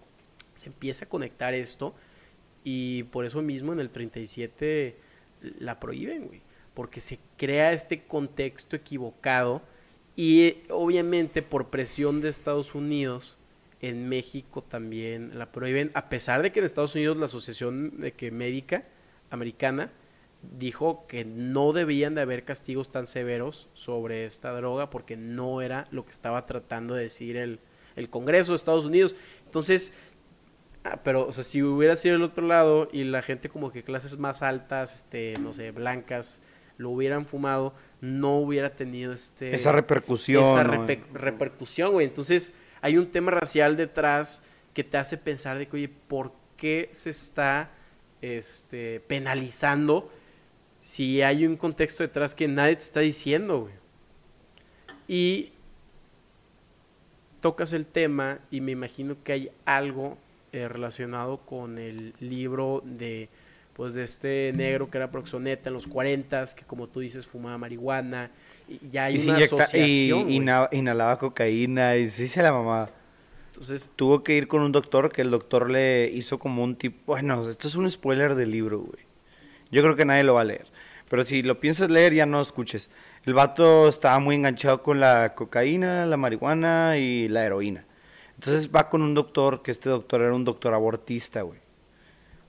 se 0.54 0.68
empieza 0.68 1.04
a 1.04 1.08
conectar 1.08 1.54
esto 1.54 1.94
y 2.64 3.04
por 3.04 3.24
eso 3.24 3.42
mismo 3.42 3.72
en 3.72 3.80
el 3.80 3.90
37 3.90 4.96
la 5.60 5.78
prohíben, 5.80 6.26
güey. 6.26 6.40
Porque 6.78 7.00
se 7.00 7.18
crea 7.36 7.72
este 7.72 8.04
contexto 8.04 8.76
equivocado 8.76 9.62
y 10.14 10.58
obviamente 10.70 11.42
por 11.42 11.70
presión 11.70 12.20
de 12.20 12.28
Estados 12.28 12.76
Unidos, 12.76 13.36
en 13.80 14.08
México 14.08 14.62
también 14.62 15.36
la 15.36 15.50
prohíben, 15.50 15.90
a 15.94 16.08
pesar 16.08 16.40
de 16.40 16.52
que 16.52 16.60
en 16.60 16.66
Estados 16.66 16.94
Unidos 16.94 17.16
la 17.16 17.24
Asociación 17.24 18.00
de 18.00 18.12
que 18.12 18.30
Médica 18.30 18.84
Americana 19.28 19.90
dijo 20.56 21.04
que 21.08 21.24
no 21.24 21.72
debían 21.72 22.14
de 22.14 22.20
haber 22.20 22.44
castigos 22.44 22.92
tan 22.92 23.08
severos 23.08 23.68
sobre 23.74 24.24
esta 24.24 24.52
droga 24.52 24.88
porque 24.88 25.16
no 25.16 25.62
era 25.62 25.88
lo 25.90 26.04
que 26.04 26.12
estaba 26.12 26.46
tratando 26.46 26.94
de 26.94 27.02
decir 27.02 27.36
el, 27.36 27.58
el 27.96 28.08
Congreso 28.08 28.52
de 28.52 28.56
Estados 28.56 28.84
Unidos. 28.84 29.16
Entonces, 29.46 29.92
Ah, 30.84 31.00
pero, 31.02 31.26
o 31.26 31.32
sea, 31.32 31.44
si 31.44 31.62
hubiera 31.62 31.96
sido 31.96 32.16
el 32.16 32.22
otro 32.22 32.46
lado 32.46 32.88
y 32.92 33.04
la 33.04 33.20
gente 33.20 33.48
como 33.48 33.72
que 33.72 33.82
clases 33.82 34.16
más 34.18 34.42
altas, 34.42 34.94
este, 34.94 35.34
no 35.40 35.52
sé, 35.52 35.70
blancas, 35.70 36.40
lo 36.78 36.90
hubieran 36.90 37.26
fumado, 37.26 37.74
no 38.00 38.38
hubiera 38.38 38.70
tenido 38.70 39.12
este... 39.12 39.54
Esa 39.54 39.72
repercusión. 39.72 40.42
esa 40.42 40.62
repercusión, 40.62 41.92
güey. 41.92 42.06
Entonces, 42.06 42.54
hay 42.80 42.96
un 42.96 43.08
tema 43.10 43.32
racial 43.32 43.76
detrás 43.76 44.42
que 44.72 44.84
te 44.84 44.96
hace 44.96 45.18
pensar 45.18 45.58
de 45.58 45.66
que, 45.66 45.76
oye, 45.76 45.88
¿por 45.88 46.32
qué 46.56 46.88
se 46.92 47.10
está 47.10 47.70
este, 48.22 49.00
penalizando 49.00 50.10
si 50.80 51.20
hay 51.20 51.44
un 51.44 51.56
contexto 51.56 52.04
detrás 52.04 52.34
que 52.34 52.46
nadie 52.46 52.76
te 52.76 52.84
está 52.84 53.00
diciendo, 53.00 53.62
güey? 53.62 53.74
Y 55.08 55.52
tocas 57.40 57.72
el 57.72 57.86
tema 57.86 58.38
y 58.50 58.60
me 58.60 58.72
imagino 58.72 59.16
que 59.24 59.32
hay 59.32 59.50
algo 59.64 60.16
eh, 60.52 60.68
relacionado 60.68 61.38
con 61.38 61.78
el 61.78 62.14
libro 62.20 62.82
de 62.84 63.28
pues 63.78 63.94
de 63.94 64.02
este 64.02 64.52
negro 64.56 64.90
que 64.90 64.98
era 64.98 65.08
proxoneta 65.10 65.70
en 65.70 65.74
los 65.74 65.86
40 65.86 66.44
que 66.56 66.64
como 66.64 66.88
tú 66.88 66.98
dices 67.00 67.26
fumaba 67.28 67.56
marihuana 67.58 68.30
y 68.68 68.80
ya 68.90 69.04
hay 69.04 69.16
Y, 69.16 69.22
una 69.28 69.38
inyecta- 69.38 69.56
y 69.56 69.60
asociación 69.60 70.30
ina- 70.30 70.68
inhalaba 70.72 71.16
cocaína 71.18 71.96
y 71.96 72.10
sí 72.10 72.26
se 72.26 72.42
la 72.42 72.52
mamá. 72.52 72.90
entonces 73.52 73.88
Tuvo 73.94 74.24
que 74.24 74.34
ir 74.36 74.48
con 74.48 74.62
un 74.62 74.72
doctor 74.72 75.12
que 75.12 75.22
el 75.22 75.30
doctor 75.30 75.70
le 75.70 76.10
hizo 76.12 76.38
como 76.40 76.64
un 76.64 76.74
tipo... 76.74 76.98
Bueno, 77.06 77.48
esto 77.48 77.68
es 77.68 77.76
un 77.76 77.88
spoiler 77.90 78.34
del 78.34 78.50
libro, 78.50 78.80
güey. 78.80 79.04
Yo 79.70 79.80
creo 79.82 79.94
que 79.94 80.04
nadie 80.04 80.24
lo 80.24 80.34
va 80.34 80.40
a 80.42 80.44
leer. 80.44 80.66
Pero 81.08 81.24
si 81.24 81.42
lo 81.44 81.58
piensas 81.60 81.88
leer, 81.90 82.12
ya 82.14 82.26
no 82.26 82.40
escuches. 82.40 82.90
El 83.24 83.32
vato 83.34 83.88
estaba 83.88 84.18
muy 84.18 84.34
enganchado 84.34 84.82
con 84.82 84.98
la 85.00 85.34
cocaína, 85.36 86.04
la 86.04 86.16
marihuana 86.16 86.98
y 86.98 87.28
la 87.28 87.46
heroína. 87.46 87.84
Entonces 88.34 88.70
va 88.74 88.88
con 88.90 89.02
un 89.02 89.14
doctor, 89.14 89.62
que 89.62 89.70
este 89.70 89.88
doctor 89.88 90.20
era 90.20 90.34
un 90.34 90.44
doctor 90.44 90.74
abortista, 90.74 91.42
güey. 91.42 91.60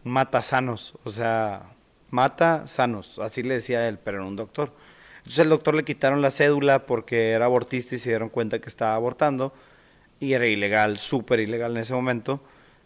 Mata 0.03 0.41
sanos, 0.41 0.97
o 1.03 1.09
sea, 1.09 1.73
mata 2.09 2.67
sanos, 2.67 3.19
así 3.19 3.43
le 3.43 3.55
decía 3.55 3.87
él, 3.87 3.99
pero 4.03 4.17
era 4.17 4.25
un 4.25 4.35
doctor. 4.35 4.73
Entonces 5.17 5.39
el 5.39 5.49
doctor 5.49 5.75
le 5.75 5.83
quitaron 5.83 6.21
la 6.21 6.31
cédula 6.31 6.85
porque 6.85 7.31
era 7.31 7.45
abortista 7.45 7.95
y 7.95 7.97
se 7.97 8.09
dieron 8.09 8.29
cuenta 8.29 8.59
que 8.59 8.69
estaba 8.69 8.95
abortando 8.95 9.53
y 10.19 10.33
era 10.33 10.47
ilegal, 10.47 10.97
súper 10.97 11.39
ilegal 11.39 11.71
en 11.71 11.77
ese 11.77 11.93
momento. 11.93 12.41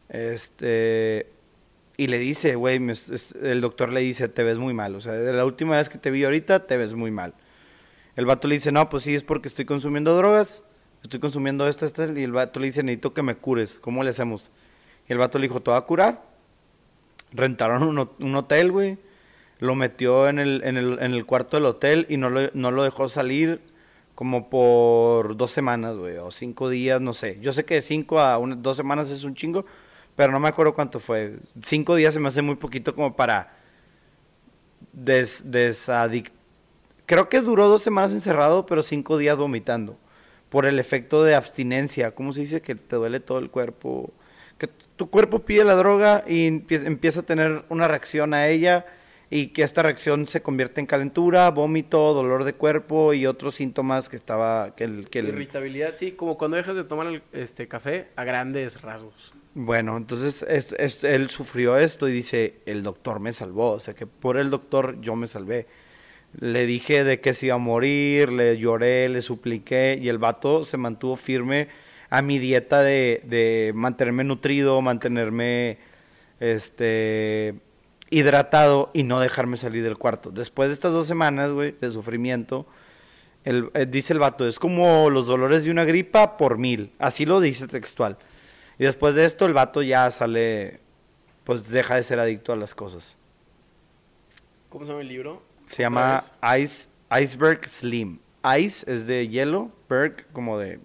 Este 0.09 1.27
y 1.95 2.07
le 2.07 2.17
dice, 2.17 2.55
güey, 2.55 2.81
el 3.43 3.61
doctor 3.61 3.91
le 3.91 4.01
dice, 4.01 4.27
te 4.27 4.43
ves 4.43 4.57
muy 4.57 4.73
mal, 4.73 4.95
o 4.95 5.01
sea, 5.01 5.13
de 5.13 5.31
la 5.31 5.45
última 5.45 5.77
vez 5.77 5.89
que 5.89 5.99
te 5.99 6.09
vi 6.09 6.23
ahorita 6.23 6.65
te 6.65 6.75
ves 6.75 6.93
muy 6.95 7.11
mal. 7.11 7.35
El 8.15 8.25
vato 8.25 8.47
le 8.47 8.55
dice, 8.55 8.71
no, 8.71 8.89
pues 8.89 9.03
sí, 9.03 9.13
es 9.13 9.23
porque 9.23 9.47
estoy 9.47 9.65
consumiendo 9.65 10.15
drogas, 10.17 10.63
estoy 11.03 11.19
consumiendo 11.19 11.67
esta, 11.67 11.85
esta, 11.85 12.05
y 12.05 12.23
el 12.23 12.31
vato 12.31 12.59
le 12.59 12.67
dice, 12.67 12.81
necesito 12.81 13.13
que 13.13 13.21
me 13.21 13.35
cures, 13.35 13.77
¿cómo 13.79 14.03
le 14.03 14.09
hacemos? 14.09 14.51
Y 15.07 15.13
el 15.13 15.19
vato 15.19 15.37
le 15.37 15.47
dijo, 15.47 15.61
te 15.61 15.69
voy 15.69 15.77
a 15.77 15.81
curar. 15.81 16.32
Rentaron 17.33 17.83
un, 17.83 18.09
un 18.19 18.35
hotel, 18.35 18.71
güey, 18.71 18.97
lo 19.59 19.75
metió 19.75 20.27
en 20.29 20.39
el, 20.39 20.61
en, 20.63 20.77
el, 20.77 20.99
en 21.01 21.13
el 21.13 21.25
cuarto 21.25 21.57
del 21.57 21.65
hotel 21.65 22.05
y 22.09 22.17
no 22.17 22.29
lo, 22.29 22.41
no 22.53 22.71
lo 22.71 22.83
dejó 22.83 23.09
salir 23.09 23.61
como 24.15 24.49
por 24.49 25.35
dos 25.37 25.51
semanas, 25.51 25.97
güey, 25.97 26.17
o 26.17 26.31
cinco 26.31 26.69
días, 26.69 27.01
no 27.01 27.13
sé. 27.13 27.39
Yo 27.41 27.53
sé 27.53 27.65
que 27.65 27.75
de 27.75 27.81
cinco 27.81 28.19
a 28.19 28.37
una- 28.37 28.55
dos 28.55 28.77
semanas 28.77 29.09
es 29.09 29.23
un 29.23 29.33
chingo, 29.35 29.65
pero 30.15 30.31
no 30.31 30.39
me 30.39 30.49
acuerdo 30.49 30.75
cuánto 30.75 30.99
fue. 30.99 31.37
Cinco 31.63 31.95
días 31.95 32.13
se 32.13 32.19
me 32.19 32.27
hace 32.29 32.41
muy 32.43 32.55
poquito 32.55 32.93
como 32.95 33.15
para 33.15 33.57
des, 34.93 35.43
Creo 37.05 37.29
que 37.29 37.41
duró 37.41 37.67
dos 37.67 37.81
semanas 37.83 38.13
encerrado, 38.13 38.65
pero 38.65 38.81
cinco 38.83 39.17
días 39.17 39.37
vomitando. 39.37 39.97
Por 40.49 40.65
el 40.65 40.79
efecto 40.79 41.23
de 41.23 41.35
abstinencia. 41.35 42.13
¿Cómo 42.15 42.31
se 42.33 42.41
dice? 42.41 42.61
Que 42.61 42.75
te 42.75 42.95
duele 42.95 43.19
todo 43.19 43.39
el 43.39 43.49
cuerpo. 43.49 44.11
Tu 45.03 45.09
cuerpo 45.09 45.39
pide 45.39 45.65
la 45.65 45.75
droga 45.75 46.23
y 46.25 46.47
empie- 46.47 46.85
empieza 46.87 47.19
a 47.19 47.23
tener 47.23 47.63
una 47.67 47.89
reacción 47.89 48.33
a 48.33 48.47
ella 48.47 48.85
y 49.29 49.47
que 49.47 49.63
esta 49.63 49.83
reacción 49.83 50.25
se 50.27 50.41
convierte 50.41 50.79
en 50.79 50.85
calentura, 50.87 51.49
vómito, 51.51 52.13
dolor 52.13 52.45
de 52.45 52.53
cuerpo 52.53 53.13
y 53.13 53.25
otros 53.25 53.55
síntomas 53.55 54.07
que 54.07 54.15
estaba... 54.15 54.73
Que 54.77 54.85
el, 54.85 55.09
que 55.09 55.19
el- 55.19 55.27
irritabilidad 55.27 55.95
sí 55.97 56.13
como 56.13 56.37
cuando 56.37 56.55
dejas 56.55 56.77
de 56.77 56.85
tomar 56.85 57.07
el, 57.07 57.21
este 57.33 57.67
café 57.67 58.07
a 58.15 58.23
grandes 58.23 58.81
rasgos 58.81 59.33
Bueno, 59.55 59.97
entonces 59.97 60.45
es- 60.47 60.73
es- 60.79 61.03
él 61.03 61.29
sufrió 61.29 61.75
esto 61.77 62.07
y 62.07 62.13
dice, 62.13 62.61
el 62.65 62.81
doctor 62.81 63.19
me 63.19 63.33
salvó, 63.33 63.71
o 63.71 63.79
sea 63.79 63.93
que 63.95 64.07
por 64.07 64.37
el 64.37 64.49
doctor 64.49 65.01
yo 65.01 65.17
me 65.17 65.27
salvé. 65.27 65.67
Le 66.39 66.65
dije 66.65 67.03
de 67.03 67.19
que 67.19 67.33
se 67.33 67.47
iba 67.47 67.55
a 67.55 67.57
morir, 67.57 68.31
le 68.31 68.57
lloré, 68.57 69.09
le 69.09 69.21
supliqué 69.21 69.99
y 70.01 70.07
el 70.07 70.17
vato 70.17 70.63
se 70.63 70.77
mantuvo 70.77 71.17
firme 71.17 71.67
a 72.13 72.21
mi 72.21 72.37
dieta 72.37 72.83
de, 72.83 73.23
de 73.25 73.71
mantenerme 73.73 74.23
nutrido, 74.23 74.79
mantenerme 74.83 75.79
este 76.39 77.55
hidratado 78.11 78.91
y 78.93 79.01
no 79.01 79.19
dejarme 79.19 79.57
salir 79.57 79.81
del 79.81 79.97
cuarto. 79.97 80.29
Después 80.29 80.69
de 80.69 80.73
estas 80.75 80.93
dos 80.93 81.07
semanas, 81.07 81.49
güey, 81.51 81.71
de 81.71 81.89
sufrimiento, 81.89 82.67
el, 83.43 83.71
eh, 83.73 83.87
dice 83.89 84.13
el 84.13 84.19
vato, 84.19 84.47
es 84.47 84.59
como 84.59 85.09
los 85.09 85.25
dolores 85.25 85.63
de 85.63 85.71
una 85.71 85.85
gripa 85.85 86.37
por 86.37 86.59
mil. 86.59 86.91
Así 86.99 87.25
lo 87.25 87.41
dice 87.41 87.67
textual. 87.67 88.19
Y 88.77 88.83
después 88.83 89.15
de 89.15 89.25
esto, 89.25 89.47
el 89.47 89.53
vato 89.53 89.81
ya 89.81 90.11
sale, 90.11 90.81
pues 91.43 91.67
deja 91.69 91.95
de 91.95 92.03
ser 92.03 92.19
adicto 92.19 92.53
a 92.53 92.55
las 92.55 92.75
cosas. 92.75 93.17
¿cómo 94.69 94.85
se 94.85 94.91
llama 94.91 95.01
el 95.01 95.07
libro? 95.07 95.41
Se 95.65 95.81
llama. 95.81 96.21
Ice, 96.59 96.89
Iceberg 97.09 97.67
Slim. 97.67 98.19
Ice 98.59 98.91
es 98.91 99.07
de 99.07 99.27
hielo, 99.27 99.71
berg 99.89 100.27
como 100.31 100.59
de 100.59 100.79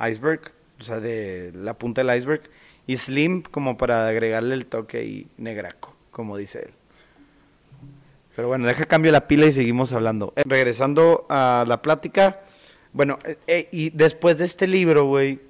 iceberg, 0.00 0.52
o 0.80 0.82
sea, 0.82 0.98
de 1.00 1.52
la 1.54 1.74
punta 1.74 2.02
del 2.02 2.16
iceberg. 2.16 2.42
Y 2.86 2.96
Slim 2.96 3.42
como 3.42 3.76
para 3.76 4.08
agregarle 4.08 4.54
el 4.54 4.66
toque 4.66 5.04
y 5.04 5.28
negraco, 5.36 5.94
como 6.10 6.36
dice 6.36 6.60
él. 6.66 6.70
Pero 8.34 8.48
bueno, 8.48 8.66
deja 8.66 8.84
cambio 8.86 9.12
la 9.12 9.26
pila 9.28 9.46
y 9.46 9.52
seguimos 9.52 9.92
hablando. 9.92 10.32
Eh, 10.36 10.42
regresando 10.46 11.26
a 11.28 11.64
la 11.68 11.82
plática, 11.82 12.40
bueno, 12.92 13.18
eh, 13.24 13.36
eh, 13.46 13.68
y 13.70 13.90
después 13.90 14.38
de 14.38 14.44
este 14.46 14.66
libro, 14.66 15.04
güey, 15.04 15.40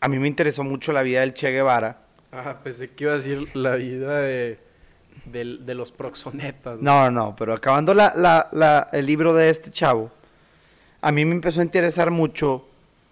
a 0.00 0.08
mí 0.08 0.18
me 0.18 0.26
interesó 0.28 0.64
mucho 0.64 0.92
la 0.92 1.02
vida 1.02 1.20
del 1.20 1.34
Che 1.34 1.50
Guevara. 1.50 1.98
Ah, 2.32 2.58
pensé 2.62 2.90
que 2.90 3.04
iba 3.04 3.12
a 3.12 3.16
decir 3.16 3.54
la 3.56 3.74
vida 3.74 4.20
de, 4.22 4.58
de 5.26 5.74
los 5.74 5.92
proxonetas. 5.92 6.80
No, 6.80 7.10
no, 7.10 7.24
no, 7.26 7.36
pero 7.36 7.52
acabando 7.52 7.92
la, 7.92 8.12
la- 8.16 8.48
la- 8.52 8.88
el 8.92 9.04
libro 9.06 9.34
de 9.34 9.50
este 9.50 9.70
chavo, 9.70 10.10
a 11.02 11.12
mí 11.12 11.24
me 11.24 11.34
empezó 11.34 11.60
a 11.60 11.64
interesar 11.64 12.10
mucho 12.10 12.66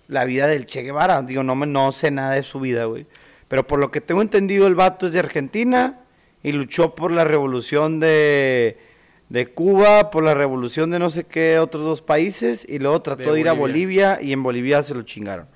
la 0.08 0.24
vida 0.24 0.46
del 0.46 0.66
Che 0.66 0.82
Guevara. 0.82 1.22
Digo, 1.22 1.44
no, 1.44 1.54
me, 1.54 1.66
no 1.66 1.92
sé 1.92 2.10
nada 2.10 2.32
de 2.32 2.42
su 2.42 2.58
vida, 2.58 2.86
güey. 2.86 3.06
Pero 3.46 3.66
por 3.66 3.78
lo 3.78 3.90
que 3.90 4.00
tengo 4.00 4.20
entendido, 4.20 4.66
el 4.66 4.74
vato 4.74 5.06
es 5.06 5.12
de 5.12 5.20
Argentina 5.20 6.00
y 6.42 6.52
luchó 6.52 6.94
por 6.94 7.12
la 7.12 7.24
revolución 7.24 8.00
de, 8.00 8.78
de 9.28 9.46
Cuba, 9.46 10.10
por 10.10 10.24
la 10.24 10.34
revolución 10.34 10.90
de 10.90 10.98
no 10.98 11.10
sé 11.10 11.24
qué 11.24 11.58
otros 11.58 11.84
dos 11.84 12.02
países 12.02 12.66
y 12.68 12.78
luego 12.78 13.00
trató 13.02 13.32
de, 13.32 13.40
ir 13.40 13.48
a 13.48 13.52
Bolivia 13.52 14.18
y 14.20 14.32
en 14.32 14.42
Bolivia 14.42 14.82
se 14.82 14.94
lo 14.94 15.02
chingaron. 15.02 15.46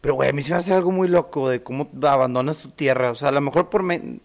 Pero, 0.00 0.14
güey, 0.14 0.30
a 0.30 0.32
mí 0.32 0.42
se 0.42 0.50
me 0.50 0.58
hace 0.58 0.74
algo 0.74 0.90
muy 0.90 1.06
loco 1.06 1.48
de 1.48 1.62
cómo 1.62 1.88
abandonas 2.02 2.60
tu 2.60 2.70
tierra. 2.70 3.12
O 3.12 3.14
sea, 3.14 3.28
a 3.28 3.32
lo 3.32 3.40
mejor 3.40 3.68
por... 3.68 3.84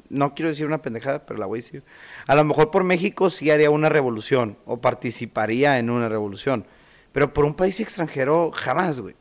no 0.09 0.33
quiero 0.33 0.49
decir 0.49 0.65
una 0.65 0.81
pendejada, 0.81 1.23
pero 1.23 1.39
la 1.39 1.45
voy 1.45 1.59
a 1.59 1.61
decir. 1.61 1.83
A 2.25 2.33
lo 2.33 2.43
mejor 2.43 2.71
por 2.71 2.83
México 2.83 3.29
sí 3.29 3.51
haría 3.51 3.69
una 3.69 3.87
revolución 3.87 4.57
o 4.65 4.81
participaría 4.81 5.77
en 5.77 5.91
una 5.91 6.09
revolución. 6.09 6.65
Pero 7.11 7.31
por 7.31 7.45
un 7.45 7.53
país 7.53 7.79
extranjero, 7.79 8.51
jamás, 8.55 8.99
güey. 8.99 9.15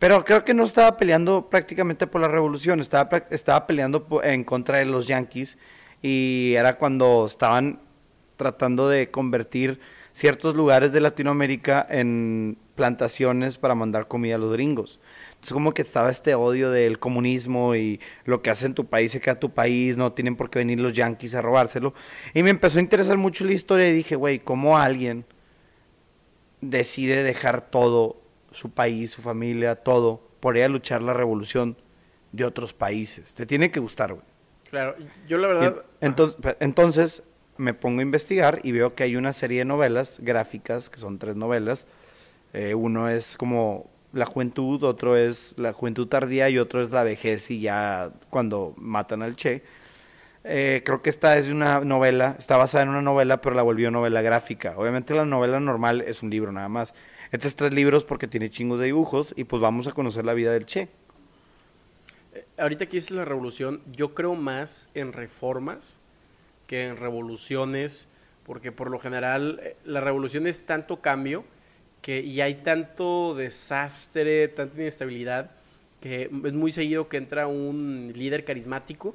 Pero 0.00 0.24
creo 0.24 0.46
que 0.46 0.54
no 0.54 0.64
estaba 0.64 0.96
peleando 0.96 1.50
prácticamente 1.50 2.06
por 2.06 2.22
la 2.22 2.28
revolución, 2.28 2.80
estaba, 2.80 3.22
estaba 3.28 3.66
peleando 3.66 4.06
en 4.24 4.44
contra 4.44 4.78
de 4.78 4.86
los 4.86 5.06
yanquis 5.06 5.58
y 6.00 6.54
era 6.56 6.78
cuando 6.78 7.26
estaban 7.26 7.80
tratando 8.38 8.88
de 8.88 9.10
convertir 9.10 9.78
ciertos 10.14 10.56
lugares 10.56 10.94
de 10.94 11.02
Latinoamérica 11.02 11.86
en 11.90 12.56
plantaciones 12.76 13.58
para 13.58 13.74
mandar 13.74 14.08
comida 14.08 14.36
a 14.36 14.38
los 14.38 14.54
gringos. 14.54 15.00
Entonces 15.32 15.52
como 15.52 15.74
que 15.74 15.82
estaba 15.82 16.10
este 16.10 16.34
odio 16.34 16.70
del 16.70 16.98
comunismo 16.98 17.74
y 17.74 18.00
lo 18.24 18.40
que 18.40 18.48
hace 18.48 18.64
en 18.64 18.74
tu 18.74 18.86
país 18.86 19.12
se 19.12 19.20
queda 19.20 19.38
tu 19.38 19.50
país, 19.52 19.98
no 19.98 20.14
tienen 20.14 20.34
por 20.34 20.48
qué 20.48 20.60
venir 20.60 20.80
los 20.80 20.94
yanquis 20.94 21.34
a 21.34 21.42
robárselo. 21.42 21.92
Y 22.32 22.42
me 22.42 22.48
empezó 22.48 22.78
a 22.78 22.80
interesar 22.80 23.18
mucho 23.18 23.44
la 23.44 23.52
historia 23.52 23.90
y 23.90 23.92
dije, 23.92 24.16
güey, 24.16 24.38
¿cómo 24.38 24.78
alguien 24.78 25.26
decide 26.62 27.22
dejar 27.22 27.70
todo 27.70 28.19
su 28.52 28.70
país, 28.70 29.10
su 29.10 29.22
familia, 29.22 29.76
todo, 29.76 30.20
por 30.40 30.56
ir 30.56 30.64
a 30.64 30.68
luchar 30.68 31.02
la 31.02 31.12
revolución 31.12 31.76
de 32.32 32.44
otros 32.44 32.72
países. 32.72 33.34
Te 33.34 33.46
tiene 33.46 33.70
que 33.70 33.80
gustar, 33.80 34.12
güey. 34.12 34.24
Claro, 34.70 34.94
yo 35.26 35.38
la 35.38 35.48
verdad... 35.48 35.84
entonces, 36.00 36.56
entonces 36.60 37.22
me 37.56 37.74
pongo 37.74 38.00
a 38.00 38.02
investigar 38.02 38.60
y 38.62 38.72
veo 38.72 38.94
que 38.94 39.02
hay 39.02 39.16
una 39.16 39.32
serie 39.32 39.58
de 39.58 39.64
novelas 39.64 40.20
gráficas, 40.22 40.88
que 40.88 40.98
son 40.98 41.18
tres 41.18 41.36
novelas. 41.36 41.86
Eh, 42.52 42.74
uno 42.74 43.08
es 43.08 43.36
como 43.36 43.90
la 44.12 44.26
juventud, 44.26 44.82
otro 44.82 45.16
es 45.16 45.54
la 45.58 45.72
juventud 45.72 46.08
tardía 46.08 46.48
y 46.48 46.58
otro 46.58 46.82
es 46.82 46.90
la 46.90 47.02
vejez 47.02 47.50
y 47.50 47.60
ya 47.60 48.12
cuando 48.30 48.74
matan 48.76 49.22
al 49.22 49.36
Che. 49.36 49.62
Eh, 50.42 50.82
creo 50.84 51.02
que 51.02 51.10
esta 51.10 51.36
es 51.36 51.48
una 51.50 51.80
novela, 51.80 52.36
está 52.38 52.56
basada 52.56 52.84
en 52.84 52.88
una 52.88 53.02
novela, 53.02 53.40
pero 53.42 53.54
la 53.54 53.62
volvió 53.62 53.90
novela 53.90 54.22
gráfica. 54.22 54.74
Obviamente 54.76 55.14
la 55.14 55.26
novela 55.26 55.60
normal 55.60 56.00
es 56.00 56.22
un 56.22 56.30
libro 56.30 56.50
nada 56.50 56.68
más. 56.68 56.94
Estos 57.32 57.54
tres 57.54 57.72
libros 57.72 58.02
porque 58.02 58.26
tiene 58.26 58.50
chingos 58.50 58.80
de 58.80 58.86
dibujos 58.86 59.34
y 59.36 59.44
pues 59.44 59.62
vamos 59.62 59.86
a 59.86 59.92
conocer 59.92 60.24
la 60.24 60.34
vida 60.34 60.52
del 60.52 60.66
Che. 60.66 60.88
Eh, 62.34 62.44
ahorita 62.58 62.86
que 62.86 62.98
es 62.98 63.12
la 63.12 63.24
revolución, 63.24 63.82
yo 63.92 64.14
creo 64.14 64.34
más 64.34 64.90
en 64.94 65.12
reformas 65.12 66.00
que 66.66 66.88
en 66.88 66.96
revoluciones, 66.96 68.08
porque 68.44 68.72
por 68.72 68.90
lo 68.90 68.98
general 68.98 69.60
eh, 69.62 69.76
la 69.84 70.00
revolución 70.00 70.48
es 70.48 70.66
tanto 70.66 71.00
cambio 71.00 71.44
que, 72.02 72.20
y 72.20 72.40
hay 72.40 72.56
tanto 72.56 73.36
desastre, 73.36 74.48
tanta 74.48 74.80
inestabilidad, 74.80 75.52
que 76.00 76.30
es 76.44 76.52
muy 76.52 76.72
seguido 76.72 77.08
que 77.08 77.18
entra 77.18 77.46
un 77.46 78.12
líder 78.12 78.44
carismático 78.44 79.14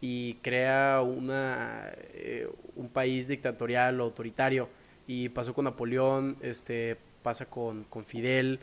y 0.00 0.34
crea 0.42 1.00
una, 1.00 1.90
eh, 2.14 2.48
un 2.76 2.88
país 2.88 3.26
dictatorial 3.26 4.00
o 4.00 4.04
autoritario. 4.04 4.68
Y 5.08 5.28
pasó 5.30 5.54
con 5.54 5.64
Napoleón, 5.64 6.36
este, 6.40 6.98
pasa 7.22 7.46
con, 7.46 7.84
con 7.84 8.04
Fidel, 8.04 8.60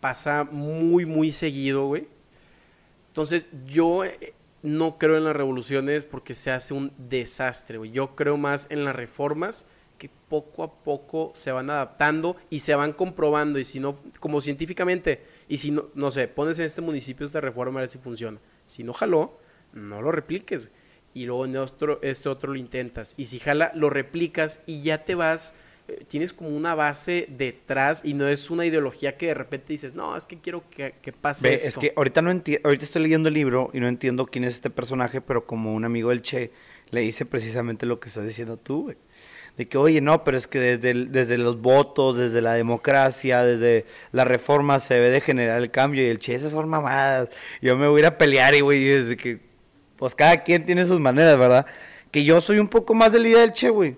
pasa 0.00 0.44
muy, 0.44 1.06
muy 1.06 1.32
seguido, 1.32 1.86
güey. 1.86 2.08
Entonces, 3.08 3.46
yo 3.66 4.04
eh, 4.04 4.34
no 4.62 4.98
creo 4.98 5.16
en 5.16 5.24
las 5.24 5.36
revoluciones 5.36 6.04
porque 6.04 6.34
se 6.34 6.50
hace 6.50 6.74
un 6.74 6.92
desastre, 6.98 7.78
güey. 7.78 7.90
Yo 7.90 8.14
creo 8.14 8.36
más 8.36 8.66
en 8.70 8.84
las 8.84 8.96
reformas 8.96 9.66
que 9.98 10.10
poco 10.28 10.62
a 10.62 10.82
poco 10.82 11.30
se 11.34 11.52
van 11.52 11.68
adaptando 11.68 12.36
y 12.48 12.60
se 12.60 12.74
van 12.74 12.92
comprobando. 12.92 13.58
Y 13.58 13.64
si 13.64 13.80
no, 13.80 13.96
como 14.18 14.40
científicamente, 14.40 15.22
y 15.48 15.58
si 15.58 15.70
no, 15.70 15.90
no 15.94 16.10
sé, 16.10 16.28
pones 16.28 16.58
en 16.58 16.66
este 16.66 16.80
municipio 16.80 17.26
esta 17.26 17.40
reforma 17.40 17.80
a 17.80 17.82
ver 17.82 17.90
si 17.90 17.98
funciona. 17.98 18.38
Si 18.64 18.82
no 18.82 18.92
jaló, 18.92 19.38
no 19.72 20.00
lo 20.00 20.10
repliques, 20.12 20.62
güey. 20.62 20.80
Y 21.12 21.26
luego 21.26 21.44
en 21.44 21.56
este 22.02 22.28
otro 22.28 22.52
lo 22.52 22.56
intentas. 22.56 23.14
Y 23.16 23.26
si 23.26 23.40
jala, 23.40 23.72
lo 23.74 23.90
replicas 23.90 24.62
y 24.66 24.82
ya 24.82 25.04
te 25.04 25.16
vas 25.16 25.54
tienes 26.08 26.32
como 26.32 26.50
una 26.50 26.74
base 26.74 27.26
detrás 27.28 28.02
y 28.04 28.14
no 28.14 28.28
es 28.28 28.50
una 28.50 28.66
ideología 28.66 29.16
que 29.16 29.26
de 29.26 29.34
repente 29.34 29.72
dices, 29.72 29.94
no, 29.94 30.16
es 30.16 30.26
que 30.26 30.38
quiero 30.38 30.64
que, 30.70 30.92
pase 31.20 31.54
Es 31.54 31.76
que 31.76 31.92
ahorita 31.96 32.22
no 32.22 32.30
ahorita 32.30 32.84
estoy 32.84 33.02
leyendo 33.02 33.28
el 33.28 33.34
libro 33.34 33.70
y 33.72 33.80
no 33.80 33.88
entiendo 33.88 34.26
quién 34.26 34.44
es 34.44 34.54
este 34.54 34.70
personaje, 34.70 35.20
pero 35.20 35.46
como 35.46 35.74
un 35.74 35.84
amigo 35.84 36.10
del 36.10 36.22
Che 36.22 36.50
le 36.90 37.00
dice 37.00 37.26
precisamente 37.26 37.86
lo 37.86 38.00
que 38.00 38.08
estás 38.08 38.26
diciendo 38.26 38.56
tú, 38.56 38.84
güey. 38.84 38.96
De 39.56 39.68
que, 39.68 39.76
oye, 39.76 40.00
no, 40.00 40.24
pero 40.24 40.36
es 40.36 40.46
que 40.46 40.58
desde, 40.58 41.06
desde 41.06 41.36
los 41.36 41.60
votos, 41.60 42.16
desde 42.16 42.40
la 42.40 42.54
democracia, 42.54 43.42
desde 43.42 43.84
la 44.12 44.24
reforma 44.24 44.80
se 44.80 44.94
debe 44.94 45.10
de 45.10 45.20
generar 45.20 45.60
el 45.60 45.70
cambio. 45.70 46.02
Y 46.02 46.06
el 46.06 46.18
Che, 46.18 46.34
esas 46.34 46.52
son 46.52 46.68
mamadas. 46.68 47.28
Yo 47.60 47.76
me 47.76 47.88
voy 47.88 47.98
a 47.98 48.00
ir 48.00 48.06
a 48.06 48.16
pelear 48.16 48.54
y, 48.54 48.60
güey, 48.60 48.84
desde 48.84 49.16
que, 49.16 49.40
pues 49.96 50.14
cada 50.14 50.42
quien 50.42 50.64
tiene 50.64 50.86
sus 50.86 51.00
maneras, 51.00 51.38
¿verdad? 51.38 51.66
Que 52.10 52.24
yo 52.24 52.40
soy 52.40 52.58
un 52.58 52.68
poco 52.68 52.94
más 52.94 53.12
del 53.12 53.26
idea 53.26 53.40
del 53.40 53.52
Che, 53.52 53.68
güey 53.68 53.96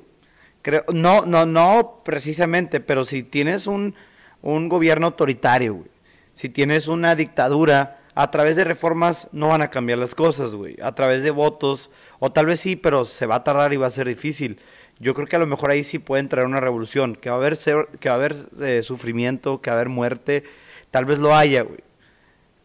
Creo, 0.62 0.84
no, 0.92 1.26
no, 1.26 1.44
no 1.44 2.02
precisamente, 2.04 2.80
pero 2.80 3.04
si 3.04 3.22
tienes 3.22 3.66
un, 3.66 3.94
un 4.40 4.68
gobierno 4.68 5.08
autoritario, 5.08 5.74
güey, 5.74 5.90
si 6.34 6.48
tienes 6.48 6.88
una 6.88 7.14
dictadura, 7.14 7.98
a 8.14 8.30
través 8.30 8.56
de 8.56 8.64
reformas 8.64 9.28
no 9.32 9.48
van 9.48 9.62
a 9.62 9.70
cambiar 9.70 9.98
las 9.98 10.14
cosas, 10.14 10.54
güey. 10.54 10.76
A 10.82 10.94
través 10.94 11.22
de 11.22 11.30
votos, 11.30 11.90
o 12.18 12.30
tal 12.30 12.46
vez 12.46 12.60
sí, 12.60 12.76
pero 12.76 13.04
se 13.04 13.26
va 13.26 13.36
a 13.36 13.44
tardar 13.44 13.72
y 13.72 13.76
va 13.76 13.86
a 13.86 13.90
ser 13.90 14.06
difícil. 14.06 14.58
Yo 14.98 15.14
creo 15.14 15.26
que 15.26 15.36
a 15.36 15.38
lo 15.38 15.46
mejor 15.46 15.70
ahí 15.70 15.82
sí 15.82 15.98
puede 15.98 16.20
entrar 16.20 16.46
una 16.46 16.60
revolución, 16.60 17.16
que 17.16 17.30
va 17.30 17.36
a 17.36 17.38
haber, 17.38 17.58
que 17.58 18.08
va 18.08 18.14
a 18.14 18.18
haber 18.18 18.36
eh, 18.60 18.82
sufrimiento, 18.82 19.60
que 19.60 19.70
va 19.70 19.76
a 19.76 19.80
haber 19.80 19.88
muerte, 19.88 20.44
tal 20.90 21.06
vez 21.06 21.18
lo 21.18 21.34
haya, 21.34 21.62
güey. 21.62 21.80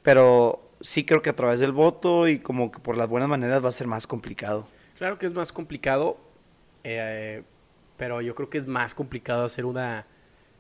Pero 0.04 0.62
sí 0.82 1.06
creo 1.06 1.22
que 1.22 1.30
a 1.30 1.36
través 1.36 1.60
del 1.60 1.72
voto 1.72 2.28
y 2.28 2.40
como 2.40 2.72
que 2.72 2.80
por 2.80 2.98
las 2.98 3.08
buenas 3.08 3.30
maneras 3.30 3.64
va 3.64 3.70
a 3.70 3.74
ser 3.74 3.88
más 3.88 4.06
complicado. 4.06 4.68
Claro 4.98 5.18
que 5.18 5.26
es 5.26 5.34
más 5.34 5.52
complicado. 5.52 6.18
Eh, 6.84 7.44
pero 7.98 8.22
yo 8.22 8.36
creo 8.36 8.50
que 8.50 8.58
es 8.58 8.68
más 8.68 8.94
complicado 8.94 9.44
hacer 9.44 9.66
una 9.66 10.06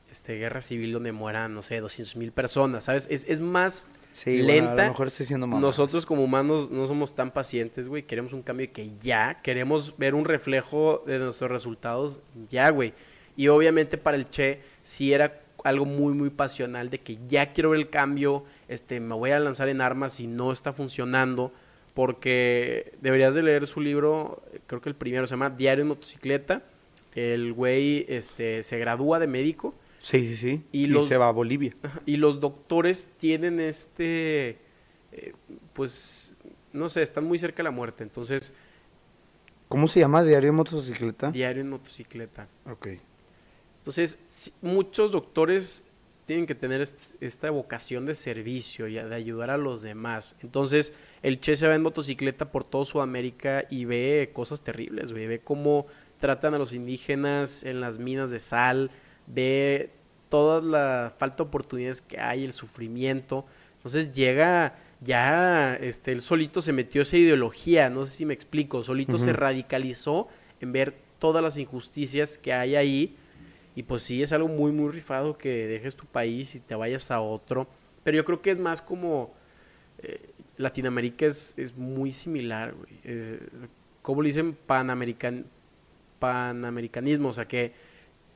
este, 0.09 0.37
guerra 0.37 0.61
civil 0.61 0.91
donde 0.93 1.11
mueran, 1.11 1.53
no 1.53 1.61
sé, 1.61 1.79
200 1.79 2.15
mil 2.15 2.31
personas, 2.31 2.85
¿sabes? 2.85 3.07
Es, 3.09 3.25
es 3.29 3.39
más 3.39 3.87
lenta. 4.25 4.83
a 4.83 4.85
lo 4.85 4.91
mejor 4.91 5.07
estoy 5.07 5.25
siendo 5.25 5.45
Nosotros 5.45 6.05
como 6.05 6.23
humanos 6.23 6.71
no 6.71 6.87
somos 6.87 7.15
tan 7.15 7.31
pacientes, 7.31 7.87
güey. 7.87 8.03
Queremos 8.03 8.33
un 8.33 8.41
cambio 8.41 8.71
que 8.71 8.91
ya, 9.03 9.41
queremos 9.41 9.95
ver 9.97 10.15
un 10.15 10.25
reflejo 10.25 11.03
de 11.05 11.19
nuestros 11.19 11.51
resultados 11.51 12.21
ya, 12.49 12.69
güey. 12.69 12.93
Y 13.35 13.49
obviamente 13.49 13.97
para 13.97 14.17
el 14.17 14.29
Che 14.29 14.61
sí 14.81 15.13
era 15.13 15.41
algo 15.63 15.85
muy, 15.85 16.13
muy 16.13 16.29
pasional 16.29 16.89
de 16.89 16.99
que 16.99 17.19
ya 17.27 17.53
quiero 17.53 17.71
ver 17.71 17.79
el 17.79 17.89
cambio, 17.89 18.45
este, 18.67 18.99
me 18.99 19.13
voy 19.13 19.31
a 19.31 19.39
lanzar 19.39 19.69
en 19.69 19.81
armas 19.81 20.19
y 20.19 20.27
no 20.27 20.51
está 20.51 20.73
funcionando. 20.73 21.51
Porque 21.93 22.93
deberías 23.01 23.33
de 23.33 23.41
leer 23.41 23.65
su 23.65 23.81
libro, 23.81 24.43
creo 24.67 24.81
que 24.81 24.89
el 24.89 24.95
primero 24.95 25.25
se 25.25 25.31
llama 25.31 25.49
Diario 25.49 25.81
en 25.81 25.87
motocicleta 25.87 26.61
el 27.17 27.53
güey 27.53 28.05
este, 28.07 28.63
se 28.63 28.77
gradúa 28.77 29.19
de 29.19 29.27
médico. 29.27 29.73
Sí, 30.01 30.27
sí, 30.27 30.35
sí. 30.35 30.63
Y, 30.71 30.93
se 31.01 31.17
va 31.17 31.27
a 31.27 31.31
Bolivia. 31.31 31.73
Y 32.05 32.17
los 32.17 32.39
doctores 32.39 33.09
tienen 33.17 33.59
este, 33.59 34.59
eh, 35.11 35.33
pues, 35.73 36.37
no 36.73 36.89
sé, 36.89 37.01
están 37.01 37.25
muy 37.25 37.39
cerca 37.39 37.57
de 37.57 37.63
la 37.63 37.71
muerte. 37.71 38.03
Entonces... 38.03 38.53
¿Cómo 39.67 39.87
se 39.87 39.99
llama? 39.99 40.23
¿Diario 40.23 40.49
en 40.49 40.55
motocicleta? 40.55 41.31
Diario 41.31 41.61
en 41.61 41.69
motocicleta. 41.69 42.47
Ok. 42.69 42.87
Entonces, 43.79 44.53
muchos 44.61 45.11
doctores 45.11 45.83
tienen 46.27 46.45
que 46.45 46.55
tener 46.55 46.81
esta 46.81 47.49
vocación 47.51 48.05
de 48.05 48.13
servicio 48.13 48.87
y 48.87 48.95
de 48.95 49.15
ayudar 49.15 49.49
a 49.49 49.57
los 49.57 49.81
demás. 49.81 50.35
Entonces, 50.41 50.93
el 51.23 51.39
Che 51.39 51.55
se 51.55 51.67
va 51.67 51.73
en 51.73 51.81
motocicleta 51.81 52.51
por 52.51 52.65
todo 52.65 52.83
Sudamérica 52.83 53.63
y 53.69 53.85
ve 53.85 54.29
cosas 54.33 54.61
terribles, 54.61 55.13
güey. 55.13 55.25
Ve 55.25 55.39
cómo 55.39 55.87
tratan 56.19 56.53
a 56.53 56.57
los 56.57 56.73
indígenas 56.73 57.63
en 57.63 57.79
las 57.79 57.99
minas 57.99 58.31
de 58.31 58.39
sal, 58.39 58.91
ve 59.27 59.91
toda 60.29 60.61
la 60.61 61.13
falta 61.17 61.37
de 61.37 61.43
oportunidades 61.43 62.01
que 62.01 62.19
hay, 62.19 62.43
el 62.43 62.53
sufrimiento. 62.53 63.45
Entonces 63.77 64.11
llega 64.11 64.75
ya, 65.01 65.75
este, 65.75 66.11
él 66.11 66.21
solito 66.21 66.61
se 66.61 66.73
metió 66.73 67.03
esa 67.03 67.17
ideología, 67.17 67.89
no 67.89 68.05
sé 68.05 68.11
si 68.11 68.25
me 68.25 68.33
explico, 68.33 68.83
solito 68.83 69.17
se 69.17 69.31
radicalizó 69.33 70.27
en 70.59 70.71
ver 70.71 70.95
todas 71.19 71.43
las 71.43 71.57
injusticias 71.57 72.37
que 72.37 72.53
hay 72.53 72.75
ahí. 72.75 73.15
Y 73.75 73.83
pues 73.83 74.01
sí, 74.01 74.23
es 74.23 74.33
algo 74.33 74.47
muy, 74.47 74.71
muy 74.71 74.91
rifado 74.91 75.37
que 75.37 75.67
dejes 75.67 75.95
tu 75.95 76.05
país 76.05 76.55
y 76.55 76.59
te 76.59 76.73
vayas 76.73 77.11
a 77.11 77.21
otro. 77.21 77.67
Pero 78.03 78.17
yo 78.17 78.25
creo 78.25 78.41
que 78.41 78.51
es 78.51 78.59
más 78.59 78.81
como... 78.81 79.33
Eh, 79.99 80.31
Latinoamérica 80.57 81.25
es, 81.25 81.53
es 81.57 81.77
muy 81.77 82.11
similar, 82.11 82.73
güey. 82.73 83.39
¿Cómo 84.01 84.21
le 84.21 84.29
dicen? 84.29 84.57
Panamerican, 84.65 85.45
panamericanismo, 86.19 87.29
o 87.29 87.33
sea 87.33 87.47
que 87.47 87.73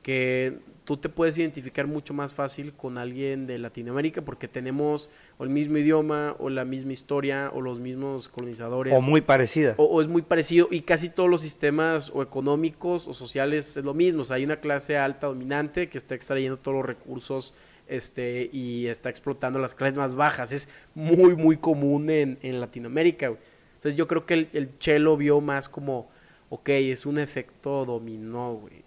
que 0.02 0.58
tú 0.84 0.96
te 0.96 1.08
puedes 1.08 1.38
identificar 1.38 1.86
mucho 1.86 2.12
más 2.12 2.34
fácil 2.34 2.72
con 2.72 2.98
alguien 2.98 3.46
de 3.46 3.58
Latinoamérica 3.58 4.22
porque 4.22 4.48
tenemos 4.48 5.10
o 5.38 5.44
el 5.44 5.50
mismo 5.50 5.78
idioma 5.78 6.34
o 6.40 6.50
la 6.50 6.64
misma 6.64 6.92
historia 6.92 7.50
o 7.54 7.60
los 7.60 7.78
mismos 7.78 8.28
colonizadores. 8.28 8.92
O 8.92 9.00
muy 9.00 9.20
parecida. 9.20 9.74
O, 9.76 9.84
o 9.84 10.00
es 10.02 10.08
muy 10.08 10.22
parecido 10.22 10.66
y 10.70 10.80
casi 10.80 11.08
todos 11.08 11.30
los 11.30 11.40
sistemas 11.40 12.10
o 12.12 12.20
económicos 12.22 13.06
o 13.06 13.14
sociales 13.14 13.76
es 13.76 13.84
lo 13.84 13.94
mismo. 13.94 14.22
O 14.22 14.24
sea, 14.24 14.36
hay 14.36 14.44
una 14.44 14.56
clase 14.56 14.98
alta 14.98 15.28
dominante 15.28 15.88
que 15.88 15.98
está 15.98 16.16
extrayendo 16.16 16.58
todos 16.58 16.76
los 16.76 16.86
recursos 16.86 17.54
este, 17.86 18.50
y 18.52 18.86
está 18.86 19.08
explotando 19.08 19.60
las 19.60 19.74
clases 19.74 19.96
más 19.96 20.16
bajas. 20.16 20.50
Es 20.50 20.68
muy, 20.94 21.36
muy 21.36 21.58
común 21.58 22.10
en, 22.10 22.38
en 22.42 22.60
Latinoamérica. 22.60 23.28
güey. 23.28 23.40
Entonces 23.74 23.96
yo 23.96 24.08
creo 24.08 24.26
que 24.26 24.34
el, 24.34 24.48
el 24.52 24.78
Chelo 24.78 25.16
vio 25.16 25.40
más 25.40 25.68
como, 25.68 26.10
ok, 26.52 26.68
es 26.68 27.06
un 27.06 27.18
efecto 27.18 27.86
dominó, 27.86 28.52
güey. 28.52 28.84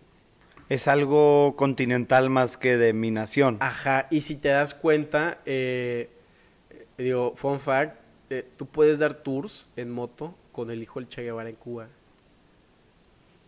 Es 0.69 0.87
algo 0.87 1.55
continental 1.55 2.29
más 2.29 2.57
que 2.57 2.77
de 2.77 2.93
mi 2.93 3.09
nación. 3.09 3.57
Ajá, 3.59 4.05
y 4.11 4.21
si 4.21 4.35
te 4.35 4.49
das 4.49 4.75
cuenta, 4.75 5.39
eh, 5.47 6.11
digo, 6.95 7.33
fun 7.35 7.59
fact, 7.59 7.99
eh, 8.29 8.47
tú 8.55 8.67
puedes 8.67 8.99
dar 8.99 9.15
tours 9.15 9.67
en 9.77 9.89
moto 9.89 10.35
con 10.51 10.69
el 10.69 10.83
hijo 10.83 10.99
del 10.99 11.09
Che 11.09 11.23
Guevara 11.23 11.49
en 11.49 11.55
Cuba. 11.55 11.87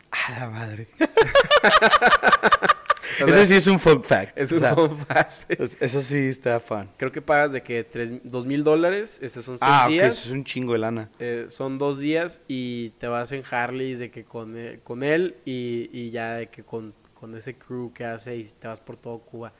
A 0.10 0.40
la 0.40 0.50
madre. 0.50 0.88
O 3.24 3.28
Ese 3.28 3.46
sí 3.46 3.54
es 3.56 3.68
un 3.68 3.80
fun 3.80 4.04
fact. 4.04 4.38
Es 4.38 4.52
o 4.52 4.56
un 4.56 4.62
sea, 4.62 4.76
fun 4.76 4.98
fact. 4.98 5.32
es- 5.52 5.78
Eso 5.80 6.02
sí 6.02 6.16
está 6.18 6.60
fun. 6.60 6.90
Creo 6.98 7.12
que 7.12 7.22
pagas 7.22 7.52
de 7.52 7.62
que 7.64 7.84
tres, 7.84 8.14
dos 8.24 8.46
mil 8.46 8.64
dólares, 8.64 9.20
estos 9.22 9.46
son 9.46 9.58
seis 9.60 9.72
Ah, 9.74 9.88
días. 9.90 10.12
eso 10.18 10.26
es 10.28 10.32
un 10.32 10.44
chingo 10.44 10.74
de 10.74 10.80
lana. 10.80 11.10
eh, 11.20 11.46
son 11.50 11.78
dos 11.78 12.00
días 12.00 12.42
y 12.48 12.90
te 13.00 13.08
vas 13.08 13.32
en 13.32 13.44
Harley 13.50 13.96
de 13.96 14.12
que 14.12 14.24
con, 14.24 14.58
eh, 14.58 14.80
con 14.84 15.04
él 15.04 15.38
y, 15.46 15.90
y 15.92 16.10
ya 16.12 16.36
de 16.36 16.48
que 16.48 16.64
con, 16.64 16.94
con 17.14 17.36
ese 17.36 17.56
crew 17.56 17.92
que 17.94 18.06
hace 18.06 18.36
y 18.38 18.44
te 18.44 18.68
vas 18.68 18.80
por 18.80 18.98
todo 18.98 19.20
Cuba. 19.20 19.54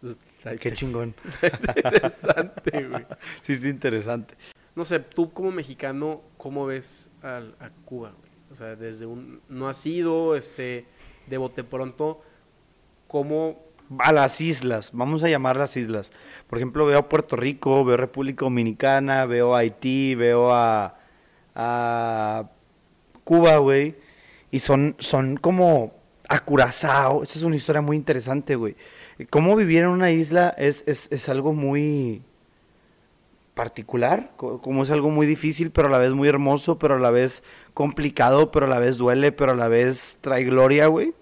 Pues, 0.00 0.18
está 0.38 0.56
Qué 0.56 0.72
chingón. 0.72 1.14
está 1.42 1.74
interesante, 1.76 2.84
güey. 2.86 3.06
Sí, 3.42 3.52
está 3.54 3.68
interesante. 3.68 4.34
No 4.74 4.84
sé, 4.84 5.00
tú 5.00 5.32
como 5.32 5.50
mexicano, 5.50 6.22
¿cómo 6.36 6.64
ves 6.66 7.10
al- 7.22 7.54
a 7.60 7.70
Cuba? 7.84 8.10
güey? 8.16 8.30
O 8.50 8.54
sea, 8.54 8.74
desde 8.76 9.04
un... 9.06 9.40
No 9.48 9.68
has 9.68 9.84
ido, 9.86 10.34
este, 10.36 10.86
de 11.28 11.36
bote 11.38 11.62
pronto, 11.64 12.22
¿cómo... 13.10 13.68
A 13.98 14.12
las 14.12 14.40
islas, 14.40 14.90
vamos 14.92 15.24
a 15.24 15.28
llamar 15.28 15.56
las 15.56 15.76
islas. 15.76 16.12
Por 16.46 16.58
ejemplo, 16.60 16.86
veo 16.86 17.08
Puerto 17.08 17.34
Rico, 17.34 17.84
veo 17.84 17.96
República 17.96 18.44
Dominicana, 18.44 19.26
veo 19.26 19.56
Haití, 19.56 20.14
veo 20.14 20.52
a, 20.52 20.96
a 21.56 22.44
Cuba, 23.24 23.56
güey. 23.56 23.96
Y 24.52 24.60
son, 24.60 24.94
son 25.00 25.36
como 25.36 25.92
a 26.28 26.38
Curazao. 26.38 27.24
Esta 27.24 27.40
es 27.40 27.42
una 27.42 27.56
historia 27.56 27.82
muy 27.82 27.96
interesante, 27.96 28.54
güey. 28.54 28.76
Cómo 29.28 29.56
vivir 29.56 29.82
en 29.82 29.88
una 29.88 30.12
isla 30.12 30.54
es, 30.56 30.84
es, 30.86 31.08
es 31.10 31.28
algo 31.28 31.52
muy 31.52 32.22
particular, 33.54 34.30
co- 34.36 34.60
como 34.62 34.84
es 34.84 34.92
algo 34.92 35.10
muy 35.10 35.26
difícil, 35.26 35.72
pero 35.72 35.88
a 35.88 35.90
la 35.90 35.98
vez 35.98 36.12
muy 36.12 36.28
hermoso, 36.28 36.78
pero 36.78 36.94
a 36.94 37.00
la 37.00 37.10
vez 37.10 37.42
complicado, 37.74 38.52
pero 38.52 38.66
a 38.66 38.68
la 38.68 38.78
vez 38.78 38.98
duele, 38.98 39.32
pero 39.32 39.50
a 39.50 39.56
la 39.56 39.66
vez 39.66 40.18
trae 40.20 40.44
gloria, 40.44 40.86
güey 40.86 41.12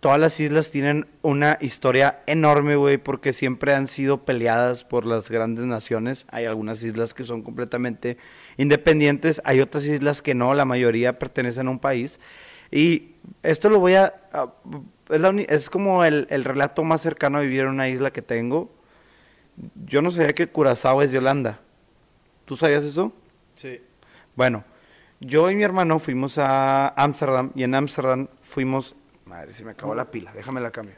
todas 0.00 0.20
las 0.20 0.38
islas 0.40 0.70
tienen 0.70 1.06
una 1.22 1.58
historia 1.60 2.20
enorme, 2.26 2.76
güey, 2.76 2.98
porque 2.98 3.32
siempre 3.32 3.74
han 3.74 3.86
sido 3.86 4.24
peleadas 4.24 4.84
por 4.84 5.04
las 5.04 5.30
grandes 5.30 5.66
naciones. 5.66 6.26
Hay 6.30 6.44
algunas 6.44 6.82
islas 6.82 7.14
que 7.14 7.24
son 7.24 7.42
completamente 7.42 8.16
independientes, 8.56 9.42
hay 9.44 9.60
otras 9.60 9.84
islas 9.84 10.22
que 10.22 10.34
no, 10.34 10.54
la 10.54 10.64
mayoría 10.64 11.18
pertenecen 11.18 11.66
a 11.68 11.70
un 11.70 11.78
país. 11.78 12.20
Y 12.70 13.14
esto 13.42 13.70
lo 13.70 13.80
voy 13.80 13.94
a... 13.94 14.14
a- 14.32 14.52
es, 15.10 15.20
la 15.22 15.30
uni- 15.30 15.46
es 15.48 15.70
como 15.70 16.04
el, 16.04 16.26
el 16.30 16.44
relato 16.44 16.84
más 16.84 17.00
cercano 17.00 17.38
a 17.38 17.40
vivir 17.40 17.60
en 17.62 17.68
una 17.68 17.88
isla 17.88 18.10
que 18.12 18.20
tengo. 18.22 18.70
Yo 19.86 20.02
no 20.02 20.10
sabía 20.10 20.34
que 20.34 20.48
Curazao 20.48 21.02
es 21.02 21.12
de 21.12 21.18
Holanda. 21.18 21.60
¿Tú 22.44 22.56
sabías 22.56 22.84
eso? 22.84 23.12
Sí. 23.54 23.80
Bueno, 24.36 24.64
yo 25.18 25.50
y 25.50 25.56
mi 25.56 25.62
hermano 25.64 25.98
fuimos 25.98 26.38
a 26.38 26.88
Ámsterdam 26.90 27.50
y 27.54 27.62
en 27.64 27.74
Ámsterdam 27.74 28.28
fuimos... 28.42 28.94
Madre, 29.28 29.52
se 29.52 29.64
me 29.64 29.72
acabó 29.72 29.94
la 29.94 30.10
pila, 30.10 30.32
déjame 30.34 30.60
la 30.60 30.70
cambio. 30.70 30.94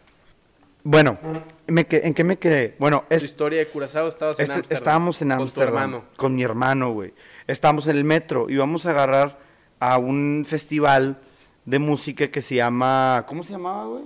Bueno, 0.83 1.19
me 1.67 1.87
que- 1.87 1.99
¿en 2.05 2.15
qué 2.15 2.25
me 2.25 2.39
quedé? 2.39 2.75
Bueno, 2.79 3.05
Tu 3.09 3.15
es, 3.17 3.25
historia 3.25 3.59
de 3.59 3.67
Curazao 3.67 4.09
estabas 4.09 4.39
en 4.39 4.45
este- 4.45 4.55
Ámsterdam. 4.55 4.79
estábamos 4.79 5.23
en 5.23 5.29
Con 5.29 5.37
tu 5.37 5.43
Ámsterdam 5.43 5.75
hermano. 5.75 6.05
con 6.17 6.35
mi 6.35 6.43
hermano, 6.43 6.93
güey. 6.93 7.13
Estábamos 7.47 7.87
en 7.89 7.97
el 7.97 8.05
metro 8.05 8.49
y 8.49 8.57
vamos 8.57 8.87
a 8.87 8.91
agarrar 8.91 9.39
a 9.79 9.99
un 9.99 10.45
festival 10.49 11.19
de 11.67 11.79
música 11.79 12.29
que 12.31 12.41
se 12.41 12.55
llama... 12.55 13.25
¿Cómo 13.27 13.43
se 13.43 13.53
llamaba, 13.53 13.87
güey? 13.87 14.05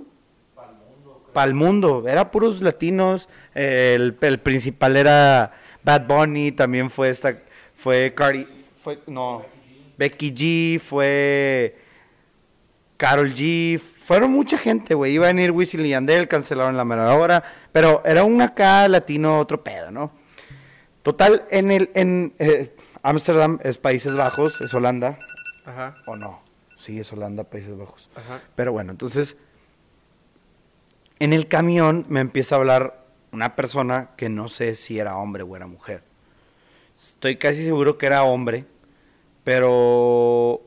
Pal 1.33 1.53
Mundo, 1.53 2.05
era 2.07 2.31
puros 2.31 2.61
latinos, 2.61 3.27
el, 3.53 4.17
el 4.21 4.39
principal 4.39 4.95
era 4.95 5.51
Bad 5.83 6.07
Bunny, 6.07 6.53
también 6.53 6.89
fue 6.89 7.09
esta, 7.09 7.37
fue 7.75 8.13
Cardi, 8.15 8.47
fue, 8.81 8.99
no, 9.07 9.45
Becky 9.97 10.33
G, 10.33 10.79
fue 10.79 11.77
Carol 12.95 13.33
G, 13.33 13.77
fueron 14.05 14.29
mucha 14.31 14.59
gente, 14.59 14.93
güey, 14.93 15.13
iba 15.13 15.25
a 15.25 15.33
venir 15.33 15.49
Wisin 15.49 15.83
y 15.83 15.89
Yandel, 15.89 16.27
cancelaron 16.27 16.77
la 16.77 16.85
mera 16.85 17.15
hora, 17.15 17.43
pero 17.71 18.03
era 18.05 18.23
un 18.23 18.39
acá 18.39 18.87
latino, 18.87 19.39
otro 19.39 19.63
pedo, 19.63 19.89
¿no? 19.89 20.11
Total, 21.01 21.43
en 21.49 21.71
el, 21.71 21.89
en 21.95 22.35
eh, 22.37 22.75
Ámsterdam 23.01 23.57
es 23.63 23.79
Países 23.79 24.15
Bajos, 24.15 24.61
es 24.61 24.71
Holanda, 24.75 25.17
Ajá, 25.65 25.97
o 26.05 26.15
no, 26.15 26.43
sí, 26.77 26.99
es 26.99 27.11
Holanda, 27.11 27.45
Países 27.45 27.75
Bajos. 27.75 28.11
ajá. 28.15 28.41
Pero 28.53 28.71
bueno, 28.73 28.91
entonces, 28.91 29.37
en 31.17 31.33
el 31.33 31.47
camión 31.47 32.05
me 32.07 32.19
empieza 32.19 32.53
a 32.53 32.59
hablar 32.59 33.05
una 33.31 33.55
persona 33.55 34.11
que 34.17 34.29
no 34.29 34.49
sé 34.49 34.75
si 34.75 34.99
era 34.99 35.17
hombre 35.17 35.41
o 35.41 35.55
era 35.55 35.65
mujer. 35.65 36.03
Estoy 36.95 37.37
casi 37.37 37.65
seguro 37.65 37.97
que 37.97 38.05
era 38.05 38.23
hombre, 38.23 38.65
pero 39.43 40.61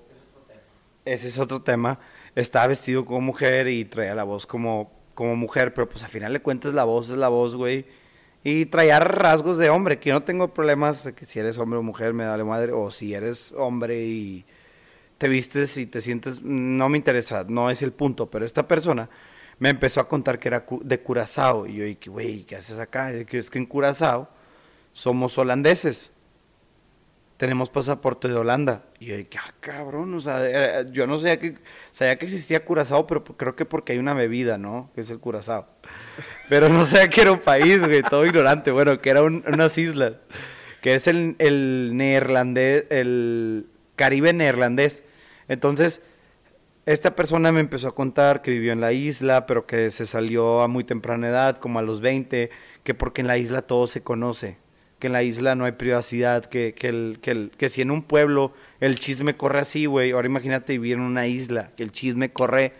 ese 1.05 1.29
es 1.29 1.39
otro 1.39 1.63
tema. 1.63 2.01
Estaba 2.35 2.67
vestido 2.69 3.05
como 3.05 3.21
mujer 3.21 3.69
y 3.69 3.85
traía 3.85 4.15
la 4.15 4.25
voz 4.25 4.47
como, 4.47 4.93
como 5.15 5.37
mujer, 5.37 5.75
pero 5.75 5.89
pues 5.89 6.05
a 6.05 6.09
final 6.09 6.33
de 6.33 6.41
cuentas 6.41 6.75
la 6.75 6.85
voz 6.85 7.09
es 7.09 7.17
la 7.17 7.29
voz, 7.29 7.55
güey. 7.55 7.87
Y 8.45 8.67
traía 8.67 9.01
rasgos 9.01 9.59
de 9.59 9.71
hombre, 9.71 9.99
que 9.99 10.11
yo 10.11 10.15
no 10.15 10.23
tengo 10.23 10.55
problemas 10.55 11.05
de 11.05 11.15
que 11.15 11.25
si 11.25 11.39
eres 11.39 11.59
hombre 11.59 11.79
o 11.79 11.83
mujer 11.83 12.15
me 12.15 12.25
da 12.25 12.37
la 12.37 12.45
madre, 12.45 12.73
o 12.73 12.91
si 12.91 13.15
eres 13.15 13.53
hombre 13.57 14.05
y 14.05 14.45
te 15.19 15.29
vistes 15.29 15.77
y 15.77 15.87
te 15.87 16.01
sientes, 16.01 16.43
no 16.43 16.89
me 16.89 16.97
interesa, 16.97 17.45
no 17.49 17.71
es 17.71 17.83
el 17.83 17.93
punto, 17.93 18.31
pero 18.31 18.45
esta 18.45 18.69
persona 18.69 19.11
me 19.59 19.71
empezó 19.71 20.01
a 20.01 20.09
contar 20.09 20.39
que 20.39 20.49
era 20.49 20.65
de 20.83 21.01
Curazao 21.01 21.67
y 21.67 21.75
yo 21.75 21.85
dije, 21.85 22.09
güey, 22.09 22.45
¿qué 22.45 22.57
haces 22.57 22.79
acá? 22.79 23.13
Es 23.13 23.51
que 23.51 23.59
en 23.59 23.67
Curazao 23.67 24.29
somos 24.93 25.37
holandeses, 25.37 26.13
tenemos 27.39 27.71
pasaporte 27.71 28.29
de 28.29 28.35
Holanda. 28.35 28.85
Y 29.01 29.07
yo 29.07 29.17
dije, 29.17 29.31
ah, 29.39 29.55
cabrón, 29.61 30.13
o 30.13 30.21
sea, 30.21 30.47
era- 30.47 30.83
yo 30.91 31.07
no 31.07 31.17
sabía 31.19 31.39
que, 31.41 31.55
sabía 31.93 32.19
que 32.19 32.27
existía 32.27 32.65
Curazao, 32.65 33.07
pero 33.07 33.25
creo 33.25 33.57
que 33.57 33.65
porque 33.65 33.93
hay 33.93 33.99
una 33.99 34.13
bebida, 34.13 34.59
¿no? 34.59 34.91
Que 34.95 35.01
es 35.01 35.11
el 35.11 35.19
Curazao. 35.21 35.67
Pero 36.51 36.69
no 36.69 36.85
sabía 36.85 37.09
que 37.09 37.21
era 37.23 37.33
un 37.33 37.39
país, 37.39 37.79
güey, 37.81 38.03
todo 38.03 38.27
ignorante, 38.27 38.71
bueno, 38.71 39.01
que 39.01 39.09
eran 39.11 39.25
un- 39.25 39.45
unas 39.51 39.79
islas, 39.79 40.15
que 40.83 40.95
es 40.95 41.07
el, 41.07 41.37
el 41.39 41.93
neerlandés, 41.95 42.85
el 42.91 43.67
Caribe 43.97 44.33
neerlandés. 44.33 45.03
Entonces, 45.49 46.03
esta 46.87 47.15
persona 47.15 47.53
me 47.53 47.61
empezó 47.61 47.89
a 47.89 47.95
contar 47.95 48.43
que 48.43 48.51
vivió 48.51 48.73
en 48.73 48.81
la 48.81 48.93
isla, 48.93 49.47
pero 49.47 49.67
que 49.67 49.91
se 49.91 50.07
salió 50.07 50.63
a 50.63 50.69
muy 50.69 50.85
temprana 50.85 51.29
edad, 51.29 51.59
como 51.59 51.79
a 51.79 51.83
los 51.83 52.01
20, 52.01 52.51
que 52.83 52.95
porque 52.95 53.21
en 53.21 53.27
la 53.27 53.39
isla 53.39 53.63
todo 53.63 53.87
se 53.87 54.03
conoce, 54.03 54.57
que 54.99 55.07
en 55.09 55.13
la 55.13 55.23
isla 55.23 55.55
no 55.55 55.65
hay 55.65 55.73
privacidad, 55.73 56.45
que, 56.45 56.75
que, 56.75 56.89
el, 56.89 57.19
que, 57.23 57.31
el- 57.33 57.51
que 57.57 57.69
si 57.69 57.83
en 57.83 57.91
un 57.91 58.03
pueblo 58.03 58.53
el 58.81 58.99
chisme 58.99 59.37
corre 59.37 59.61
así, 59.61 59.87
güey, 59.87 60.11
ahora 60.13 60.27
imagínate 60.29 60.73
vivir 60.75 60.95
en 60.95 61.03
una 61.03 61.27
isla, 61.27 61.71
que 61.77 61.83
el 61.85 61.93
chisme 61.93 62.33
corre 62.33 62.73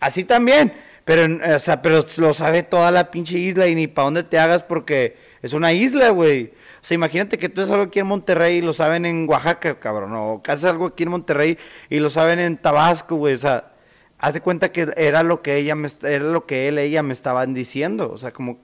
así 0.00 0.24
también, 0.24 0.72
pero, 1.04 1.22
o 1.54 1.58
sea, 1.58 1.82
pero 1.82 2.00
lo 2.18 2.34
sabe 2.34 2.62
toda 2.62 2.90
la 2.90 3.10
pinche 3.10 3.38
isla 3.38 3.66
y 3.68 3.74
ni 3.74 3.86
para 3.86 4.04
dónde 4.06 4.22
te 4.24 4.38
hagas 4.38 4.62
porque 4.62 5.16
es 5.42 5.52
una 5.52 5.72
isla, 5.72 6.10
güey. 6.10 6.52
O 6.80 6.84
sea, 6.84 6.94
imagínate 6.96 7.38
que 7.38 7.48
tú 7.48 7.60
haces 7.60 7.72
algo 7.72 7.84
aquí 7.86 8.00
en 8.00 8.06
Monterrey 8.06 8.56
y 8.58 8.60
lo 8.60 8.72
saben 8.72 9.06
en 9.06 9.28
Oaxaca, 9.28 9.78
cabrón, 9.78 10.12
o 10.14 10.42
haces 10.46 10.64
algo 10.64 10.86
aquí 10.86 11.04
en 11.04 11.10
Monterrey 11.10 11.58
y 11.90 12.00
lo 12.00 12.10
saben 12.10 12.38
en 12.40 12.56
Tabasco, 12.56 13.16
güey, 13.16 13.34
o 13.34 13.38
sea, 13.38 13.72
haz 14.18 14.34
de 14.34 14.40
cuenta 14.40 14.72
que 14.72 14.92
era 14.96 15.22
lo 15.22 15.42
que 15.42 15.56
ella 15.56 15.74
me, 15.76 15.88
era 16.02 16.24
lo 16.24 16.44
que 16.46 16.66
él, 16.68 16.78
ella 16.78 17.02
me 17.04 17.12
estaban 17.12 17.54
diciendo, 17.54 18.10
o 18.12 18.18
sea, 18.18 18.32
como, 18.32 18.58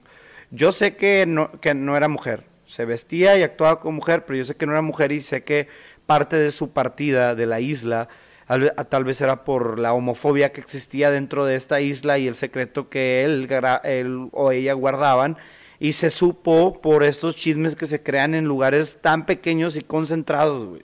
yo 0.51 0.71
sé 0.73 0.95
que 0.97 1.25
no, 1.27 1.51
que 1.61 1.73
no 1.73 1.95
era 1.97 2.07
mujer, 2.09 2.43
se 2.69 2.85
vestía 2.85 3.35
y 3.35 3.41
actuaba 3.43 3.79
como 3.79 3.93
mujer, 3.93 4.25
pero 4.25 4.37
yo 4.37 4.45
sé 4.45 4.55
que 4.55 4.67
no 4.67 4.73
era 4.73 4.81
mujer 4.83 5.11
y 5.11 5.21
sé 5.21 5.43
que 5.43 5.67
parte 6.05 6.35
de 6.35 6.51
su 6.51 6.69
partida 6.69 7.33
de 7.33 7.47
la 7.47 7.59
isla 7.59 8.09
tal 8.47 8.61
ve- 8.61 8.73
tal 8.89 9.03
vez 9.03 9.19
era 9.21 9.43
por 9.43 9.79
la 9.79 9.93
homofobia 9.93 10.51
que 10.51 10.61
existía 10.61 11.09
dentro 11.09 11.45
de 11.45 11.55
esta 11.55 11.81
isla 11.81 12.19
y 12.19 12.27
el 12.27 12.35
secreto 12.35 12.87
que 12.89 13.23
él, 13.23 13.49
él 13.83 14.29
o 14.31 14.51
ella 14.51 14.73
guardaban 14.73 15.37
y 15.79 15.93
se 15.93 16.09
supo 16.11 16.79
por 16.81 17.03
estos 17.03 17.35
chismes 17.35 17.75
que 17.75 17.87
se 17.87 18.03
crean 18.03 18.35
en 18.35 18.45
lugares 18.45 18.99
tan 19.01 19.25
pequeños 19.25 19.75
y 19.75 19.81
concentrados, 19.81 20.65
güey. 20.67 20.83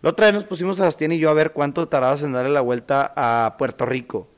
La 0.00 0.10
otra 0.10 0.26
vez 0.26 0.34
nos 0.34 0.44
pusimos 0.44 0.80
a 0.80 0.84
Bastián 0.84 1.12
y 1.12 1.18
yo 1.18 1.28
a 1.28 1.34
ver 1.34 1.52
cuánto 1.52 1.88
tardabas 1.88 2.22
en 2.22 2.32
darle 2.32 2.50
la 2.50 2.60
vuelta 2.60 3.12
a 3.16 3.56
Puerto 3.58 3.84
Rico. 3.84 4.28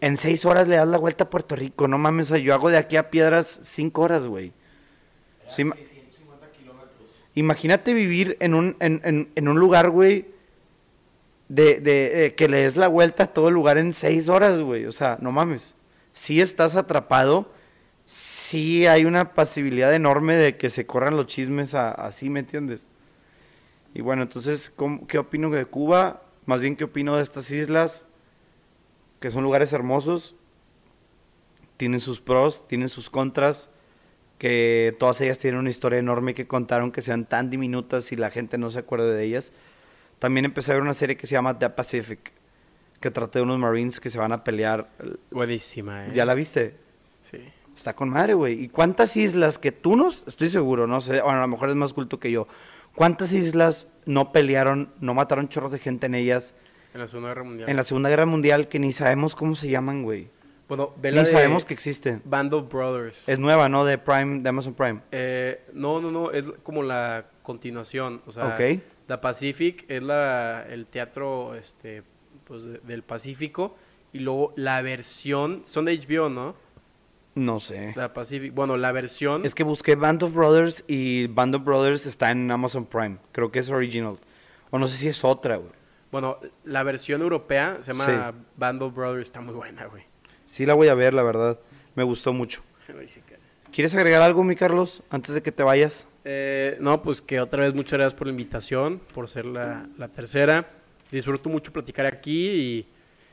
En 0.00 0.16
seis 0.16 0.44
horas 0.44 0.66
le 0.66 0.76
das 0.76 0.88
la 0.88 0.98
vuelta 0.98 1.24
a 1.24 1.30
Puerto 1.30 1.54
Rico. 1.56 1.86
No 1.88 1.96
mames, 1.98 2.28
yo 2.28 2.52
hago 2.52 2.68
de 2.68 2.76
aquí 2.78 2.96
a 2.96 3.10
Piedras 3.10 3.60
cinco 3.62 4.02
horas, 4.02 4.26
güey. 4.26 4.52
Sí, 5.54 5.64
ma- 5.64 5.74
650 5.76 6.50
kilómetros. 6.52 6.92
Imagínate 7.34 7.94
vivir 7.94 8.36
en 8.40 8.54
un, 8.54 8.76
en, 8.80 9.28
en- 9.34 9.48
un 9.48 9.58
lugar, 9.58 9.90
güey, 9.90 10.26
de, 11.48 11.80
de, 11.80 12.26
eh, 12.26 12.34
que 12.34 12.48
le 12.48 12.58
des 12.62 12.76
la 12.76 12.88
vuelta 12.88 13.24
a 13.24 13.26
todo 13.32 13.48
el 13.48 13.54
lugar 13.54 13.78
en 13.78 13.92
seis 13.94 14.28
horas, 14.28 14.60
güey. 14.60 14.86
O 14.86 14.92
sea, 14.92 15.18
no 15.20 15.32
mames. 15.32 15.74
Sí 16.12 16.40
estás 16.40 16.76
atrapado, 16.76 17.50
sí 18.06 18.86
hay 18.86 19.04
una 19.04 19.32
posibilidad 19.34 19.94
enorme 19.94 20.34
de 20.34 20.56
que 20.56 20.70
se 20.70 20.86
corran 20.86 21.16
los 21.16 21.26
chismes 21.26 21.74
así, 21.74 22.28
¿me 22.30 22.40
entiendes? 22.40 22.88
Y 23.94 24.00
bueno, 24.00 24.22
entonces, 24.22 24.70
¿cómo- 24.74 25.06
¿qué 25.06 25.18
opino 25.18 25.50
de 25.50 25.64
Cuba? 25.66 26.22
Más 26.46 26.60
bien, 26.62 26.76
¿qué 26.76 26.84
opino 26.84 27.16
de 27.16 27.22
estas 27.22 27.50
islas? 27.50 28.04
Que 29.20 29.30
son 29.30 29.42
lugares 29.44 29.72
hermosos, 29.72 30.34
tienen 31.76 32.00
sus 32.00 32.20
pros, 32.20 32.66
tienen 32.68 32.88
sus 32.88 33.10
contras 33.10 33.68
que 34.42 34.96
todas 34.98 35.20
ellas 35.20 35.38
tienen 35.38 35.60
una 35.60 35.70
historia 35.70 36.00
enorme 36.00 36.34
que 36.34 36.48
contaron 36.48 36.90
que 36.90 37.00
sean 37.00 37.26
tan 37.26 37.48
diminutas 37.48 38.10
y 38.10 38.16
la 38.16 38.28
gente 38.28 38.58
no 38.58 38.70
se 38.70 38.80
acuerda 38.80 39.06
de 39.06 39.22
ellas. 39.22 39.52
También 40.18 40.44
empecé 40.44 40.72
a 40.72 40.74
ver 40.74 40.82
una 40.82 40.94
serie 40.94 41.16
que 41.16 41.28
se 41.28 41.34
llama 41.34 41.60
The 41.60 41.70
Pacific, 41.70 42.32
que 42.98 43.12
trata 43.12 43.38
de 43.38 43.44
unos 43.44 43.60
Marines 43.60 44.00
que 44.00 44.10
se 44.10 44.18
van 44.18 44.32
a 44.32 44.42
pelear. 44.42 44.90
Buenísima, 45.30 46.08
¿eh? 46.08 46.10
¿Ya 46.12 46.24
la 46.24 46.34
viste? 46.34 46.74
Sí. 47.20 47.38
Está 47.76 47.94
con 47.94 48.10
madre, 48.10 48.34
güey. 48.34 48.64
¿Y 48.64 48.68
cuántas 48.68 49.16
islas 49.16 49.60
que 49.60 49.70
tú 49.70 49.94
no, 49.94 50.08
estoy 50.08 50.48
seguro, 50.48 50.88
no 50.88 51.00
sé, 51.00 51.22
bueno, 51.22 51.38
a 51.38 51.42
lo 51.42 51.46
mejor 51.46 51.70
es 51.70 51.76
más 51.76 51.92
culto 51.92 52.18
que 52.18 52.32
yo, 52.32 52.48
cuántas 52.96 53.32
islas 53.32 53.92
no 54.06 54.32
pelearon, 54.32 54.92
no 54.98 55.14
mataron 55.14 55.50
chorros 55.50 55.70
de 55.70 55.78
gente 55.78 56.06
en 56.06 56.16
ellas 56.16 56.52
En 56.94 57.00
la 57.00 57.06
Segunda 57.06 57.28
Guerra 57.28 57.44
Mundial. 57.44 57.70
en 57.70 57.76
la 57.76 57.84
Segunda 57.84 58.08
Guerra 58.08 58.26
Mundial 58.26 58.66
que 58.66 58.80
ni 58.80 58.92
sabemos 58.92 59.36
cómo 59.36 59.54
se 59.54 59.70
llaman, 59.70 60.02
güey? 60.02 60.30
Bueno, 60.74 60.94
ve 60.96 61.10
Ni 61.10 61.16
la 61.16 61.24
de 61.24 61.30
sabemos 61.30 61.66
que 61.66 61.74
existen. 61.74 62.22
Band 62.24 62.54
of 62.54 62.72
Brothers. 62.72 63.28
Es 63.28 63.38
nueva, 63.38 63.68
¿no? 63.68 63.84
De 63.84 63.98
Prime, 63.98 64.40
de 64.40 64.48
Amazon 64.48 64.72
Prime. 64.72 65.00
Eh, 65.12 65.62
no, 65.74 66.00
no, 66.00 66.10
no, 66.10 66.30
es 66.30 66.44
como 66.62 66.82
la 66.82 67.26
continuación. 67.42 68.22
O 68.26 68.32
sea, 68.32 68.54
Ok. 68.54 68.80
la 69.06 69.20
Pacific 69.20 69.84
es 69.90 70.02
la, 70.02 70.64
el 70.70 70.86
teatro 70.86 71.54
este, 71.56 72.02
pues, 72.44 72.64
de- 72.64 72.78
del 72.78 73.02
Pacífico. 73.02 73.76
Y 74.14 74.20
luego 74.20 74.54
la 74.56 74.80
versión, 74.80 75.60
son 75.66 75.84
de 75.84 75.92
HBO, 75.98 76.30
¿no? 76.30 76.54
No 77.34 77.60
sé. 77.60 77.92
La 77.94 78.14
Pacific. 78.14 78.54
Bueno, 78.54 78.78
la 78.78 78.92
versión. 78.92 79.44
Es 79.44 79.54
que 79.54 79.64
busqué 79.64 79.94
Band 79.94 80.22
of 80.22 80.32
Brothers 80.32 80.84
y 80.88 81.26
Band 81.26 81.54
of 81.54 81.64
Brothers 81.64 82.06
está 82.06 82.30
en 82.30 82.50
Amazon 82.50 82.86
Prime. 82.86 83.18
Creo 83.32 83.52
que 83.52 83.58
es 83.58 83.68
original. 83.68 84.16
O 84.70 84.78
no 84.78 84.88
sé 84.88 84.96
si 84.96 85.08
es 85.08 85.22
otra, 85.22 85.56
güey. 85.56 85.72
Bueno, 86.10 86.38
la 86.64 86.82
versión 86.82 87.20
europea 87.20 87.76
se 87.80 87.92
llama 87.92 88.04
Sí. 88.32 88.38
Band 88.56 88.82
of 88.82 88.94
Brothers. 88.94 89.24
Está 89.28 89.42
muy 89.42 89.52
buena, 89.52 89.84
güey. 89.84 90.10
Sí 90.52 90.66
la 90.66 90.74
voy 90.74 90.88
a 90.88 90.94
ver, 90.94 91.14
la 91.14 91.22
verdad. 91.22 91.58
Me 91.94 92.02
gustó 92.02 92.34
mucho. 92.34 92.62
¿Quieres 93.72 93.94
agregar 93.94 94.20
algo, 94.20 94.44
mi 94.44 94.54
Carlos, 94.54 95.02
antes 95.08 95.34
de 95.34 95.40
que 95.40 95.50
te 95.50 95.62
vayas? 95.62 96.06
Eh, 96.26 96.76
no, 96.78 97.00
pues 97.00 97.22
que 97.22 97.40
otra 97.40 97.62
vez 97.62 97.72
muchas 97.72 97.98
gracias 97.98 98.12
por 98.12 98.26
la 98.26 98.32
invitación, 98.32 99.00
por 99.14 99.28
ser 99.28 99.46
la, 99.46 99.88
la 99.96 100.08
tercera. 100.08 100.68
Disfruto 101.10 101.48
mucho 101.48 101.72
platicar 101.72 102.04
aquí 102.04 102.50
y, 102.50 102.86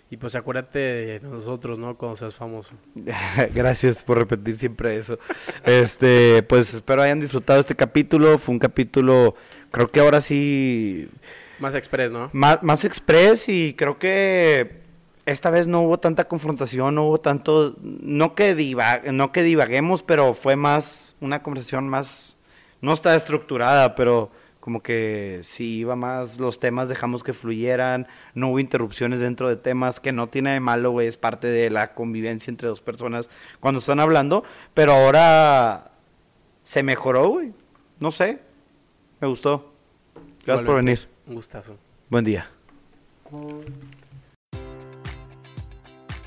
y 0.10 0.16
pues 0.16 0.34
acuérdate 0.36 0.80
de 0.80 1.20
nosotros, 1.20 1.78
¿no? 1.78 1.98
Cuando 1.98 2.16
seas 2.16 2.36
famoso. 2.36 2.76
Gracias 3.54 4.02
por 4.02 4.18
repetir 4.18 4.56
siempre 4.56 4.96
eso. 4.96 5.20
Este, 5.66 6.42
pues 6.44 6.74
espero 6.74 7.02
hayan 7.02 7.20
disfrutado 7.20 7.60
este 7.60 7.76
capítulo. 7.76 8.38
Fue 8.38 8.54
un 8.54 8.60
capítulo, 8.60 9.36
creo 9.72 9.92
que 9.92 10.00
ahora 10.00 10.22
sí, 10.22 11.10
Más 11.60 11.76
express, 11.76 12.14
¿no? 12.14 12.30
más, 12.32 12.64
más 12.64 12.86
express 12.86 13.50
y 13.50 13.74
creo 13.74 14.00
que 14.00 14.88
esta 15.30 15.50
vez 15.50 15.68
no 15.68 15.82
hubo 15.82 16.00
tanta 16.00 16.28
confrontación, 16.28 16.96
no 16.96 17.06
hubo 17.06 17.20
tanto, 17.20 17.76
no 17.82 18.36
que, 18.36 18.56
diva- 18.56 19.02
no 19.12 19.32
que 19.32 19.44
divaguemos, 19.44 20.04
pero 20.04 20.34
fue 20.34 20.56
más 20.56 21.16
una 21.22 21.42
conversación 21.44 21.88
más, 21.90 22.38
no 22.82 22.94
está 22.94 23.16
estructurada, 23.16 23.96
pero 23.96 24.32
como 24.60 24.82
que 24.84 25.40
sí 25.42 25.78
iba 25.80 25.96
más 25.96 26.40
los 26.40 26.60
temas, 26.60 26.90
dejamos 26.90 27.24
que 27.24 27.34
fluyeran, 27.34 28.08
no 28.34 28.50
hubo 28.50 28.60
interrupciones 28.60 29.20
dentro 29.20 29.48
de 29.50 29.56
temas, 29.56 30.00
que 30.00 30.12
no 30.12 30.28
tiene 30.28 30.52
de 30.54 30.60
malo, 30.60 30.92
güey, 30.92 31.08
es 31.08 31.18
parte 31.18 31.48
de 31.48 31.70
la 31.70 31.94
convivencia 31.94 32.52
entre 32.52 32.68
dos 32.68 32.82
personas 32.82 33.30
cuando 33.60 33.80
están 33.80 34.00
hablando, 34.00 34.44
pero 34.74 34.94
ahora 34.94 35.92
se 36.64 36.84
mejoró, 36.84 37.30
güey, 37.30 37.54
no 38.00 38.12
sé, 38.12 38.40
me 39.22 39.28
gustó. 39.28 39.74
Gracias 40.46 40.66
por 40.66 40.76
venir. 40.76 41.08
Un 41.28 41.36
gustazo. 41.36 41.78
Buen 42.10 42.26
día. 42.26 42.50